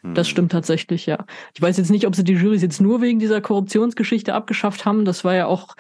Das 0.03 0.27
hm. 0.27 0.31
stimmt 0.31 0.53
tatsächlich, 0.53 1.07
ja. 1.07 1.27
Ich 1.55 1.63
weiß 1.63 1.77
jetzt 1.77 1.91
nicht, 1.91 2.07
ob 2.07 2.17
sie 2.17 2.25
die 2.25 2.35
Jurys 2.35 2.63
jetzt 2.63 2.81
nur 2.81 3.01
wegen 3.01 3.19
dieser 3.19 3.41
Korruptionsgeschichte 3.41 4.35
abgeschafft 4.35 4.85
haben. 4.85 5.05
Das 5.05 5.25
war 5.25 5.35
ja 5.35 5.47
auch 5.47 5.77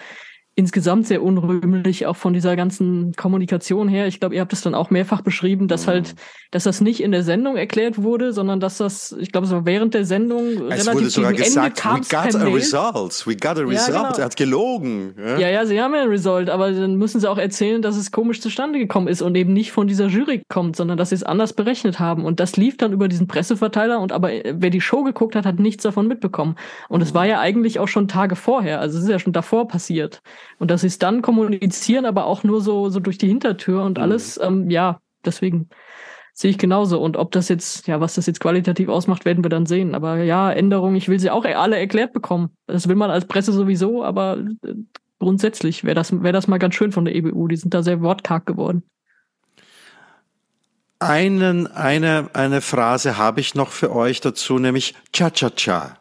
insgesamt 0.55 1.07
sehr 1.07 1.23
unrühmlich, 1.23 2.07
auch 2.07 2.17
von 2.17 2.35
dieser 2.35 2.57
ganzen 2.57 3.15
Kommunikation 3.15 3.89
her. 3.89 4.07
Ich 4.07 4.21
glaube, 4.21 4.35
ihr 4.35 4.41
habt 4.43 4.53
es 4.53 4.61
dann 4.61 4.75
auch 4.75 4.91
mehrfach 4.91 5.23
beschrieben, 5.23 5.67
dass 5.67 5.87
halt, 5.87 6.09
mhm. 6.09 6.19
dass 6.51 6.65
das 6.65 6.83
nicht 6.83 7.03
in 7.03 7.11
der 7.11 7.23
Sendung 7.23 7.57
erklärt 7.57 8.03
wurde, 8.03 8.35
sondern 8.35 8.61
dass 8.61 8.77
das, 8.77 9.17
ich 9.19 9.33
glaube, 9.33 9.47
es 9.47 9.53
war 9.53 9.65
während 9.65 9.95
der 9.95 10.05
Sendung 10.05 10.69
es 10.69 10.87
relativ 10.87 10.95
wurde 10.95 11.11
sogar 11.11 11.33
gesagt, 11.33 11.85
Ende 11.85 12.13
we 12.13 12.31
got 12.33 12.37
a 12.37 12.55
result, 12.55 13.27
we 13.27 13.37
got 13.37 13.59
a 13.59 13.63
result. 13.63 13.89
Ja, 13.89 14.03
genau. 14.03 14.19
Er 14.19 14.25
hat 14.25 14.37
gelogen. 14.37 15.15
Ja? 15.19 15.39
ja, 15.39 15.49
ja, 15.49 15.65
sie 15.65 15.81
haben 15.81 15.95
ja 15.95 16.03
ein 16.03 16.09
Result, 16.09 16.51
aber 16.51 16.71
dann 16.71 16.97
müssen 16.97 17.19
sie 17.19 17.31
auch 17.31 17.39
erzählen, 17.39 17.81
dass 17.81 17.97
es 17.97 18.13
komisch 18.13 18.43
zustande 18.43 18.79
gekommen 18.79 19.09
ist 19.09 19.23
und 19.23 19.35
eben 19.35 19.55
nicht 19.55 19.73
von 19.73 19.87
dieser 19.87 20.09
Jury 20.09 20.43
kommt, 20.51 20.77
sondern 20.77 20.99
dass 20.99 21.09
sie 21.09 21.15
es 21.15 21.23
anders 21.23 21.55
berechnet 21.55 21.99
haben. 21.99 22.27
Und 22.27 22.41
das 22.41 22.59
lief 22.59 22.77
dann 22.77 22.93
über 22.93 23.09
diesen 23.09 23.27
Presseverteiler 23.27 24.01
und 24.01 24.13
aber 24.13 24.29
wer 24.29 24.69
die 24.69 24.83
Show 24.83 25.03
geguckt 25.03 25.35
hat, 25.35 25.47
hat 25.47 25.59
nichts 25.59 25.83
davon 25.83 26.07
mitbekommen. 26.09 26.57
Und 26.91 27.01
es 27.01 27.15
war 27.15 27.25
ja 27.25 27.41
eigentlich 27.41 27.79
auch 27.79 27.89
schon 27.89 28.07
Tage 28.07 28.37
vorher, 28.37 28.81
also 28.81 28.99
es 28.99 29.05
ist 29.05 29.11
ja 29.11 29.19
schon 29.19 29.33
davor 29.33 29.67
passiert. 29.67 30.21
Und 30.59 30.71
dass 30.71 30.83
sie 30.83 30.87
es 30.87 30.99
dann 30.99 31.23
kommunizieren, 31.23 32.07
aber 32.07 32.27
auch 32.27 32.45
nur 32.45 32.61
so, 32.61 32.89
so 32.89 33.01
durch 33.01 33.19
die 33.19 33.29
Hintertür 33.29 33.83
und 33.83 33.99
mhm. 33.99 34.03
alles, 34.03 34.39
ähm, 34.43 34.71
ja, 34.71 35.01
deswegen 35.25 35.69
sehe 36.35 36.51
ich 36.51 36.59
genauso. 36.59 37.01
Und 37.01 37.17
ob 37.17 37.33
das 37.33 37.49
jetzt, 37.49 37.87
ja, 37.87 38.01
was 38.01 38.15
das 38.15 38.27
jetzt 38.27 38.41
qualitativ 38.41 38.89
ausmacht, 38.89 39.25
werden 39.25 39.45
wir 39.45 39.51
dann 39.51 39.67
sehen. 39.67 39.95
Aber 39.95 40.23
ja, 40.23 40.51
Änderungen, 40.51 40.97
ich 40.97 41.09
will 41.09 41.19
sie 41.19 41.31
auch 41.31 41.45
alle 41.45 41.79
erklärt 41.79 42.13
bekommen. 42.13 42.51
Das 42.67 42.89
will 42.89 42.97
man 42.97 43.11
als 43.11 43.27
Presse 43.27 43.53
sowieso, 43.53 44.05
aber 44.05 44.39
äh, 44.65 44.75
grundsätzlich 45.19 45.85
wäre 45.85 45.95
das, 45.95 46.13
wäre 46.13 46.33
das 46.33 46.49
mal 46.49 46.59
ganz 46.59 46.75
schön 46.75 46.93
von 46.93 47.05
der 47.05 47.15
EBU. 47.15 47.49
Die 47.49 47.57
sind 47.57 47.75
da 47.75 47.83
sehr 47.83 48.01
wortkarg 48.01 48.47
geworden. 48.47 48.83
Einen, 50.99 51.67
eine, 51.67 52.31
eine 52.33 52.61
Phrase 52.61 53.19
habe 53.19 53.41
ich 53.41 53.57
noch 53.57 53.71
für 53.71 53.93
euch 53.93 54.21
dazu, 54.21 54.61
nämlich 54.61 54.95
Cha-Cha-Cha. 55.13 55.99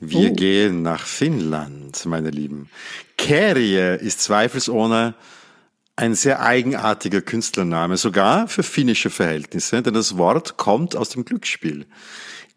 Wir 0.00 0.30
oh. 0.30 0.34
gehen 0.34 0.82
nach 0.82 1.04
Finnland, 1.04 2.04
meine 2.06 2.30
Lieben. 2.30 2.70
Kerje 3.18 3.96
ist 3.96 4.22
zweifelsohne 4.22 5.14
ein 5.94 6.14
sehr 6.14 6.40
eigenartiger 6.40 7.20
Künstlername, 7.20 7.98
sogar 7.98 8.48
für 8.48 8.62
finnische 8.62 9.10
Verhältnisse, 9.10 9.82
denn 9.82 9.92
das 9.92 10.16
Wort 10.16 10.56
kommt 10.56 10.96
aus 10.96 11.10
dem 11.10 11.26
Glücksspiel. 11.26 11.86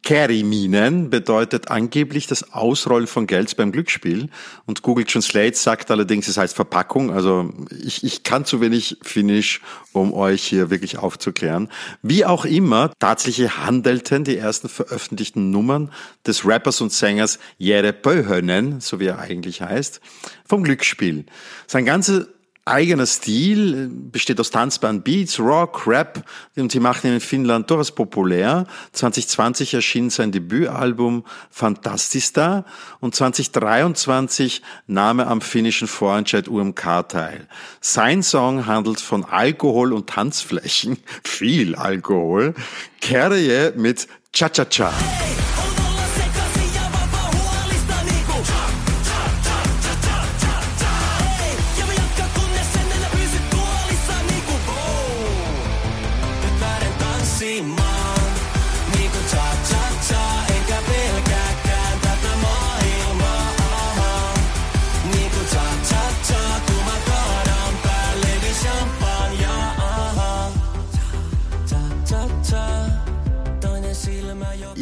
Carry-Minen 0.03 1.09
bedeutet 1.09 1.71
angeblich 1.71 2.27
das 2.27 2.51
Ausrollen 2.51 3.07
von 3.07 3.25
Geld 3.25 3.55
beim 3.55 3.71
Glücksspiel. 3.71 4.29
Und 4.65 4.81
Google 4.81 5.05
Translate 5.05 5.55
sagt 5.55 5.89
allerdings, 5.91 6.27
es 6.27 6.37
heißt 6.37 6.55
Verpackung. 6.55 7.11
Also 7.11 7.51
ich, 7.83 8.03
ich 8.03 8.23
kann 8.23 8.43
zu 8.43 8.59
wenig 8.59 8.97
Finnisch, 9.01 9.61
um 9.93 10.13
euch 10.13 10.43
hier 10.43 10.69
wirklich 10.69 10.97
aufzuklären. 10.97 11.69
Wie 12.01 12.25
auch 12.25 12.43
immer, 12.43 12.91
tatsächlich 12.99 13.57
handelten 13.57 14.25
die 14.25 14.37
ersten 14.37 14.67
veröffentlichten 14.67 15.51
Nummern 15.51 15.89
des 16.27 16.45
Rappers 16.45 16.81
und 16.81 16.91
Sängers 16.91 17.39
Jere 17.57 17.93
Pöhönen, 17.93 18.81
so 18.81 18.99
wie 18.99 19.05
er 19.05 19.19
eigentlich 19.19 19.61
heißt, 19.61 20.01
vom 20.45 20.63
Glücksspiel. 20.63 21.25
Sein 21.65 21.85
ganzes 21.85 22.27
eigener 22.65 23.05
Stil, 23.05 23.89
besteht 23.91 24.39
aus 24.39 24.49
tanzbaren 24.49 25.01
Beats, 25.01 25.39
Rock, 25.39 25.85
Rap 25.85 26.23
und 26.55 26.71
sie 26.71 26.79
machen 26.79 27.07
ihn 27.07 27.15
in 27.15 27.19
Finnland 27.19 27.69
durchaus 27.69 27.91
populär. 27.91 28.65
2020 28.93 29.73
erschien 29.73 30.09
sein 30.09 30.31
Debütalbum 30.31 31.25
Fantastista 31.49 32.65
und 33.01 33.15
2023 33.15 34.61
nahm 34.87 35.19
er 35.19 35.27
am 35.27 35.41
finnischen 35.41 35.89
Vorentscheid 35.89 36.47
UMK 36.47 37.09
teil. 37.09 37.47
Sein 37.81 38.23
Song 38.23 38.65
handelt 38.65 39.01
von 39.01 39.25
Alkohol 39.25 39.91
und 39.91 40.09
Tanzflächen, 40.09 40.97
viel 41.23 41.75
Alkohol, 41.75 42.53
Kerje 43.01 43.73
mit 43.75 44.07
Cha-Cha-Cha. 44.31 44.93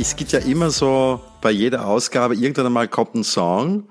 Es 0.01 0.15
gibt 0.15 0.31
ja 0.31 0.39
immer 0.39 0.71
so 0.71 1.21
bei 1.41 1.51
jeder 1.51 1.85
Ausgabe, 1.85 2.33
irgendwann 2.33 2.65
einmal 2.65 2.87
kommt 2.87 3.13
ein 3.13 3.23
Song 3.23 3.87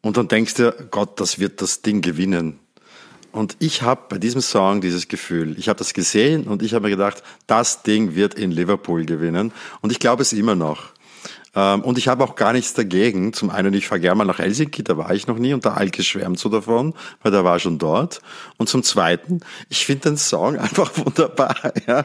und 0.00 0.16
dann 0.16 0.26
denkst 0.26 0.54
du, 0.54 0.72
Gott, 0.90 1.20
das 1.20 1.38
wird 1.38 1.60
das 1.60 1.82
Ding 1.82 2.00
gewinnen. 2.00 2.58
Und 3.30 3.56
ich 3.58 3.82
habe 3.82 4.02
bei 4.08 4.18
diesem 4.18 4.40
Song 4.40 4.80
dieses 4.80 5.06
Gefühl. 5.06 5.58
Ich 5.58 5.68
habe 5.68 5.78
das 5.78 5.92
gesehen 5.92 6.44
und 6.44 6.62
ich 6.62 6.72
habe 6.72 6.84
mir 6.84 6.90
gedacht, 6.90 7.22
das 7.46 7.82
Ding 7.82 8.14
wird 8.14 8.34
in 8.34 8.52
Liverpool 8.52 9.04
gewinnen. 9.04 9.52
Und 9.82 9.92
ich 9.92 9.98
glaube 9.98 10.22
es 10.22 10.32
immer 10.32 10.54
noch. 10.54 10.92
Ähm, 11.54 11.82
und 11.82 11.98
ich 11.98 12.08
habe 12.08 12.24
auch 12.24 12.34
gar 12.34 12.52
nichts 12.52 12.74
dagegen. 12.74 13.32
Zum 13.32 13.50
einen, 13.50 13.74
ich 13.74 13.86
fahre 13.86 14.00
gerne 14.00 14.16
mal 14.16 14.24
nach 14.24 14.38
Helsinki, 14.38 14.82
da 14.82 14.96
war 14.96 15.14
ich 15.14 15.26
noch 15.26 15.38
nie 15.38 15.54
und 15.54 15.64
der 15.64 15.76
Alke 15.76 16.02
schwärmt 16.02 16.38
so 16.38 16.48
davon, 16.48 16.94
weil 17.22 17.32
der 17.32 17.44
war 17.44 17.58
schon 17.58 17.78
dort. 17.78 18.20
Und 18.56 18.68
zum 18.68 18.82
zweiten, 18.82 19.40
ich 19.68 19.86
finde 19.86 20.10
den 20.10 20.16
Song 20.16 20.58
einfach 20.58 20.90
wunderbar. 20.96 21.56
Ja? 21.86 22.04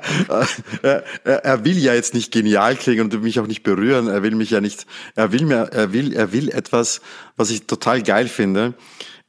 Äh, 0.84 1.02
er, 1.24 1.46
er 1.46 1.66
will 1.66 1.78
ja 1.78 1.94
jetzt 1.94 2.14
nicht 2.14 2.32
genial 2.32 2.76
klingen 2.76 3.12
und 3.12 3.22
mich 3.22 3.40
auch 3.40 3.48
nicht 3.48 3.64
berühren. 3.64 4.08
Er 4.08 4.24
will 4.24 4.36
mich 4.36 4.52
ja 4.52 4.62
nicht, 4.62 4.86
er 5.16 5.32
will 5.32 5.46
mir, 5.46 5.70
er 5.72 5.94
will, 5.94 6.14
er 6.14 6.32
will 6.32 6.50
etwas, 6.50 7.02
was 7.38 7.50
ich 7.50 7.66
total 7.66 8.04
geil 8.04 8.28
finde 8.28 8.74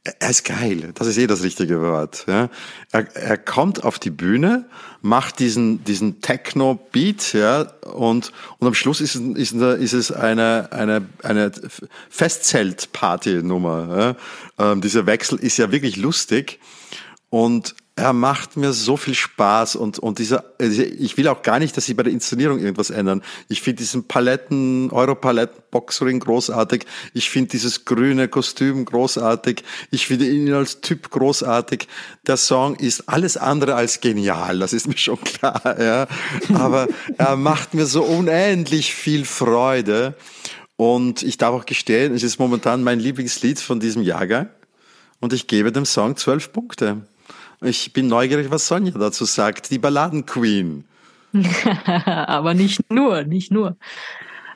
er 0.03 0.31
ist 0.31 0.45
geil. 0.45 0.91
Das 0.95 1.07
ist 1.07 1.17
eh 1.17 1.27
das 1.27 1.43
richtige 1.43 1.81
Wort. 1.81 2.25
Ja. 2.27 2.49
Er, 2.91 3.15
er 3.15 3.37
kommt 3.37 3.83
auf 3.83 3.99
die 3.99 4.09
Bühne, 4.09 4.65
macht 5.01 5.37
diesen, 5.37 5.83
diesen 5.83 6.21
Techno-Beat, 6.21 7.33
ja, 7.33 7.71
und, 7.93 8.31
und 8.57 8.67
am 8.67 8.73
Schluss 8.73 8.99
ist, 8.99 9.15
ist, 9.15 9.53
ist 9.53 9.93
es 9.93 10.11
eine, 10.11 10.69
eine, 10.71 11.05
eine 11.21 11.51
Festzelt-Party-Nummer. 12.09 14.15
Ja. 14.57 14.71
Ähm, 14.71 14.81
dieser 14.81 15.05
Wechsel 15.05 15.39
ist 15.39 15.57
ja 15.57 15.71
wirklich 15.71 15.97
lustig. 15.97 16.59
Und 17.29 17.75
er 17.95 18.13
macht 18.13 18.55
mir 18.55 18.71
so 18.71 18.95
viel 18.95 19.13
Spaß 19.13 19.75
und, 19.75 19.99
und 19.99 20.19
dieser, 20.19 20.45
ich 20.59 21.17
will 21.17 21.27
auch 21.27 21.41
gar 21.41 21.59
nicht, 21.59 21.75
dass 21.75 21.85
sie 21.85 21.93
bei 21.93 22.03
der 22.03 22.13
Inszenierung 22.13 22.59
irgendwas 22.59 22.89
ändern. 22.89 23.21
Ich 23.49 23.61
finde 23.61 23.79
diesen 23.79 24.07
Paletten, 24.07 24.89
Europaletten 24.91 25.61
Boxring 25.71 26.19
großartig. 26.19 26.85
Ich 27.13 27.29
finde 27.29 27.49
dieses 27.49 27.83
grüne 27.83 28.29
Kostüm 28.29 28.85
großartig. 28.85 29.63
Ich 29.91 30.07
finde 30.07 30.27
ihn 30.29 30.53
als 30.53 30.79
Typ 30.79 31.09
großartig. 31.11 31.87
Der 32.27 32.37
Song 32.37 32.75
ist 32.75 33.09
alles 33.09 33.35
andere 33.35 33.75
als 33.75 33.99
genial. 33.99 34.59
Das 34.59 34.71
ist 34.71 34.87
mir 34.87 34.97
schon 34.97 35.19
klar, 35.23 35.79
ja. 35.79 36.07
Aber 36.53 36.87
er 37.17 37.35
macht 37.35 37.73
mir 37.73 37.85
so 37.85 38.03
unendlich 38.03 38.95
viel 38.95 39.25
Freude. 39.25 40.15
Und 40.77 41.23
ich 41.23 41.37
darf 41.37 41.53
auch 41.53 41.65
gestehen, 41.65 42.15
es 42.15 42.23
ist 42.23 42.39
momentan 42.39 42.83
mein 42.83 42.99
Lieblingslied 42.99 43.59
von 43.59 43.79
diesem 43.79 44.01
Jahrgang. 44.01 44.49
Und 45.19 45.33
ich 45.33 45.47
gebe 45.47 45.71
dem 45.71 45.85
Song 45.85 46.15
zwölf 46.15 46.51
Punkte. 46.51 47.05
Ich 47.63 47.93
bin 47.93 48.07
neugierig, 48.07 48.49
was 48.49 48.67
Sonja 48.67 48.91
dazu 48.91 49.25
sagt. 49.25 49.69
Die 49.69 49.77
Balladenqueen. 49.77 50.85
Aber 52.05 52.53
nicht 52.53 52.91
nur, 52.91 53.23
nicht 53.23 53.51
nur. 53.51 53.77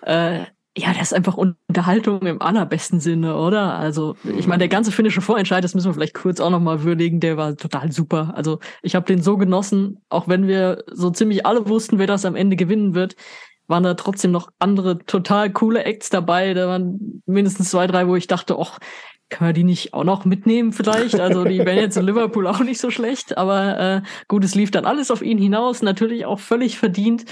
Äh, 0.01 0.45
ja, 0.77 0.91
das 0.91 1.03
ist 1.03 1.13
einfach 1.13 1.37
Unterhaltung 1.37 2.25
im 2.25 2.41
allerbesten 2.41 2.99
Sinne, 2.99 3.37
oder? 3.37 3.75
Also, 3.75 4.17
ich 4.37 4.45
meine, 4.45 4.59
der 4.59 4.67
ganze 4.67 4.91
finnische 4.91 5.21
Vorentscheid, 5.21 5.63
das 5.63 5.73
müssen 5.73 5.87
wir 5.87 5.93
vielleicht 5.93 6.15
kurz 6.15 6.41
auch 6.41 6.49
nochmal 6.49 6.83
würdigen, 6.83 7.21
der 7.21 7.37
war 7.37 7.55
total 7.55 7.91
super. 7.93 8.33
Also, 8.35 8.59
ich 8.81 8.95
habe 8.95 9.05
den 9.05 9.21
so 9.21 9.37
genossen, 9.37 10.01
auch 10.09 10.27
wenn 10.27 10.47
wir 10.47 10.83
so 10.91 11.11
ziemlich 11.11 11.45
alle 11.45 11.69
wussten, 11.69 11.97
wer 11.97 12.07
das 12.07 12.25
am 12.25 12.35
Ende 12.35 12.57
gewinnen 12.57 12.93
wird, 12.93 13.15
waren 13.67 13.83
da 13.83 13.93
trotzdem 13.93 14.31
noch 14.31 14.49
andere 14.59 14.99
total 14.99 15.51
coole 15.51 15.85
Acts 15.85 16.09
dabei. 16.09 16.53
Da 16.53 16.67
waren 16.67 17.21
mindestens 17.25 17.69
zwei, 17.69 17.87
drei, 17.87 18.07
wo 18.07 18.15
ich 18.15 18.27
dachte, 18.27 18.57
ach, 18.59 18.79
können 19.29 19.49
wir 19.49 19.53
die 19.53 19.63
nicht 19.63 19.93
auch 19.93 20.03
noch 20.03 20.25
mitnehmen 20.25 20.71
vielleicht? 20.71 21.19
Also 21.19 21.43
die 21.43 21.59
wären 21.59 21.77
jetzt 21.77 21.97
in 21.97 22.05
Liverpool 22.05 22.47
auch 22.47 22.59
nicht 22.59 22.79
so 22.79 22.91
schlecht, 22.91 23.37
aber 23.37 23.79
äh, 23.79 24.01
gut, 24.27 24.43
es 24.43 24.55
lief 24.55 24.71
dann 24.71 24.85
alles 24.85 25.11
auf 25.11 25.21
ihn 25.21 25.37
hinaus, 25.37 25.81
natürlich 25.81 26.25
auch 26.25 26.39
völlig 26.39 26.77
verdient. 26.77 27.25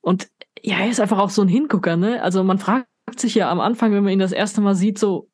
Und 0.00 0.28
ja, 0.62 0.78
er 0.78 0.88
ist 0.88 1.00
einfach 1.00 1.18
auch 1.18 1.30
so 1.30 1.42
ein 1.42 1.48
Hingucker, 1.48 1.96
ne? 1.96 2.22
Also 2.22 2.44
man 2.44 2.58
fragt 2.58 2.86
sich 3.16 3.34
ja 3.34 3.50
am 3.50 3.60
Anfang, 3.60 3.92
wenn 3.92 4.04
man 4.04 4.12
ihn 4.12 4.18
das 4.18 4.32
erste 4.32 4.60
Mal 4.60 4.74
sieht, 4.74 4.98
so, 4.98 5.28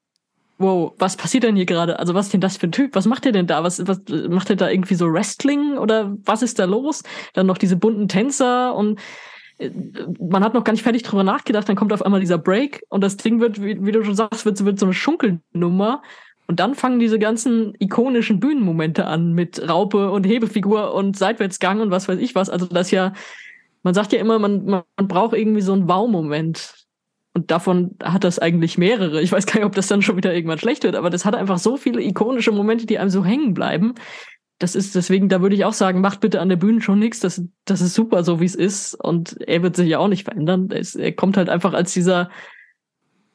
wow, 0.58 0.92
was 0.98 1.16
passiert 1.16 1.44
denn 1.44 1.56
hier 1.56 1.66
gerade? 1.66 1.98
Also 1.98 2.14
was 2.14 2.26
ist 2.26 2.32
denn 2.32 2.40
das 2.40 2.56
für 2.56 2.68
ein 2.68 2.72
Typ? 2.72 2.94
Was 2.94 3.06
macht 3.06 3.26
er 3.26 3.32
denn 3.32 3.46
da? 3.46 3.62
Was, 3.62 3.86
was 3.86 4.00
macht 4.28 4.50
er 4.50 4.56
da 4.56 4.70
irgendwie 4.70 4.94
so 4.94 5.12
Wrestling 5.12 5.76
oder 5.76 6.16
was 6.24 6.42
ist 6.42 6.58
da 6.58 6.64
los? 6.64 7.02
Dann 7.34 7.46
noch 7.46 7.58
diese 7.58 7.76
bunten 7.76 8.08
Tänzer 8.08 8.74
und 8.74 8.98
man 10.18 10.44
hat 10.44 10.54
noch 10.54 10.64
gar 10.64 10.72
nicht 10.72 10.82
fertig 10.82 11.02
drüber 11.02 11.24
nachgedacht, 11.24 11.68
dann 11.68 11.76
kommt 11.76 11.92
auf 11.92 12.02
einmal 12.02 12.20
dieser 12.20 12.38
Break 12.38 12.82
und 12.88 13.02
das 13.02 13.16
Ding 13.16 13.40
wird, 13.40 13.62
wie, 13.62 13.84
wie 13.84 13.92
du 13.92 14.04
schon 14.04 14.14
sagst, 14.14 14.44
wird, 14.44 14.64
wird 14.64 14.78
so 14.78 14.86
eine 14.86 14.94
Schunkelnummer. 14.94 16.02
Und 16.46 16.60
dann 16.60 16.74
fangen 16.74 16.98
diese 16.98 17.18
ganzen 17.18 17.74
ikonischen 17.78 18.40
Bühnenmomente 18.40 19.06
an 19.06 19.32
mit 19.32 19.68
Raupe 19.68 20.10
und 20.10 20.24
Hebefigur 20.26 20.92
und 20.92 21.16
Seitwärtsgang 21.16 21.80
und 21.80 21.90
was 21.90 22.08
weiß 22.08 22.18
ich 22.18 22.34
was. 22.34 22.50
Also 22.50 22.66
das 22.66 22.90
ja, 22.90 23.12
man 23.82 23.94
sagt 23.94 24.12
ja 24.12 24.18
immer, 24.18 24.38
man, 24.38 24.64
man, 24.64 24.82
braucht 25.08 25.34
irgendwie 25.34 25.62
so 25.62 25.72
einen 25.72 25.88
Wow-Moment. 25.88 26.74
Und 27.34 27.50
davon 27.50 27.96
hat 28.02 28.24
das 28.24 28.38
eigentlich 28.38 28.76
mehrere. 28.76 29.22
Ich 29.22 29.32
weiß 29.32 29.46
gar 29.46 29.54
nicht, 29.54 29.64
ob 29.64 29.74
das 29.74 29.86
dann 29.86 30.02
schon 30.02 30.16
wieder 30.16 30.34
irgendwann 30.34 30.58
schlecht 30.58 30.84
wird, 30.84 30.96
aber 30.96 31.08
das 31.08 31.24
hat 31.24 31.34
einfach 31.34 31.58
so 31.58 31.78
viele 31.78 32.02
ikonische 32.02 32.52
Momente, 32.52 32.84
die 32.84 32.98
einem 32.98 33.08
so 33.08 33.24
hängen 33.24 33.54
bleiben 33.54 33.94
das 34.62 34.76
ist 34.76 34.94
deswegen, 34.94 35.28
da 35.28 35.42
würde 35.42 35.56
ich 35.56 35.64
auch 35.64 35.72
sagen, 35.72 36.00
macht 36.00 36.20
bitte 36.20 36.40
an 36.40 36.48
der 36.48 36.56
Bühne 36.56 36.80
schon 36.80 37.00
nichts. 37.00 37.18
Das, 37.18 37.42
das 37.64 37.80
ist 37.80 37.94
super, 37.94 38.22
so 38.22 38.38
wie 38.38 38.44
es 38.44 38.54
ist. 38.54 38.94
Und 38.94 39.36
er 39.40 39.62
wird 39.62 39.74
sich 39.74 39.88
ja 39.88 39.98
auch 39.98 40.06
nicht 40.06 40.22
verändern. 40.22 40.70
Er, 40.70 40.86
er 41.00 41.12
kommt 41.12 41.36
halt 41.36 41.48
einfach 41.48 41.72
als 41.72 41.92
dieser, 41.92 42.30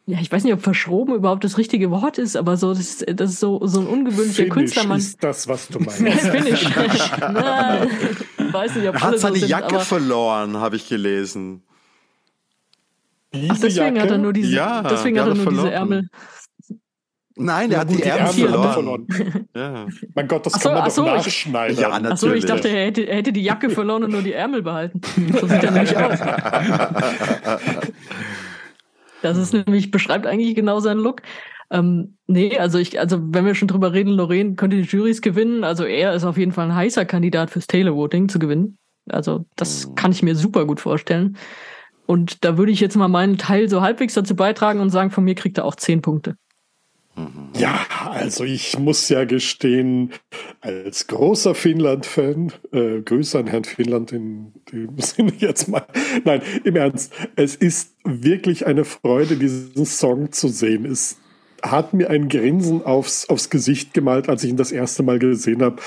ja, 0.06 0.20
ich 0.22 0.32
weiß 0.32 0.46
nicht, 0.46 0.54
ob 0.54 0.62
verschroben 0.62 1.16
überhaupt 1.16 1.44
das 1.44 1.58
richtige 1.58 1.92
Wort 1.92 2.18
ist, 2.18 2.38
aber 2.38 2.56
so, 2.56 2.74
das, 2.74 3.04
das 3.06 3.32
ist 3.32 3.42
so, 3.42 3.60
so 3.66 3.82
ein 3.82 3.88
ungewöhnlicher 3.88 4.44
Finish 4.44 4.54
Künstlermann. 4.54 5.00
ist 5.00 5.22
das, 5.22 5.50
was 5.50 5.68
du 5.68 5.80
meinst. 5.80 6.00
Finish. 6.02 6.72
Na, 7.20 7.86
weiß 8.52 8.76
nicht, 8.78 8.88
ob 8.88 8.96
er 8.96 9.02
hat 9.02 9.20
seine 9.20 9.36
so 9.36 9.40
sind, 9.42 9.50
Jacke 9.50 9.80
verloren, 9.82 10.56
habe 10.56 10.78
ich 10.78 10.88
gelesen. 10.88 11.62
Ach, 13.34 13.60
deswegen 13.62 13.98
Jacke? 13.98 14.02
hat 14.02 14.12
er 14.12 14.18
nur 14.18 14.32
diese, 14.32 14.56
ja, 14.56 14.82
deswegen 14.82 15.20
hat 15.20 15.28
er 15.28 15.36
nur 15.36 15.44
verloren. 15.44 15.66
diese 15.66 15.74
Ärmel. 15.76 16.10
Nein, 17.38 17.72
er 17.72 17.80
hat 17.82 17.90
die, 17.90 17.98
die 17.98 18.04
Ärmel 18.04 18.34
verloren. 18.34 18.74
verloren. 18.74 19.08
ja. 19.56 19.86
Mein 20.16 20.28
Gott, 20.28 20.46
das 20.46 20.54
so, 20.54 20.60
kann 20.60 20.74
man 20.74 20.84
doch 20.86 20.92
so, 20.92 21.06
nachschneiden. 21.06 21.78
Ja, 21.78 21.90
natürlich. 21.90 22.12
Achso, 22.12 22.34
ich 22.34 22.46
dachte, 22.46 22.68
er 22.70 22.86
hätte, 22.88 23.04
er 23.04 23.18
hätte 23.18 23.32
die 23.32 23.44
Jacke 23.44 23.70
verloren 23.70 24.04
und 24.04 24.12
nur 24.12 24.22
die 24.22 24.34
Ärmel 24.34 24.62
behalten. 24.62 25.02
So 25.40 25.48
sieht 25.48 25.64
er 25.64 25.72
nämlich 25.72 25.96
aus. 25.96 26.20
Das 29.22 29.36
ist 29.38 29.54
nämlich, 29.54 29.92
beschreibt 29.92 30.28
eigentlich 30.28 30.56
genau 30.56 30.80
seinen 30.80 31.00
Look. 31.00 31.22
Ähm, 31.70 32.18
nee, 32.28 32.58
also 32.58 32.78
ich, 32.78 33.00
also 33.00 33.20
wenn 33.22 33.46
wir 33.46 33.56
schon 33.56 33.68
drüber 33.68 33.94
reden, 33.94 34.12
Lorraine 34.12 34.56
könnte 34.56 34.78
die 34.78 34.84
Juries 34.84 35.22
gewinnen. 35.22 35.64
Also 35.64 35.84
er 35.84 36.14
ist 36.14 36.24
auf 36.24 36.38
jeden 36.38 36.52
Fall 36.52 36.68
ein 36.68 36.76
heißer 36.76 37.06
Kandidat 37.06 37.50
fürs 37.50 37.68
Taylor 37.68 37.96
Voting 37.96 38.30
zu 38.30 38.40
gewinnen. 38.40 38.78
Also 39.10 39.46
das 39.56 39.94
kann 39.96 40.12
ich 40.12 40.24
mir 40.24 40.36
super 40.36 40.66
gut 40.66 40.80
vorstellen. 40.80 41.38
Und 42.06 42.46
da 42.46 42.58
würde 42.58 42.72
ich 42.72 42.80
jetzt 42.80 42.96
mal 42.96 43.10
meinen 43.10 43.38
Teil 43.38 43.70
so 43.70 43.82
halbwegs 43.82 44.14
dazu 44.14 44.36
beitragen 44.36 44.80
und 44.80 44.92
sagen, 44.92 45.12
von 45.12 45.24
mir 45.24 45.36
kriegt 45.36 45.58
er 45.58 45.66
auch 45.66 45.76
zehn 45.76 46.02
Punkte. 46.02 46.36
Ja, 47.58 47.86
also 48.12 48.44
ich 48.44 48.78
muss 48.78 49.10
ja 49.10 49.26
gestehen, 49.26 50.14
als 50.62 51.08
großer 51.08 51.56
Finnland-Fan, 51.56 52.54
äh, 52.72 53.02
Grüße 53.02 53.40
an 53.40 53.48
Herrn 53.48 53.64
Finnland 53.64 54.12
in 54.12 54.54
dem 54.72 54.98
Sinne 55.00 55.34
jetzt 55.40 55.68
mal. 55.68 55.86
Nein, 56.24 56.42
im 56.64 56.76
Ernst, 56.76 57.12
es 57.36 57.56
ist 57.56 57.96
wirklich 58.04 58.68
eine 58.68 58.86
Freude, 58.86 59.36
diesen 59.38 59.86
Song 59.86 60.32
zu 60.32 60.48
sehen. 60.48 60.86
Es 60.86 61.18
hat 61.64 61.94
mir 61.94 62.10
ein 62.12 62.30
Grinsen 62.30 62.84
aufs, 62.84 63.28
aufs 63.30 63.50
Gesicht 63.50 63.94
gemalt, 63.94 64.30
als 64.30 64.44
ich 64.44 64.52
ihn 64.52 64.58
das 64.58 64.72
erste 64.72 65.02
Mal 65.02 65.18
gesehen 65.18 65.64
habe. 65.64 65.82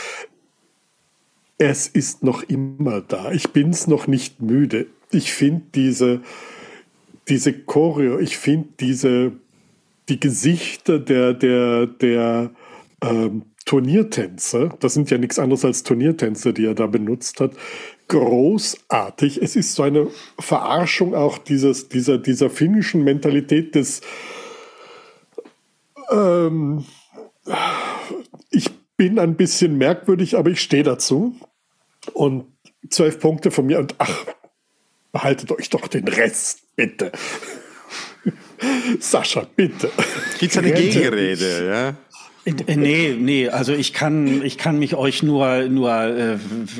Es 1.58 1.86
ist 1.86 2.24
noch 2.24 2.42
immer 2.42 3.02
da. 3.02 3.30
Ich 3.30 3.50
bin's 3.50 3.86
noch 3.86 4.08
nicht 4.08 4.42
müde. 4.42 4.86
Ich 5.12 5.32
finde 5.32 5.62
diese, 5.74 6.22
diese 7.28 7.52
Choreo, 7.52 8.18
ich 8.18 8.36
finde 8.36 8.70
diese 8.80 9.32
die 10.10 10.20
Gesichter 10.20 10.98
der, 10.98 11.32
der, 11.34 11.86
der 11.86 12.50
ähm, 13.02 13.44
Turniertänze, 13.64 14.70
das 14.80 14.94
sind 14.94 15.10
ja 15.10 15.18
nichts 15.18 15.38
anderes 15.38 15.64
als 15.64 15.82
Turniertänze, 15.82 16.52
die 16.52 16.66
er 16.66 16.74
da 16.74 16.86
benutzt 16.86 17.40
hat, 17.40 17.52
großartig. 18.08 19.40
Es 19.40 19.54
ist 19.54 19.74
so 19.74 19.84
eine 19.84 20.08
Verarschung 20.38 21.14
auch 21.14 21.38
dieses, 21.38 21.88
dieser, 21.88 22.18
dieser 22.18 22.50
finnischen 22.50 23.04
Mentalität 23.04 23.74
des 23.74 24.00
ähm, 26.10 26.84
ich 28.50 28.70
bin 28.96 29.18
ein 29.18 29.36
bisschen 29.36 29.78
merkwürdig, 29.78 30.36
aber 30.36 30.50
ich 30.50 30.60
stehe 30.60 30.82
dazu. 30.82 31.34
Und 32.12 32.46
zwölf 32.88 33.20
Punkte 33.20 33.50
von 33.50 33.66
mir 33.66 33.78
und 33.78 33.94
ach, 33.98 34.26
behaltet 35.12 35.52
euch 35.52 35.70
doch 35.70 35.86
den 35.88 36.08
Rest, 36.08 36.62
bitte. 36.76 37.12
Sascha, 39.00 39.46
bitte. 39.56 39.90
Gibt 40.38 40.52
es 40.52 40.58
eine 40.58 40.72
Gegenrede, 40.72 41.66
ja? 41.66 41.94
Äh, 42.46 42.76
nee, 42.76 43.16
nee, 43.18 43.48
also 43.50 43.74
ich 43.74 43.92
kann, 43.92 44.42
ich 44.42 44.56
kann 44.56 44.78
mich 44.78 44.94
euch 44.94 45.22
nur, 45.22 45.64
nur 45.68 45.92
äh, 45.92 46.38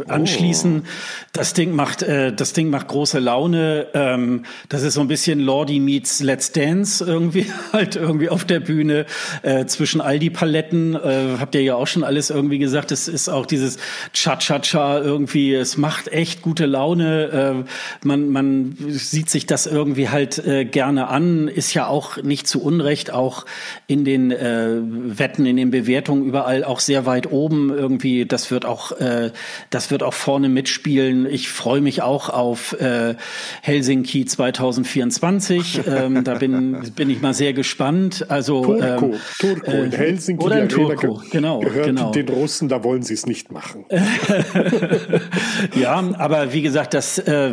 anschließen. 0.09 0.83
Oh. 0.83 0.89
Das 1.33 1.53
Ding 1.53 1.75
macht, 1.75 2.03
äh, 2.03 2.33
das 2.33 2.55
Ding 2.55 2.71
macht 2.71 2.89
große 2.89 3.19
Laune. 3.19 3.89
Ähm, 3.93 4.45
das 4.71 4.83
ist 4.83 4.95
so 4.95 5.03
ein 5.03 5.09
bisschen 5.09 5.39
Lordy 5.41 5.79
meets 5.79 6.21
Let's 6.21 6.53
Dance 6.53 7.05
irgendwie 7.05 7.47
halt 7.73 7.97
irgendwie 7.97 8.31
auf 8.31 8.47
der 8.47 8.61
Bühne 8.61 9.05
äh, 9.43 9.67
zwischen 9.67 10.01
all 10.01 10.19
die 10.19 10.31
Paletten. 10.31 10.95
Äh, 10.95 11.37
habt 11.39 11.55
ihr 11.55 11.63
ja 11.63 11.75
auch 11.75 11.87
schon 11.87 12.05
alles 12.05 12.31
irgendwie 12.31 12.59
gesagt. 12.59 12.91
Es 12.91 13.07
ist 13.07 13.29
auch 13.29 13.45
dieses 13.45 13.77
Cha-Cha-Cha 14.15 15.01
irgendwie. 15.01 15.55
Es 15.55 15.77
macht 15.77 16.09
echt 16.09 16.41
gute 16.41 16.65
Laune. 16.65 17.65
Äh, 17.65 18.07
man, 18.07 18.31
man 18.31 18.77
sieht 18.89 19.29
sich 19.29 19.45
das 19.45 19.67
irgendwie 19.67 20.09
halt 20.09 20.39
äh, 20.39 20.65
gerne 20.65 21.09
an. 21.09 21.49
Ist 21.49 21.75
ja 21.75 21.87
auch 21.87 22.17
nicht 22.23 22.49
zu 22.49 22.63
Unrecht 22.63 23.13
auch 23.13 23.45
in 23.87 24.07
den 24.07 24.31
äh, 24.31 24.79
Wetten 24.81 25.50
in 25.51 25.57
den 25.57 25.71
Bewertungen 25.71 26.25
überall 26.25 26.65
auch 26.65 26.81
sehr 26.81 27.07
weit 27.07 27.31
oben. 27.31 27.71
Irgendwie, 27.71 28.25
das 28.25 28.51
wird 28.51 28.65
auch, 28.65 28.93
äh, 28.93 29.33
das 29.71 29.91
wird 29.91 30.03
auch 30.03 30.15
vorne 30.15 30.49
mitspielen. 30.49 31.27
Ich 31.27 31.51
freue 31.51 31.81
mich 31.81 32.03
auch 32.03 32.29
auf 32.29 32.73
äh, 32.81 33.17
Helsinki 33.63 34.25
2024. 34.25 35.81
ähm, 35.87 36.25
da 36.25 36.35
bin, 36.35 36.93
bin 36.97 37.11
ich 37.11 37.21
mal 37.21 37.35
sehr 37.35 37.53
gespannt. 37.53 38.27
Also 38.29 38.65
Turko, 38.65 38.83
ähm, 38.83 39.15
Turko 39.39 39.71
in 39.71 39.93
äh, 39.93 39.97
Helsinki, 39.97 40.45
oder 40.45 40.63
in 40.63 40.69
ge 40.69 40.97
genau, 41.31 41.61
gehört 41.61 41.87
genau. 41.87 42.11
den 42.13 42.29
Russen, 42.29 42.69
da 42.69 42.83
wollen 42.85 43.03
sie 43.03 43.15
es 43.15 43.27
nicht 43.27 43.53
machen. 43.53 43.85
ja, 45.81 46.03
aber 46.19 46.53
wie 46.53 46.63
gesagt, 46.63 46.95
das 46.95 47.19
äh, 47.19 47.53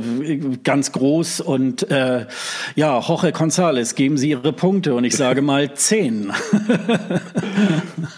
ganz 0.64 0.91
groß 0.91 1.41
und 1.41 1.90
äh, 1.90 2.26
ja, 2.76 2.99
Jorge 2.99 3.30
González, 3.30 3.95
geben 3.95 4.18
Sie 4.18 4.30
Ihre 4.30 4.53
Punkte 4.53 4.94
und 4.95 5.03
ich 5.03 5.15
sage 5.15 5.41
mal 5.41 5.74
zehn. 5.74 6.32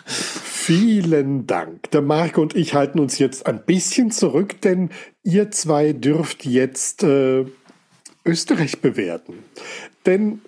Vielen 0.05 1.47
Dank. 1.47 1.89
Der 1.91 2.01
Marco 2.01 2.41
und 2.41 2.55
ich 2.55 2.73
halten 2.73 2.99
uns 2.99 3.17
jetzt 3.17 3.47
ein 3.47 3.63
bisschen 3.65 4.11
zurück, 4.11 4.61
denn 4.61 4.89
ihr 5.23 5.51
zwei 5.51 5.93
dürft 5.93 6.45
jetzt 6.45 7.03
äh, 7.03 7.45
Österreich 8.25 8.81
bewerten. 8.81 9.33
Denn 10.05 10.41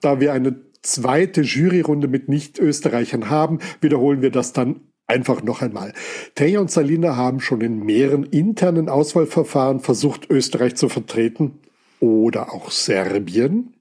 da 0.00 0.20
wir 0.20 0.32
eine 0.32 0.56
zweite 0.82 1.42
Juryrunde 1.42 2.08
mit 2.08 2.28
Nicht-Österreichern 2.28 3.30
haben, 3.30 3.58
wiederholen 3.80 4.22
wir 4.22 4.30
das 4.30 4.52
dann 4.52 4.80
einfach 5.06 5.42
noch 5.42 5.62
einmal. 5.62 5.92
Teja 6.34 6.60
und 6.60 6.70
Salina 6.70 7.16
haben 7.16 7.40
schon 7.40 7.60
in 7.60 7.84
mehreren 7.84 8.24
internen 8.24 8.88
Auswahlverfahren 8.88 9.80
versucht, 9.80 10.30
Österreich 10.30 10.76
zu 10.76 10.88
vertreten 10.88 11.58
oder 11.98 12.52
auch 12.52 12.70
Serbien. 12.70 13.74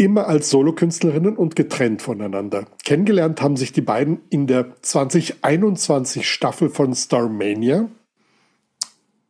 Immer 0.00 0.28
als 0.28 0.48
Solokünstlerinnen 0.48 1.36
und 1.36 1.56
getrennt 1.56 2.00
voneinander. 2.00 2.64
Kennengelernt 2.86 3.42
haben 3.42 3.58
sich 3.58 3.74
die 3.74 3.82
beiden 3.82 4.22
in 4.30 4.46
der 4.46 4.80
2021 4.80 6.26
Staffel 6.26 6.70
von 6.70 6.94
Starmania. 6.94 7.86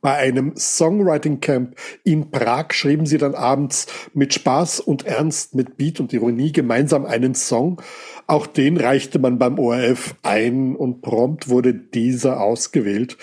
Bei 0.00 0.14
einem 0.14 0.52
Songwriting 0.54 1.40
Camp 1.40 1.74
in 2.04 2.30
Prag 2.30 2.66
schrieben 2.72 3.04
sie 3.04 3.18
dann 3.18 3.34
abends 3.34 3.88
mit 4.14 4.32
Spaß 4.32 4.78
und 4.78 5.04
Ernst, 5.06 5.56
mit 5.56 5.76
Beat 5.76 5.98
und 5.98 6.12
Ironie 6.12 6.52
gemeinsam 6.52 7.04
einen 7.04 7.34
Song. 7.34 7.82
Auch 8.28 8.46
den 8.46 8.76
reichte 8.76 9.18
man 9.18 9.40
beim 9.40 9.58
ORF 9.58 10.14
ein 10.22 10.76
und 10.76 11.02
prompt 11.02 11.48
wurde 11.48 11.74
dieser 11.74 12.40
ausgewählt. 12.40 13.18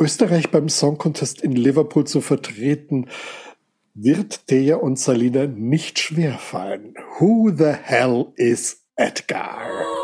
Österreich 0.00 0.52
beim 0.52 0.68
Song 0.68 0.96
Contest 0.96 1.42
in 1.42 1.56
Liverpool 1.56 2.04
zu 2.04 2.20
vertreten, 2.20 3.06
wird 3.94 4.46
Thea 4.48 4.76
und 4.76 4.98
Salina 4.98 5.46
nicht 5.46 5.98
schwerfallen. 5.98 6.94
Who 7.18 7.50
the 7.56 7.72
hell 7.72 8.32
is 8.36 8.84
Edgar? 8.96 10.03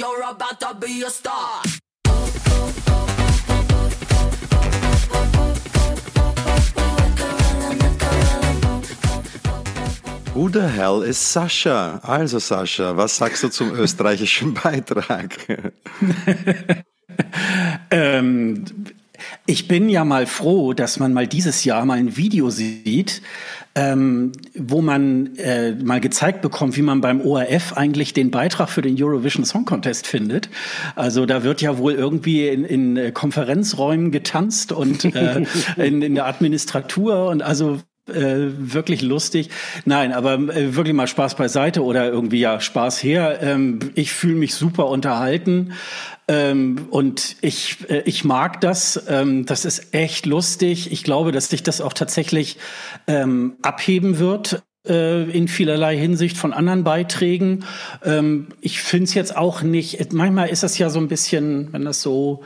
You're 0.00 0.22
about 0.22 0.58
to 0.58 0.74
be 0.80 1.02
a 1.02 1.10
star. 1.10 1.62
Who 10.32 10.48
the 10.48 10.68
hell 10.68 11.02
is 11.02 11.18
Sascha? 11.18 12.00
Also 12.02 12.38
Sascha, 12.38 12.96
was 12.96 13.16
sagst 13.16 13.42
du 13.42 13.50
zum 13.50 13.74
österreichischen 13.84 14.54
Beitrag? 14.54 15.36
Ähm, 17.90 18.64
ich 19.44 19.68
bin 19.68 19.88
ja 19.88 20.04
mal 20.04 20.26
froh, 20.26 20.72
dass 20.72 20.98
man 20.98 21.12
mal 21.12 21.26
dieses 21.26 21.64
Jahr 21.64 21.84
mal 21.84 21.98
ein 21.98 22.16
Video 22.16 22.50
sieht, 22.50 23.20
ähm, 23.74 24.32
wo 24.54 24.82
man 24.82 25.36
äh, 25.36 25.72
mal 25.72 26.00
gezeigt 26.00 26.42
bekommt, 26.42 26.76
wie 26.76 26.82
man 26.82 27.00
beim 27.00 27.20
ORF 27.20 27.74
eigentlich 27.74 28.12
den 28.12 28.30
Beitrag 28.30 28.68
für 28.68 28.82
den 28.82 29.00
Eurovision 29.00 29.44
Song 29.44 29.64
Contest 29.64 30.06
findet. 30.06 30.48
Also 30.96 31.24
da 31.24 31.44
wird 31.44 31.62
ja 31.62 31.78
wohl 31.78 31.92
irgendwie 31.92 32.48
in, 32.48 32.64
in 32.64 32.96
äh, 32.96 33.12
Konferenzräumen 33.12 34.10
getanzt 34.10 34.72
und 34.72 35.04
äh, 35.14 35.44
in, 35.76 36.02
in 36.02 36.14
der 36.14 36.26
Administratur 36.26 37.28
und 37.28 37.42
also 37.42 37.78
äh, 38.08 38.48
wirklich 38.58 39.02
lustig. 39.02 39.50
Nein, 39.84 40.12
aber 40.12 40.34
äh, 40.34 40.74
wirklich 40.74 40.94
mal 40.94 41.06
Spaß 41.06 41.36
beiseite 41.36 41.84
oder 41.84 42.08
irgendwie 42.10 42.40
ja 42.40 42.60
Spaß 42.60 43.02
her. 43.02 43.40
Ähm, 43.42 43.78
ich 43.94 44.12
fühle 44.12 44.36
mich 44.36 44.54
super 44.54 44.86
unterhalten. 44.86 45.72
Ähm, 46.28 46.86
und 46.90 47.36
ich, 47.40 47.78
äh, 47.88 48.02
ich 48.04 48.24
mag 48.24 48.60
das. 48.60 49.04
Ähm, 49.08 49.46
das 49.46 49.64
ist 49.64 49.94
echt 49.94 50.26
lustig. 50.26 50.92
Ich 50.92 51.04
glaube, 51.04 51.32
dass 51.32 51.48
sich 51.48 51.62
das 51.62 51.80
auch 51.80 51.92
tatsächlich 51.92 52.56
ähm, 53.06 53.56
abheben 53.62 54.18
wird 54.18 54.62
äh, 54.88 55.24
in 55.30 55.48
vielerlei 55.48 55.96
Hinsicht 55.96 56.36
von 56.36 56.52
anderen 56.52 56.84
Beiträgen. 56.84 57.64
Ähm, 58.04 58.48
ich 58.60 58.80
finde 58.80 59.04
es 59.04 59.14
jetzt 59.14 59.36
auch 59.36 59.62
nicht, 59.62 60.12
manchmal 60.12 60.48
ist 60.48 60.62
das 60.62 60.78
ja 60.78 60.88
so 60.90 61.00
ein 61.00 61.08
bisschen, 61.08 61.72
wenn 61.72 61.84
das 61.84 62.00
so 62.00 62.42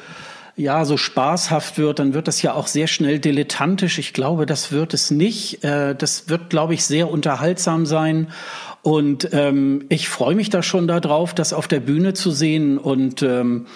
ja, 0.56 0.84
so 0.84 0.96
spaßhaft 0.96 1.78
wird, 1.78 1.98
dann 1.98 2.14
wird 2.14 2.28
das 2.28 2.40
ja 2.42 2.54
auch 2.54 2.68
sehr 2.68 2.86
schnell 2.86 3.18
dilettantisch. 3.18 3.98
Ich 3.98 4.12
glaube, 4.12 4.46
das 4.46 4.70
wird 4.70 4.94
es 4.94 5.10
nicht. 5.10 5.64
Äh, 5.64 5.96
das 5.96 6.28
wird, 6.28 6.48
glaube 6.48 6.74
ich, 6.74 6.84
sehr 6.84 7.10
unterhaltsam 7.10 7.86
sein. 7.86 8.28
Und 8.82 9.30
ähm, 9.32 9.86
ich 9.88 10.08
freue 10.08 10.36
mich 10.36 10.50
da 10.50 10.62
schon 10.62 10.86
darauf, 10.86 11.34
das 11.34 11.52
auf 11.52 11.66
der 11.66 11.80
Bühne 11.80 12.12
zu 12.14 12.30
sehen. 12.30 12.78
Und 12.78 13.22
ähm, 13.22 13.66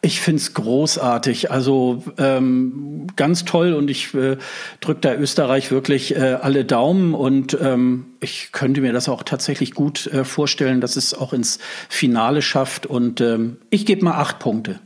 ich 0.00 0.20
find's 0.20 0.54
großartig. 0.54 1.50
Also 1.50 2.04
ähm, 2.18 3.08
ganz 3.16 3.44
toll. 3.44 3.72
Und 3.72 3.90
ich 3.90 4.14
äh, 4.14 4.36
drücke 4.80 5.00
da 5.00 5.14
Österreich 5.16 5.72
wirklich 5.72 6.14
äh, 6.14 6.38
alle 6.40 6.64
Daumen. 6.64 7.14
Und 7.14 7.58
ähm, 7.60 8.06
ich 8.20 8.52
könnte 8.52 8.80
mir 8.80 8.92
das 8.92 9.08
auch 9.08 9.24
tatsächlich 9.24 9.74
gut 9.74 10.06
äh, 10.06 10.22
vorstellen, 10.22 10.80
dass 10.80 10.94
es 10.94 11.14
auch 11.14 11.32
ins 11.32 11.58
Finale 11.88 12.42
schafft. 12.42 12.86
Und 12.86 13.20
ähm, 13.20 13.56
ich 13.70 13.86
gebe 13.86 14.04
mal 14.04 14.18
acht 14.20 14.38
Punkte. 14.38 14.78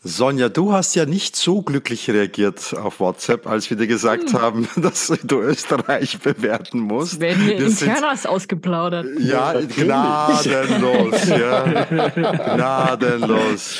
Sonja, 0.00 0.48
du 0.48 0.72
hast 0.72 0.94
ja 0.94 1.06
nicht 1.06 1.34
so 1.34 1.60
glücklich 1.62 2.08
reagiert 2.08 2.72
auf 2.76 3.00
WhatsApp, 3.00 3.48
als 3.48 3.68
wir 3.68 3.76
dir 3.76 3.88
gesagt 3.88 4.32
Hm. 4.32 4.40
haben, 4.40 4.68
dass 4.76 5.12
du 5.24 5.40
Österreich 5.40 6.20
bewerten 6.20 6.78
musst. 6.80 7.18
Werden 7.20 7.44
mir 7.46 7.58
Wir 7.58 7.70
sind- 7.70 7.88
Internas 7.88 8.24
ausgeplaudert. 8.24 9.06
Ja, 9.18 9.54
gnadenlos, 9.60 11.26
ja. 11.28 11.84
Gnadenlos. 12.54 13.78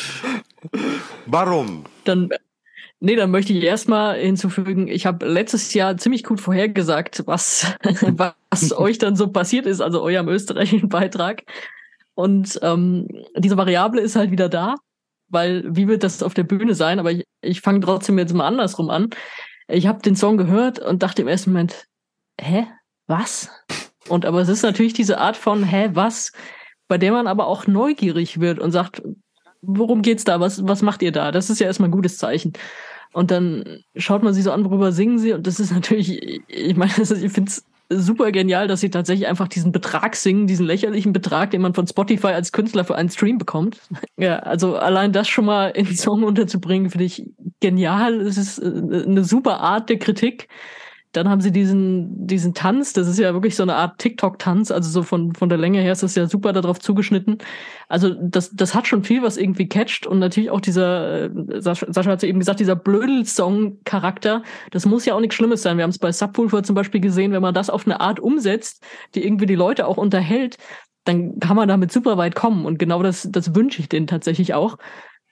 Warum? 1.27 1.85
Dann, 2.03 2.31
nee, 2.99 3.15
dann 3.15 3.31
möchte 3.31 3.53
ich 3.53 3.63
erstmal 3.63 4.19
hinzufügen, 4.19 4.89
ich 4.89 5.07
habe 5.07 5.25
letztes 5.25 5.73
Jahr 5.73 5.97
ziemlich 5.99 6.25
gut 6.25 6.41
vorhergesagt, 6.41 7.23
was, 7.27 7.65
was 8.51 8.73
euch 8.77 8.99
dann 8.99 9.15
so 9.15 9.29
passiert 9.29 9.67
ist, 9.67 9.81
also 9.81 10.03
eurem 10.03 10.27
österreichischen 10.29 10.89
Beitrag. 10.89 11.45
Und 12.15 12.59
ähm, 12.63 13.07
diese 13.37 13.57
Variable 13.57 14.01
ist 14.01 14.17
halt 14.17 14.33
wieder 14.33 14.49
da, 14.49 14.75
weil 15.29 15.65
wie 15.69 15.89
wird 15.89 16.03
das 16.03 16.23
auf 16.23 16.35
der 16.35 16.45
Bühne 16.45 16.75
sein? 16.75 16.99
Aber 16.99 17.13
ich, 17.13 17.25
ich 17.41 17.61
fange 17.61 17.81
trotzdem 17.81 18.19
jetzt 18.19 18.35
mal 18.35 18.47
andersrum 18.47 18.91
an. 18.91 19.11
Ich 19.69 19.87
habe 19.87 20.03
den 20.03 20.17
Song 20.17 20.37
gehört 20.37 20.79
und 20.79 21.03
dachte 21.03 21.23
im 21.23 21.29
ersten 21.29 21.53
Moment, 21.53 21.87
hä? 22.41 22.67
Was? 23.07 23.51
Und 24.09 24.27
aber 24.27 24.41
es 24.41 24.49
ist 24.49 24.63
natürlich 24.63 24.93
diese 24.93 25.19
Art 25.19 25.37
von, 25.37 25.65
hä, 25.65 25.91
was? 25.93 26.33
Bei 26.89 26.99
der 26.99 27.13
man 27.13 27.27
aber 27.27 27.47
auch 27.47 27.67
neugierig 27.67 28.41
wird 28.41 28.59
und 28.59 28.71
sagt, 28.71 29.03
worum 29.61 30.03
geht's 30.03 30.25
da? 30.25 30.41
Was, 30.41 30.67
was 30.67 30.83
macht 30.83 31.03
ihr 31.03 31.13
da? 31.13 31.33
Das 31.33 31.51
ist 31.51 31.59
ja 31.59 31.67
erstmal 31.67 31.89
ein 31.89 31.93
gutes 31.93 32.17
Zeichen. 32.19 32.53
Und 33.13 33.31
dann 33.31 33.83
schaut 33.97 34.23
man 34.23 34.35
sie 34.35 34.43
so 34.43 34.53
an, 34.53 34.65
worüber 34.65 34.93
singen 34.93 35.19
sie. 35.19 35.33
Und 35.33 35.47
das 35.47 35.61
ist 35.61 35.73
natürlich, 35.73 36.43
ich 36.49 36.77
meine, 36.77 36.93
ich 36.99 37.33
finde 37.33 37.51
es 37.51 37.65
super 37.89 38.33
genial, 38.33 38.69
dass 38.69 38.81
sie 38.81 38.91
tatsächlich 38.91 39.29
einfach 39.29 39.49
diesen 39.49 39.73
Betrag 39.73 40.17
singen, 40.17 40.47
diesen 40.47 40.67
lächerlichen 40.67 41.13
Betrag, 41.13 41.51
den 41.51 41.63
man 41.63 41.75
von 41.75 41.87
Spotify 41.87 42.29
als 42.29 42.53
Künstler 42.53 42.85
für 42.85 42.97
einen 42.97 43.11
Stream 43.11 43.39
bekommt. 43.39 43.81
Ja, 44.21 44.41
also 44.41 44.77
allein 44.77 45.13
das 45.13 45.29
schon 45.29 45.45
mal 45.45 45.69
in 45.69 45.87
Song 45.97 46.25
unterzubringen, 46.25 46.91
finde 46.91 47.05
ich 47.05 47.31
genial. 47.61 48.21
Es 48.21 48.37
ist 48.37 48.59
äh, 48.59 48.67
eine 48.67 49.23
super 49.23 49.61
Art 49.61 49.89
der 49.91 50.01
Kritik. 50.01 50.49
Dann 51.13 51.29
haben 51.29 51.41
sie 51.41 51.53
diesen, 51.53 52.27
diesen 52.27 52.55
Tanz, 52.55 52.93
das 52.93 53.09
ist 53.09 53.19
ja 53.19 53.33
wirklich 53.33 53.57
so 53.57 53.63
eine 53.63 53.77
Art 53.77 53.99
TikTok-Tanz, 53.99 54.71
also 54.71 54.91
so 54.91 55.03
von, 55.03 55.35
von 55.35 55.49
der 55.49 55.57
Länge 55.59 55.81
her 55.81 55.93
ist 55.93 56.03
das 56.03 56.15
ja 56.15 56.27
super 56.27 56.53
darauf 56.53 56.79
zugeschnitten. 56.79 57.39
Also 57.89 58.15
das, 58.21 58.51
das 58.55 58.75
hat 58.75 58.87
schon 58.87 59.05
viel, 59.05 59.23
was 59.23 59.37
irgendwie 59.37 59.69
catcht 59.69 60.07
und 60.07 60.19
natürlich 60.19 60.51
auch 60.51 60.61
dieser, 60.61 61.25
äh, 61.25 61.61
Sascha, 61.61 61.87
Sascha 61.91 62.11
hat 62.11 62.23
ja 62.23 62.29
eben 62.29 62.41
gesagt, 62.41 62.61
dieser 62.61 62.77
Blödel-Song-Charakter, 62.77 64.43
das 64.71 64.85
muss 64.87 65.07
ja 65.07 65.15
auch 65.15 65.21
nichts 65.21 65.37
Schlimmes 65.37 65.63
sein. 65.63 65.79
Wir 65.79 65.85
haben 65.85 65.91
es 65.91 65.99
bei 65.99 66.13
Subwoofer 66.13 66.63
zum 66.63 66.75
Beispiel 66.75 67.01
gesehen, 67.01 67.33
wenn 67.33 67.43
man 67.43 67.55
das 67.55 67.71
auf 67.71 67.87
eine 67.87 68.01
Art 68.01 68.21
umsetzt, 68.21 68.85
die 69.15 69.25
irgendwie 69.25 69.47
die 69.47 69.55
Leute 69.55 69.87
auch 69.87 69.97
unterhält, 69.97 70.59
dann 71.05 71.39
kann 71.41 71.57
man 71.57 71.69
damit 71.69 71.91
super 71.91 72.19
weit 72.19 72.35
kommen 72.35 72.67
und 72.67 72.79
genau 72.79 73.03
das, 73.03 73.29
das 73.31 73.55
wünsche 73.55 73.81
ich 73.81 73.89
denen 73.89 74.07
tatsächlich 74.07 74.53
auch. 74.53 74.77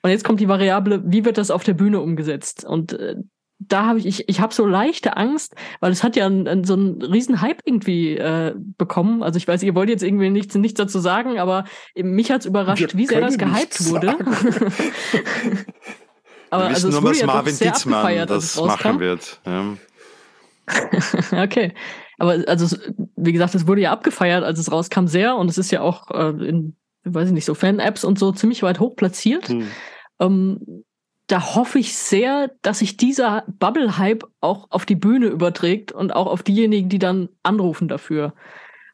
Und 0.01 0.11
jetzt 0.11 0.23
kommt 0.23 0.39
die 0.39 0.47
Variable, 0.47 1.03
wie 1.05 1.25
wird 1.25 1.37
das 1.37 1.51
auf 1.51 1.63
der 1.63 1.73
Bühne 1.73 1.99
umgesetzt? 2.01 2.65
Und 2.65 2.93
äh, 2.93 3.15
da 3.59 3.85
habe 3.85 3.99
ich, 3.99 4.05
ich, 4.05 4.29
ich 4.29 4.39
habe 4.39 4.53
so 4.53 4.65
leichte 4.65 5.17
Angst, 5.17 5.55
weil 5.79 5.91
es 5.91 6.03
hat 6.03 6.15
ja 6.15 6.27
einen, 6.27 6.47
einen, 6.47 6.63
so 6.63 6.75
einen 6.75 7.01
riesen 7.01 7.41
Hype 7.41 7.61
irgendwie 7.65 8.15
äh, 8.15 8.53
bekommen. 8.77 9.23
Also 9.23 9.37
ich 9.37 9.47
weiß, 9.47 9.63
ihr 9.63 9.73
wollt 9.73 9.89
jetzt 9.89 10.03
irgendwie 10.03 10.29
nichts, 10.29 10.53
nichts 10.55 10.77
dazu 10.77 10.99
sagen, 10.99 11.39
aber 11.39 11.65
mich 11.95 12.29
hat's 12.31 12.45
überrascht, 12.45 12.93
Wir 12.93 12.99
wie 12.99 13.07
sehr 13.07 13.21
das 13.21 13.37
gehypt 13.37 13.89
wurde. 13.89 14.09
aber 16.49 16.65
Wir 16.65 16.69
wissen 16.71 16.85
also 16.85 16.89
es 16.89 16.93
nur, 16.93 17.03
was 17.03 17.19
ja 17.19 17.25
Marvin 17.25 18.19
als 18.19 18.27
das 18.27 18.55
machen 18.63 18.99
wird. 18.99 19.41
Ja. 19.45 19.77
okay. 21.43 21.73
Aber 22.19 22.43
also, 22.47 22.77
wie 23.15 23.31
gesagt, 23.31 23.55
es 23.55 23.67
wurde 23.67 23.81
ja 23.81 23.91
abgefeiert, 23.91 24.43
als 24.43 24.59
es 24.59 24.71
rauskam, 24.71 25.07
sehr. 25.07 25.35
Und 25.35 25.49
es 25.49 25.57
ist 25.57 25.71
ja 25.71 25.81
auch 25.81 26.11
äh, 26.11 26.29
in, 26.47 26.75
weiß 27.03 27.29
ich 27.29 27.33
nicht, 27.33 27.45
so 27.45 27.55
Fan-Apps 27.55 28.03
und 28.03 28.19
so 28.19 28.31
ziemlich 28.31 28.61
weit 28.63 28.79
hoch 28.79 28.95
platziert. 28.95 29.49
Hm. 29.49 29.67
Ähm, 30.19 30.83
da 31.27 31.55
hoffe 31.55 31.79
ich 31.79 31.95
sehr, 31.95 32.51
dass 32.61 32.79
sich 32.79 32.95
dieser 32.95 33.43
Bubble-Hype 33.47 34.23
auch 34.39 34.71
auf 34.71 34.85
die 34.85 34.95
Bühne 34.95 35.27
überträgt 35.27 35.91
und 35.91 36.15
auch 36.15 36.27
auf 36.27 36.41
diejenigen, 36.41 36.87
die 36.87 36.99
dann 36.99 37.29
anrufen 37.43 37.89
dafür. 37.89 38.33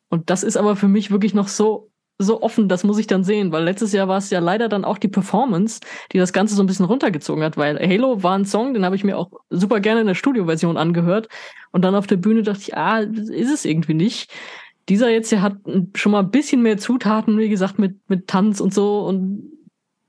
Und 0.09 0.29
das 0.29 0.43
ist 0.43 0.57
aber 0.57 0.75
für 0.75 0.87
mich 0.87 1.11
wirklich 1.11 1.35
noch 1.35 1.47
so, 1.47 1.91
so 2.17 2.41
offen, 2.41 2.67
das 2.69 2.83
muss 2.83 2.97
ich 2.97 3.07
dann 3.07 3.23
sehen, 3.23 3.51
weil 3.51 3.63
letztes 3.63 3.93
Jahr 3.93 4.07
war 4.07 4.17
es 4.17 4.31
ja 4.31 4.39
leider 4.39 4.67
dann 4.67 4.85
auch 4.85 4.97
die 4.97 5.07
Performance, 5.07 5.79
die 6.11 6.17
das 6.17 6.33
Ganze 6.33 6.55
so 6.55 6.63
ein 6.63 6.67
bisschen 6.67 6.85
runtergezogen 6.85 7.43
hat, 7.43 7.57
weil 7.57 7.77
Halo 7.79 8.23
war 8.23 8.37
ein 8.37 8.45
Song, 8.45 8.73
den 8.73 8.85
habe 8.85 8.95
ich 8.95 9.03
mir 9.03 9.17
auch 9.17 9.31
super 9.49 9.79
gerne 9.79 10.01
in 10.01 10.07
der 10.07 10.15
Studioversion 10.15 10.77
angehört 10.77 11.27
und 11.71 11.83
dann 11.83 11.95
auf 11.95 12.07
der 12.07 12.17
Bühne 12.17 12.41
dachte 12.41 12.61
ich, 12.61 12.75
ah, 12.75 12.99
ist 12.99 13.51
es 13.51 13.65
irgendwie 13.65 13.95
nicht. 13.95 14.31
Dieser 14.89 15.09
jetzt 15.09 15.29
hier 15.29 15.41
hat 15.41 15.57
schon 15.95 16.11
mal 16.11 16.19
ein 16.19 16.31
bisschen 16.31 16.61
mehr 16.61 16.77
Zutaten, 16.77 17.37
wie 17.37 17.49
gesagt, 17.49 17.79
mit, 17.79 17.97
mit 18.09 18.27
Tanz 18.27 18.59
und 18.59 18.73
so 18.73 19.05
und 19.05 19.52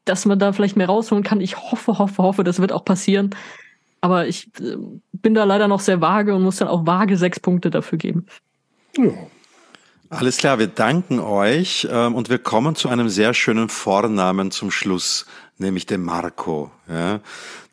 dass 0.05 0.26
man 0.26 0.39
da 0.39 0.52
vielleicht 0.52 0.76
mehr 0.76 0.86
rausholen 0.86 1.24
kann. 1.24 1.40
Ich 1.40 1.56
hoffe, 1.56 1.98
hoffe, 1.98 2.22
hoffe, 2.22 2.44
das 2.44 2.60
wird 2.60 2.72
auch 2.72 2.85
passieren. 2.85 3.31
Aber 4.01 4.26
ich 4.26 4.48
äh, 4.60 4.76
bin 5.12 5.35
da 5.35 5.44
leider 5.44 5.68
noch 5.68 5.81
sehr 5.81 6.01
vage 6.01 6.35
und 6.35 6.43
muss 6.43 6.56
dann 6.56 6.68
auch 6.68 6.86
vage 6.86 7.16
sechs 7.16 7.40
Punkte 7.40 7.70
dafür 7.70 7.98
geben. 7.98 8.26
Ja. 8.97 9.10
Alles 10.10 10.36
klar, 10.36 10.59
wir 10.59 10.66
danken 10.68 11.18
euch 11.18 11.89
ähm, 11.90 12.14
und 12.14 12.28
wir 12.28 12.39
kommen 12.39 12.76
zu 12.76 12.89
einem 12.89 13.09
sehr 13.09 13.35
schönen 13.35 13.68
Vornamen 13.68 14.51
zum 14.51 14.70
Schluss, 14.70 15.26
nämlich 15.59 15.86
dem 15.86 16.05
Marco. 16.05 16.70
Ja. 16.89 17.20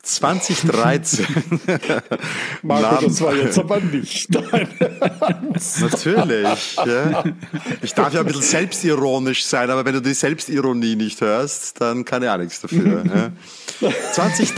2013. 0.02 1.24
Marco, 2.62 2.82
Namen- 2.82 3.06
das 3.06 3.20
war 3.20 3.34
jetzt 3.34 3.58
aber 3.58 3.78
nicht 3.80 4.34
dein 4.34 4.68
Natürlich. 5.80 6.76
Ja. 6.84 7.24
Ich 7.82 7.94
darf 7.94 8.12
ja 8.12 8.20
ein 8.20 8.26
bisschen 8.26 8.42
selbstironisch 8.42 9.44
sein, 9.44 9.70
aber 9.70 9.84
wenn 9.84 9.94
du 9.94 10.02
die 10.02 10.14
Selbstironie 10.14 10.96
nicht 10.96 11.20
hörst, 11.20 11.80
dann 11.80 12.04
kann 12.04 12.22
ich 12.24 12.28
auch 12.28 12.36
nichts 12.36 12.60
dafür. 12.60 13.04
Ja. 13.04 13.30
20, 14.12 14.54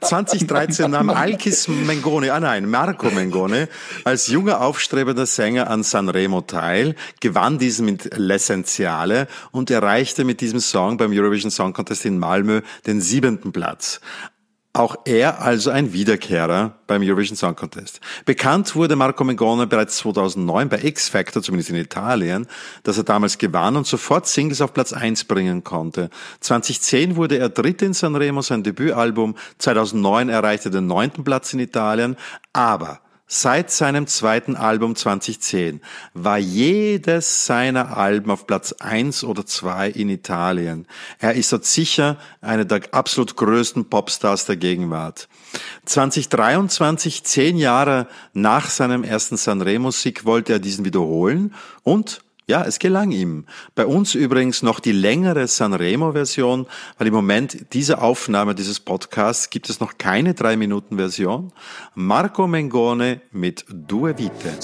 2013 0.00 0.90
nahm 0.90 1.10
Alkis 1.10 1.68
Mengone, 1.68 2.32
ah 2.32 2.40
nein, 2.40 2.68
Marco 2.68 3.10
Mengone, 3.10 3.68
als 4.04 4.26
junger 4.28 4.60
aufstrebender 4.62 5.26
Sänger 5.26 5.68
an 5.68 5.82
Sanremo 5.82 6.40
teil, 6.40 6.94
gewann 7.20 7.58
diesen 7.58 7.84
mit 7.86 8.14
L'Essentiale 8.14 9.26
und 9.50 9.70
erreichte 9.70 10.24
mit 10.24 10.40
diesem 10.40 10.60
Song 10.60 10.96
beim 10.96 11.12
Eurovision 11.12 11.50
Song 11.50 11.72
Contest 11.72 12.04
in 12.06 12.18
Malmö 12.18 12.62
den 12.86 13.00
siebenten 13.00 13.52
Platz. 13.52 14.00
Auch 14.72 14.94
er 15.04 15.42
also 15.42 15.70
ein 15.70 15.92
Wiederkehrer 15.92 16.76
beim 16.86 17.02
Eurovision 17.02 17.36
Song 17.36 17.56
Contest. 17.56 18.00
Bekannt 18.24 18.76
wurde 18.76 18.94
Marco 18.94 19.24
Mengone 19.24 19.66
bereits 19.66 19.96
2009 19.96 20.68
bei 20.68 20.84
X 20.84 21.08
Factor, 21.08 21.42
zumindest 21.42 21.70
in 21.70 21.76
Italien, 21.76 22.46
dass 22.84 22.96
er 22.96 23.02
damals 23.02 23.36
gewann 23.36 23.74
und 23.74 23.88
sofort 23.88 24.28
Singles 24.28 24.60
auf 24.60 24.72
Platz 24.72 24.92
1 24.92 25.24
bringen 25.24 25.64
konnte. 25.64 26.08
2010 26.38 27.16
wurde 27.16 27.36
er 27.38 27.48
Dritter 27.48 27.84
in 27.84 27.94
Sanremo, 27.94 28.42
sein 28.42 28.62
Debütalbum. 28.62 29.34
2009 29.58 30.28
erreichte 30.28 30.68
er 30.68 30.72
den 30.72 30.86
neunten 30.86 31.24
Platz 31.24 31.52
in 31.52 31.58
Italien. 31.58 32.16
Aber 32.52 33.00
Seit 33.32 33.70
seinem 33.70 34.08
zweiten 34.08 34.56
Album 34.56 34.96
2010 34.96 35.80
war 36.14 36.38
jedes 36.38 37.46
seiner 37.46 37.96
Alben 37.96 38.28
auf 38.32 38.44
Platz 38.44 38.72
eins 38.80 39.22
oder 39.22 39.46
zwei 39.46 39.88
in 39.88 40.08
Italien. 40.08 40.88
Er 41.20 41.34
ist 41.34 41.52
dort 41.52 41.64
sicher 41.64 42.16
einer 42.40 42.64
der 42.64 42.92
absolut 42.92 43.36
größten 43.36 43.84
Popstars 43.84 44.46
der 44.46 44.56
Gegenwart. 44.56 45.28
2023, 45.84 47.22
zehn 47.22 47.56
Jahre 47.56 48.08
nach 48.32 48.68
seinem 48.68 49.04
ersten 49.04 49.36
Sanremo-Sieg, 49.36 50.24
wollte 50.24 50.54
er 50.54 50.58
diesen 50.58 50.84
wiederholen 50.84 51.54
und 51.84 52.22
ja, 52.50 52.64
es 52.64 52.78
gelang 52.78 53.12
ihm. 53.12 53.46
Bei 53.74 53.86
uns 53.86 54.14
übrigens 54.14 54.62
noch 54.62 54.80
die 54.80 54.92
längere 54.92 55.46
Sanremo-Version, 55.46 56.66
weil 56.98 57.06
im 57.06 57.14
Moment 57.14 57.72
dieser 57.72 58.02
Aufnahme 58.02 58.54
dieses 58.54 58.80
Podcasts 58.80 59.50
gibt 59.50 59.70
es 59.70 59.80
noch 59.80 59.96
keine 59.98 60.34
drei 60.34 60.56
Minuten 60.56 60.96
Version. 60.96 61.52
Marco 61.94 62.46
Mengone 62.46 63.22
mit 63.30 63.64
Due 63.68 64.18
Vite. 64.18 64.58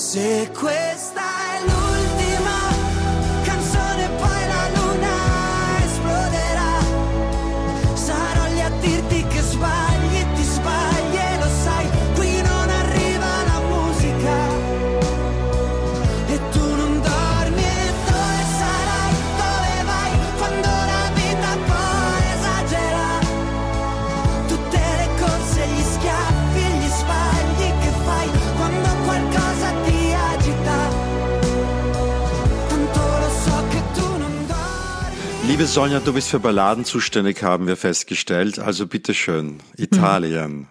Liebe 35.57 35.69
Sonja, 35.69 36.01
du 36.01 36.13
bist 36.13 36.29
für 36.29 36.39
Balladen 36.39 36.85
zuständig, 36.85 37.43
haben 37.43 37.67
wir 37.67 37.79
festgestellt. 37.79 38.59
Also 38.59 38.87
bitteschön, 38.87 39.61
Italien. 39.79 40.69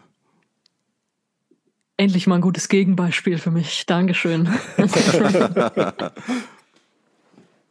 Endlich 1.98 2.28
mal 2.28 2.36
ein 2.36 2.42
gutes 2.42 2.70
Gegenbeispiel 2.70 3.40
für 3.40 3.50
mich. 3.50 3.88
Dankeschön. 3.88 4.48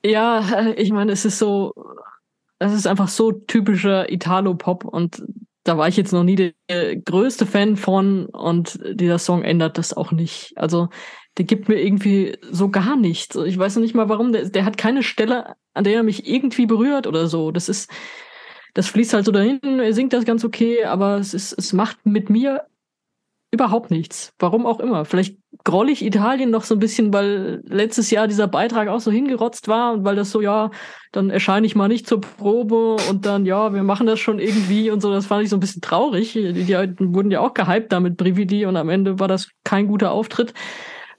ja, 0.05 0.73
ich 0.77 0.91
meine, 0.91 1.13
es 1.13 1.25
ist 1.25 1.39
so, 1.39 1.73
es 2.59 2.73
ist 2.73 2.89
einfach 2.89 3.07
so 3.07 3.31
typischer 3.31 4.11
Italo-Pop 4.11 4.85
und 4.85 5.23
da 5.63 5.79
war 5.79 5.87
ich 5.87 5.97
jetzt 5.97 6.13
noch 6.13 6.25
nie 6.25 6.53
der 6.69 6.97
größte 6.97 7.47
Fan 7.47 7.77
von 7.77 8.27
und 8.27 8.81
dieser 8.93 9.21
Song 9.21 9.45
ändert 9.45 9.79
das 9.79 9.97
auch 9.97 10.11
nicht. 10.11 10.53
Also 10.57 10.89
der 11.39 11.45
gibt 11.45 11.69
mir 11.69 11.81
irgendwie 11.81 12.37
so 12.51 12.71
gar 12.71 12.97
nichts. 12.97 13.37
Ich 13.37 13.57
weiß 13.57 13.77
noch 13.77 13.83
nicht 13.83 13.95
mal 13.95 14.09
warum. 14.09 14.33
Der, 14.33 14.49
der 14.49 14.65
hat 14.65 14.77
keine 14.79 15.05
Stelle, 15.05 15.55
an 15.75 15.85
der 15.85 15.97
er 15.97 16.03
mich 16.03 16.29
irgendwie 16.29 16.67
berührt 16.67 17.07
oder 17.07 17.27
so. 17.27 17.51
Das 17.51 17.69
ist, 17.69 17.91
das 18.75 18.89
fließt 18.89 19.13
halt 19.13 19.27
so 19.27 19.33
dahin. 19.33 19.61
Er 19.63 19.93
singt 19.93 20.13
das 20.13 20.25
ganz 20.25 20.45
okay, 20.45 20.85
aber 20.85 21.19
es 21.19 21.35
ist, 21.35 21.53
es 21.53 21.73
macht 21.73 22.07
mit 22.07 22.31
mir 22.31 22.67
überhaupt 23.55 23.91
nichts. 23.91 24.35
Warum 24.39 24.67
auch 24.67 24.81
immer. 24.81 25.05
Vielleicht 25.05 25.39
groll 25.63 25.89
ich 25.89 26.05
Italien 26.05 26.51
noch 26.51 26.65
so 26.65 26.75
ein 26.75 26.81
bisschen, 26.81 27.13
weil 27.13 27.63
letztes 27.67 28.11
Jahr 28.11 28.27
dieser 28.27 28.49
Beitrag 28.49 28.89
auch 28.89 29.01
so 29.01 29.11
hingerotzt 29.11 29.69
war 29.69 29.93
und 29.93 30.05
weil 30.05 30.17
das 30.17 30.31
so, 30.31 30.41
ja, 30.41 30.71
dann 31.13 31.31
erscheine 31.31 31.67
ich 31.67 31.77
mal 31.77 31.89
nicht 31.89 32.07
zur 32.07 32.21
Probe 32.21 32.97
und 33.09 33.25
dann, 33.25 33.47
ja, 33.47 33.73
wir 33.73 33.85
machen 33.85 34.07
das 34.07 34.19
schon 34.19 34.41
irgendwie 34.41 34.91
und 34.91 35.01
so. 35.01 35.13
Das 35.13 35.27
fand 35.27 35.45
ich 35.45 35.51
so 35.51 35.57
ein 35.57 35.61
bisschen 35.61 35.83
traurig. 35.83 36.33
Die, 36.33 36.53
die 36.53 36.75
wurden 36.75 37.31
ja 37.31 37.41
auch 37.41 37.55
gehypt 37.55 37.93
da 37.93 38.01
mit 38.01 38.17
Brividi 38.17 38.67
und 38.67 38.77
am 38.77 38.89
Ende 38.89 39.21
war 39.21 39.29
das 39.29 39.49
kein 39.63 39.87
guter 39.87 40.11
Auftritt. 40.11 40.53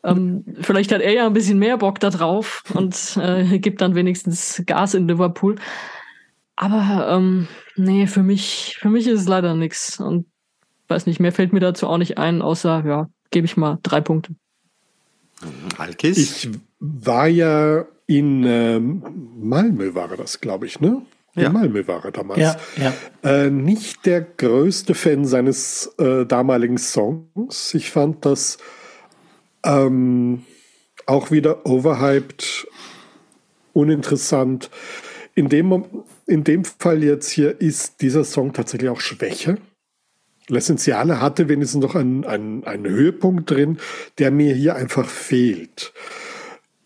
Ähm, 0.06 0.46
vielleicht 0.62 0.92
hat 0.92 1.02
er 1.02 1.12
ja 1.12 1.26
ein 1.26 1.34
bisschen 1.34 1.60
mehr 1.60 1.78
Bock 1.78 2.00
da 2.00 2.10
drauf 2.10 2.64
und 2.74 3.18
äh, 3.20 3.60
gibt 3.60 3.82
dann 3.82 3.96
wenigstens 3.96 4.62
Gas 4.66 4.94
in 4.94 5.08
Liverpool. 5.08 5.56
Aber 6.56 7.10
ähm, 7.12 7.48
nee, 7.76 8.08
für 8.08 8.24
mich, 8.24 8.78
für 8.80 8.90
mich 8.90 9.08
ist 9.08 9.22
es 9.22 9.28
leider 9.28 9.56
nichts. 9.56 10.00
Und 10.00 10.28
weiß 10.88 11.06
nicht, 11.08 11.20
mehr 11.20 11.32
fällt 11.32 11.54
mir 11.54 11.60
dazu 11.60 11.88
auch 11.88 11.98
nicht 11.98 12.18
ein, 12.18 12.42
außer, 12.42 12.84
ja, 12.86 13.10
gebe 13.32 13.46
ich 13.46 13.58
mal 13.58 13.80
drei 13.84 14.02
Punkte. 14.02 14.36
Alkis? 15.78 16.18
Ich 16.18 16.50
war 16.80 17.28
ja 17.28 17.86
in 18.08 18.44
ähm, 18.46 19.04
Malmö, 19.40 19.96
war 19.96 20.08
das, 20.16 20.40
glaube 20.40 20.66
ich, 20.66 20.80
ne? 20.80 21.02
In 21.36 21.42
Ja. 21.42 21.50
Malmö 21.50 21.86
war 21.88 22.06
er 22.06 22.12
damals. 22.12 22.40
Ja, 22.40 22.56
ja. 22.78 22.94
Äh, 23.30 23.50
nicht 23.50 24.06
der 24.06 24.22
größte 24.22 24.94
Fan 24.94 25.26
seines 25.26 25.88
äh, 25.98 26.26
damaligen 26.26 26.78
Songs. 26.78 27.74
Ich 27.74 27.92
fand 27.92 28.26
das 28.26 28.58
ähm, 29.66 30.44
auch 31.06 31.32
wieder 31.32 31.66
overhyped, 31.66 32.68
uninteressant. 33.74 34.70
In 35.34 35.50
dem, 35.50 35.84
in 36.28 36.44
dem 36.44 36.64
Fall 36.64 37.04
jetzt 37.04 37.30
hier 37.30 37.60
ist 37.60 38.02
dieser 38.02 38.24
Song 38.24 38.54
tatsächlich 38.54 38.90
auch 38.90 39.02
Schwäche. 39.02 39.58
L'Essentiale 40.48 41.20
hatte 41.20 41.50
wenigstens 41.50 41.82
noch 41.82 41.96
einen, 41.96 42.24
einen, 42.24 42.64
einen 42.66 42.88
Höhepunkt 42.88 43.50
drin, 43.50 43.80
der 44.20 44.32
mir 44.32 44.54
hier 44.54 44.76
einfach 44.76 45.10
fehlt. 45.10 45.92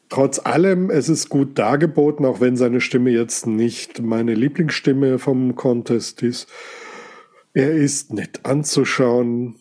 trotz 0.08 0.40
allem, 0.40 0.90
es 0.90 1.10
ist 1.10 1.30
gut 1.30 1.60
dargeboten, 1.60 2.26
auch 2.26 2.42
wenn 2.42 2.56
seine 2.58 2.82
Stimme 2.82 3.12
jetzt 3.12 3.46
nicht 3.46 4.02
meine 4.02 4.34
Lieblingsstimme 4.34 5.20
vom 5.20 5.56
Contest 5.56 6.24
ist. 6.24 6.48
Er 7.54 7.72
ist 7.74 8.14
nett 8.14 8.40
anzuschauen. 8.44 9.56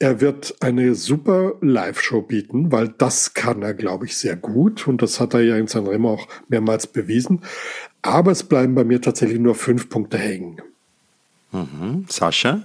Er 0.00 0.20
wird 0.20 0.54
eine 0.60 0.94
super 0.94 1.54
Live-Show 1.60 2.22
bieten, 2.22 2.70
weil 2.70 2.88
das 2.98 3.34
kann 3.34 3.62
er, 3.62 3.74
glaube 3.74 4.06
ich, 4.06 4.16
sehr 4.16 4.36
gut. 4.36 4.86
Und 4.86 5.02
das 5.02 5.18
hat 5.18 5.34
er 5.34 5.40
ja 5.40 5.56
in 5.56 5.66
Sanremo 5.66 6.12
auch 6.14 6.28
mehrmals 6.48 6.86
bewiesen. 6.86 7.42
Aber 8.02 8.30
es 8.30 8.44
bleiben 8.44 8.74
bei 8.74 8.84
mir 8.84 9.00
tatsächlich 9.00 9.40
nur 9.40 9.56
fünf 9.56 9.88
Punkte 9.88 10.18
hängen. 10.18 10.62
Mhm. 11.50 12.06
Sascha? 12.08 12.62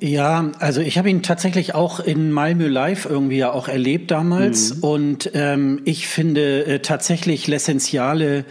Ja, 0.00 0.52
also 0.60 0.80
ich 0.80 0.98
habe 0.98 1.10
ihn 1.10 1.22
tatsächlich 1.22 1.74
auch 1.74 1.98
in 1.98 2.30
Malmö 2.30 2.68
Live 2.68 3.06
irgendwie 3.06 3.38
ja 3.38 3.50
auch 3.50 3.66
erlebt 3.66 4.10
damals. 4.10 4.72
Und 4.72 5.32
ähm, 5.34 5.82
ich 5.84 6.06
finde 6.06 6.64
äh, 6.64 6.78
tatsächlich 6.78 7.46
L'Essentiale 7.46 8.44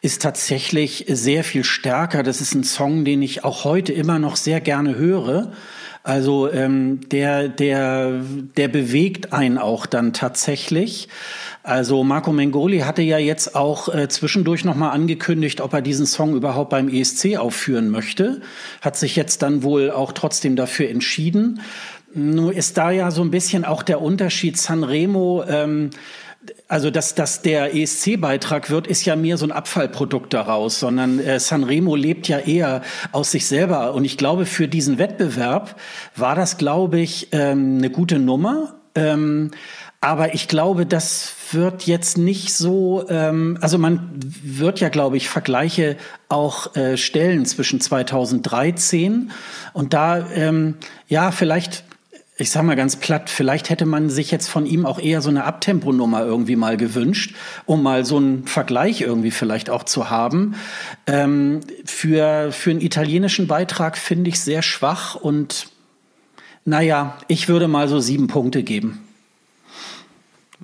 ist 0.00 0.22
tatsächlich 0.22 1.06
sehr 1.08 1.42
viel 1.42 1.64
stärker. 1.64 2.22
Das 2.22 2.40
ist 2.40 2.54
ein 2.54 2.64
Song, 2.64 3.04
den 3.04 3.22
ich 3.22 3.44
auch 3.44 3.64
heute 3.64 3.92
immer 3.92 4.18
noch 4.18 4.36
sehr 4.36 4.60
gerne 4.60 4.96
höre. 4.96 5.52
Also 6.08 6.50
ähm, 6.50 7.00
der, 7.10 7.50
der, 7.50 8.22
der 8.56 8.68
bewegt 8.68 9.34
einen 9.34 9.58
auch 9.58 9.84
dann 9.84 10.14
tatsächlich. 10.14 11.08
Also 11.62 12.02
Marco 12.02 12.32
Mengoli 12.32 12.78
hatte 12.78 13.02
ja 13.02 13.18
jetzt 13.18 13.54
auch 13.54 13.94
äh, 13.94 14.08
zwischendurch 14.08 14.64
nochmal 14.64 14.92
angekündigt, 14.92 15.60
ob 15.60 15.74
er 15.74 15.82
diesen 15.82 16.06
Song 16.06 16.34
überhaupt 16.34 16.70
beim 16.70 16.88
ESC 16.88 17.36
aufführen 17.36 17.90
möchte. 17.90 18.40
Hat 18.80 18.96
sich 18.96 19.16
jetzt 19.16 19.42
dann 19.42 19.62
wohl 19.62 19.90
auch 19.90 20.12
trotzdem 20.12 20.56
dafür 20.56 20.88
entschieden. 20.88 21.60
Nur 22.14 22.54
ist 22.54 22.78
da 22.78 22.90
ja 22.90 23.10
so 23.10 23.20
ein 23.20 23.30
bisschen 23.30 23.66
auch 23.66 23.82
der 23.82 24.00
Unterschied 24.00 24.56
Sanremo. 24.56 25.44
Ähm, 25.46 25.90
also 26.68 26.90
dass, 26.90 27.14
dass 27.14 27.42
der 27.42 27.74
ESC-Beitrag 27.74 28.70
wird, 28.70 28.86
ist 28.86 29.04
ja 29.04 29.16
mehr 29.16 29.36
so 29.36 29.46
ein 29.46 29.52
Abfallprodukt 29.52 30.34
daraus, 30.34 30.80
sondern 30.80 31.18
äh, 31.18 31.40
Sanremo 31.40 31.96
lebt 31.96 32.28
ja 32.28 32.38
eher 32.38 32.82
aus 33.12 33.30
sich 33.30 33.46
selber. 33.46 33.94
Und 33.94 34.04
ich 34.04 34.16
glaube, 34.16 34.46
für 34.46 34.68
diesen 34.68 34.98
Wettbewerb 34.98 35.78
war 36.16 36.34
das, 36.34 36.58
glaube 36.58 37.00
ich, 37.00 37.28
ähm, 37.32 37.78
eine 37.78 37.90
gute 37.90 38.18
Nummer. 38.18 38.74
Ähm, 38.94 39.50
aber 40.00 40.34
ich 40.34 40.46
glaube, 40.46 40.86
das 40.86 41.34
wird 41.50 41.86
jetzt 41.86 42.18
nicht 42.18 42.54
so, 42.54 43.04
ähm, 43.08 43.58
also 43.60 43.78
man 43.78 44.10
wird 44.14 44.78
ja, 44.78 44.90
glaube 44.90 45.16
ich, 45.16 45.28
Vergleiche 45.28 45.96
auch 46.28 46.76
äh, 46.76 46.96
stellen 46.96 47.46
zwischen 47.46 47.80
2013 47.80 49.32
und 49.72 49.94
da, 49.94 50.30
ähm, 50.30 50.76
ja, 51.08 51.32
vielleicht 51.32 51.84
ich 52.40 52.50
sag 52.50 52.62
mal 52.62 52.76
ganz 52.76 52.94
platt, 52.94 53.30
vielleicht 53.30 53.68
hätte 53.68 53.84
man 53.84 54.10
sich 54.10 54.30
jetzt 54.30 54.48
von 54.48 54.64
ihm 54.64 54.86
auch 54.86 55.00
eher 55.00 55.20
so 55.20 55.28
eine 55.28 55.44
Abtemponummer 55.44 56.24
irgendwie 56.24 56.54
mal 56.54 56.76
gewünscht, 56.76 57.34
um 57.66 57.82
mal 57.82 58.04
so 58.04 58.16
einen 58.16 58.46
Vergleich 58.46 59.00
irgendwie 59.00 59.32
vielleicht 59.32 59.70
auch 59.70 59.82
zu 59.82 60.08
haben. 60.08 60.54
Ähm, 61.08 61.60
für, 61.84 62.52
für 62.52 62.70
einen 62.70 62.80
italienischen 62.80 63.48
Beitrag 63.48 63.98
finde 63.98 64.30
ich 64.30 64.38
sehr 64.38 64.62
schwach 64.62 65.16
und 65.16 65.68
naja, 66.64 67.18
ich 67.26 67.48
würde 67.48 67.66
mal 67.66 67.88
so 67.88 67.98
sieben 67.98 68.28
Punkte 68.28 68.62
geben. 68.62 69.04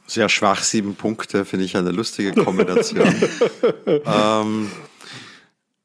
Sehr 0.07 0.29
schwach, 0.29 0.63
sieben 0.63 0.95
Punkte, 0.95 1.45
finde 1.45 1.65
ich 1.65 1.77
eine 1.77 1.91
lustige 1.91 2.35
Kombination. 2.35 3.03
ähm, 3.87 4.71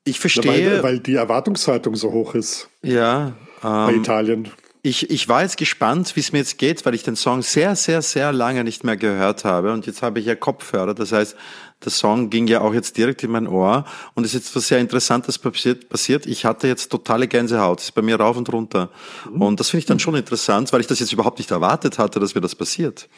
ich 0.03 0.19
verstehe. 0.19 0.73
Weil, 0.73 0.83
weil 0.83 0.99
die 0.99 1.15
Erwartungshaltung 1.15 1.95
so 1.95 2.11
hoch 2.11 2.35
ist 2.35 2.69
ja, 2.83 3.33
bei 3.61 3.93
ähm, 3.93 4.01
Italien. 4.01 4.51
Ich, 4.81 5.09
ich 5.09 5.27
war 5.27 5.41
jetzt 5.41 5.57
gespannt, 5.57 6.15
wie 6.15 6.21
es 6.21 6.31
mir 6.31 6.39
jetzt 6.39 6.57
geht, 6.57 6.85
weil 6.85 6.95
ich 6.95 7.03
den 7.03 7.17
Song 7.17 7.41
sehr, 7.41 7.75
sehr, 7.75 8.01
sehr 8.01 8.31
lange 8.31 8.63
nicht 8.63 8.85
mehr 8.85 8.95
gehört 8.95 9.43
habe. 9.43 9.73
Und 9.73 9.85
jetzt 9.85 10.01
habe 10.01 10.19
ich 10.19 10.25
ja 10.25 10.35
Kopfhörer. 10.35 10.93
Das 10.93 11.11
heißt, 11.11 11.35
der 11.83 11.91
Song 11.91 12.29
ging 12.29 12.47
ja 12.47 12.61
auch 12.61 12.73
jetzt 12.73 12.97
direkt 12.97 13.23
in 13.23 13.31
mein 13.31 13.47
Ohr. 13.47 13.83
Und 14.13 14.23
es 14.23 14.33
ist 14.33 14.45
jetzt 14.45 14.55
was 14.55 14.67
sehr 14.69 14.79
Interessantes 14.79 15.37
passiert. 15.37 16.25
Ich 16.25 16.45
hatte 16.45 16.67
jetzt 16.67 16.89
totale 16.89 17.27
Gänsehaut. 17.27 17.79
Das 17.79 17.85
ist 17.85 17.91
bei 17.91 18.01
mir 18.01 18.17
rauf 18.19 18.37
und 18.37 18.51
runter. 18.53 18.89
Und 19.31 19.59
das 19.59 19.69
finde 19.69 19.79
ich 19.79 19.85
dann 19.85 19.99
schon 19.99 20.15
interessant, 20.15 20.71
weil 20.71 20.79
ich 20.79 20.87
das 20.87 20.99
jetzt 20.99 21.11
überhaupt 21.11 21.39
nicht 21.39 21.51
erwartet 21.51 21.97
hatte, 21.97 22.21
dass 22.21 22.33
mir 22.33 22.41
das 22.41 22.55
passiert. 22.55 23.09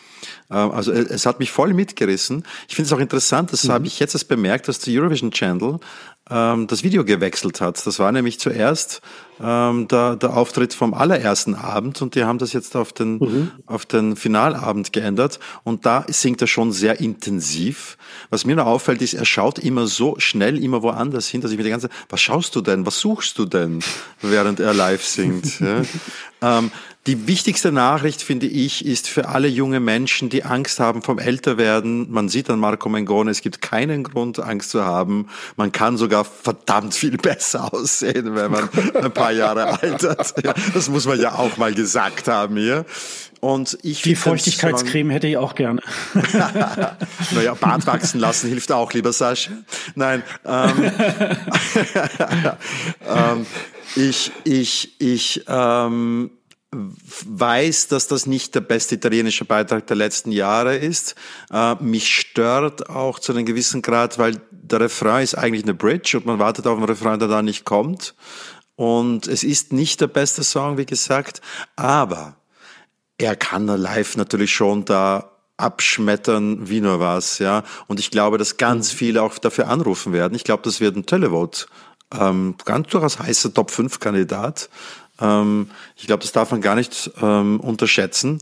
Ähm, 0.49 0.71
Also 0.71 0.91
äh, 0.91 1.05
es 1.09 1.27
hat 1.27 1.39
mich 1.39 1.51
voll 1.51 1.73
mitgerissen. 1.73 2.43
Ich 2.67 2.75
finde 2.75 2.87
es 2.87 2.93
auch 2.93 2.99
interessant, 2.99 3.53
das 3.53 3.69
habe 3.69 3.85
ich 3.85 3.99
jetzt 3.99 4.15
erst 4.15 4.27
bemerkt, 4.27 4.67
dass 4.67 4.79
der 4.79 4.99
Eurovision 4.99 5.31
Channel 5.31 5.79
ähm, 6.31 6.67
das 6.67 6.83
Video 6.83 7.03
gewechselt 7.03 7.61
hat. 7.61 7.85
Das 7.85 7.99
war 7.99 8.11
nämlich 8.11 8.39
zuerst 8.39 9.01
ähm, 9.41 9.87
der, 9.87 10.15
der 10.15 10.35
Auftritt 10.35 10.73
vom 10.73 10.93
allerersten 10.93 11.55
Abend 11.55 12.01
und 12.01 12.15
die 12.15 12.23
haben 12.23 12.37
das 12.37 12.53
jetzt 12.53 12.75
auf 12.75 12.93
den, 12.93 13.51
auf 13.65 13.85
den 13.85 14.15
Finalabend 14.15 14.93
geändert 14.93 15.39
und 15.63 15.85
da 15.85 16.05
singt 16.07 16.41
er 16.41 16.47
schon 16.47 16.71
sehr 16.71 16.99
intensiv. 16.99 17.97
Was 18.29 18.45
mir 18.45 18.55
noch 18.55 18.65
auffällt, 18.65 19.01
ist, 19.01 19.13
er 19.13 19.25
schaut 19.25 19.59
immer 19.59 19.87
so 19.87 20.15
schnell 20.19 20.63
immer 20.63 20.81
woanders 20.83 21.27
hin, 21.27 21.41
dass 21.41 21.51
ich 21.51 21.57
mir 21.57 21.63
die 21.63 21.69
ganze 21.69 21.89
Zeit, 21.89 21.97
was 22.09 22.21
schaust 22.21 22.55
du 22.55 22.61
denn, 22.61 22.85
was 22.85 22.99
suchst 22.99 23.37
du 23.37 23.45
denn, 23.45 23.79
während 24.21 24.59
er 24.59 24.73
live 24.73 25.03
singt? 25.03 25.59
ja? 25.59 25.81
Ähm, 26.41 26.71
die 27.07 27.27
wichtigste 27.27 27.71
Nachricht, 27.71 28.21
finde 28.21 28.45
ich, 28.45 28.85
ist 28.85 29.07
für 29.07 29.27
alle 29.27 29.47
junge 29.47 29.79
Menschen, 29.79 30.29
die 30.29 30.43
Angst 30.43 30.79
haben 30.79 31.01
vom 31.01 31.17
Älterwerden. 31.17 32.11
Man 32.11 32.29
sieht 32.29 32.47
an 32.51 32.59
Marco 32.59 32.89
Mengone, 32.89 33.31
es 33.31 33.41
gibt 33.41 33.59
keinen 33.59 34.03
Grund, 34.03 34.39
Angst 34.39 34.69
zu 34.69 34.85
haben. 34.85 35.27
Man 35.55 35.71
kann 35.71 35.97
sogar 35.97 36.25
verdammt 36.25 36.93
viel 36.93 37.17
besser 37.17 37.73
aussehen, 37.73 38.35
wenn 38.35 38.51
man 38.51 38.69
ein 39.01 39.11
paar 39.11 39.31
Jahre 39.31 39.81
altert. 39.81 40.33
Ja, 40.43 40.53
das 40.73 40.89
muss 40.89 41.05
man 41.05 41.19
ja 41.19 41.33
auch 41.35 41.57
mal 41.57 41.73
gesagt 41.73 42.27
haben 42.27 42.57
hier. 42.57 42.85
Und 43.41 43.77
ich 43.83 44.01
Die 44.01 44.15
Feuchtigkeitscreme 44.15 45.09
hätte 45.09 45.27
ich 45.27 45.37
auch 45.37 45.55
gerne. 45.55 45.81
naja, 47.31 47.53
Bart 47.55 47.85
wachsen 47.85 48.19
lassen 48.19 48.49
hilft 48.49 48.71
auch, 48.71 48.93
lieber 48.93 49.13
Sascha. 49.13 49.51
Nein, 49.95 50.23
ähm, 50.45 50.91
ähm, 53.07 53.45
ich, 53.95 54.31
ich, 54.43 54.95
ich 54.99 55.43
ähm, 55.47 56.31
weiß, 56.73 57.89
dass 57.89 58.07
das 58.07 58.25
nicht 58.25 58.55
der 58.55 58.61
beste 58.61 58.95
italienische 58.95 59.45
Beitrag 59.45 59.87
der 59.87 59.97
letzten 59.97 60.31
Jahre 60.31 60.77
ist. 60.77 61.15
Äh, 61.51 61.75
mich 61.75 62.15
stört 62.15 62.89
auch 62.89 63.19
zu 63.19 63.33
einem 63.33 63.45
gewissen 63.45 63.81
Grad, 63.81 64.17
weil 64.17 64.41
der 64.51 64.79
Refrain 64.79 65.23
ist 65.23 65.35
eigentlich 65.35 65.63
eine 65.63 65.73
Bridge 65.73 66.17
und 66.17 66.25
man 66.25 66.39
wartet 66.39 66.67
auf 66.67 66.77
einen 66.77 66.85
Refrain, 66.85 67.19
der 67.19 67.27
da 67.27 67.41
nicht 67.41 67.65
kommt. 67.65 68.15
Und 68.75 69.27
es 69.27 69.43
ist 69.43 69.73
nicht 69.73 70.01
der 70.01 70.07
beste 70.07 70.43
Song, 70.43 70.77
wie 70.77 70.85
gesagt, 70.85 71.41
aber 71.75 72.37
er 73.17 73.35
kann 73.35 73.67
live 73.67 74.17
natürlich 74.17 74.53
schon 74.53 74.85
da 74.85 75.31
abschmettern 75.57 76.69
wie 76.69 76.81
nur 76.81 76.99
was, 76.99 77.37
ja. 77.37 77.63
Und 77.87 77.99
ich 77.99 78.09
glaube, 78.09 78.37
dass 78.37 78.57
ganz 78.57 78.91
viele 78.91 79.21
auch 79.21 79.37
dafür 79.37 79.67
anrufen 79.67 80.13
werden. 80.13 80.33
Ich 80.33 80.43
glaube, 80.43 80.63
das 80.63 80.79
wird 80.79 80.95
ein 80.95 81.05
Televote. 81.05 81.67
Ähm, 82.13 82.55
ganz 82.65 82.89
durchaus 82.89 83.19
heißer 83.19 83.53
Top 83.53 83.71
5 83.71 83.99
Kandidat. 83.99 84.69
Ähm, 85.19 85.69
ich 85.95 86.07
glaube, 86.07 86.23
das 86.23 86.31
darf 86.31 86.51
man 86.51 86.61
gar 86.61 86.75
nicht 86.75 87.11
ähm, 87.21 87.59
unterschätzen. 87.59 88.39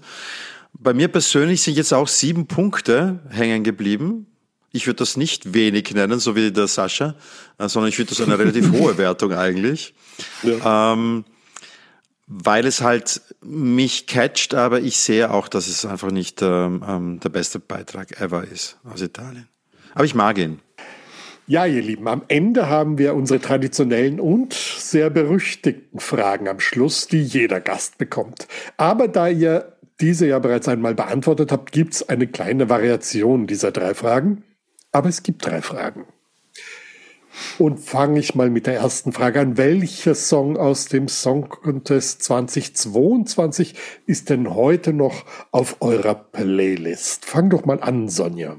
Bei 0.74 0.94
mir 0.94 1.08
persönlich 1.08 1.62
sind 1.62 1.76
jetzt 1.76 1.94
auch 1.94 2.08
sieben 2.08 2.48
Punkte 2.48 3.20
hängen 3.30 3.64
geblieben. 3.64 4.28
Ich 4.72 4.86
würde 4.86 4.98
das 4.98 5.18
nicht 5.18 5.54
wenig 5.54 5.92
nennen, 5.94 6.20
so 6.20 6.36
wie 6.36 6.52
der 6.52 6.68
Sascha, 6.68 7.16
äh, 7.58 7.68
sondern 7.68 7.90
ich 7.90 7.98
würde 7.98 8.10
das 8.10 8.22
eine 8.22 8.38
relativ 8.40 8.72
hohe 8.72 8.98
Wertung 8.98 9.34
eigentlich. 9.34 9.94
Ähm, 10.44 11.26
weil 12.28 12.68
es 12.68 12.82
halt 12.82 13.22
mich 13.42 14.06
catcht, 14.06 14.54
aber 14.54 14.82
ich 14.82 14.98
sehe 14.98 15.32
auch, 15.32 15.48
dass 15.48 15.68
es 15.68 15.84
einfach 15.84 16.12
nicht 16.12 16.44
ähm, 16.44 16.84
ähm, 16.88 17.20
der 17.20 17.30
beste 17.30 17.60
Beitrag 17.60 18.22
ever 18.22 18.44
ist 18.44 18.78
aus 18.84 19.02
Italien. 19.02 19.48
Aber 19.96 20.06
ich 20.06 20.14
mag 20.14 20.38
ihn. 20.38 20.60
Ja, 21.50 21.66
ihr 21.66 21.82
Lieben, 21.82 22.08
am 22.08 22.22
Ende 22.28 22.70
haben 22.70 23.00
wir 23.00 23.16
unsere 23.16 23.40
traditionellen 23.40 24.20
und 24.20 24.54
sehr 24.54 25.10
berüchtigten 25.10 26.00
Fragen 26.00 26.48
am 26.48 26.60
Schluss, 26.60 27.08
die 27.08 27.24
jeder 27.24 27.60
Gast 27.60 27.98
bekommt. 27.98 28.48
Aber 28.78 29.08
da 29.08 29.28
ihr 29.28 29.76
diese 30.00 30.28
ja 30.28 30.38
bereits 30.38 30.68
einmal 30.68 30.94
beantwortet 30.94 31.52
habt, 31.52 31.72
gibt's 31.72 32.08
eine 32.08 32.28
kleine 32.28 32.70
Variation 32.70 33.48
dieser 33.48 33.72
drei 33.72 33.96
Fragen. 33.96 34.44
Aber 34.92 35.10
es 35.10 35.24
gibt 35.24 35.44
drei 35.44 35.64
Fragen. 35.64 36.06
Und 37.58 37.80
fange 37.80 38.20
ich 38.20 38.36
mal 38.36 38.52
mit 38.52 38.68
der 38.68 38.76
ersten 38.76 39.12
Frage 39.12 39.40
an. 39.40 39.58
Welcher 39.58 40.14
Song 40.14 40.56
aus 40.56 40.86
dem 40.86 41.08
Song 41.08 41.50
Contest 41.50 42.22
2022 42.26 43.74
ist 44.06 44.30
denn 44.30 44.54
heute 44.54 44.94
noch 44.94 45.26
auf 45.50 45.78
eurer 45.80 46.14
Playlist? 46.14 47.26
Fang 47.26 47.50
doch 47.50 47.66
mal 47.66 47.82
an, 47.82 48.08
Sonja. 48.08 48.56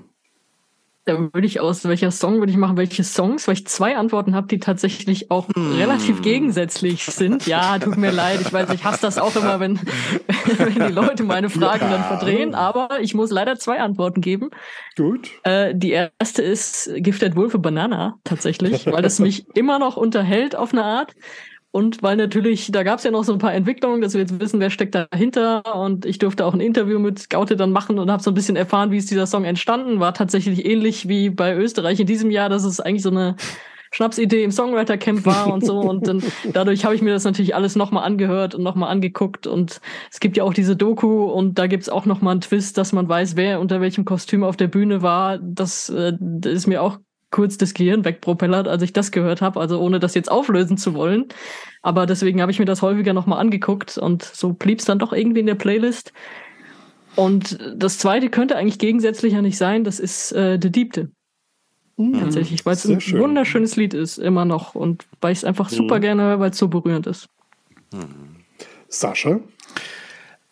Da 1.07 1.19
würde 1.19 1.47
ich 1.47 1.61
aus 1.61 1.85
welcher 1.85 2.11
Song 2.11 2.41
würde 2.41 2.53
ich 2.53 2.59
machen, 2.59 2.77
welche 2.77 3.05
Songs, 3.05 3.49
weil 3.49 3.55
ich 3.55 3.67
zwei 3.67 3.97
Antworten 3.97 4.35
habe, 4.35 4.47
die 4.49 4.59
tatsächlich 4.59 5.31
auch 5.31 5.49
relativ 5.57 6.21
gegensätzlich 6.21 7.05
sind. 7.05 7.47
Ja, 7.47 7.79
tut 7.79 7.97
mir 7.97 8.11
leid, 8.11 8.41
ich 8.43 8.53
weiß, 8.53 8.71
ich 8.75 8.85
hasse 8.85 9.01
das 9.01 9.17
auch 9.17 9.35
immer, 9.35 9.61
wenn, 9.61 9.79
wenn 10.59 10.75
die 10.75 10.93
Leute 10.93 11.25
meine 11.25 11.49
Fragen 11.49 11.91
dann 11.91 12.05
verdrehen, 12.05 12.55
aber 12.55 13.01
ich 13.01 13.15
muss 13.15 13.31
leider 13.31 13.57
zwei 13.59 13.81
Antworten 13.81 14.21
geben. 14.21 14.51
Gut. 14.97 15.31
Äh, 15.45 15.75
die 15.75 15.93
erste 15.93 16.43
ist 16.43 16.91
Gifted 16.97 17.35
Wolf 17.35 17.55
a 17.55 17.59
Banana 17.59 18.19
tatsächlich, 18.25 18.87
weil 18.87 19.03
das 19.03 19.19
mich 19.21 19.47
immer 19.55 19.79
noch 19.79 19.97
unterhält 19.97 20.55
auf 20.55 20.73
eine 20.73 20.85
Art. 20.85 21.15
Und 21.73 22.03
weil 22.03 22.17
natürlich, 22.17 22.73
da 22.73 22.83
gab 22.83 22.99
es 22.99 23.05
ja 23.05 23.13
noch 23.13 23.23
so 23.23 23.33
ein 23.33 23.39
paar 23.39 23.55
Entwicklungen, 23.55 24.01
dass 24.01 24.15
wir 24.15 24.21
jetzt 24.21 24.41
wissen, 24.41 24.59
wer 24.59 24.71
steckt 24.71 24.95
dahinter. 24.95 25.77
Und 25.77 26.05
ich 26.05 26.19
durfte 26.19 26.45
auch 26.45 26.53
ein 26.53 26.61
Interview 26.61 26.99
mit 26.99 27.21
Scoute 27.21 27.57
dann 27.57 27.71
machen 27.71 27.99
und 28.01 28.11
habe 28.11 28.23
so 28.23 28.33
ein 28.33 28.35
bisschen 28.35 28.57
erfahren, 28.57 28.91
wie 28.91 28.97
ist 28.97 29.11
dieser 29.11 29.27
Song 29.27 29.45
entstanden. 29.45 30.01
War 30.01 30.13
tatsächlich 30.13 30.67
ähnlich 30.67 31.09
wie 31.09 31.31
bei 31.31 31.55
Österreich 31.55 32.01
in 32.01 32.07
diesem 32.07 32.31
Jahr, 32.33 32.49
dass 32.49 32.65
es 32.65 32.81
eigentlich 32.81 33.03
so 33.03 33.11
eine 33.11 33.37
Schnapsidee 33.93 34.45
im 34.45 34.51
Songwriter-Camp 34.51 35.25
war 35.27 35.53
und 35.53 35.65
so. 35.65 35.79
Und 35.79 36.09
dann 36.09 36.23
dadurch 36.53 36.85
habe 36.85 36.97
ich 36.97 37.03
mir 37.03 37.13
das 37.13 37.25
natürlich 37.25 37.55
alles 37.55 37.77
nochmal 37.77 38.05
angehört 38.05 38.57
und 38.57 38.65
nochmal 38.65 38.91
angeguckt. 38.91 39.47
Und 39.47 39.81
es 40.11 40.19
gibt 40.19 40.37
ja 40.37 40.43
auch 40.43 40.55
diese 40.55 40.75
Doku 40.75 41.25
und 41.25 41.59
da 41.59 41.69
gibt's 41.69 41.89
auch 41.89 42.05
nochmal 42.05 42.33
einen 42.33 42.41
Twist, 42.41 42.79
dass 42.79 42.93
man 42.93 43.09
weiß, 43.09 43.37
wer 43.37 43.61
unter 43.61 43.81
welchem 43.81 44.05
Kostüm 44.05 44.43
auf 44.43 44.57
der 44.57 44.69
Bühne 44.69 45.03
war. 45.03 45.39
Das, 45.39 45.89
äh, 45.89 46.15
das 46.19 46.53
ist 46.53 46.67
mir 46.67 46.83
auch 46.83 46.99
kurz 47.31 47.59
das 47.59 47.75
Gehirn 47.75 48.05
wegpropellert, 48.05 48.69
als 48.69 48.83
ich 48.83 48.93
das 48.93 49.13
gehört 49.13 49.41
habe, 49.41 49.61
also 49.61 49.81
ohne 49.81 50.01
das 50.01 50.15
jetzt 50.15 50.31
auflösen 50.31 50.77
zu 50.77 50.95
wollen. 50.95 51.27
Aber 51.83 52.07
deswegen 52.07 52.41
habe 52.41 52.53
ich 52.53 52.59
mir 52.59 52.65
das 52.65 52.83
häufiger 52.83 53.13
nochmal 53.13 53.39
angeguckt 53.39 53.99
und 53.99 54.23
so 54.23 54.53
blieb's 54.53 54.85
dann 54.85 54.99
doch 54.99 55.13
irgendwie 55.13 55.41
in 55.41 55.47
der 55.47 55.55
Playlist. 55.55 56.13
Und 57.17 57.59
das 57.75 57.99
zweite 57.99 58.31
könnte 58.31 58.57
eigentlich 58.57 58.79
gegensätzlicher 58.79 59.43
nicht 59.43 59.59
sein, 59.59 59.85
das 59.85 60.01
ist 60.01 60.33
äh, 60.33 60.59
The 60.61 60.71
Diebte. 60.71 61.11
Tatsächlich, 62.19 62.65
weil 62.65 62.75
es 62.75 62.87
ein 62.87 63.01
schön. 63.01 63.21
wunderschönes 63.21 63.77
Lied 63.77 63.93
ist, 63.93 64.17
immer 64.17 64.47
noch. 64.47 64.75
Und 64.75 65.07
weil 65.21 65.33
ich 65.33 65.39
es 65.39 65.45
einfach 65.45 65.69
super 65.69 66.01
gerne 66.01 66.23
höre, 66.23 66.41
weil 66.41 66.51
es 66.51 66.57
so 66.57 66.69
berührend 66.69 67.07
ist. 67.07 67.29
Sascha? 68.89 69.41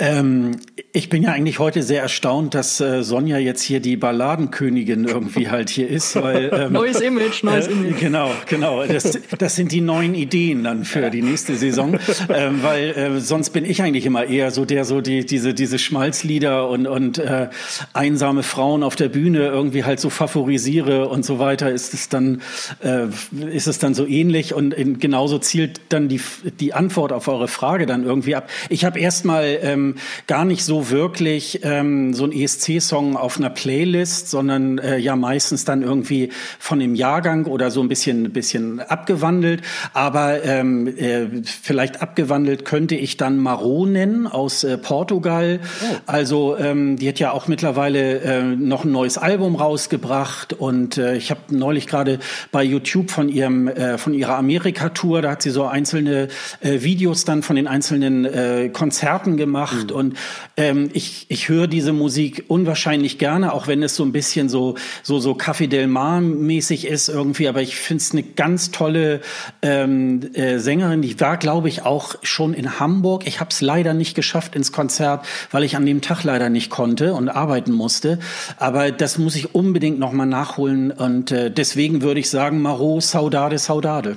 Ähm, 0.01 0.53
ich 0.93 1.09
bin 1.09 1.25
ja 1.25 1.33
eigentlich 1.33 1.59
heute 1.59 1.83
sehr 1.83 2.01
erstaunt, 2.03 2.55
dass 2.55 2.81
äh, 2.81 3.03
Sonja 3.03 3.39
jetzt 3.39 3.63
hier 3.63 3.81
die 3.81 3.97
Balladenkönigin 3.97 5.05
irgendwie 5.05 5.49
halt 5.51 5.71
hier 5.71 5.89
ist, 5.89 6.15
weil 6.15 6.51
ähm, 6.55 6.73
Neues 6.73 7.01
Image, 7.01 7.43
neues 7.43 7.67
äh, 7.67 7.73
Image. 7.73 7.99
Genau, 7.99 8.31
genau. 8.49 8.87
Das, 8.87 9.19
das 9.37 9.57
sind 9.57 9.73
die 9.73 9.81
neuen 9.81 10.15
Ideen 10.15 10.63
dann 10.63 10.85
für 10.85 11.11
die 11.11 11.21
nächste 11.21 11.57
Saison, 11.57 11.99
ähm, 12.29 12.63
weil 12.63 12.91
äh, 12.91 13.21
sonst 13.21 13.51
bin 13.51 13.65
ich 13.65 13.83
eigentlich 13.83 14.07
immer 14.07 14.27
eher 14.27 14.53
so 14.53 14.65
der, 14.65 14.85
so 14.85 15.01
die 15.01 15.27
diese 15.27 15.53
diese 15.53 15.81
Schmalzlieder 15.81 16.69
und 16.69 16.87
und 16.87 17.19
äh, 17.19 17.49
einsame 17.93 18.45
Frauen 18.45 18.85
auf 18.85 18.95
der 18.95 19.09
Bühne 19.09 19.47
irgendwie 19.49 19.83
halt 19.83 19.99
so 19.99 20.11
favorisiere 20.11 21.09
und 21.09 21.25
so 21.25 21.41
weiter. 21.41 21.73
Ist 21.73 21.93
es 21.93 22.09
dann 22.09 22.43
äh, 22.85 23.07
ist 23.51 23.67
es 23.67 23.81
dann 23.81 23.95
so 23.95 24.07
ähnlich 24.07 24.55
und 24.55 24.75
in, 24.75 25.01
genauso 25.01 25.41
zielt 25.41 25.81
dann 25.89 26.09
die 26.09 26.21
die 26.61 26.73
Antwort 26.73 27.13
auf 27.13 27.27
eure 27.27 27.49
Frage 27.49 27.87
dann 27.87 28.05
irgendwie 28.05 28.37
ab. 28.37 28.49
Ich 28.69 28.85
habe 28.85 29.01
erstmal 29.01 29.59
ähm, 29.61 29.88
gar 30.27 30.45
nicht 30.45 30.65
so 30.65 30.91
wirklich 30.91 31.61
ähm, 31.63 32.15
so 32.15 32.25
ein 32.25 32.33
ESC-Song 32.33 33.17
auf 33.17 33.39
einer 33.39 33.51
Playlist, 33.51 34.31
sondern 34.31 34.79
äh, 34.79 34.99
ja 34.99 35.17
meistens 35.17 35.65
dann 35.65 35.83
irgendwie 35.83 36.31
von 36.59 36.79
dem 36.79 36.95
Jahrgang 36.95 37.47
oder 37.47 37.71
so 37.71 37.81
ein 37.81 37.89
bisschen, 37.89 38.33
bisschen 38.33 38.81
abgewandelt. 38.81 39.63
Aber 39.93 40.45
ähm, 40.45 40.89
äh, 40.89 41.27
vielleicht 41.45 42.03
abgewandelt 42.03 42.65
könnte 42.65 42.95
ich 42.95 43.17
dann 43.17 43.39
Marot 43.39 43.89
nennen 43.89 44.27
aus 44.27 44.65
äh, 44.65 44.79
Portugal. 44.79 45.61
Also 46.07 46.57
ähm, 46.59 46.97
die 46.97 47.09
hat 47.09 47.19
ja 47.19 47.33
auch 47.33 47.49
mittlerweile 47.49 48.21
äh, 48.21 48.43
noch 48.43 48.85
ein 48.85 48.93
neues 48.93 49.19
Album 49.19 49.57
rausgebracht 49.57 50.53
und 50.53 50.99
äh, 50.99 51.17
ich 51.17 51.31
habe 51.31 51.41
neulich 51.51 51.87
gerade 51.87 52.19
bei 52.51 52.63
YouTube 52.63 53.11
von 53.11 53.29
ihrem 53.29 53.69
äh, 53.69 53.99
von 53.99 54.15
ihrer 54.15 54.37
Amerika-Tour, 54.37 55.23
da 55.23 55.31
hat 55.33 55.43
sie 55.43 55.51
so 55.51 55.65
einzelne 55.65 56.29
äh, 56.61 56.83
Videos 56.83 57.25
dann 57.25 57.43
von 57.43 57.57
den 57.57 57.67
einzelnen 57.67 58.25
äh, 58.25 58.71
Konzerten 58.73 59.37
gemacht 59.37 59.78
und 59.93 60.17
ähm, 60.57 60.91
ich 60.93 61.27
ich 61.29 61.49
höre 61.49 61.67
diese 61.67 61.93
Musik 61.93 62.45
unwahrscheinlich 62.49 63.19
gerne, 63.19 63.53
auch 63.53 63.67
wenn 63.67 63.83
es 63.83 63.97
so 63.97 64.05
ein 64.05 64.13
bisschen 64.13 64.49
so 64.49 64.77
so 65.03 65.19
so 65.19 65.33
Café 65.33 65.69
Del 65.69 65.87
Mar 65.87 66.21
mäßig 66.21 66.87
ist 66.87 67.09
irgendwie, 67.09 67.49
aber 67.49 67.63
ich 67.63 67.77
finde 67.77 68.03
es 68.03 68.13
eine 68.13 68.23
ganz 68.23 68.71
tolle 68.71 69.21
ähm, 69.63 70.35
äh, 70.35 70.59
Sängerin. 70.59 71.03
Die 71.03 71.19
war, 71.21 71.37
glaube 71.37 71.69
ich, 71.69 71.83
auch 71.83 72.17
schon 72.23 72.55
in 72.55 72.81
Hamburg. 72.81 73.27
Ich 73.27 73.41
habe 73.41 73.51
es 73.51 73.61
leider 73.61 73.95
nicht 73.95 74.15
geschafft 74.15 74.55
ins 74.55 74.73
Konzert, 74.73 75.25
weil 75.51 75.65
ich 75.65 75.77
an 75.77 75.87
dem 75.87 76.01
Tag 76.01 76.25
leider 76.25 76.49
nicht 76.49 76.71
konnte 76.71 77.15
und 77.15 77.29
arbeiten 77.29 77.73
musste. 77.73 78.19
Aber 78.59 78.91
das 78.91 79.19
muss 79.19 79.37
ich 79.37 79.55
unbedingt 79.55 79.99
noch 79.99 80.13
mal 80.13 80.27
nachholen 80.27 80.91
und 80.91 81.33
äh, 81.33 81.51
deswegen 81.51 82.03
würde 82.03 82.21
ich 82.21 82.31
sagen, 82.31 82.61
Marot, 82.63 83.03
Saudade, 83.03 83.59
Saudade. 83.59 84.17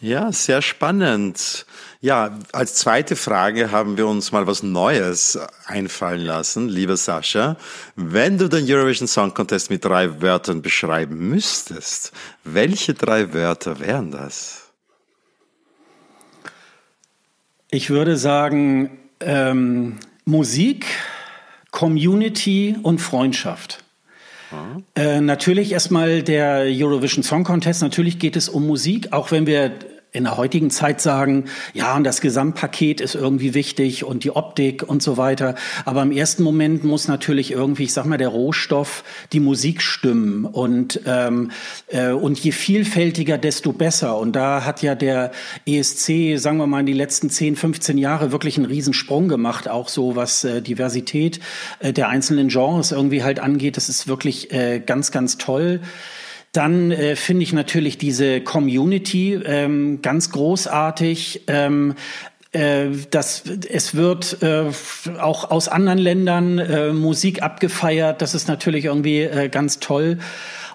Ja, 0.00 0.32
sehr 0.32 0.62
spannend. 0.62 1.64
Ja, 2.02 2.36
als 2.50 2.74
zweite 2.74 3.14
Frage 3.14 3.70
haben 3.70 3.96
wir 3.96 4.08
uns 4.08 4.32
mal 4.32 4.48
was 4.48 4.64
Neues 4.64 5.38
einfallen 5.66 6.22
lassen, 6.22 6.68
lieber 6.68 6.96
Sascha. 6.96 7.56
Wenn 7.94 8.38
du 8.38 8.48
den 8.48 8.68
Eurovision 8.68 9.06
Song 9.06 9.32
Contest 9.32 9.70
mit 9.70 9.84
drei 9.84 10.20
Wörtern 10.20 10.62
beschreiben 10.62 11.28
müsstest, 11.28 12.10
welche 12.42 12.94
drei 12.94 13.32
Wörter 13.32 13.78
wären 13.78 14.10
das? 14.10 14.72
Ich 17.70 17.88
würde 17.88 18.16
sagen, 18.16 18.98
ähm, 19.20 20.00
Musik, 20.24 20.86
Community 21.70 22.74
und 22.82 22.98
Freundschaft. 22.98 23.84
Äh, 24.96 25.20
natürlich 25.20 25.70
erstmal 25.70 26.24
der 26.24 26.64
Eurovision 26.66 27.22
Song 27.22 27.44
Contest. 27.44 27.80
Natürlich 27.80 28.18
geht 28.18 28.34
es 28.34 28.48
um 28.48 28.66
Musik, 28.66 29.12
auch 29.12 29.30
wenn 29.30 29.46
wir 29.46 29.72
in 30.12 30.24
der 30.24 30.36
heutigen 30.36 30.70
Zeit 30.70 31.00
sagen, 31.00 31.46
ja, 31.72 31.96
und 31.96 32.04
das 32.04 32.20
Gesamtpaket 32.20 33.00
ist 33.00 33.14
irgendwie 33.14 33.54
wichtig 33.54 34.04
und 34.04 34.24
die 34.24 34.36
Optik 34.36 34.82
und 34.86 35.02
so 35.02 35.16
weiter. 35.16 35.54
Aber 35.86 36.02
im 36.02 36.12
ersten 36.12 36.42
Moment 36.42 36.84
muss 36.84 37.08
natürlich 37.08 37.50
irgendwie, 37.50 37.84
ich 37.84 37.94
sag 37.94 38.04
mal, 38.04 38.18
der 38.18 38.28
Rohstoff, 38.28 39.04
die 39.32 39.40
Musik 39.40 39.80
stimmen. 39.80 40.44
Und, 40.44 41.00
ähm, 41.06 41.50
äh, 41.86 42.10
und 42.10 42.38
je 42.38 42.52
vielfältiger, 42.52 43.38
desto 43.38 43.72
besser. 43.72 44.18
Und 44.18 44.36
da 44.36 44.66
hat 44.66 44.82
ja 44.82 44.94
der 44.94 45.32
ESC, 45.66 46.36
sagen 46.36 46.58
wir 46.58 46.66
mal, 46.66 46.80
in 46.80 46.86
die 46.86 46.92
letzten 46.92 47.30
10, 47.30 47.56
15 47.56 47.96
Jahre 47.96 48.32
wirklich 48.32 48.58
einen 48.58 48.66
Riesensprung 48.66 49.28
gemacht, 49.28 49.66
auch 49.66 49.88
so 49.88 50.14
was 50.14 50.44
äh, 50.44 50.60
Diversität 50.60 51.40
äh, 51.78 51.94
der 51.94 52.10
einzelnen 52.10 52.48
Genres 52.48 52.92
irgendwie 52.92 53.22
halt 53.22 53.40
angeht. 53.40 53.78
Das 53.78 53.88
ist 53.88 54.08
wirklich 54.08 54.52
äh, 54.52 54.78
ganz, 54.84 55.10
ganz 55.10 55.38
toll. 55.38 55.80
Dann 56.52 56.90
äh, 56.90 57.16
finde 57.16 57.42
ich 57.44 57.54
natürlich 57.54 57.96
diese 57.96 58.42
Community 58.42 59.34
ähm, 59.34 60.02
ganz 60.02 60.30
großartig. 60.30 61.44
Ähm, 61.46 61.94
äh, 62.52 62.88
das, 63.10 63.44
es 63.70 63.94
wird 63.94 64.42
äh, 64.42 64.66
auch 65.18 65.50
aus 65.50 65.68
anderen 65.68 65.98
Ländern 65.98 66.58
äh, 66.58 66.92
Musik 66.92 67.42
abgefeiert. 67.42 68.20
Das 68.20 68.34
ist 68.34 68.48
natürlich 68.48 68.84
irgendwie 68.84 69.22
äh, 69.22 69.48
ganz 69.48 69.80
toll. 69.80 70.18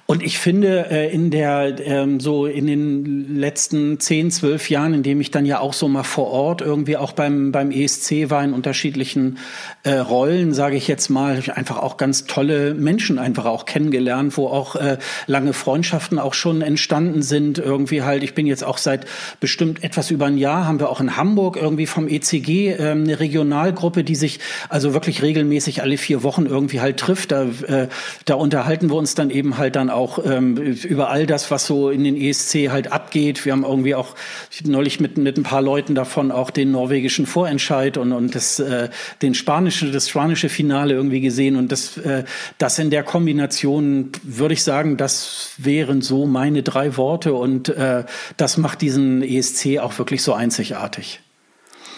Und 0.10 0.24
ich 0.24 0.40
finde, 0.40 0.90
äh, 0.90 1.14
in 1.14 1.32
der, 1.32 1.86
ähm, 1.86 2.22
so 2.22 2.46
in 2.46 2.66
den 2.66 3.36
letzten 3.36 4.00
zehn, 4.00 4.32
zwölf 4.32 4.70
Jahren, 4.70 4.94
in 4.94 5.04
dem 5.04 5.20
ich 5.20 5.32
dann 5.32 5.46
ja 5.46 5.60
auch 5.60 5.74
so 5.74 5.90
mal 5.90 6.04
vor 6.04 6.28
Ort 6.28 6.62
irgendwie 6.62 6.96
auch 6.96 7.12
beim, 7.12 7.52
beim 7.52 7.72
ESC 7.72 8.30
war 8.30 8.42
in 8.42 8.54
unterschiedlichen 8.54 9.38
äh, 9.84 9.96
Rollen, 9.96 10.54
sage 10.54 10.78
ich 10.78 10.88
jetzt 10.88 11.10
mal, 11.10 11.44
einfach 11.54 11.80
auch 11.80 11.98
ganz 11.98 12.24
tolle 12.24 12.74
Menschen 12.74 13.20
einfach 13.20 13.44
auch 13.44 13.66
kennengelernt, 13.66 14.38
wo 14.38 14.48
auch 14.48 14.78
äh, 14.78 14.98
lange 15.26 15.52
Freundschaften 15.52 16.20
auch 16.20 16.34
schon 16.34 16.62
entstanden 16.62 17.22
sind. 17.22 17.58
Irgendwie 17.58 18.02
halt, 18.02 18.24
ich 18.24 18.34
bin 18.34 18.48
jetzt 18.48 18.64
auch 18.64 18.78
seit 18.78 19.06
bestimmt 19.42 19.84
etwas 19.84 20.10
über 20.10 20.28
ein 20.28 20.38
Jahr, 20.38 20.68
haben 20.68 20.80
wir 20.80 20.90
auch 20.90 21.02
in 21.02 21.18
Hamburg 21.18 21.58
irgendwie 21.58 21.86
vom 21.86 22.08
ECG 22.08 22.70
ähm, 22.72 23.04
eine 23.04 23.20
Regionalgruppe, 23.20 24.06
die 24.06 24.16
sich 24.16 24.40
also 24.70 24.94
wirklich 24.94 25.22
regelmäßig 25.22 25.82
alle 25.82 25.98
vier 25.98 26.24
Wochen 26.24 26.46
irgendwie 26.46 26.80
halt 26.80 26.96
trifft. 26.96 27.34
Da, 27.34 27.44
äh, 27.44 27.90
da 28.24 28.36
unterhalten 28.36 28.90
wir 28.90 28.96
uns 28.96 29.14
dann 29.14 29.32
eben 29.32 29.58
halt 29.58 29.76
dann 29.76 29.97
ähm, 30.24 30.58
über 30.58 31.10
all 31.10 31.26
das, 31.26 31.50
was 31.52 31.66
so 31.66 31.90
in 31.90 32.04
den 32.04 32.16
ESC 32.16 32.70
halt 32.70 32.92
abgeht. 32.92 33.46
Wir 33.46 33.54
haben 33.54 33.64
irgendwie 33.64 33.96
auch 33.96 34.16
neulich 34.64 35.00
mit, 35.00 35.18
mit 35.18 35.38
ein 35.38 35.44
paar 35.44 35.62
Leuten 35.62 35.96
davon 35.96 36.32
auch 36.32 36.50
den 36.50 36.72
norwegischen 36.72 37.26
Vorentscheid 37.26 37.98
und, 37.98 38.12
und 38.12 38.36
das, 38.36 38.60
äh, 38.60 38.90
den 39.22 39.34
spanischen, 39.34 39.92
das 39.92 40.10
spanische 40.10 40.50
Finale 40.50 40.94
irgendwie 40.94 41.22
gesehen. 41.22 41.56
Und 41.56 41.72
das, 41.72 41.98
äh, 41.98 42.24
das 42.58 42.80
in 42.80 42.90
der 42.90 43.04
Kombination 43.04 44.12
würde 44.24 44.54
ich 44.54 44.64
sagen, 44.64 44.98
das 44.98 45.54
wären 45.58 46.02
so 46.02 46.26
meine 46.26 46.64
drei 46.64 46.98
Worte 46.98 47.34
und 47.34 47.70
äh, 47.70 48.06
das 48.38 48.58
macht 48.58 48.82
diesen 48.82 49.22
ESC 49.22 49.80
auch 49.80 49.98
wirklich 49.98 50.24
so 50.24 50.34
einzigartig. 50.34 51.22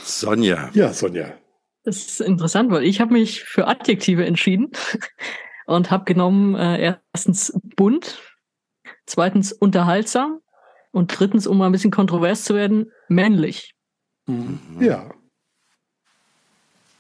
Sonja. 0.03 0.69
Ja, 0.73 0.93
Sonja. 0.93 1.33
Das 1.83 1.97
ist 1.97 2.21
interessant, 2.21 2.71
weil 2.71 2.83
ich 2.83 2.99
habe 2.99 3.13
mich 3.13 3.43
für 3.43 3.67
Adjektive 3.67 4.25
entschieden 4.25 4.71
und 5.69 5.91
habe 5.91 6.05
genommen 6.05 6.55
äh, 6.55 6.97
erstens 7.13 7.53
bunt, 7.75 8.19
zweitens 9.05 9.53
unterhaltsam 9.53 10.39
und 10.91 11.07
drittens, 11.07 11.45
um 11.45 11.57
mal 11.57 11.67
ein 11.67 11.71
bisschen 11.71 11.91
kontrovers 11.91 12.43
zu 12.43 12.55
werden, 12.55 12.91
männlich. 13.07 13.75
Ja. 14.79 15.11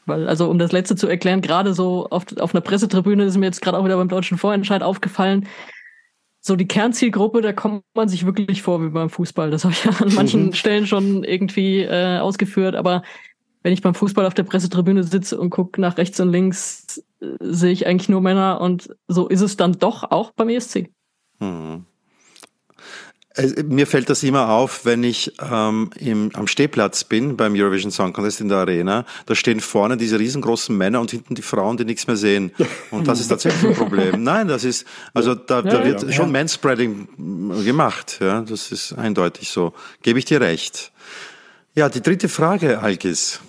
Weil, 0.05 0.27
also 0.27 0.49
um 0.49 0.59
das 0.59 0.71
letzte 0.71 0.95
zu 0.95 1.07
erklären, 1.07 1.41
gerade 1.41 1.73
so 1.73 2.07
auf, 2.09 2.25
auf 2.39 2.53
einer 2.53 2.61
Pressetribüne 2.61 3.23
ist 3.23 3.37
mir 3.37 3.47
jetzt 3.47 3.61
gerade 3.61 3.77
auch 3.77 3.85
wieder 3.85 3.97
beim 3.97 4.09
deutschen 4.09 4.37
Vorentscheid 4.37 4.83
aufgefallen, 4.83 5.47
so 6.41 6.55
die 6.55 6.67
Kernzielgruppe, 6.67 7.41
da 7.41 7.53
kommt 7.53 7.83
man 7.95 8.07
sich 8.07 8.25
wirklich 8.25 8.61
vor 8.61 8.81
wie 8.83 8.89
beim 8.89 9.09
Fußball. 9.09 9.51
Das 9.51 9.65
habe 9.65 9.73
ich 9.73 9.83
ja 9.83 9.91
an 9.91 10.13
manchen 10.13 10.53
Stellen 10.53 10.87
schon 10.87 11.23
irgendwie 11.23 11.81
äh, 11.81 12.19
ausgeführt, 12.19 12.75
aber 12.75 13.03
wenn 13.61 13.73
ich 13.73 13.81
beim 13.81 13.95
Fußball 13.95 14.25
auf 14.25 14.35
der 14.35 14.43
Pressetribüne 14.43 15.03
sitze 15.03 15.39
und 15.39 15.49
gucke 15.49 15.81
nach 15.81 15.97
rechts 15.97 16.19
und 16.19 16.31
links, 16.31 17.03
äh, 17.21 17.25
sehe 17.39 17.71
ich 17.71 17.87
eigentlich 17.87 18.09
nur 18.09 18.21
Männer 18.21 18.61
und 18.61 18.95
so 19.07 19.27
ist 19.27 19.41
es 19.41 19.57
dann 19.57 19.73
doch 19.73 20.11
auch 20.11 20.31
beim 20.31 20.49
ESC. 20.49 20.89
Hm. 21.39 21.85
Mir 23.65 23.87
fällt 23.87 24.09
das 24.09 24.23
immer 24.23 24.49
auf, 24.49 24.85
wenn 24.85 25.03
ich 25.03 25.33
ähm, 25.39 25.91
im, 25.97 26.31
am 26.33 26.47
Stehplatz 26.47 27.03
bin 27.03 27.37
beim 27.37 27.53
Eurovision 27.53 27.91
Song 27.91 28.11
Contest 28.11 28.41
in 28.41 28.49
der 28.49 28.57
Arena. 28.57 29.05
Da 29.27 29.35
stehen 29.35 29.59
vorne 29.59 29.97
diese 29.97 30.19
riesengroßen 30.19 30.75
Männer 30.75 30.99
und 30.99 31.11
hinten 31.11 31.35
die 31.35 31.41
Frauen, 31.41 31.77
die 31.77 31.85
nichts 31.85 32.07
mehr 32.07 32.17
sehen. 32.17 32.51
Und 32.91 33.07
das 33.07 33.19
ist 33.19 33.27
tatsächlich 33.27 33.69
ein 33.69 33.75
Problem. 33.77 34.23
Nein, 34.23 34.47
das 34.47 34.63
ist, 34.63 34.85
also 35.13 35.35
da, 35.35 35.61
da 35.61 35.85
wird 35.85 36.03
ja. 36.03 36.11
schon 36.11 36.31
Manspreading 36.31 37.63
gemacht. 37.63 38.17
Ja, 38.19 38.41
das 38.41 38.71
ist 38.71 38.93
eindeutig 38.93 39.49
so. 39.49 39.73
Gebe 40.01 40.19
ich 40.19 40.25
dir 40.25 40.41
recht. 40.41 40.91
Ja, 41.75 41.87
die 41.87 42.01
dritte 42.01 42.29
Frage, 42.29 42.79
Algis. 42.79 43.39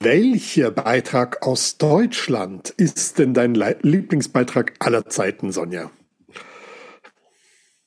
Welcher 0.00 0.70
Beitrag 0.70 1.46
aus 1.46 1.78
Deutschland 1.78 2.70
ist 2.70 3.18
denn 3.18 3.32
dein 3.34 3.54
Lieblingsbeitrag 3.54 4.74
aller 4.80 5.06
Zeiten, 5.06 5.52
Sonja? 5.52 5.90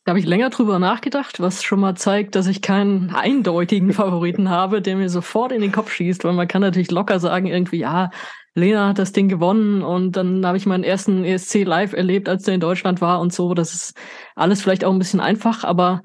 Da 0.08 0.12
habe 0.12 0.20
ich 0.20 0.26
länger 0.26 0.50
drüber 0.50 0.80
nachgedacht, 0.80 1.42
was 1.42 1.64
schon 1.64 1.82
mal 1.82 1.96
zeigt, 1.96 2.36
dass 2.36 2.48
ich 2.48 2.62
keinen 2.62 3.10
eindeutigen 3.14 3.92
Favoriten 3.92 4.50
habe, 4.50 4.82
der 4.82 4.96
mir 4.96 5.10
sofort 5.10 5.52
in 5.52 5.62
den 5.62 5.74
Kopf 5.74 5.92
schießt, 5.92 6.24
weil 6.24 6.34
man 6.34 6.48
kann 6.48 6.62
natürlich 6.62 6.92
locker 6.92 7.20
sagen, 7.20 7.48
irgendwie, 7.48 7.80
ja, 7.80 8.10
Lena 8.56 8.88
hat 8.88 9.00
das 9.00 9.12
Ding 9.12 9.28
gewonnen 9.28 9.84
und 9.84 10.14
dann 10.14 10.46
habe 10.46 10.58
ich 10.58 10.66
meinen 10.66 10.84
ersten 10.84 11.24
ESC 11.24 11.64
live 11.66 11.94
erlebt, 11.94 12.30
als 12.30 12.44
der 12.44 12.56
in 12.56 12.60
Deutschland 12.60 13.02
war 13.02 13.20
und 13.20 13.34
so. 13.34 13.54
Das 13.54 13.74
ist 13.74 14.00
alles 14.36 14.62
vielleicht 14.62 14.84
auch 14.84 14.94
ein 14.94 15.00
bisschen 15.00 15.20
einfach, 15.20 15.64
aber 15.64 16.02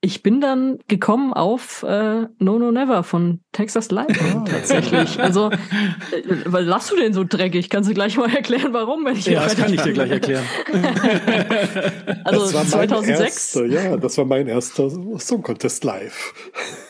ich 0.00 0.22
bin 0.22 0.40
dann 0.40 0.78
gekommen 0.86 1.32
auf 1.32 1.82
äh, 1.82 2.26
No 2.38 2.58
No 2.58 2.70
Never 2.70 3.02
von 3.02 3.43
Texas 3.54 3.90
Lightning 3.90 4.44
tatsächlich. 4.50 5.18
Also, 5.18 5.50
äh, 5.50 5.56
weil 6.44 6.64
lass 6.64 6.88
du 6.88 6.96
den 6.96 7.14
so 7.14 7.24
dreckig? 7.24 7.70
Kannst 7.70 7.88
du 7.88 7.94
gleich 7.94 8.18
mal 8.18 8.28
erklären, 8.34 8.72
warum? 8.74 9.04
Wenn 9.06 9.16
ich 9.16 9.24
Ja, 9.26 9.44
das 9.44 9.56
kann 9.56 9.72
ich 9.72 9.80
dir 9.80 9.92
gleich 9.94 10.10
erklären. 10.10 10.44
Also 12.24 12.40
das 12.40 12.54
war 12.54 12.60
mein 12.62 12.88
2006. 12.88 13.20
erster, 13.20 13.66
ja, 13.66 13.96
das 13.96 14.18
war 14.18 14.24
mein 14.24 14.46
erster 14.48 14.90
Song 15.18 15.42
Contest 15.42 15.84
live. 15.84 16.32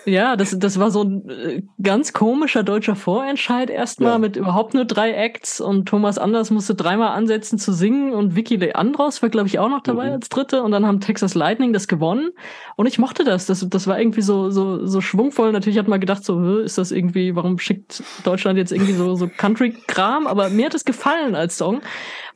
Ja, 0.07 0.36
das, 0.36 0.57
das 0.59 0.78
war 0.78 0.91
so 0.91 1.03
ein 1.03 1.28
äh, 1.28 1.62
ganz 1.82 2.12
komischer 2.12 2.62
deutscher 2.62 2.95
Vorentscheid 2.95 3.70
erstmal 3.70 4.12
Ja. 4.12 4.19
mit 4.19 4.36
überhaupt 4.36 4.74
nur 4.74 4.85
drei 4.85 5.12
Acts 5.12 5.61
und 5.61 5.86
Thomas 5.86 6.19
Anders 6.19 6.51
musste 6.51 6.74
dreimal 6.74 7.16
ansetzen 7.16 7.59
zu 7.59 7.73
singen 7.73 8.12
und 8.12 8.36
Vicky 8.36 8.57
Leandros 8.57 9.23
war, 9.23 9.28
glaube 9.31 9.49
ich, 9.49 9.59
auch 9.59 9.69
noch 9.69 9.82
dabei 9.82 10.12
als 10.12 10.28
Dritte 10.28 10.62
und 10.62 10.73
dann 10.73 10.86
haben 10.86 11.01
Texas 11.01 11.35
Lightning 11.35 11.73
das 11.73 11.89
gewonnen 11.89 12.31
und 12.77 12.86
ich 12.86 12.99
mochte 12.99 13.24
das. 13.24 13.47
Das, 13.47 13.66
das 13.69 13.86
war 13.86 13.99
irgendwie 13.99 14.23
so, 14.23 14.51
so, 14.51 14.86
so 14.86 15.01
schwungvoll. 15.01 15.53
Natürlich 15.53 15.78
hat 15.78 15.89
man 15.89 16.01
gedacht, 16.01 16.24
so, 16.24 16.53
ist 16.59 16.78
das 16.78 16.93
irgendwie, 16.93 17.35
warum 17.35 17.59
schickt 17.59 18.02
Deutschland 18.24 18.59
jetzt 18.59 18.72
irgendwie 18.72 18.93
so, 18.93 19.14
so 19.14 19.28
Country-Kram? 19.28 20.26
Aber 20.26 20.51
mir 20.51 20.66
hat 20.66 20.74
es 20.74 20.85
gefallen 20.85 21.35
als 21.35 21.56
Song. 21.56 21.81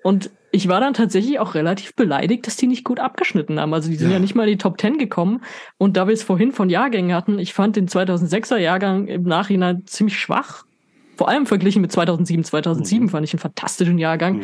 Und 0.03 0.31
ich 0.51 0.69
war 0.69 0.81
dann 0.81 0.95
tatsächlich 0.95 1.39
auch 1.39 1.55
relativ 1.55 1.95
beleidigt, 1.95 2.47
dass 2.47 2.57
die 2.57 2.66
nicht 2.66 2.85
gut 2.85 3.01
abgeschnitten 3.01 3.61
haben. 3.61 3.74
Also 3.74 3.90
die 3.90 3.97
sind 3.97 4.11
ja, 4.11 4.19
nicht 4.19 4.35
mal 4.35 4.45
in 4.45 4.53
die 4.53 4.59
Top 4.59 4.81
10 4.81 4.99
gekommen. 4.99 5.43
Und 5.77 5.97
da 5.97 6.07
wir 6.07 6.15
es 6.15 6.23
vorhin 6.23 6.53
von 6.53 6.70
Jahrgängen 6.70 7.15
hatten, 7.15 7.39
ich 7.39 7.53
fand 7.53 7.77
den 7.77 7.89
2006er 7.89 8.57
Jahrgang 8.57 9.07
im 9.09 9.24
Nachhinein 9.24 9.85
ziemlich 9.86 10.19
schwach. 10.19 10.65
Vor 11.19 11.28
allem 11.28 11.45
verglichen 11.47 11.82
mit 11.82 11.93
2007. 11.93 12.45
2007 12.45 13.09
fand 13.11 13.24
ich 13.27 13.35
einen 13.35 13.40
fantastischen 13.40 13.99
Jahrgang. 13.99 14.40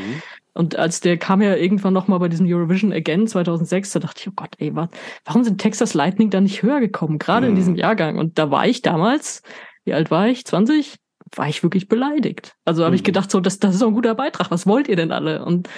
Und 0.53 0.77
als 0.77 1.01
der 1.01 1.17
kam 1.17 1.41
ja 1.41 1.55
irgendwann 1.57 1.95
noch 1.95 2.07
mal 2.09 2.19
bei 2.19 2.29
diesem 2.29 2.47
Eurovision 2.47 2.93
Again 2.93 3.27
2006, 3.27 3.93
da 3.93 4.01
dachte 4.01 4.21
ich, 4.21 4.29
oh 4.29 4.33
Gott, 4.37 4.51
ey, 4.59 4.75
wa- 4.77 4.89
warum 5.25 5.43
sind 5.45 5.61
Texas 5.61 5.95
Lightning 5.95 6.31
da 6.31 6.41
nicht 6.41 6.63
höher 6.63 6.81
gekommen? 6.81 7.19
Gerade 7.19 7.47
in 7.47 7.55
diesem 7.57 7.75
Jahrgang. 7.77 8.19
Und 8.19 8.39
da 8.39 8.51
war 8.51 8.67
ich 8.67 8.83
damals, 8.83 9.43
wie 9.85 9.95
alt 9.95 10.11
war 10.11 10.29
ich? 10.29 10.45
20? 10.45 10.97
War 11.37 11.49
ich 11.49 11.63
wirklich 11.63 11.89
beleidigt. 11.89 12.55
Also 12.65 12.85
habe 12.85 12.95
ich 12.95 13.03
gedacht, 13.03 13.31
so, 13.31 13.41
das, 13.41 13.59
das 13.59 13.75
ist 13.75 13.83
doch 13.83 13.89
ein 13.89 13.95
guter 13.95 14.15
Beitrag. 14.15 14.51
Was 14.51 14.67
wollt 14.67 14.89
ihr 14.89 14.97
denn 14.97 15.11
alle? 15.11 15.45
Und 15.45 15.69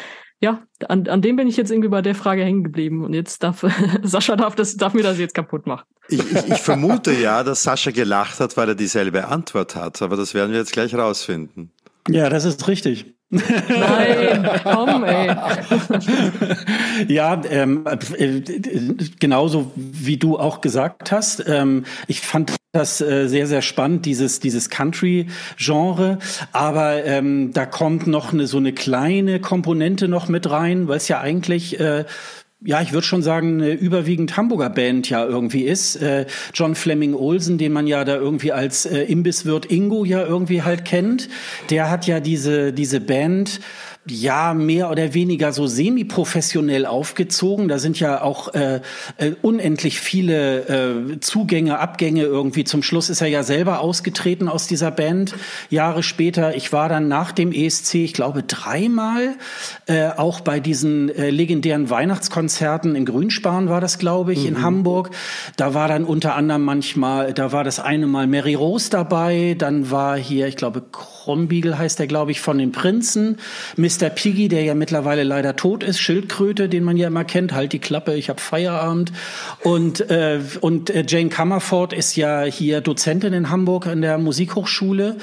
ja, 0.40 0.62
an, 0.88 1.08
an 1.08 1.22
dem 1.22 1.36
bin 1.36 1.48
ich 1.48 1.56
jetzt 1.56 1.70
irgendwie 1.70 1.88
bei 1.88 2.02
der 2.02 2.14
Frage 2.14 2.44
hängen 2.44 2.64
geblieben. 2.64 3.04
Und 3.04 3.14
jetzt 3.14 3.42
darf 3.42 3.64
Sascha 4.02 4.36
darf 4.36 4.54
das, 4.54 4.76
darf 4.76 4.94
mir 4.94 5.02
das 5.02 5.18
jetzt 5.18 5.34
kaputt 5.34 5.66
machen. 5.66 5.84
Ich, 6.08 6.20
ich, 6.20 6.48
ich 6.48 6.58
vermute 6.58 7.12
ja, 7.12 7.42
dass 7.42 7.62
Sascha 7.62 7.90
gelacht 7.90 8.40
hat, 8.40 8.56
weil 8.56 8.68
er 8.68 8.74
dieselbe 8.74 9.26
Antwort 9.28 9.74
hat, 9.74 10.02
aber 10.02 10.16
das 10.16 10.34
werden 10.34 10.52
wir 10.52 10.58
jetzt 10.58 10.72
gleich 10.72 10.94
rausfinden. 10.94 11.72
Ja, 12.08 12.28
das 12.28 12.44
ist 12.44 12.68
richtig. 12.68 13.15
Nein, 13.28 14.48
komm, 14.62 15.04
ey. 15.04 15.34
Ja, 17.08 17.40
ähm, 17.50 17.84
äh, 18.16 18.40
genauso 19.18 19.72
wie 19.74 20.16
du 20.16 20.38
auch 20.38 20.60
gesagt 20.60 21.10
hast. 21.12 21.44
Ähm, 21.48 21.84
ich 22.06 22.20
fand 22.20 22.54
das 22.72 23.00
äh, 23.00 23.26
sehr, 23.28 23.46
sehr 23.46 23.62
spannend, 23.62 24.06
dieses, 24.06 24.40
dieses 24.40 24.70
Country-Genre. 24.70 26.18
Aber 26.52 27.04
ähm, 27.04 27.52
da 27.52 27.66
kommt 27.66 28.06
noch 28.06 28.32
eine, 28.32 28.46
so 28.46 28.58
eine 28.58 28.72
kleine 28.72 29.40
Komponente 29.40 30.08
noch 30.08 30.28
mit 30.28 30.48
rein, 30.50 30.86
weil 30.88 30.98
es 30.98 31.08
ja 31.08 31.20
eigentlich 31.20 31.80
äh, 31.80 32.04
ja, 32.66 32.82
ich 32.82 32.92
würde 32.92 33.06
schon 33.06 33.22
sagen, 33.22 33.62
eine 33.62 33.72
überwiegend 33.72 34.36
Hamburger 34.36 34.70
Band 34.70 35.08
ja 35.08 35.24
irgendwie 35.24 35.62
ist. 35.62 35.96
Äh, 35.96 36.26
John 36.52 36.74
Fleming 36.74 37.14
Olsen, 37.14 37.58
den 37.58 37.72
man 37.72 37.86
ja 37.86 38.04
da 38.04 38.16
irgendwie 38.16 38.52
als 38.52 38.86
äh, 38.86 39.02
Imbisswirt 39.02 39.66
Ingo 39.66 40.04
ja 40.04 40.26
irgendwie 40.26 40.62
halt 40.62 40.84
kennt, 40.84 41.28
der 41.70 41.90
hat 41.90 42.06
ja 42.08 42.18
diese, 42.18 42.72
diese 42.72 43.00
Band 43.00 43.60
ja 44.08 44.54
mehr 44.54 44.90
oder 44.90 45.14
weniger 45.14 45.52
so 45.52 45.66
semi-professionell 45.66 46.86
aufgezogen. 46.86 47.68
Da 47.68 47.78
sind 47.78 47.98
ja 47.98 48.22
auch 48.22 48.54
äh, 48.54 48.80
äh, 49.16 49.32
unendlich 49.42 50.00
viele 50.00 51.12
äh, 51.12 51.20
Zugänge, 51.20 51.78
Abgänge 51.78 52.22
irgendwie. 52.22 52.64
Zum 52.64 52.82
Schluss 52.82 53.10
ist 53.10 53.20
er 53.20 53.28
ja 53.28 53.42
selber 53.42 53.80
ausgetreten 53.80 54.48
aus 54.48 54.66
dieser 54.66 54.90
Band. 54.90 55.34
Jahre 55.70 56.02
später, 56.02 56.56
ich 56.56 56.72
war 56.72 56.88
dann 56.88 57.08
nach 57.08 57.32
dem 57.32 57.52
ESC, 57.52 57.94
ich 57.96 58.12
glaube 58.12 58.42
dreimal, 58.42 59.34
äh, 59.86 60.08
auch 60.08 60.40
bei 60.40 60.60
diesen 60.60 61.08
äh, 61.08 61.30
legendären 61.30 61.90
Weihnachtskonzerten 61.90 62.94
im 62.94 63.04
Grünspan 63.04 63.68
war 63.68 63.80
das, 63.80 63.98
glaube 63.98 64.32
ich, 64.32 64.46
in 64.46 64.62
Hamburg. 64.62 65.10
Da 65.56 65.74
war 65.74 65.88
dann 65.88 66.04
unter 66.04 66.34
anderem 66.34 66.64
manchmal, 66.64 67.32
da 67.32 67.52
war 67.52 67.64
das 67.64 67.80
eine 67.80 68.06
Mal 68.06 68.26
Mary 68.26 68.54
Rose 68.54 68.90
dabei, 68.90 69.54
dann 69.58 69.90
war 69.90 70.16
hier, 70.16 70.46
ich 70.46 70.56
glaube, 70.56 70.82
Krombiegel 71.26 71.76
heißt 71.76 71.98
der, 71.98 72.06
glaube 72.06 72.30
ich, 72.30 72.40
von 72.40 72.56
den 72.56 72.70
Prinzen. 72.70 73.38
Mr. 73.76 74.10
Piggy, 74.10 74.46
der 74.46 74.62
ja 74.62 74.76
mittlerweile 74.76 75.24
leider 75.24 75.56
tot 75.56 75.82
ist, 75.82 75.98
Schildkröte, 75.98 76.68
den 76.68 76.84
man 76.84 76.96
ja 76.96 77.08
immer 77.08 77.24
kennt, 77.24 77.52
halt 77.52 77.72
die 77.72 77.80
Klappe, 77.80 78.14
ich 78.14 78.28
habe 78.28 78.40
Feierabend. 78.40 79.10
Und, 79.64 80.08
äh, 80.08 80.38
und 80.60 80.88
äh, 80.88 81.04
Jane 81.04 81.28
Comerford 81.28 81.92
ist 81.92 82.14
ja 82.14 82.44
hier 82.44 82.80
Dozentin 82.80 83.32
in 83.32 83.50
Hamburg 83.50 83.88
an 83.88 84.02
der 84.02 84.18
Musikhochschule. 84.18 85.16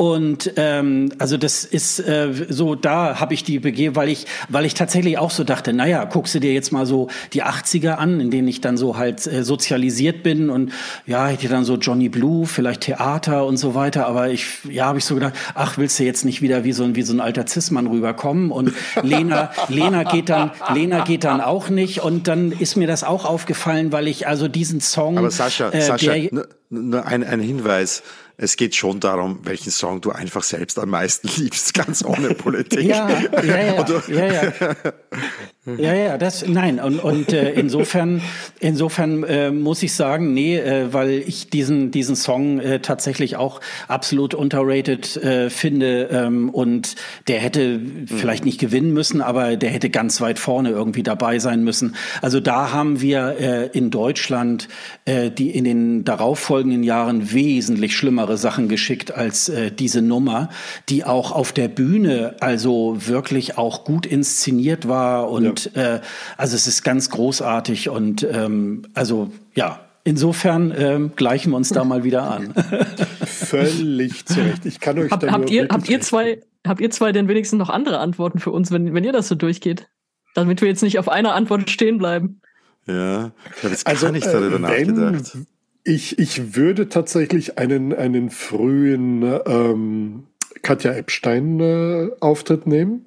Und 0.00 0.52
ähm, 0.54 1.10
also 1.18 1.36
das 1.36 1.64
ist 1.64 1.98
äh, 1.98 2.32
so, 2.48 2.76
da 2.76 3.18
habe 3.18 3.34
ich 3.34 3.42
die 3.42 3.58
begeben, 3.58 3.96
weil 3.96 4.08
ich, 4.08 4.26
weil 4.48 4.64
ich 4.64 4.74
tatsächlich 4.74 5.18
auch 5.18 5.32
so 5.32 5.42
dachte, 5.42 5.72
naja, 5.72 6.04
guckst 6.04 6.36
du 6.36 6.38
dir 6.38 6.52
jetzt 6.54 6.70
mal 6.70 6.86
so 6.86 7.08
die 7.32 7.42
80er 7.42 7.94
an, 7.94 8.20
in 8.20 8.30
denen 8.30 8.46
ich 8.46 8.60
dann 8.60 8.76
so 8.76 8.96
halt 8.96 9.26
äh, 9.26 9.42
sozialisiert 9.42 10.22
bin 10.22 10.50
und 10.50 10.70
ja, 11.04 11.26
hätte 11.26 11.48
dann 11.48 11.64
so 11.64 11.74
Johnny 11.74 12.08
Blue, 12.08 12.46
vielleicht 12.46 12.82
Theater 12.82 13.44
und 13.44 13.56
so 13.56 13.74
weiter, 13.74 14.06
aber 14.06 14.30
ich, 14.30 14.46
ja, 14.70 14.84
habe 14.84 14.98
ich 14.98 15.04
so 15.04 15.16
gedacht, 15.16 15.34
ach, 15.56 15.78
willst 15.78 15.98
du 15.98 16.04
jetzt 16.04 16.24
nicht 16.24 16.42
wieder 16.42 16.62
wie 16.62 16.72
so 16.72 16.84
ein, 16.84 16.94
wie 16.94 17.02
so 17.02 17.12
ein 17.12 17.20
alter 17.20 17.46
Zismann 17.46 17.88
rüberkommen? 17.88 18.52
Und 18.52 18.74
Lena, 19.02 19.50
Lena 19.68 20.04
geht 20.04 20.28
dann, 20.28 20.52
Lena 20.72 21.02
geht 21.02 21.24
dann 21.24 21.40
auch 21.40 21.70
nicht 21.70 22.02
und 22.02 22.28
dann 22.28 22.52
ist 22.52 22.76
mir 22.76 22.86
das 22.86 23.02
auch 23.02 23.24
aufgefallen, 23.24 23.90
weil 23.90 24.06
ich 24.06 24.28
also 24.28 24.46
diesen 24.46 24.80
Song, 24.80 25.18
Aber 25.18 25.32
Sascha, 25.32 25.70
äh, 25.70 25.80
Sascha, 25.80 26.12
der, 26.12 26.28
nur, 26.32 26.48
nur 26.70 27.04
ein, 27.04 27.24
ein 27.24 27.40
Hinweis. 27.40 28.04
Es 28.40 28.56
geht 28.56 28.76
schon 28.76 29.00
darum, 29.00 29.40
welchen 29.42 29.72
Song 29.72 30.00
du 30.00 30.12
einfach 30.12 30.44
selbst 30.44 30.78
am 30.78 30.90
meisten 30.90 31.28
liebst, 31.36 31.74
ganz 31.74 32.04
ohne 32.04 32.34
Politik. 32.34 32.82
Ja, 32.82 33.10
ja, 33.10 33.42
ja, 33.42 33.84
ja, 34.08 34.32
ja. 34.32 34.52
Ja, 35.76 35.94
ja, 35.94 36.18
das, 36.18 36.46
nein, 36.46 36.80
und, 36.80 36.98
und 37.00 37.32
äh, 37.32 37.52
insofern, 37.52 38.22
insofern 38.60 39.24
äh, 39.24 39.50
muss 39.50 39.82
ich 39.82 39.92
sagen, 39.92 40.32
nee, 40.32 40.56
äh, 40.56 40.92
weil 40.92 41.10
ich 41.10 41.50
diesen, 41.50 41.90
diesen 41.90 42.16
Song 42.16 42.58
äh, 42.60 42.80
tatsächlich 42.80 43.36
auch 43.36 43.60
absolut 43.86 44.34
underrated 44.34 45.16
äh, 45.16 45.50
finde 45.50 46.08
ähm, 46.10 46.48
und 46.50 46.94
der 47.26 47.40
hätte 47.40 47.80
vielleicht 48.06 48.44
nicht 48.44 48.60
gewinnen 48.60 48.92
müssen, 48.92 49.20
aber 49.20 49.56
der 49.56 49.70
hätte 49.70 49.90
ganz 49.90 50.20
weit 50.20 50.38
vorne 50.38 50.70
irgendwie 50.70 51.02
dabei 51.02 51.38
sein 51.38 51.64
müssen. 51.64 51.96
Also 52.22 52.40
da 52.40 52.72
haben 52.72 53.00
wir 53.00 53.36
äh, 53.38 53.66
in 53.76 53.90
Deutschland 53.90 54.68
äh, 55.04 55.30
die 55.30 55.50
in 55.50 55.64
den 55.64 56.04
darauffolgenden 56.04 56.82
Jahren 56.82 57.32
wesentlich 57.32 57.96
schlimmere 57.96 58.36
Sachen 58.36 58.68
geschickt 58.68 59.12
als 59.12 59.48
äh, 59.48 59.70
diese 59.70 60.02
Nummer, 60.02 60.50
die 60.88 61.04
auch 61.04 61.32
auf 61.32 61.52
der 61.52 61.68
Bühne 61.68 62.36
also 62.40 62.96
wirklich 63.06 63.58
auch 63.58 63.84
gut 63.84 64.06
inszeniert 64.06 64.88
war 64.88 65.30
und 65.30 65.57
äh, 65.74 66.00
also 66.36 66.54
es 66.56 66.66
ist 66.66 66.82
ganz 66.82 67.10
großartig 67.10 67.88
und 67.88 68.22
ähm, 68.30 68.82
also 68.94 69.30
ja. 69.54 69.80
Insofern 70.04 70.72
ähm, 70.74 71.12
gleichen 71.16 71.50
wir 71.50 71.56
uns 71.58 71.68
da 71.68 71.84
mal 71.84 72.02
wieder 72.02 72.22
an. 72.30 72.54
Völlig 73.26 74.24
zu 74.24 74.40
Recht. 74.40 74.64
Ich 74.64 74.80
kann 74.80 74.98
euch 74.98 75.10
Hab, 75.10 75.20
da 75.20 75.30
habt, 75.32 75.44
nur 75.44 75.50
ihr, 75.50 75.68
habt 75.70 75.86
ihr 75.88 76.00
zwei, 76.00 76.40
habt 76.66 76.80
ihr 76.80 76.90
zwei 76.90 77.12
denn 77.12 77.28
wenigstens 77.28 77.58
noch 77.58 77.68
andere 77.68 77.98
Antworten 77.98 78.38
für 78.38 78.50
uns, 78.50 78.70
wenn, 78.70 78.94
wenn 78.94 79.04
ihr 79.04 79.12
das 79.12 79.28
so 79.28 79.34
durchgeht? 79.34 79.88
Damit 80.34 80.62
wir 80.62 80.68
jetzt 80.68 80.82
nicht 80.82 80.98
auf 80.98 81.10
einer 81.10 81.34
Antwort 81.34 81.68
stehen 81.68 81.98
bleiben. 81.98 82.40
Ja, 82.86 83.32
ich 83.56 83.62
habe 83.64 83.72
jetzt 83.74 83.86
Also, 83.86 84.06
gar 84.06 84.12
nicht 84.12 84.26
darüber 84.26 84.46
äh, 84.46 84.52
wenn- 84.86 84.94
nachgedacht. 84.94 85.38
Ich, 85.84 86.18
ich 86.18 86.56
würde 86.56 86.88
tatsächlich 86.88 87.58
einen, 87.58 87.94
einen 87.94 88.30
frühen 88.30 89.22
ähm, 89.46 90.24
Katja 90.62 90.92
Epstein 90.92 91.60
äh, 91.60 92.08
Auftritt 92.20 92.66
nehmen. 92.66 93.06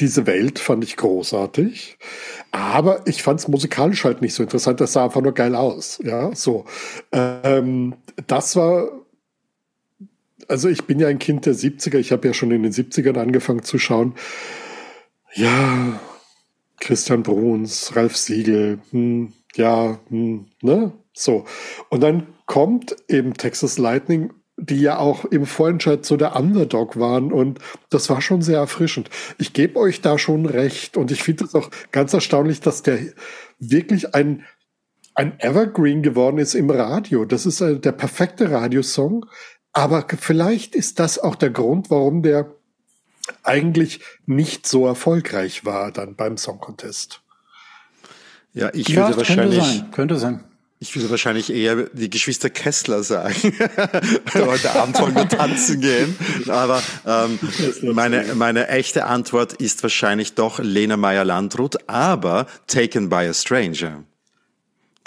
Diese 0.00 0.26
Welt 0.26 0.58
fand 0.58 0.82
ich 0.84 0.96
großartig. 0.96 1.98
Aber 2.50 3.06
ich 3.06 3.22
fand 3.22 3.40
es 3.40 3.48
musikalisch 3.48 4.04
halt 4.04 4.22
nicht 4.22 4.34
so 4.34 4.42
interessant. 4.42 4.80
Das 4.80 4.92
sah 4.92 5.04
einfach 5.04 5.20
nur 5.20 5.34
geil 5.34 5.54
aus. 5.54 6.00
Ja, 6.02 6.34
so. 6.34 6.64
Ähm, 7.12 7.94
das 8.26 8.56
war 8.56 8.88
also 10.48 10.68
ich 10.68 10.84
bin 10.84 10.98
ja 10.98 11.08
ein 11.08 11.18
Kind 11.18 11.46
der 11.46 11.54
70er, 11.54 11.98
ich 11.98 12.12
habe 12.12 12.26
ja 12.28 12.34
schon 12.34 12.50
in 12.50 12.62
den 12.62 12.72
70ern 12.72 13.18
angefangen 13.18 13.62
zu 13.62 13.78
schauen. 13.78 14.14
Ja, 15.34 16.00
Christian 16.80 17.22
Bruns, 17.22 17.96
Ralf 17.96 18.16
Siegel, 18.16 18.78
hm, 18.90 19.32
ja, 19.54 19.98
hm, 20.08 20.46
ne? 20.62 20.92
So. 21.12 21.44
Und 21.88 22.02
dann 22.02 22.26
kommt 22.46 22.96
eben 23.08 23.34
Texas 23.34 23.78
Lightning, 23.78 24.32
die 24.56 24.80
ja 24.80 24.98
auch 24.98 25.24
im 25.24 25.46
Vorentscheid 25.46 26.04
so 26.06 26.16
der 26.16 26.36
Underdog 26.36 26.98
waren 26.98 27.32
und 27.32 27.58
das 27.90 28.08
war 28.08 28.20
schon 28.20 28.42
sehr 28.42 28.58
erfrischend. 28.58 29.10
Ich 29.38 29.52
gebe 29.52 29.78
euch 29.78 30.00
da 30.00 30.18
schon 30.18 30.46
recht 30.46 30.96
und 30.96 31.10
ich 31.10 31.22
finde 31.22 31.44
es 31.44 31.54
auch 31.54 31.70
ganz 31.90 32.12
erstaunlich, 32.12 32.60
dass 32.60 32.82
der 32.82 32.98
wirklich 33.58 34.14
ein 34.14 34.44
ein 35.16 35.38
Evergreen 35.38 36.02
geworden 36.02 36.38
ist 36.38 36.54
im 36.54 36.70
Radio. 36.70 37.24
Das 37.24 37.46
ist 37.46 37.60
äh, 37.60 37.78
der 37.78 37.92
perfekte 37.92 38.50
Radiosong. 38.50 39.26
Aber 39.72 40.06
vielleicht 40.08 40.74
ist 40.74 40.98
das 40.98 41.18
auch 41.18 41.34
der 41.34 41.50
Grund, 41.50 41.90
warum 41.90 42.22
der 42.22 42.52
eigentlich 43.42 44.00
nicht 44.26 44.66
so 44.66 44.86
erfolgreich 44.86 45.64
war 45.64 45.90
dann 45.92 46.14
beim 46.14 46.36
Song 46.36 46.58
Contest. 46.58 47.22
Ja, 48.52 48.70
ich 48.72 48.88
Ja, 48.88 49.08
würde 49.08 49.16
das 49.16 49.26
könnte 49.26 49.42
wahrscheinlich, 49.42 49.64
sein. 49.64 49.90
Könnte 49.90 50.16
sein. 50.16 50.44
Ich 50.84 50.94
würde 50.94 51.08
wahrscheinlich 51.08 51.50
eher 51.50 51.88
die 51.94 52.10
Geschwister 52.10 52.50
Kessler 52.50 53.02
sagen. 53.02 53.34
Heute 54.34 54.72
Abend 54.74 55.00
wollen 55.00 55.14
wir 55.14 55.26
tanzen 55.26 55.80
gehen. 55.80 56.14
Aber 56.46 56.82
ähm, 57.06 57.38
meine, 57.80 58.34
meine 58.34 58.68
echte 58.68 59.06
Antwort 59.06 59.54
ist 59.54 59.82
wahrscheinlich 59.82 60.34
doch 60.34 60.58
Lena 60.58 60.98
Meyer-Landrut, 60.98 61.88
aber 61.88 62.46
Taken 62.66 63.08
by 63.08 63.26
a 63.30 63.32
Stranger. 63.32 64.04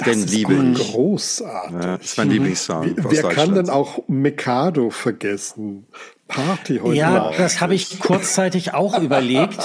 Den 0.03 0.23
ist 0.23 0.31
liebe 0.31 0.55
ich. 0.55 0.79
Großartig. 0.79 1.73
Ja, 1.73 1.97
das 1.97 2.05
ist 2.05 2.17
mein 2.17 2.29
Lieblingssong 2.31 3.05
aus 3.05 3.11
Wer 3.11 3.23
kann 3.29 3.53
denn 3.53 3.69
auch 3.69 3.99
Mikado 4.07 4.89
vergessen? 4.89 5.85
Party 6.27 6.79
heute 6.83 6.97
Ja, 6.97 7.09
Nacht. 7.11 7.39
das 7.39 7.61
habe 7.61 7.73
ich 7.75 7.99
kurzzeitig 7.99 8.73
auch 8.73 8.99
überlegt, 9.01 9.59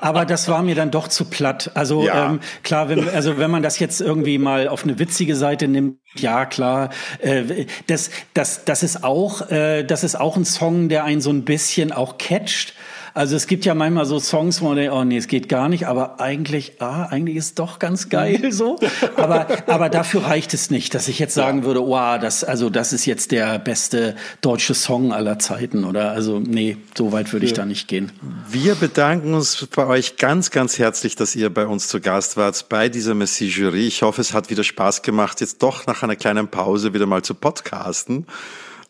aber 0.00 0.24
das 0.24 0.48
war 0.48 0.62
mir 0.62 0.74
dann 0.74 0.90
doch 0.90 1.08
zu 1.08 1.24
platt. 1.24 1.70
Also 1.74 2.04
Ja. 2.06 2.26
ähm, 2.30 2.40
klar, 2.62 2.88
wenn, 2.88 3.08
also 3.08 3.38
wenn 3.38 3.50
man 3.50 3.62
das 3.62 3.78
jetzt 3.78 4.00
irgendwie 4.00 4.38
mal 4.38 4.68
auf 4.68 4.84
eine 4.84 4.98
witzige 4.98 5.36
Seite 5.36 5.68
nimmt, 5.68 5.98
ja 6.16 6.46
klar, 6.46 6.90
äh, 7.20 7.66
das, 7.88 8.10
das, 8.34 8.64
das 8.64 8.82
ist 8.82 9.02
auch, 9.04 9.50
äh, 9.50 9.82
das 9.84 10.04
ist 10.04 10.14
auch 10.18 10.36
ein 10.36 10.44
Song, 10.44 10.88
der 10.88 11.04
einen 11.04 11.20
so 11.20 11.30
ein 11.30 11.44
bisschen 11.44 11.92
auch 11.92 12.18
catcht. 12.18 12.74
Also 13.14 13.36
es 13.36 13.46
gibt 13.46 13.64
ja 13.64 13.76
manchmal 13.76 14.06
so 14.06 14.18
Songs, 14.18 14.60
wo 14.60 14.66
man 14.66 14.76
denkt, 14.76 14.92
oh 14.92 15.04
nee, 15.04 15.16
es 15.16 15.28
geht 15.28 15.48
gar 15.48 15.68
nicht, 15.68 15.86
aber 15.86 16.20
eigentlich, 16.20 16.80
ah, 16.80 17.04
eigentlich 17.04 17.36
ist 17.36 17.44
es 17.44 17.54
doch 17.54 17.78
ganz 17.78 18.08
geil 18.08 18.50
so. 18.50 18.76
Aber, 19.16 19.46
aber 19.66 19.88
dafür 19.88 20.24
reicht 20.24 20.54
es 20.54 20.70
nicht, 20.70 20.94
dass 20.94 21.06
ich 21.06 21.18
jetzt 21.18 21.34
sagen 21.34 21.64
würde, 21.64 21.80
wow, 21.80 22.18
das, 22.18 22.42
also 22.42 22.68
das 22.68 22.92
ist 22.92 23.06
jetzt 23.06 23.30
der 23.30 23.58
beste 23.58 24.16
deutsche 24.40 24.74
Song 24.74 25.12
aller 25.12 25.38
Zeiten, 25.38 25.84
oder? 25.84 26.10
Also 26.10 26.40
nee, 26.40 26.76
so 26.96 27.12
weit 27.12 27.32
würde 27.32 27.46
ich 27.46 27.52
da 27.52 27.64
nicht 27.64 27.86
gehen. 27.86 28.10
Wir 28.50 28.74
bedanken 28.74 29.34
uns 29.34 29.66
bei 29.74 29.86
euch 29.86 30.16
ganz, 30.16 30.50
ganz 30.50 30.78
herzlich, 30.78 31.14
dass 31.14 31.36
ihr 31.36 31.52
bei 31.52 31.66
uns 31.66 31.86
zu 31.86 32.00
Gast 32.00 32.36
wart 32.36 32.68
bei 32.68 32.88
dieser 32.88 33.14
Messi-Jury. 33.14 33.86
Ich 33.86 34.02
hoffe, 34.02 34.20
es 34.20 34.32
hat 34.32 34.50
wieder 34.50 34.64
Spaß 34.64 35.02
gemacht, 35.02 35.40
jetzt 35.40 35.62
doch 35.62 35.86
nach 35.86 36.02
einer 36.02 36.16
kleinen 36.16 36.48
Pause 36.48 36.92
wieder 36.92 37.06
mal 37.06 37.22
zu 37.22 37.34
podcasten. 37.34 38.26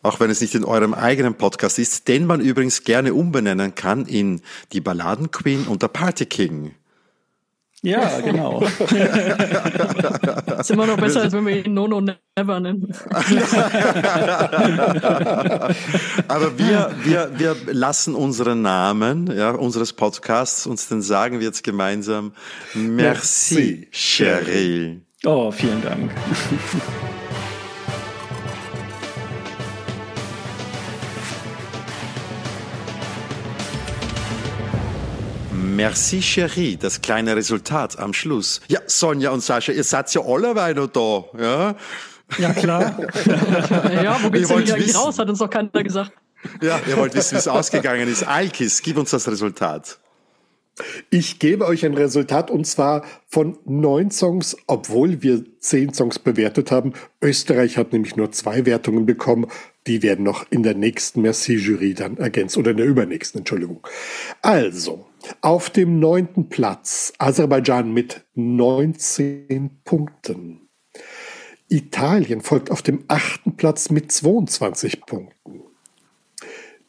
Auch 0.05 0.19
wenn 0.19 0.29
es 0.29 0.39
nicht 0.39 0.53
in 0.53 0.63
eurem 0.63 0.93
eigenen 0.93 1.33
Podcast 1.33 1.79
ist, 1.79 2.07
den 2.07 2.27
man 2.27 2.39
übrigens 2.39 2.83
gerne 2.83 3.15
umbenennen 3.15 3.73
kann 3.73 4.05
in 4.05 4.41
die 4.71 4.79
Balladenqueen 4.79 5.65
und 5.65 5.81
der 5.81 5.87
Party 5.87 6.27
King. 6.27 6.75
Ja, 7.81 8.19
genau. 8.19 8.61
Ist 10.59 10.69
immer 10.69 10.85
noch 10.85 10.97
besser, 10.97 11.21
als 11.21 11.33
wenn 11.33 11.47
wir 11.47 11.65
ihn 11.65 11.73
No 11.73 11.87
No 11.87 12.01
Never 12.01 12.59
nennen. 12.59 12.93
Aber 16.27 16.59
wir, 16.59 16.91
wir, 17.03 17.31
wir 17.35 17.55
lassen 17.73 18.13
unseren 18.13 18.61
Namen, 18.61 19.35
ja, 19.35 19.49
unseres 19.51 19.91
Podcasts, 19.91 20.67
uns 20.67 20.87
den 20.87 21.01
sagen 21.01 21.39
wir 21.39 21.47
jetzt 21.47 21.63
gemeinsam. 21.63 22.33
Merci, 22.75 23.55
Merci, 23.55 23.87
chérie. 23.91 25.01
Oh, 25.25 25.49
vielen 25.49 25.81
Dank. 25.81 26.11
Merci, 35.75 36.21
Chérie, 36.21 36.77
das 36.77 37.01
kleine 37.01 37.35
Resultat 37.35 37.99
am 37.99 38.13
Schluss. 38.13 38.61
Ja, 38.69 38.79
Sonja 38.85 39.31
und 39.31 39.43
Sascha, 39.43 39.73
ihr 39.73 39.83
seid 39.83 40.13
ja 40.13 40.21
alle 40.21 40.73
noch 40.73 40.87
da, 40.87 41.25
ja? 41.37 41.75
Ja, 42.37 42.53
klar. 42.53 42.97
ja, 44.03 44.17
wo 44.21 44.29
geht's 44.29 44.47
denn 44.47 44.57
eigentlich 44.59 44.87
wissen. 44.87 44.95
raus? 44.95 45.19
Hat 45.19 45.29
uns 45.29 45.39
doch 45.39 45.49
keiner 45.49 45.83
gesagt. 45.83 46.13
Ja, 46.61 46.79
ihr 46.87 46.95
wollt 46.95 47.13
wissen, 47.13 47.35
wie 47.35 47.39
es 47.39 47.47
ausgegangen 47.49 48.07
ist. 48.07 48.23
Alkis, 48.23 48.81
gib 48.83 48.97
uns 48.97 49.09
das 49.11 49.27
Resultat. 49.27 49.99
Ich 51.09 51.39
gebe 51.39 51.65
euch 51.65 51.85
ein 51.85 51.93
Resultat 51.93 52.49
und 52.49 52.65
zwar 52.65 53.03
von 53.27 53.57
neun 53.65 54.11
Songs, 54.11 54.55
obwohl 54.67 55.21
wir 55.21 55.43
zehn 55.59 55.93
Songs 55.93 56.19
bewertet 56.19 56.71
haben. 56.71 56.93
Österreich 57.21 57.77
hat 57.77 57.91
nämlich 57.91 58.15
nur 58.15 58.31
zwei 58.31 58.65
Wertungen 58.65 59.05
bekommen. 59.05 59.47
Die 59.87 60.03
werden 60.03 60.23
noch 60.23 60.45
in 60.49 60.63
der 60.63 60.73
nächsten 60.73 61.21
Merci-Jury 61.21 61.93
dann 61.93 62.17
ergänzt 62.17 62.57
oder 62.57 62.71
in 62.71 62.77
der 62.77 62.85
übernächsten, 62.85 63.39
Entschuldigung. 63.39 63.85
Also, 64.41 65.05
auf 65.41 65.69
dem 65.69 65.99
neunten 65.99 66.49
Platz 66.49 67.13
Aserbaidschan 67.17 67.93
mit 67.93 68.25
19 68.35 69.81
Punkten. 69.83 70.69
Italien 71.67 72.41
folgt 72.41 72.71
auf 72.71 72.81
dem 72.81 73.03
achten 73.07 73.57
Platz 73.57 73.89
mit 73.89 74.11
22 74.11 75.05
Punkten. 75.05 75.61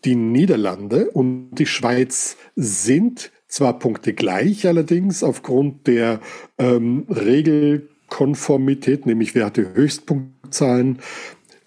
Die 0.04 0.14
Niederlande 0.14 1.10
und 1.10 1.50
die 1.52 1.66
Schweiz 1.66 2.36
sind 2.54 3.32
zwar 3.48 3.78
Punkte 3.78 4.12
gleich, 4.12 4.66
allerdings 4.66 5.22
aufgrund 5.22 5.86
der 5.86 6.20
ähm, 6.58 7.06
Regelkonformität, 7.08 9.06
nämlich 9.06 9.34
wer 9.34 9.46
hatte 9.46 9.72
Höchstpunktzahlen, 9.74 11.00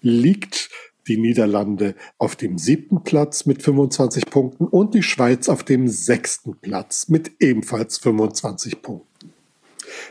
liegt 0.00 0.70
die 1.08 1.16
Niederlande 1.16 1.94
auf 2.18 2.36
dem 2.36 2.58
siebten 2.58 3.02
Platz 3.02 3.46
mit 3.46 3.62
25 3.62 4.26
Punkten 4.26 4.66
und 4.66 4.94
die 4.94 5.02
Schweiz 5.02 5.48
auf 5.48 5.62
dem 5.64 5.88
sechsten 5.88 6.56
Platz 6.56 7.08
mit 7.08 7.32
ebenfalls 7.40 7.98
25 7.98 8.82
Punkten. 8.82 9.06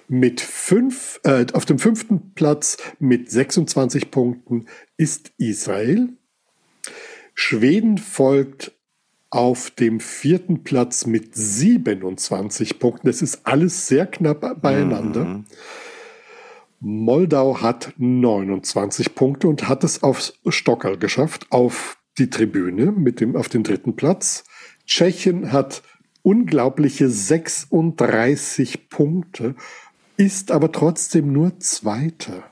Mit 0.07 0.41
fünf, 0.41 1.19
äh, 1.23 1.45
auf 1.53 1.65
dem 1.65 1.79
fünften 1.79 2.33
Platz 2.33 2.77
mit 2.99 3.31
26 3.31 4.11
Punkten 4.11 4.65
ist 4.97 5.31
Israel. 5.37 6.09
Schweden 7.33 7.97
folgt 7.97 8.73
auf 9.29 9.69
dem 9.69 9.99
vierten 9.99 10.63
Platz 10.63 11.05
mit 11.05 11.35
27 11.35 12.79
Punkten. 12.79 13.07
Das 13.07 13.21
ist 13.21 13.45
alles 13.45 13.87
sehr 13.87 14.07
knapp 14.07 14.61
beieinander. 14.61 15.43
Moldau 16.79 17.61
hat 17.61 17.93
29 17.97 19.15
Punkte 19.15 19.47
und 19.47 19.67
hat 19.67 19.83
es 19.83 20.01
aufs 20.03 20.33
Stockerl 20.47 20.97
geschafft, 20.97 21.47
auf 21.49 21.97
die 22.17 22.29
Tribüne 22.29 22.91
mit 22.91 23.19
dem, 23.19 23.35
auf 23.35 23.49
den 23.49 23.63
dritten 23.63 23.95
Platz. 23.95 24.43
Tschechien 24.85 25.51
hat 25.51 25.83
unglaubliche 26.21 27.09
36 27.09 28.89
Punkte, 28.89 29.55
ist 30.17 30.51
aber 30.51 30.71
trotzdem 30.71 31.31
nur 31.31 31.59
Zweiter. 31.59 32.43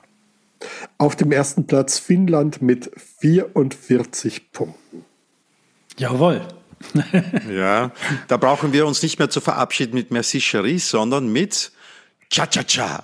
Auf 0.96 1.16
dem 1.16 1.30
ersten 1.32 1.66
Platz 1.66 1.98
Finnland 1.98 2.60
mit 2.62 2.90
44 3.20 4.52
Punkten. 4.52 5.04
Jawohl. 5.96 6.46
Ja, 7.50 7.90
da 8.28 8.36
brauchen 8.36 8.72
wir 8.72 8.86
uns 8.86 9.02
nicht 9.02 9.18
mehr 9.18 9.30
zu 9.30 9.40
verabschieden 9.40 9.94
mit 9.94 10.12
Merci, 10.12 10.38
chérie, 10.38 10.78
sondern 10.78 11.32
mit 11.32 11.72
Cha 12.30 12.44
cha 12.46 12.62
cha. 12.62 13.00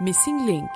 Missing 0.00 0.46
Link 0.46 0.70